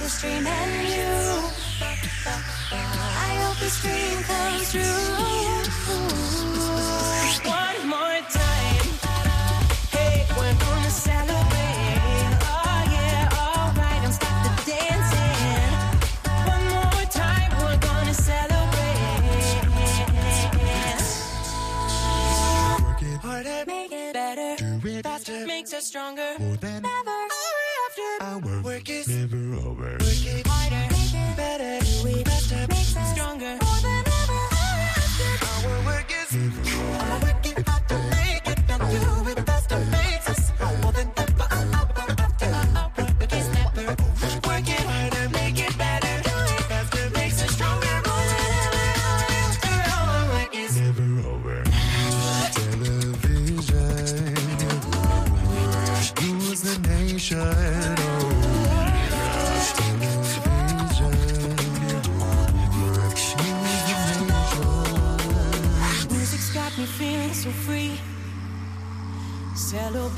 [0.10, 1.14] This dream and you.
[2.26, 4.82] I hope this dream comes true.
[7.46, 8.86] One more time.
[9.94, 12.34] Hey, we're gonna celebrate.
[12.42, 15.74] Oh yeah, alright, don't stop the dancing.
[16.54, 18.58] One more time, we're gonna celebrate.
[23.22, 26.34] Harder, Make it better, do it faster, makes us stronger.
[26.40, 27.19] more than Never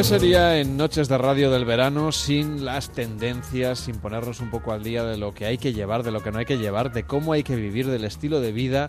[0.00, 4.72] ¿Qué sería en Noches de Radio del Verano sin las tendencias, sin ponernos un poco
[4.72, 6.90] al día de lo que hay que llevar, de lo que no hay que llevar,
[6.90, 8.88] de cómo hay que vivir, del estilo de vida?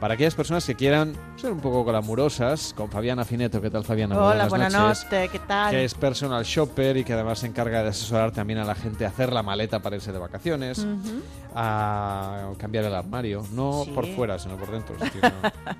[0.00, 3.60] Para aquellas personas que quieran ser un poco glamurosas, con Fabiana Fineto.
[3.60, 4.18] ¿Qué tal, Fabiana?
[4.18, 5.04] Hola, buenas noches.
[5.10, 5.70] noches, ¿qué tal?
[5.70, 9.04] Que es personal shopper y que además se encarga de asesorar también a la gente
[9.06, 11.20] a hacer la maleta para irse de vacaciones, Ujú.
[11.54, 13.44] a cambiar el armario.
[13.52, 13.90] No Sí.
[13.92, 14.94] por fuera, sino por dentro.
[14.96, 15.20] es decir,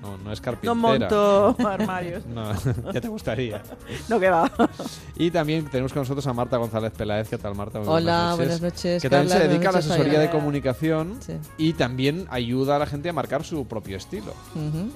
[0.31, 0.73] no- no es carpintera.
[0.73, 2.25] monto armarios.
[2.25, 2.53] No,
[2.93, 3.61] ya te gustaría.
[4.09, 4.49] No, que va.
[5.15, 7.29] Y también tenemos con nosotros a Marta González Peláez.
[7.29, 7.79] ¿Qué tal, Marta?
[7.79, 11.17] Muy Hola, buenas noches, Que también Carla, se dedica a la noches, asesoría de comunicación
[11.19, 11.33] Sí.
[11.57, 14.33] y también ayuda a la gente a marcar su propio estilo.
[14.55, 14.89] Ujú.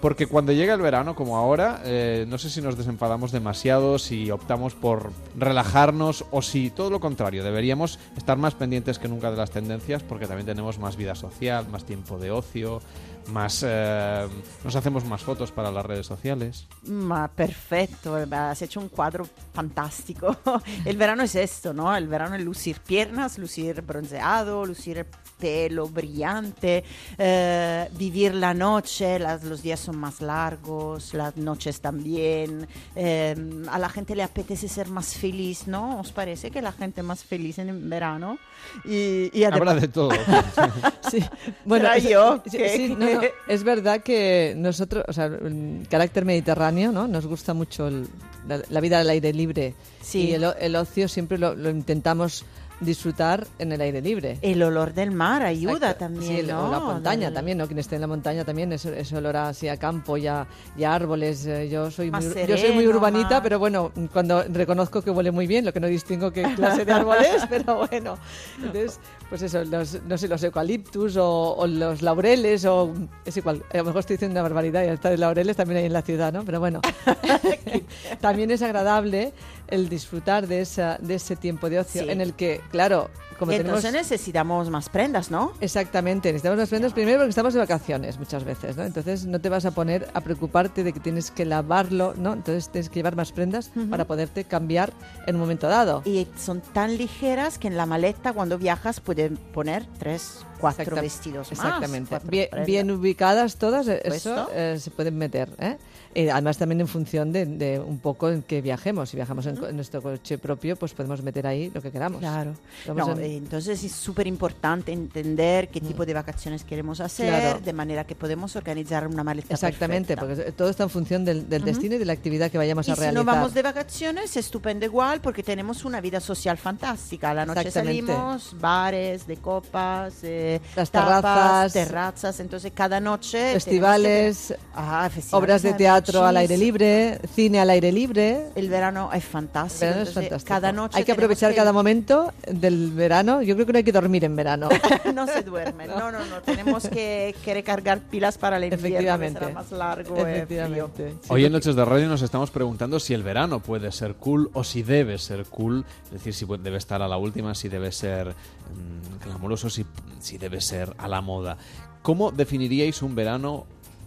[0.00, 4.32] Porque cuando llega el verano, como ahora, eh, no sé si nos desenfadamos demasiado, si
[4.32, 9.36] optamos por relajarnos o si todo lo contrario, deberíamos estar más pendientes que nunca de
[9.36, 12.80] las tendencias porque también tenemos más vida social, más tiempo de ocio,
[13.28, 14.28] más eh,
[14.64, 16.66] nos hacemos más fotos para las redes sociales.
[16.84, 20.36] Ma perfecto, has hecho un cuadro fantástico.
[20.84, 21.94] El verano es esto, ¿no?
[21.94, 25.06] El verano es lucir piernas, lucir bronceado, lucir
[25.42, 26.84] pelo brillante,
[27.18, 32.68] eh, vivir la noche, las- los días son más largos, las noches también.
[32.94, 33.34] eh,
[33.70, 35.98] a la gente le apetece ser más feliz, ¿no?
[36.00, 38.38] ¿Os parece que la gente más feliz en verano?
[38.84, 40.10] Y, además- de todo.
[41.10, 41.18] Sí,
[41.64, 42.42] bueno, ¿Será es, yo?
[42.46, 42.76] sí, ¿Qué?
[42.76, 47.08] sí, no, no, es verdad que nosotros, o sea, el carácter mediterráneo, ¿no?
[47.08, 48.06] Nos gusta mucho el-
[48.46, 49.74] la, la vida al aire libre.
[50.00, 50.28] Sí.
[50.28, 52.44] Y el, o- el ocio siempre lo, lo intentamos
[52.84, 54.38] disfrutar en el aire libre.
[54.42, 55.98] El olor del mar ayuda Exacto.
[56.06, 57.66] también, Sí, o la montaña Del- también, ¿no?
[57.66, 60.46] Quien esté en la montaña también, ese, ese olor así a campo y a,
[60.76, 61.46] y a árboles.
[61.46, 65.10] eh, Yo soy, Más muy, yo soy muy urbanita, más- pero bueno, cuando reconozco que
[65.10, 68.18] huele muy bien, lo que no distingo qué clase de árbol es, pero bueno.
[68.58, 68.98] Entonces,
[69.32, 72.92] pues eso, los, no sé, los eucaliptus o, o los laureles o...
[73.24, 75.86] Es igual, a lo mejor estoy diciendo una barbaridad y hasta de laureles también hay
[75.86, 76.44] en la ciudad, ¿no?
[76.44, 76.82] Pero bueno,
[78.20, 79.32] también es agradable
[79.68, 82.10] el disfrutar de, esa, de ese tiempo de ocio Sí.
[82.10, 83.78] en el que, claro, como Y tenemos...
[83.82, 85.52] entonces necesitamos más prendas, ¿no?
[85.60, 88.82] Exactamente, necesitamos las prendas primero porque estamos de vacaciones muchas veces, ¿no?
[88.84, 92.34] Entonces no te vas a poner a preocuparte de que tienes que lavarlo, ¿no?
[92.34, 93.88] Entonces tienes que llevar más prendas Ujú.
[93.88, 94.92] para poderte cambiar
[95.26, 96.02] en un momento dado.
[96.04, 101.50] Y son tan ligeras que en la maleta cuando viajas pueden poner tres, cuatro vestidos
[101.52, 101.58] más.
[101.58, 102.08] Exactamente.
[102.08, 105.50] cuatro Bien, bien ubicadas todas, eso eh, se pueden meter.
[105.58, 105.76] ¿eh?
[106.14, 109.08] Y además también en función de, de un poco en que viajemos.
[109.10, 112.20] Si viajamos en, nuestro coche propio, pues podemos meter ahí lo que queramos.
[112.20, 112.52] Claro.
[112.86, 117.28] Vamos No, en- eh, entonces es súper importante entender qué tipo de vacaciones queremos hacer,
[117.28, 117.60] Claro.
[117.60, 120.42] de manera que podemos organizar una maleta Exactamente, perfecta.
[120.44, 122.94] porque todo está en función del, destino y de la actividad que vayamos Y a
[122.94, 123.24] si realizar.
[123.24, 127.30] no vamos de vacaciones, estupendo igual, porque tenemos una vida social fantástica.
[127.30, 131.72] A la noche salimos, bares, de copas, eh, Las tapas, terrazas.
[131.72, 132.40] terrazas.
[132.40, 133.38] Entonces, cada noche.
[133.38, 135.74] tenemos Festivales, que- Ah, festivales obras de hay
[136.04, 138.46] teatro al aire libre, cine al aire libre.
[138.54, 139.84] El verano es fantástico.
[139.84, 140.48] El verano es entonces, fantástico.
[140.48, 140.98] Cada noche.
[140.98, 143.42] Hay que aprovechar que- cada momento del verano.
[143.42, 144.68] Yo creo que no hay que dormir en verano.
[145.14, 145.86] no se duerme.
[145.86, 146.40] No, no, no.
[146.44, 148.82] Tenemos que, que recargar pilas para el invierno.
[148.82, 149.38] que Efectivamente.
[149.40, 150.16] será más largo.
[150.26, 150.36] eh.
[150.38, 151.14] Efectivamente.
[151.28, 154.64] Hoy en Noches de Radio nos estamos preguntando si el verano puede ser cool o
[154.64, 158.28] si debe ser cool, es decir, si debe estar a la última, si debe ser
[158.28, 159.84] mm, glamoroso, si,
[160.20, 161.56] si debe ser a la moda.
[162.02, 163.66] ¿Cómo definiríais un verano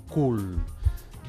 [0.09, 0.57] cool?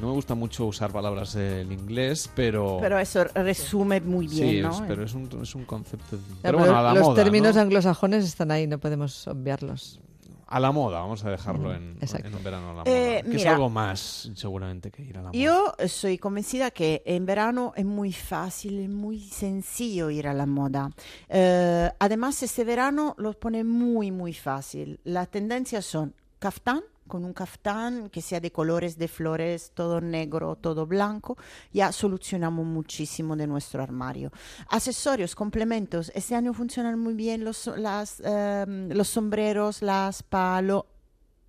[0.00, 2.78] No me gusta mucho usar palabras en inglés, pero...
[2.81, 4.70] Pero eso resume muy bien, sí, ¿no?
[4.70, 6.16] es- pero es un, es un concepto...
[6.16, 7.62] Ya, Pero bueno, a la los moda, términos ¿no?
[7.62, 10.00] anglosajones están ahí, no podemos obviarlos.
[10.49, 12.84] A la moda, vamos a dejarlo en, en un verano a la moda.
[12.86, 13.55] Eh, que es mira.
[13.55, 15.39] algo más, seguramente, que ir a la moda.
[15.41, 20.47] Yo soy convencida que en verano es muy fácil, es muy sencillo ir a la
[20.47, 20.91] moda.
[21.28, 25.00] Eh, además, este verano lo pone muy, muy fácil.
[25.02, 30.57] Las tendencias son caftán, con un caftán que sea de colores, de flores, todo negro,
[30.57, 31.36] todo blanco,
[31.73, 34.31] ya solucionamos muchísimo de nuestro armario.
[34.68, 40.86] Accesorios, complementos, este año funcionan muy bien los, las, em, los sombreros, las palo,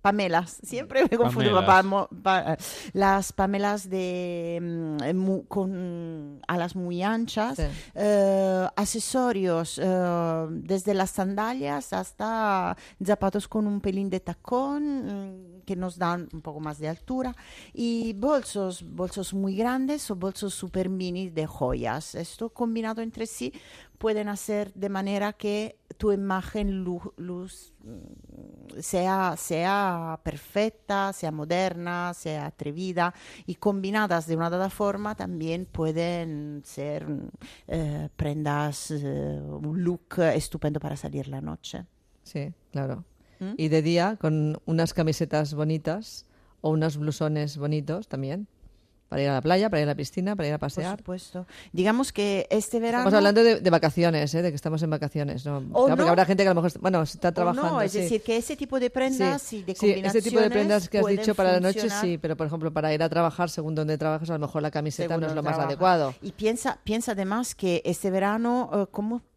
[0.00, 1.66] pamelas, siempre me confundo, Pamelas.
[1.66, 2.56] pa- mo- pa-
[2.92, 7.64] las pamelas de mm, mu- con alas muy anchas, Sí.
[7.94, 15.76] eh, accesorios eh, desde las sandalias hasta zapatos con un pelín de tacón mm, que
[15.76, 17.34] nos dan un poco más de altura
[17.74, 22.14] y bolsos, bolsos muy grandes o bolsos super mini de joyas.
[22.14, 23.52] Esto combinado entre sí
[23.98, 32.14] pueden hacer de manera que tu imagen lu- luz, mm, sea, sea perfecta, sea moderna,
[32.14, 33.12] sea atrevida
[33.46, 37.28] y combinadas de una dada forma también pueden ser mm,
[37.68, 41.84] eh, prendas, eh, un look estupendo para salir la noche.
[42.22, 43.04] Sí, claro.
[43.40, 43.52] ¿Mm?
[43.56, 46.26] Y de día, con unas camisetas bonitas
[46.60, 48.46] o unos blusones bonitos también.
[49.08, 50.98] Para ir a la playa, para ir a la piscina, para ir a Por pasear.
[50.98, 51.46] supuesto.
[51.72, 53.04] Digamos que este verano...
[53.08, 54.42] Estamos hablando de, de vacaciones, ¿eh?
[54.42, 55.46] de que estamos en vacaciones.
[55.46, 55.58] ¿no?
[55.72, 56.08] O Claro, porque no.
[56.08, 57.70] habrá gente que a lo mejor, bueno, está O trabajando.
[57.72, 58.00] no, es sí.
[58.00, 61.02] decir, que ese tipo de prendas y de Sí, ese tipo de prendas que has
[61.02, 63.96] combinaciones dicho para la noche sí, pero por ejemplo para ir a trabajar según donde
[63.96, 65.68] trabajas a lo mejor la camiseta según no es lo más trabaja.
[65.68, 66.14] adecuado.
[66.20, 68.86] Y piensa, piensa además que este verano, eh,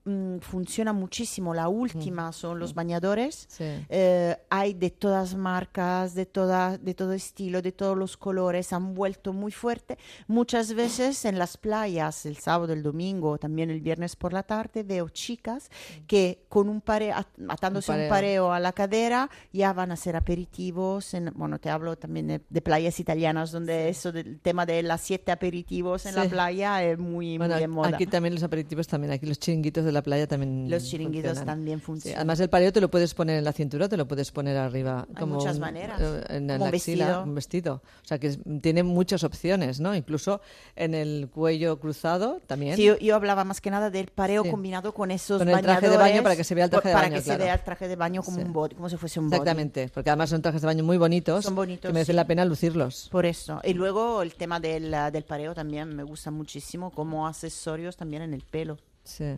[0.03, 3.45] como mm, funciona muchísimo, la última son los bañadores.
[3.49, 3.63] Sí.
[3.89, 8.93] Eh, hay de todas marcas, de, toda, de todo estilo, de todos los colores, han
[8.93, 9.97] vuelto muy fuerte.
[10.27, 14.83] Muchas veces en las playas, el sábado, el domingo, también el viernes por la tarde,
[14.83, 15.69] veo chicas
[16.07, 18.09] que con un pareo, at- atándose un pareo.
[18.09, 21.13] pareo a la cadera, ya van a hacer aperitivos.
[21.13, 25.01] En, bueno, te hablo también de, de playas italianas, donde eso del tema de las
[25.01, 26.29] siete aperitivos en la Sí.
[26.29, 27.89] playa es muy, Bueno, muy de moda.
[27.95, 31.55] aquí también los aperitivos también, aquí los chiringuitos de la playa también Los chiringuitos funcionan.
[31.57, 32.17] también Sí, funcionan.
[32.19, 35.05] además el pareo te lo puedes poner en la cintura, te lo puedes poner arriba
[35.09, 35.99] Hay como muchas un- maneras.
[36.01, 37.23] eh, en, Como la axila, vestido.
[37.23, 37.73] un vestido.
[38.03, 38.29] O sea que
[38.61, 39.95] tiene muchas opciones, ¿no?
[39.95, 40.41] Incluso
[40.75, 42.75] en el cuello cruzado también.
[42.75, 44.49] Sí, yo, yo hablaba más que nada del pareo Sí.
[44.51, 46.93] combinado con esos Con el traje de baño para que se vea el traje de
[46.93, 47.39] para baño, que claro.
[47.39, 48.43] se vea el traje de baño como Sí.
[48.43, 49.35] un body, como si fuese un body.
[49.37, 52.15] Exactamente, porque además son trajes de baño muy bonitos, Son bonitos, que merece sí.
[52.15, 53.09] la pena lucirlos.
[53.11, 53.59] Por eso.
[53.63, 58.33] Y luego el tema del, del pareo también me gusta muchísimo como accesorios también en
[58.33, 58.77] el pelo.
[59.03, 59.35] Sí.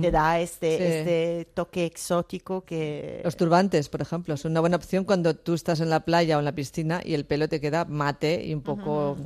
[0.00, 0.82] Te da este, Sí.
[0.84, 3.20] este toque exótico que...
[3.24, 6.38] Los turbantes, por ejemplo, son una buena opción cuando tú estás en la playa o
[6.38, 9.16] en la piscina y el pelo te queda mate y un poco,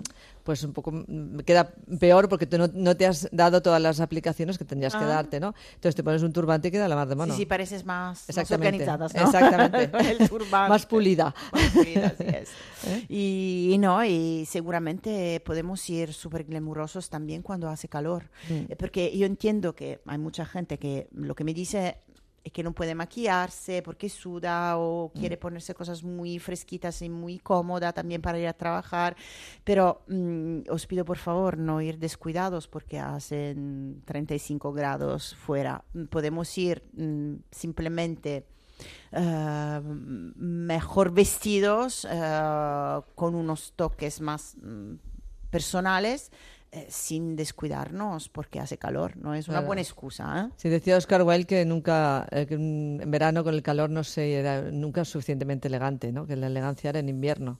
[0.47, 4.00] pues un poco mm, queda peor porque tú no, no te has dado todas las
[4.00, 5.08] aplicaciones que tendrías que Ah.
[5.08, 5.55] darte, ¿no?
[5.75, 7.34] Entonces te pones un turbante y queda la mar de mono.
[7.34, 8.89] Sí, sí, pareces más, más Exactamente.
[8.89, 9.20] organizadas, ¿no?
[9.23, 9.91] Exactamente.
[10.23, 10.68] el turbante.
[10.70, 11.34] Más pulida.
[11.52, 12.49] Más pulida, así es.
[12.86, 13.07] ¿Eh?
[13.08, 18.31] Y, y no, y seguramente podemos ir súper glamurosos también cuando hace calor.
[18.49, 18.52] Mm.
[18.73, 21.99] Eh, Porque yo entiendo que hay mucha gente que lo que me dice
[22.47, 25.18] es que no puede maquillarse porque suda o Mm.
[25.18, 29.16] quiere ponerse cosas muy fresquitas y muy cómoda también para ir a trabajar.
[29.65, 35.84] Pero mm, os pido por favor no ir descuidados porque hacen 35 grados fuera.
[36.08, 38.47] Podemos ir mm, simplemente
[39.10, 39.81] eh,
[40.36, 44.94] mejor vestidos, eh, con unos toques más mm,
[45.50, 46.31] personales,
[46.76, 49.16] eh, sin descuidarnos porque hace calor.
[49.16, 49.66] No es una Claro.
[49.68, 50.46] buena excusa.
[50.48, 50.52] ¿eh?
[50.56, 54.34] Sí, decía Oscar Wilde que nunca, eh, que en verano con el calor no se
[54.34, 56.26] era nunca suficientemente elegante, ¿no?
[56.26, 57.58] Que la elegancia era en invierno.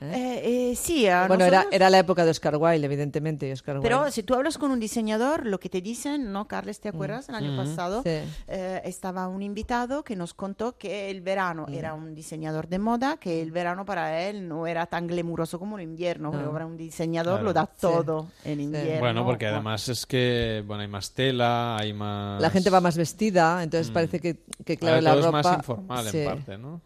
[0.00, 3.52] Eh, eh, sí, a Bueno, era, nosotros- era la época de Oscar Wilde, evidentemente.
[3.52, 4.10] Oscar Pero Wilde.
[4.12, 6.80] si tú hablas con un diseñador, lo que te dicen, ¿no, Carles?
[6.80, 7.28] ¿Te acuerdas?
[7.28, 7.56] El año Mm.
[7.56, 8.10] pasado Sí.
[8.48, 11.74] eh, estaba un invitado que nos contó que el verano Mm.
[11.74, 15.78] era un diseñador de moda, que el verano para él no era tan glamuroso como
[15.78, 16.30] el invierno.
[16.32, 16.38] No.
[16.38, 17.44] Pero ahora un diseñador Claro.
[17.44, 17.80] lo da Sí.
[17.80, 19.00] todo en invierno.
[19.00, 22.40] Bueno, porque además es que bueno hay más tela, hay más...
[22.42, 23.94] La gente va más vestida, entonces Mm.
[23.94, 25.38] parece que, que claro, Ahora la todo ropa...
[25.40, 26.18] es más informal sí.
[26.18, 26.80] en parte, ¿no?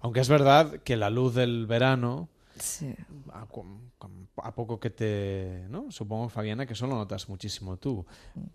[0.00, 2.28] Aunque es verdad que la luz del verano,
[2.58, 2.94] Sí.
[3.32, 5.66] a, poco que te...
[5.68, 5.90] ¿no?
[5.90, 8.06] Supongo, Fabiana, que eso lo notas muchísimo tú.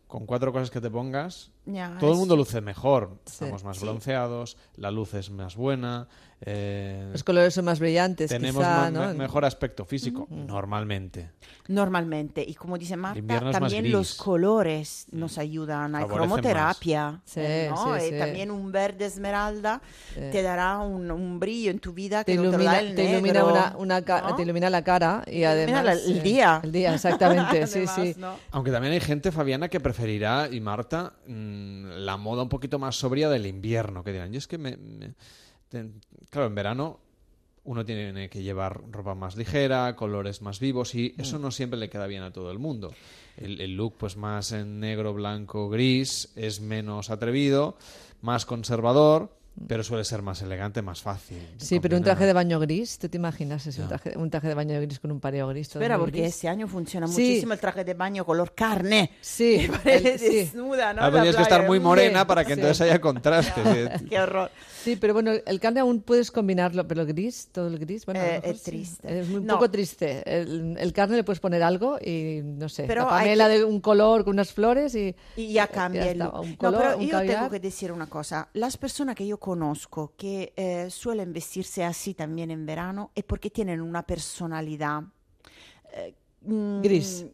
[0.08, 3.18] Con cuatro cosas que te pongas, Ya, todo el es- mundo luce mejor.
[3.26, 3.34] Sí.
[3.44, 3.86] Estamos más Sí.
[3.86, 6.08] bronceados, la luz es más buena.
[6.44, 9.02] eh, Los colores son más brillantes, Tenemos quizá, ¿no?
[9.10, 11.30] me- mejor aspecto físico, normalmente.
[11.68, 12.44] Normalmente.
[12.48, 14.20] Y como dice Marta, también los gris.
[14.20, 14.24] Mm.
[14.24, 15.94] colores nos ayudan.
[15.96, 17.12] Hay cromoterapia.
[17.12, 17.22] más.
[17.26, 17.96] Sí, eh, ¿no?
[18.00, 18.18] sí, Eh.
[18.18, 19.82] También un verde esmeralda
[20.16, 20.20] Sí.
[20.32, 22.80] te dará un, un brillo en tu vida te que no te lo ilumina, da
[22.80, 24.36] el te ilumina negro, una, una ca- ¿no?
[24.36, 26.60] te ilumina la cara y ilumina además la- el eh, día.
[26.64, 28.34] el día exactamente sí Además, sí ¿no?
[28.50, 31.14] Aunque también hay gente, Fabiana, que preferirá, y Marta,
[31.52, 34.78] mm, la moda un poquito más sobria del invierno, que dirán, yo es que me...
[36.30, 37.00] claro, en verano
[37.64, 41.90] uno tiene que llevar ropa más ligera, colores más vivos, y eso no siempre le
[41.90, 42.92] queda bien a todo el mundo.
[43.38, 47.78] El, el look, pues más en negro, blanco, gris, es menos atrevido,
[48.22, 51.38] más conservador, pero suele ser más elegante, más fácil.
[51.58, 53.98] sí pero un traje de baño gris ¿tú te imaginas ese, un, Ya.
[53.98, 56.36] traje, un traje de baño gris con un pareo gris todo Espera, porque gris?
[56.36, 57.14] este año funciona Sí.
[57.14, 59.12] muchísimo el traje de baño color carne.
[59.22, 60.36] Sí, Parece el- sí.
[60.38, 61.04] desnuda, ¿no?
[61.04, 62.60] Ah, tienes que estar muy morena para que Sí.
[62.60, 63.62] entonces haya contraste.
[64.00, 64.06] sí.
[64.06, 64.50] Qué horror.
[64.84, 68.20] Sí, pero bueno, el carne aún puedes combinarlo, pero el gris, todo el gris, bueno,
[68.22, 68.72] Eh, mejor es sí.
[68.72, 69.20] triste.
[69.20, 69.54] Es muy No.
[69.56, 70.24] poco triste.
[70.26, 73.58] El, el carne le puedes poner algo y no sé, Pero la hay Pamela que-
[73.60, 76.98] de un color con unas flores y, Y ya cambia el un No, color, pero
[76.98, 77.36] un yo caviar.
[77.38, 78.50] tengo que decir una cosa.
[78.54, 79.51] Las personas que yo conozco
[80.18, 85.04] que eh, suelen vestirse así también en verano es porque tienen una personalidad
[85.94, 87.26] eh, mm, Gris.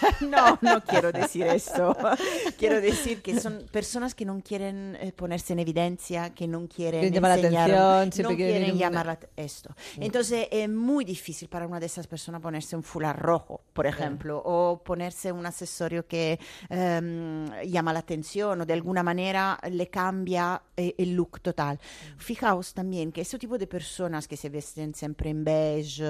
[0.20, 1.96] No, no quiero decir eso.
[2.58, 7.02] quiero decir que son personas que no quieren eh, ponerse en evidencia, que no quieren
[7.12, 9.74] llamar la atención, no quieren llamar la at- esto.
[9.98, 14.40] Entonces es muy difícil para una de esas personas ponerse un fular rojo, por ejemplo,
[14.44, 16.38] o ponerse un accesorio que
[16.68, 21.78] em, llama la atención o de alguna manera le cambia eh, el look total.
[22.16, 26.04] Fijaos también que ese tipo de personas que se visten siempre en beige,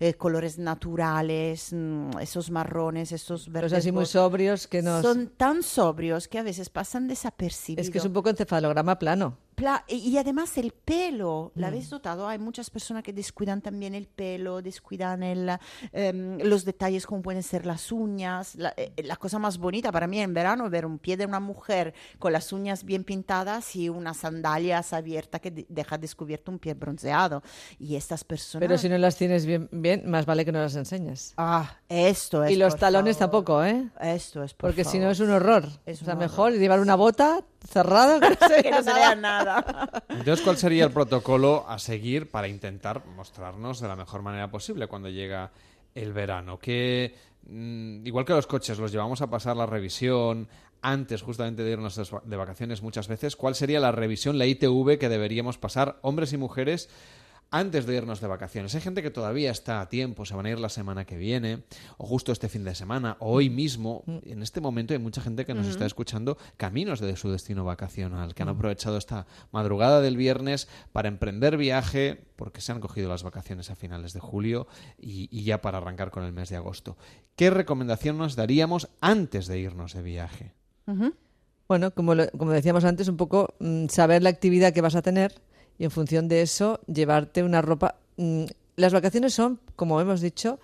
[0.00, 5.02] eh, colores naturales, mm, esos marrones, esos verdes Los así muy sobrios que nos...
[5.02, 7.86] son tan sobrios que a veces pasan desapercibidos.
[7.86, 9.38] Es que es un poco encefalograma plano.
[9.88, 11.70] Y además el pelo, ¿la Mm.
[11.70, 12.26] habéis notado?
[12.26, 15.50] Hay muchas personas que descuidan también el pelo, descuidan el,
[15.92, 18.54] em, los detalles como pueden ser las uñas.
[18.56, 21.26] La, eh, la cosa más bonita para mí en verano es ver un pie de
[21.26, 26.50] una mujer con las uñas bien pintadas y unas sandalias abiertas que de- deja descubierto
[26.50, 27.42] un pie bronceado.
[27.78, 28.66] Y estas personas...
[28.66, 31.34] Pero si no las tienes bien, bien más vale que no las enseñes.
[31.36, 32.50] Ah, esto es...
[32.50, 33.30] y los por talones favor.
[33.44, 33.90] tampoco, ¿eh?
[34.00, 35.68] Esto es, por Porque si no es un horror.
[35.86, 38.90] Es o sea, mejor llevar una bota cerrada que no se que vea no se
[38.90, 38.94] nada.
[38.94, 40.04] vea nada.
[40.08, 44.86] Entonces, ¿cuál sería el protocolo a seguir para intentar mostrarnos de la mejor manera posible
[44.86, 45.50] cuando llega
[45.94, 46.58] el verano?
[46.58, 47.14] Que,
[47.46, 50.48] mm, igual que los coches, los llevamos a pasar la revisión
[50.82, 55.08] antes justamente de irnos de vacaciones muchas veces, ¿cuál sería la revisión, la ITV que
[55.08, 56.88] deberíamos pasar hombres y mujeres
[57.52, 58.74] antes de irnos de vacaciones?
[58.74, 61.62] Hay gente que todavía está a tiempo, se van a ir la semana que viene,
[61.98, 64.02] o justo este fin de semana, o hoy mismo.
[64.24, 68.34] En este momento hay mucha gente que nos está escuchando caminos de su destino vacacional,
[68.34, 73.22] que han aprovechado esta madrugada del viernes para emprender viaje, porque se han cogido las
[73.22, 74.66] vacaciones a finales de julio
[74.98, 76.96] y, y ya para arrancar con el mes de agosto.
[77.36, 80.52] ¿Qué recomendación nos daríamos antes de irnos de viaje?
[81.68, 85.02] Bueno, como, lo- como decíamos antes, un poco mm, saber la actividad que vas a
[85.02, 85.40] tener
[85.78, 87.96] y en función de eso llevarte una ropa.
[88.16, 88.44] mm,
[88.76, 90.58] las vacaciones son, como hemos dicho,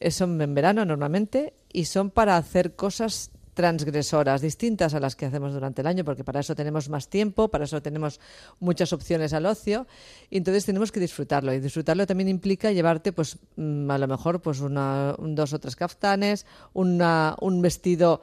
[0.00, 5.26] eh, son en verano normalmente y son para hacer cosas transgresoras, distintas a las que
[5.26, 8.18] hacemos durante el año, porque para eso tenemos más tiempo, para eso tenemos
[8.60, 9.86] muchas opciones al ocio,
[10.30, 11.52] y entonces tenemos que disfrutarlo.
[11.52, 15.60] Y disfrutarlo también implica llevarte, pues, mm, a lo mejor, pues, una, un- dos o
[15.60, 18.22] tres caftanes, una, un vestido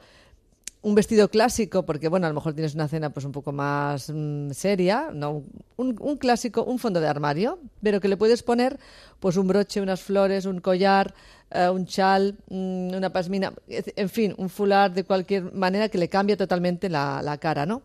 [0.82, 4.10] un vestido clásico, porque bueno, a lo mejor tienes una cena pues un poco más
[4.10, 5.44] mm, seria, no
[5.76, 8.78] un, clásico, un fondo de armario, pero que le puedes poner
[9.18, 11.14] pues un broche, unas flores, un collar,
[11.50, 16.08] eh, un chal, mm, una pasmina, en fin, un fular de cualquier manera que le
[16.08, 17.82] cambie totalmente la, la cara, ¿no?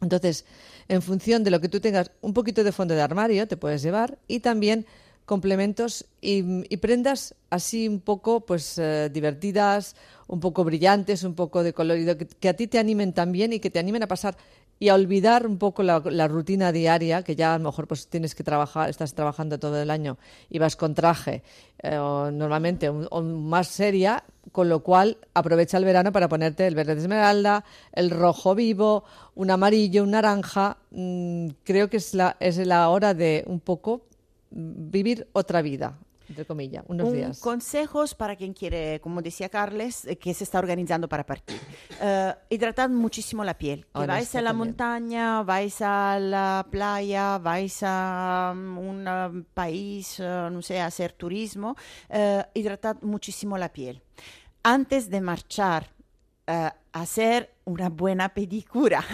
[0.00, 0.44] Entonces,
[0.88, 3.82] en función de lo que tú tengas, un poquito de fondo de armario te puedes
[3.82, 4.86] llevar y también
[5.26, 9.96] complementos y, y prendas así un poco pues eh, divertidas,
[10.28, 13.70] un poco brillantes, un poco de colorido, que, a ti te animen también y que
[13.70, 14.36] te animen a pasar
[14.78, 18.34] y a olvidar un poco la, rutina diaria, que ya a lo mejor pues tienes
[18.34, 20.18] que trabajar, estás trabajando todo el año
[20.50, 21.42] y vas con traje,
[21.82, 26.94] eh, o normalmente más seria, con lo cual aprovecha el verano para ponerte el verde
[26.94, 30.76] de esmeralda, el rojo vivo, un amarillo, un naranja.
[30.90, 34.02] Mm, creo que es la, es la hora de un poco
[34.50, 35.98] mm, vivir otra vida,
[36.28, 37.40] entre comillas, unos Un- días.
[37.40, 41.56] Consejos para quien quiere, como decía Carles, eh, que se está organizando para partir.
[41.98, 43.84] Eh, hidratad muchísimo la piel.
[43.86, 44.68] Que Ahora vais a la también.
[44.70, 50.86] montaña, vais a la playa, vais a um, un um, país, eh, no sé, a
[50.86, 51.74] hacer turismo,
[52.10, 54.02] eh, hidratad muchísimo la piel.
[54.62, 55.88] Antes de marchar,
[56.46, 59.04] eh, hacer una buena pedicura.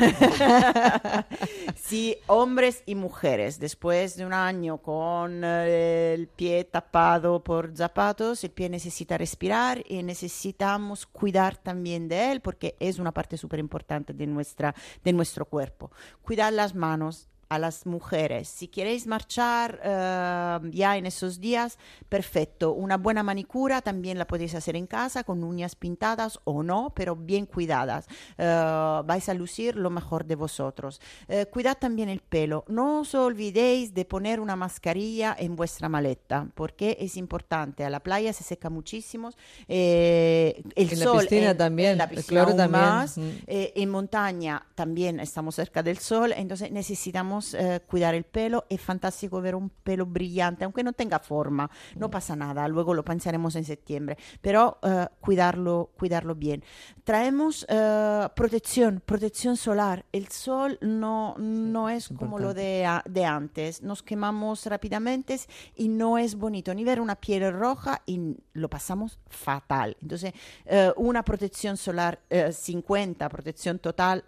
[1.75, 8.44] si hombres y mujeres, después de un año con eh, el pie tapado por zapatos,
[8.44, 13.59] el pie necesita respirar y necesitamos cuidar también de él porque es una parte súper
[13.59, 15.91] importante de, nuestra, de nuestro cuerpo.
[16.23, 18.48] Cuidar las manos a las mujeres.
[18.48, 22.72] Si queréis marchar eh, ya en esos días, perfecto.
[22.72, 27.14] Una buena manicura también la podéis hacer en casa con uñas pintadas o no, pero
[27.16, 28.06] bien cuidadas.
[28.39, 31.00] Eh, vais a lucir lo mejor de vosotros.
[31.28, 32.64] Eh, cuidad también el pelo.
[32.68, 37.84] No os olvidéis de poner una mascarilla en vuestra maleta porque es importante.
[37.84, 39.31] A la playa se seca muchísimo.
[39.68, 42.82] Eh, el En la sol piscina en- también, en la el piscina cloro aún también.
[42.84, 43.18] más.
[43.18, 43.28] Mm.
[43.47, 48.65] Eh, en montaña también estamos cerca del sol, entonces necesitamos eh, cuidar el pelo.
[48.69, 53.05] Es fantástico ver un pelo brillante, aunque no tenga forma, no pasa nada, luego lo
[53.05, 56.65] pensaremos en septiembre, pero eh, cuidarlo, cuidarlo bien.
[57.05, 60.05] Traemos eh, protección, protección solar.
[60.12, 65.33] El sol no, no es como lo de, de antes, nos quemamos rápidamente
[65.77, 69.97] y no es bonito ni ver una piel roja y lo pasamos fatal.
[70.01, 70.33] Entonces,
[70.67, 74.25] eh, una protección solar eh, 50, protección total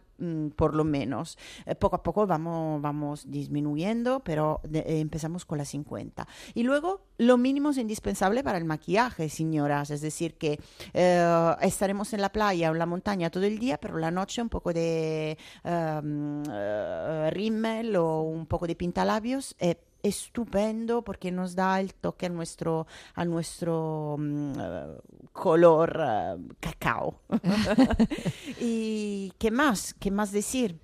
[0.57, 1.39] por lo menos.
[1.67, 6.27] Eh, poco a poco vamos, vamos disminuyendo, pero eh, empezamos con la 50.
[6.55, 9.91] Y luego, lo mínimo es indispensable para el maquillaje, señoras.
[9.91, 10.59] Es decir, que
[10.93, 14.43] eh, estaremos en la playa o en la montaña todo el día, pero la noche
[14.43, 19.55] un poco de um, eh, rímel o un poco de pintalabios.
[19.59, 24.99] eh, estupendo porque nos da el toque a nuestro, a nuestro mm, eh,
[25.33, 27.23] color eh, cacao.
[28.61, 29.95] ¿Y qué más?
[29.95, 30.79] ¿Qué más decir?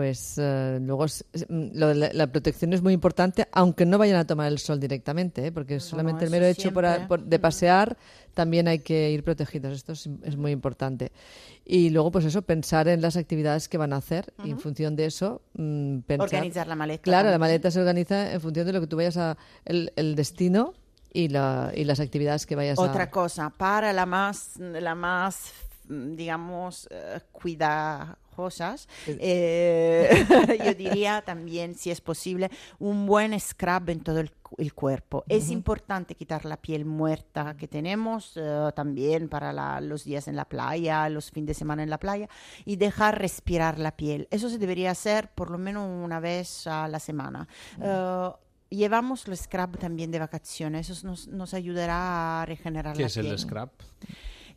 [0.00, 4.16] Pues eh, luego es- mm, lo la, la protección es muy importante, aunque no vayan
[4.16, 5.52] a tomar el sol directamente, ¿eh?
[5.52, 7.98] porque solamente el mero hecho por por- de pasear
[8.32, 9.74] también hay que ir protegidos.
[9.74, 11.12] Esto es, es muy importante.
[11.66, 14.96] Y luego, pues eso, pensar en las actividades que van a hacer y en función
[14.96, 16.24] de eso mm, pensar.
[16.24, 19.18] Organizar la maleta Claro, la maleta se organiza en función de lo que tú vayas
[19.18, 20.72] a el, el destino
[21.12, 25.52] y, la, y las actividades que vayas a Otra cosa, para la más, la más
[25.88, 27.20] mm, digamos, eh,
[28.40, 30.26] cuidajosas, eh,
[30.64, 35.24] yo diría también, si es posible, un buen scrub en todo el, el cuerpo.
[35.28, 35.52] Es Ujú.
[35.54, 40.44] importante quitar la piel muerta que tenemos eh, también para la- los días en la
[40.46, 42.28] playa, los fines de semana en la playa,
[42.64, 44.26] y dejar respirar la piel.
[44.30, 47.46] Eso se debería hacer por lo menos una vez a la semana.
[47.80, 48.30] Eh,
[48.72, 53.16] Llevamos el scrub también de vacaciones, eso nos, nos ayudará a regenerar ¿Qué la es
[53.16, 53.38] el piel.
[53.40, 53.72] scrap?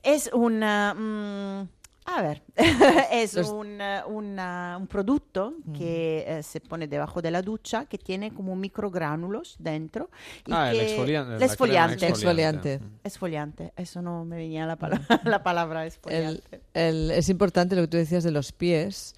[0.04, 0.94] Es una...
[0.94, 1.68] mm,
[2.06, 2.44] a ver,
[3.12, 5.74] es un, eh, una- un producto Mm.
[5.74, 10.10] que eh, se pone debajo de la ducha que tiene como microgránulos dentro.
[10.46, 12.08] Y Ah, el que- exfoliante, el la crema exfoliante.
[12.08, 12.80] exfoliante.
[13.04, 13.74] Exfoliante.
[13.78, 16.62] Eso no me venía la palabra, la palabra El- exfoliante.
[16.74, 19.16] el- es importante lo que tú decías de los pies,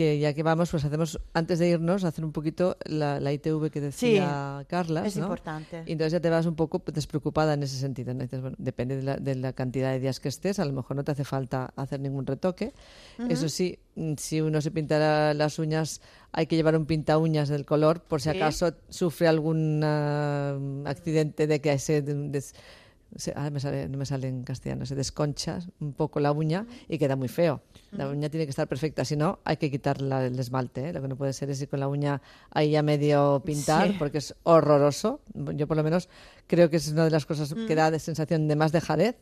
[0.00, 3.70] que ya que vamos, pues hacemos, antes de irnos, hacer un poquito la, la ITV
[3.70, 5.06] que decía Sí, Carla.
[5.06, 5.82] es importante.
[5.84, 8.14] Y entonces ya te vas un poco despreocupada en ese sentido.
[8.14, 8.22] ¿no?
[8.22, 10.96] Dices, bueno, depende de la, de la cantidad de días que estés, a lo mejor
[10.96, 12.72] no te hace falta hacer ningún retoque.
[13.28, 16.00] Eso sí, mm, si uno se pinta la- las uñas,
[16.32, 18.36] hay que llevar un pinta uñas del color, por si Sí.
[18.38, 20.56] acaso sufre algún ah,
[20.86, 22.54] accidente de que se, des-
[23.16, 26.66] se- ah, me sale- no me sale en castellano, se desconcha un poco la uña
[26.88, 27.60] y queda muy feo.
[27.92, 30.88] La uña tiene que estar perfecta, si no, hay que quitar la- el esmalte.
[30.88, 30.92] ¿eh?
[30.92, 33.96] Lo que no puede ser es ir con la uña ahí ya medio pintar, Sí.
[33.98, 35.20] porque es horroroso.
[35.34, 36.08] Yo, por lo menos,
[36.46, 39.16] creo que es una de las cosas que da de sensación de más dejadez.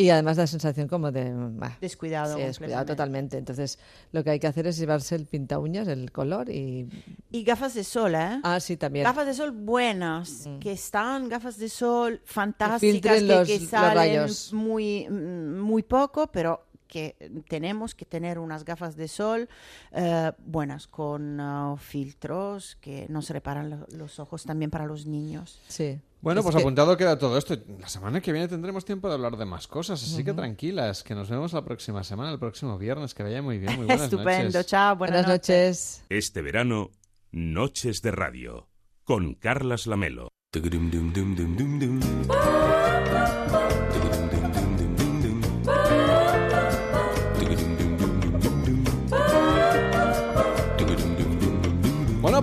[0.00, 1.32] Y además da sensación como de...
[1.34, 2.92] bah, Descuidado Sí, descuidado completamente.
[2.94, 3.38] totalmente.
[3.38, 3.78] Entonces,
[4.12, 6.88] lo que hay que hacer es llevarse el pinta uñas, el color y...
[7.32, 8.38] Y gafas de sol, ¿eh?
[8.44, 9.02] Ah, sí, también.
[9.04, 14.30] Gafas de sol buenas, que están gafas de sol fantásticas, que, los- que los salen
[14.52, 17.16] muy, mm, muy poco, pero que
[17.48, 19.48] tenemos que tener unas gafas de sol
[19.92, 25.58] eh, buenas, con ah, filtros que nos reparan lo- los ojos también para los niños.
[25.68, 26.00] Sí.
[26.20, 27.56] Bueno, Es pues que- apuntado queda todo esto.
[27.78, 31.14] La semana que viene tendremos tiempo de hablar de más cosas, así que tranquilas, que
[31.14, 34.44] nos vemos la próxima semana, el próximo viernes, que vaya muy bien, muy buenas Estupendo,
[34.58, 34.66] noches.
[34.66, 36.04] chao, buenas, Buenas noches.
[36.08, 36.90] Este verano,
[37.30, 38.68] Noches de Radio,
[39.04, 40.28] con Carlas Lamelo.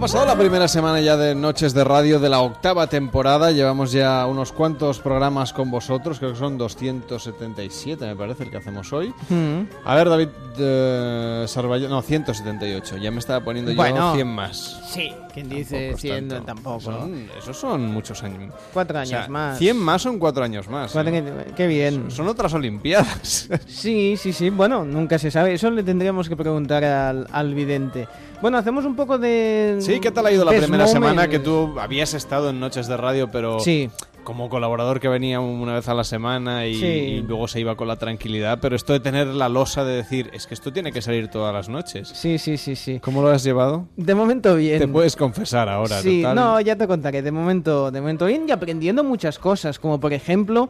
[0.05, 3.49] Pasado la primera semana ya de Noches de Radio de la octava temporada.
[3.49, 6.19] Llevamos ya unos cuantos programas con vosotros.
[6.19, 9.11] Creo que son 277, me parece, el que hacemos hoy.
[9.29, 9.61] Mm.
[9.83, 10.27] A ver, David
[10.59, 12.97] eh, Sarballo- No, 178.
[12.97, 14.13] Ya me estaba poniendo yo Bueno.
[14.13, 14.79] 100 más.
[14.87, 16.45] Sí, quien dice Tampoco 100 tanto.
[16.45, 16.79] tampoco.
[16.81, 18.51] Son- esos son muchos años.
[18.73, 19.59] Cuatro O años sea, más.
[19.59, 20.91] 100 más son cuatro años más.
[20.91, 21.45] Cuatro ¿eh?
[21.55, 22.09] Qué bien.
[22.09, 23.49] Son otras Olimpiadas.
[23.67, 24.49] Sí, sí, sí.
[24.49, 25.53] Bueno, nunca se sabe.
[25.53, 28.07] Eso le tendríamos que preguntar al, al vidente.
[28.41, 29.77] Bueno, hacemos un poco de.
[29.79, 32.97] Sí, ¿qué tal ha ido la primera semana que tú habías estado en Noches de
[32.97, 33.89] Radio, pero Sí.
[34.25, 36.85] Como colaborador que venía una vez a la semana y, Sí.
[36.85, 40.29] y luego se iba con la tranquilidad, pero esto de tener la losa de decir,
[40.33, 42.09] es que esto tiene que salir todas las noches.
[42.09, 42.99] Sí, sí, sí, sí.
[42.99, 43.87] ¿Cómo lo has llevado?
[43.95, 44.79] De momento bien.
[44.79, 46.35] Te puedes confesar ahora, Sí, total.
[46.35, 47.21] no, ya te contaré.
[47.21, 50.69] De momento, de momento bien y aprendiendo muchas cosas, como por ejemplo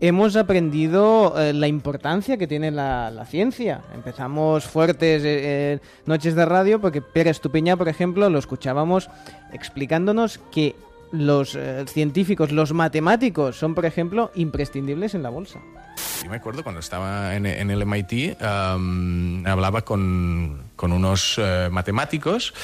[0.00, 3.82] hemos aprendido eh, la importancia que tiene la, la ciencia.
[3.94, 9.08] Empezamos fuertes eh, eh, noches de radio porque Pere Estupiñá, por ejemplo, lo escuchábamos
[9.52, 10.74] explicándonos que
[11.14, 15.60] los eh, científicos, los matemáticos son, por ejemplo, imprescindibles en la bolsa.
[16.22, 21.68] Yo me acuerdo cuando estaba en, en el MIT, am, hablaba con, con unos eh,
[21.70, 22.54] matemáticos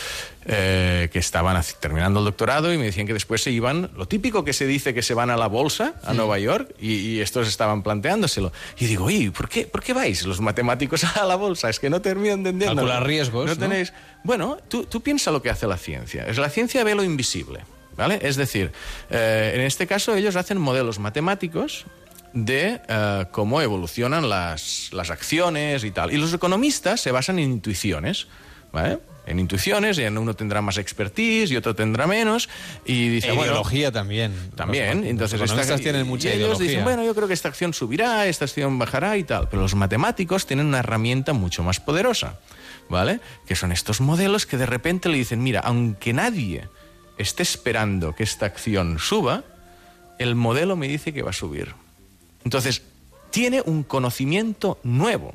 [0.47, 4.45] eh, que estaban terminando el doctorado y me decían que después se iban, lo típico
[4.45, 7.47] que se dice que se van a la bolsa, a Nueva York, y, y estos
[7.47, 8.51] estaban planteándoselo.
[8.79, 11.69] Y digo, oye, ¿por qué, ¿por qué vais los matemáticos a la bolsa?
[11.69, 12.75] Es que no termino de entenderlo.
[12.77, 13.61] Calcular riesgos, No ¿no?
[13.61, 13.93] tenéis...
[14.25, 16.27] Bueno, tú, tú piensa lo que hace la ciencia.
[16.27, 17.61] Es la ciencia ve lo invisible.
[18.01, 18.19] ¿Vale?
[18.23, 18.73] Es decir,
[19.11, 21.85] eh, en este caso ellos hacen modelos matemáticos
[22.33, 26.11] de eh, cómo evolucionan las, las acciones y tal.
[26.11, 28.27] Y los economistas se basan en intuiciones,
[28.73, 29.01] ¿vale?
[29.27, 32.49] En intuiciones, y en uno tendrá más expertise y otro tendrá menos.
[32.87, 34.33] Y dice, E bueno, ideología también.
[34.57, 35.01] también.
[35.03, 36.67] Los- Entonces, los tienen mucha y ellos ideología.
[36.69, 39.51] dicen, bueno, yo creo que esta acción subirá, esta acción bajará y tal.
[39.51, 42.39] Pero los matemáticos tienen una herramienta mucho más poderosa,
[42.89, 43.21] ¿vale?
[43.47, 46.67] Que son estos modelos que de repente le dicen, mira, aunque nadie
[47.23, 49.45] esté esperando que esta acción suba,
[50.19, 51.75] el modelo me dice que va a subir.
[52.45, 52.83] Entonces,
[53.31, 55.35] tiene un conocimiento nuevo.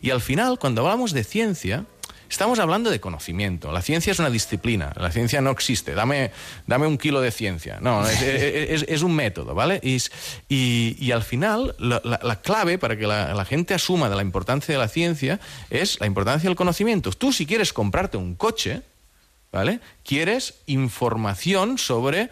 [0.00, 1.84] Y al final, cuando hablamos de ciencia,
[2.28, 3.72] estamos hablando de conocimiento.
[3.72, 5.94] La ciencia es una disciplina, la ciencia no existe.
[5.94, 6.30] Dame,
[6.66, 7.78] dame un kilo de ciencia.
[7.80, 9.80] No, es, es- es un método, ¿vale?
[9.82, 9.98] Y,
[10.48, 14.16] y- y al final, la, la- la clave para que la, la gente asuma de
[14.16, 17.10] la importancia de la ciencia es la importancia del conocimiento.
[17.12, 18.82] Tú, si quieres comprarte un coche,
[19.52, 19.80] ¿vale?
[20.04, 22.30] Quieres información sobre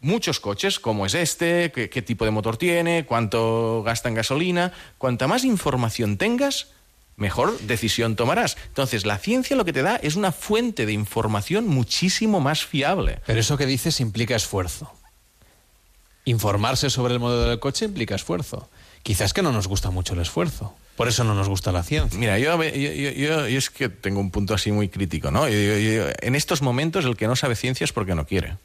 [0.00, 4.72] muchos coches, cómo es este, qué, qué tipo de motor tiene, cuánto gasta en gasolina.
[4.96, 6.68] Cuanta más información tengas,
[7.16, 8.56] mejor decisión tomarás.
[8.68, 13.20] Entonces, la ciencia lo que te da es una fuente de información muchísimo más fiable.
[13.26, 14.90] Pero eso que dices implica esfuerzo.
[16.24, 18.68] Informarse sobre el modelo del coche implica esfuerzo.
[19.02, 20.74] Quizás que no nos gusta mucho el esfuerzo.
[20.96, 22.18] Por eso no nos gusta la ciencia.
[22.18, 25.46] Mira, yo, yo, yo- es que tengo un punto así muy crítico, ¿no?
[25.46, 28.56] En estos momentos el que no sabe ciencia es porque no quiere.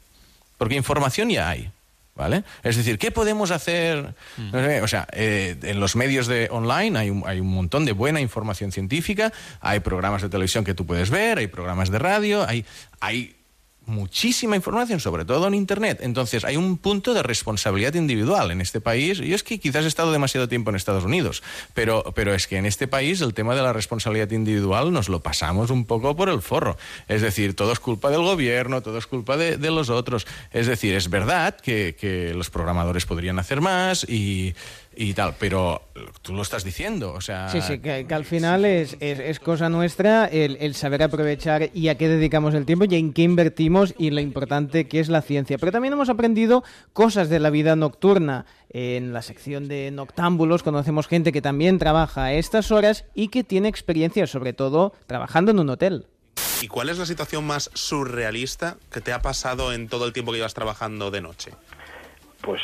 [0.58, 1.70] Porque información ya hay,
[2.16, 2.42] ¿vale?
[2.64, 4.14] Es decir, ¿qué podemos hacer?
[4.36, 7.84] No sé, o sea, eh, en los medios de online hay un, hay un montón
[7.84, 11.98] de buena información científica, hay programas de televisión que tú puedes ver, hay programas de
[12.00, 12.64] radio, hay,
[13.00, 13.33] hay
[13.86, 15.98] muchísima información, sobre todo en Internet.
[16.02, 19.18] Entonces, hay un punto de responsabilidad individual en este país.
[19.18, 21.42] Yo es que quizás he estado demasiado tiempo en Estados Unidos,
[21.74, 25.20] pero, pero es que en este país el tema de la responsabilidad individual nos lo
[25.20, 26.76] pasamos un poco por el forro.
[27.08, 30.26] Es decir, todo es culpa del gobierno, todo es culpa de, los otros.
[30.52, 34.54] Es decir, es verdad que los programadores podrían hacer más y,
[34.96, 35.82] y tal, pero
[36.22, 37.12] tú lo estás diciendo.
[37.12, 40.74] O sea, Sí, sí, que, que al final es, es, es cosa nuestra el, el
[40.74, 44.88] saber aprovechar y a qué dedicamos el tiempo y en qué invertimos y lo importante
[44.88, 45.58] que es la ciencia.
[45.58, 48.46] Pero también hemos aprendido cosas de la vida nocturna.
[48.70, 53.44] En la sección de noctámbulos conocemos gente que también trabaja a estas horas y que
[53.44, 56.06] tiene experiencia, sobre todo trabajando en un hotel.
[56.60, 60.32] ¿Y cuál es la situación más surrealista que te ha pasado en todo el tiempo
[60.32, 61.52] que llevas trabajando de noche?
[62.44, 62.60] Pues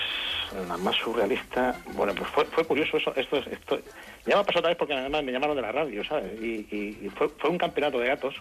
[0.68, 3.78] la más surrealista, bueno, pues fue, fue curioso eso, esto, es- esto,
[4.26, 6.32] ya me ha pasado otra vez porque además me llamaron de la radio, ¿sabes?
[6.42, 8.34] Y, y- y fue, fue un campeonato de gatos,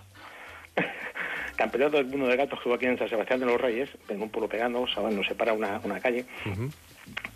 [1.56, 4.22] campeonato del mundo de gatos que hubo aquí en San Sebastián de los Reyes, en
[4.22, 5.16] un pueblo pegando, ¿sabes?
[5.16, 6.26] Nos separa una, una calle,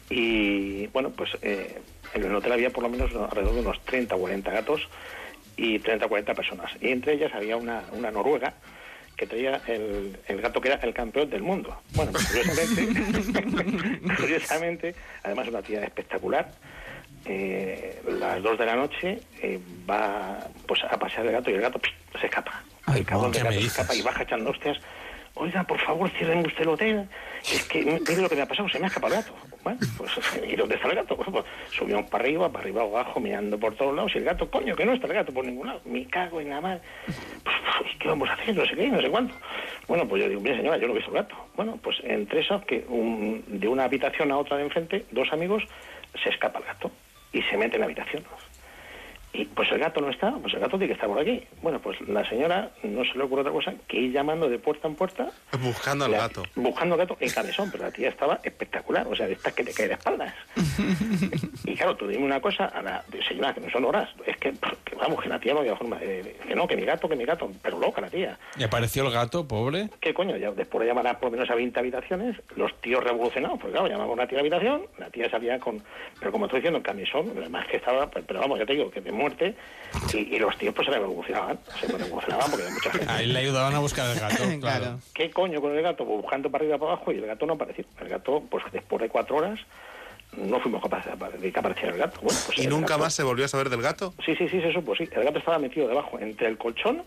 [0.09, 1.79] y bueno, pues eh,
[2.13, 4.87] En el hotel había por lo menos alrededor de unos 30 o 40 gatos
[5.57, 6.71] y 30 o 40 personas.
[6.81, 8.53] Y entre ellas había una, una noruega
[9.15, 11.77] que traía el, el gato que era el campeón del mundo.
[11.93, 16.51] Bueno, pues curiosamente, curiosamente, además una tía espectacular,
[17.25, 19.59] eh, las dos de la noche eh,
[19.89, 21.79] va pues a pasear el gato y el gato
[22.19, 22.63] se escapa.
[22.93, 24.77] el cabrón del gato se escapa y baja echando hostias.
[25.35, 27.09] Oiga, por favor, cierren usted el hotel.
[27.49, 29.33] Es que mire lo que me ha pasado, se me ha escapado el gato.
[29.63, 30.11] Bueno, pues,
[30.47, 31.15] ¿y dónde está el gato?
[31.15, 34.11] Pues, subimos para arriba, para arriba, abajo, mirando por todos lados.
[34.15, 35.81] Y el gato, coño, que no está el gato por ningún lado.
[35.85, 36.81] Me cago en la madre.
[37.05, 38.55] Pues, pues, ¿qué vamos a hacer?
[38.55, 39.33] No sé qué, no sé cuánto.
[39.87, 41.35] Bueno, pues yo digo, mire señora, yo no he visto el gato.
[41.55, 45.63] Bueno, pues entre esos, que un- de una habitación a otra de enfrente, dos amigos,
[46.23, 46.91] se escapa el gato
[47.31, 48.23] y se mete en la habitación.
[49.35, 51.43] Y pues el gato no está, pues el gato tiene que estar por aquí.
[51.63, 54.87] Bueno, pues la señora no se le ocurre otra cosa que ir llamando de puerta
[54.87, 55.27] en puerta.
[55.59, 56.43] Buscando al la- gato.
[56.55, 59.63] Buscando al gato en cabezón, pero la tía estaba espectacular, o sea, de estas que
[59.63, 60.33] te cae de espaldas.
[61.65, 64.51] Y claro, tú dime una cosa a la señora, que no son horas, es que,
[64.83, 67.15] que vamos, que la tía no había forma de, que no, que mi gato, que
[67.15, 68.37] mi gato, pero loca la tía.
[68.57, 69.89] ¿Y apareció el gato, pobre?
[69.99, 70.35] ¿Qué coño?
[70.37, 73.71] Ya después de llamar a por lo menos a 20 habitaciones, los tíos revolucionados, porque
[73.73, 75.81] claro, llamaba a una tía a la habitación, la tía salía con,
[76.19, 78.91] pero como estoy diciendo, en camisón, además que estaba, pero pero vamos, ya te digo,
[78.91, 79.55] que de muerte,
[80.13, 83.07] y, y los tíos pues se revolucionaban, se revolucionaban porque había mucha gente.
[83.11, 84.99] Ahí le ayudaban a buscar el gato, claro.
[85.13, 86.05] ¿Qué coño con el gato?
[86.05, 87.85] Pues buscando para arriba para abajo y el gato no apareció.
[88.01, 89.59] El gato, pues después de cuatro horas,
[90.37, 92.19] no fuimos capaces de apare- de que apareciera el gato.
[92.21, 94.13] Bueno, pues ¿Y el nunca gato- más se volvió a saber del gato?
[94.25, 95.07] Sí, sí, sí, se supo, sí.
[95.11, 97.03] El gato estaba metido debajo, entre el colchón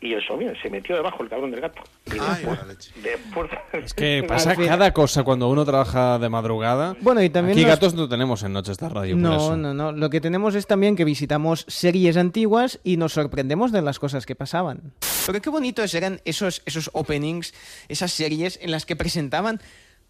[0.00, 0.56] y el somier.
[0.62, 1.82] Se metió debajo el cabrón del gato.
[2.06, 2.58] Y después,
[3.02, 6.94] después- Es que pasa cada cosa cuando uno trabaja de madrugada.
[7.00, 9.56] Bueno, y también Aquí nos- gatos no tenemos en Noches de Radio, por No, eso.
[9.56, 9.92] no, no.
[9.92, 14.24] Lo que tenemos es también que visitamos series antiguas y nos sorprendemos de las cosas
[14.26, 14.92] que pasaban.
[15.26, 17.52] Pero qué bonitos eran esos, esos openings,
[17.88, 19.60] esas series en las que presentaban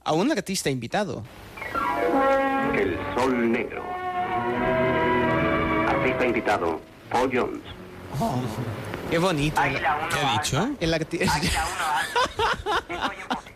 [0.05, 1.25] a un artista invitado.
[2.75, 3.83] El Sol Negro.
[5.89, 7.61] Artista invitado, Paul Jones.
[9.11, 9.61] Qué bonito.
[9.63, 10.71] ¿Qué ha dicho?
[10.81, 11.27] El artista...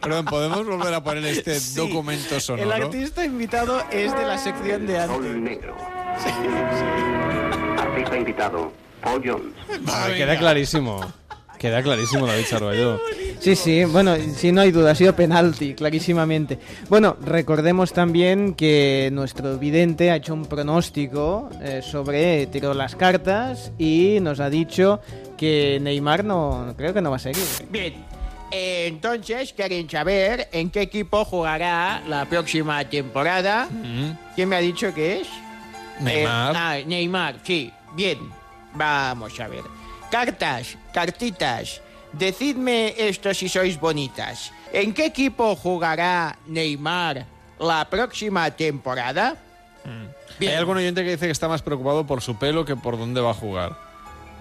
[0.02, 2.72] Perdón, ¿podemos volver a poner este documento sonoro?
[2.72, 5.06] El artista invitado es de la sección de.
[5.06, 5.76] Sol Negro.
[7.78, 9.54] Artista invitado, Paul Jones.
[9.82, 11.00] Vale, queda clarísimo.
[11.56, 12.98] Queda clarísimo, David Sarballo.
[13.38, 16.58] Sí, sí, bueno, sí, no hay duda, ha sido penalti, clarísimamente.
[16.88, 23.70] Bueno, recordemos también que nuestro vidente ha hecho un pronóstico eh, sobre tiró las cartas
[23.78, 25.00] y nos ha dicho
[25.42, 27.42] que Neymar no, creo que no va a seguir.
[27.68, 27.94] Bien,
[28.52, 33.68] eh, entonces quieren saber en qué equipo jugará la próxima temporada.
[34.36, 35.28] ¿Quién me ha dicho que es?
[35.98, 36.54] Neymar.
[36.54, 37.72] Eh, ah, Neymar, sí.
[37.96, 38.18] Bien,
[38.74, 39.64] vamos a ver.
[40.12, 41.82] Cartas, cartitas.
[42.12, 44.52] Decidme esto si sois bonitas.
[44.72, 47.26] ¿En qué equipo jugará Neymar
[47.58, 49.34] la próxima temporada?
[50.38, 53.20] Hay algún oyente que dice que está más preocupado por su pelo que por dónde
[53.20, 53.91] va a jugar.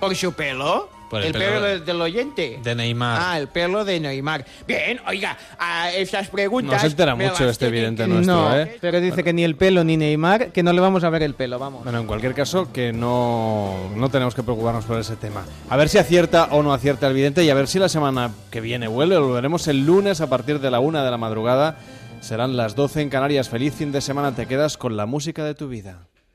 [0.02, 0.90] ¿Por su pelo?
[1.12, 2.60] Por el ¿El pelo pelo, de- del- oyente?
[2.64, 3.20] De Neymar.
[3.22, 4.46] Ah, el pelo de Neymar.
[4.66, 6.74] Bien, oiga, a estas preguntas...
[6.76, 8.78] No se entera mucho este tienen vidente que- nuestro, no, ¿eh?
[8.80, 11.36] pero dice que ni el pelo ni Neymar, que no le vamos a ver el
[11.36, 11.84] pelo, vamos.
[11.84, 15.44] Bueno, en cualquier caso, que no, no tenemos que preocuparnos por ese tema.
[15.70, 18.32] A ver si acierta o no acierta el vidente y a ver si la semana
[18.50, 19.16] que viene vuelve.
[19.16, 21.78] Lo veremos el lunes a partir de la una de la madrugada.
[22.22, 23.50] Serán las 12 en Canarias.
[23.50, 24.34] Feliz fin de semana.
[24.34, 26.08] Te quedas con la música de tu vida.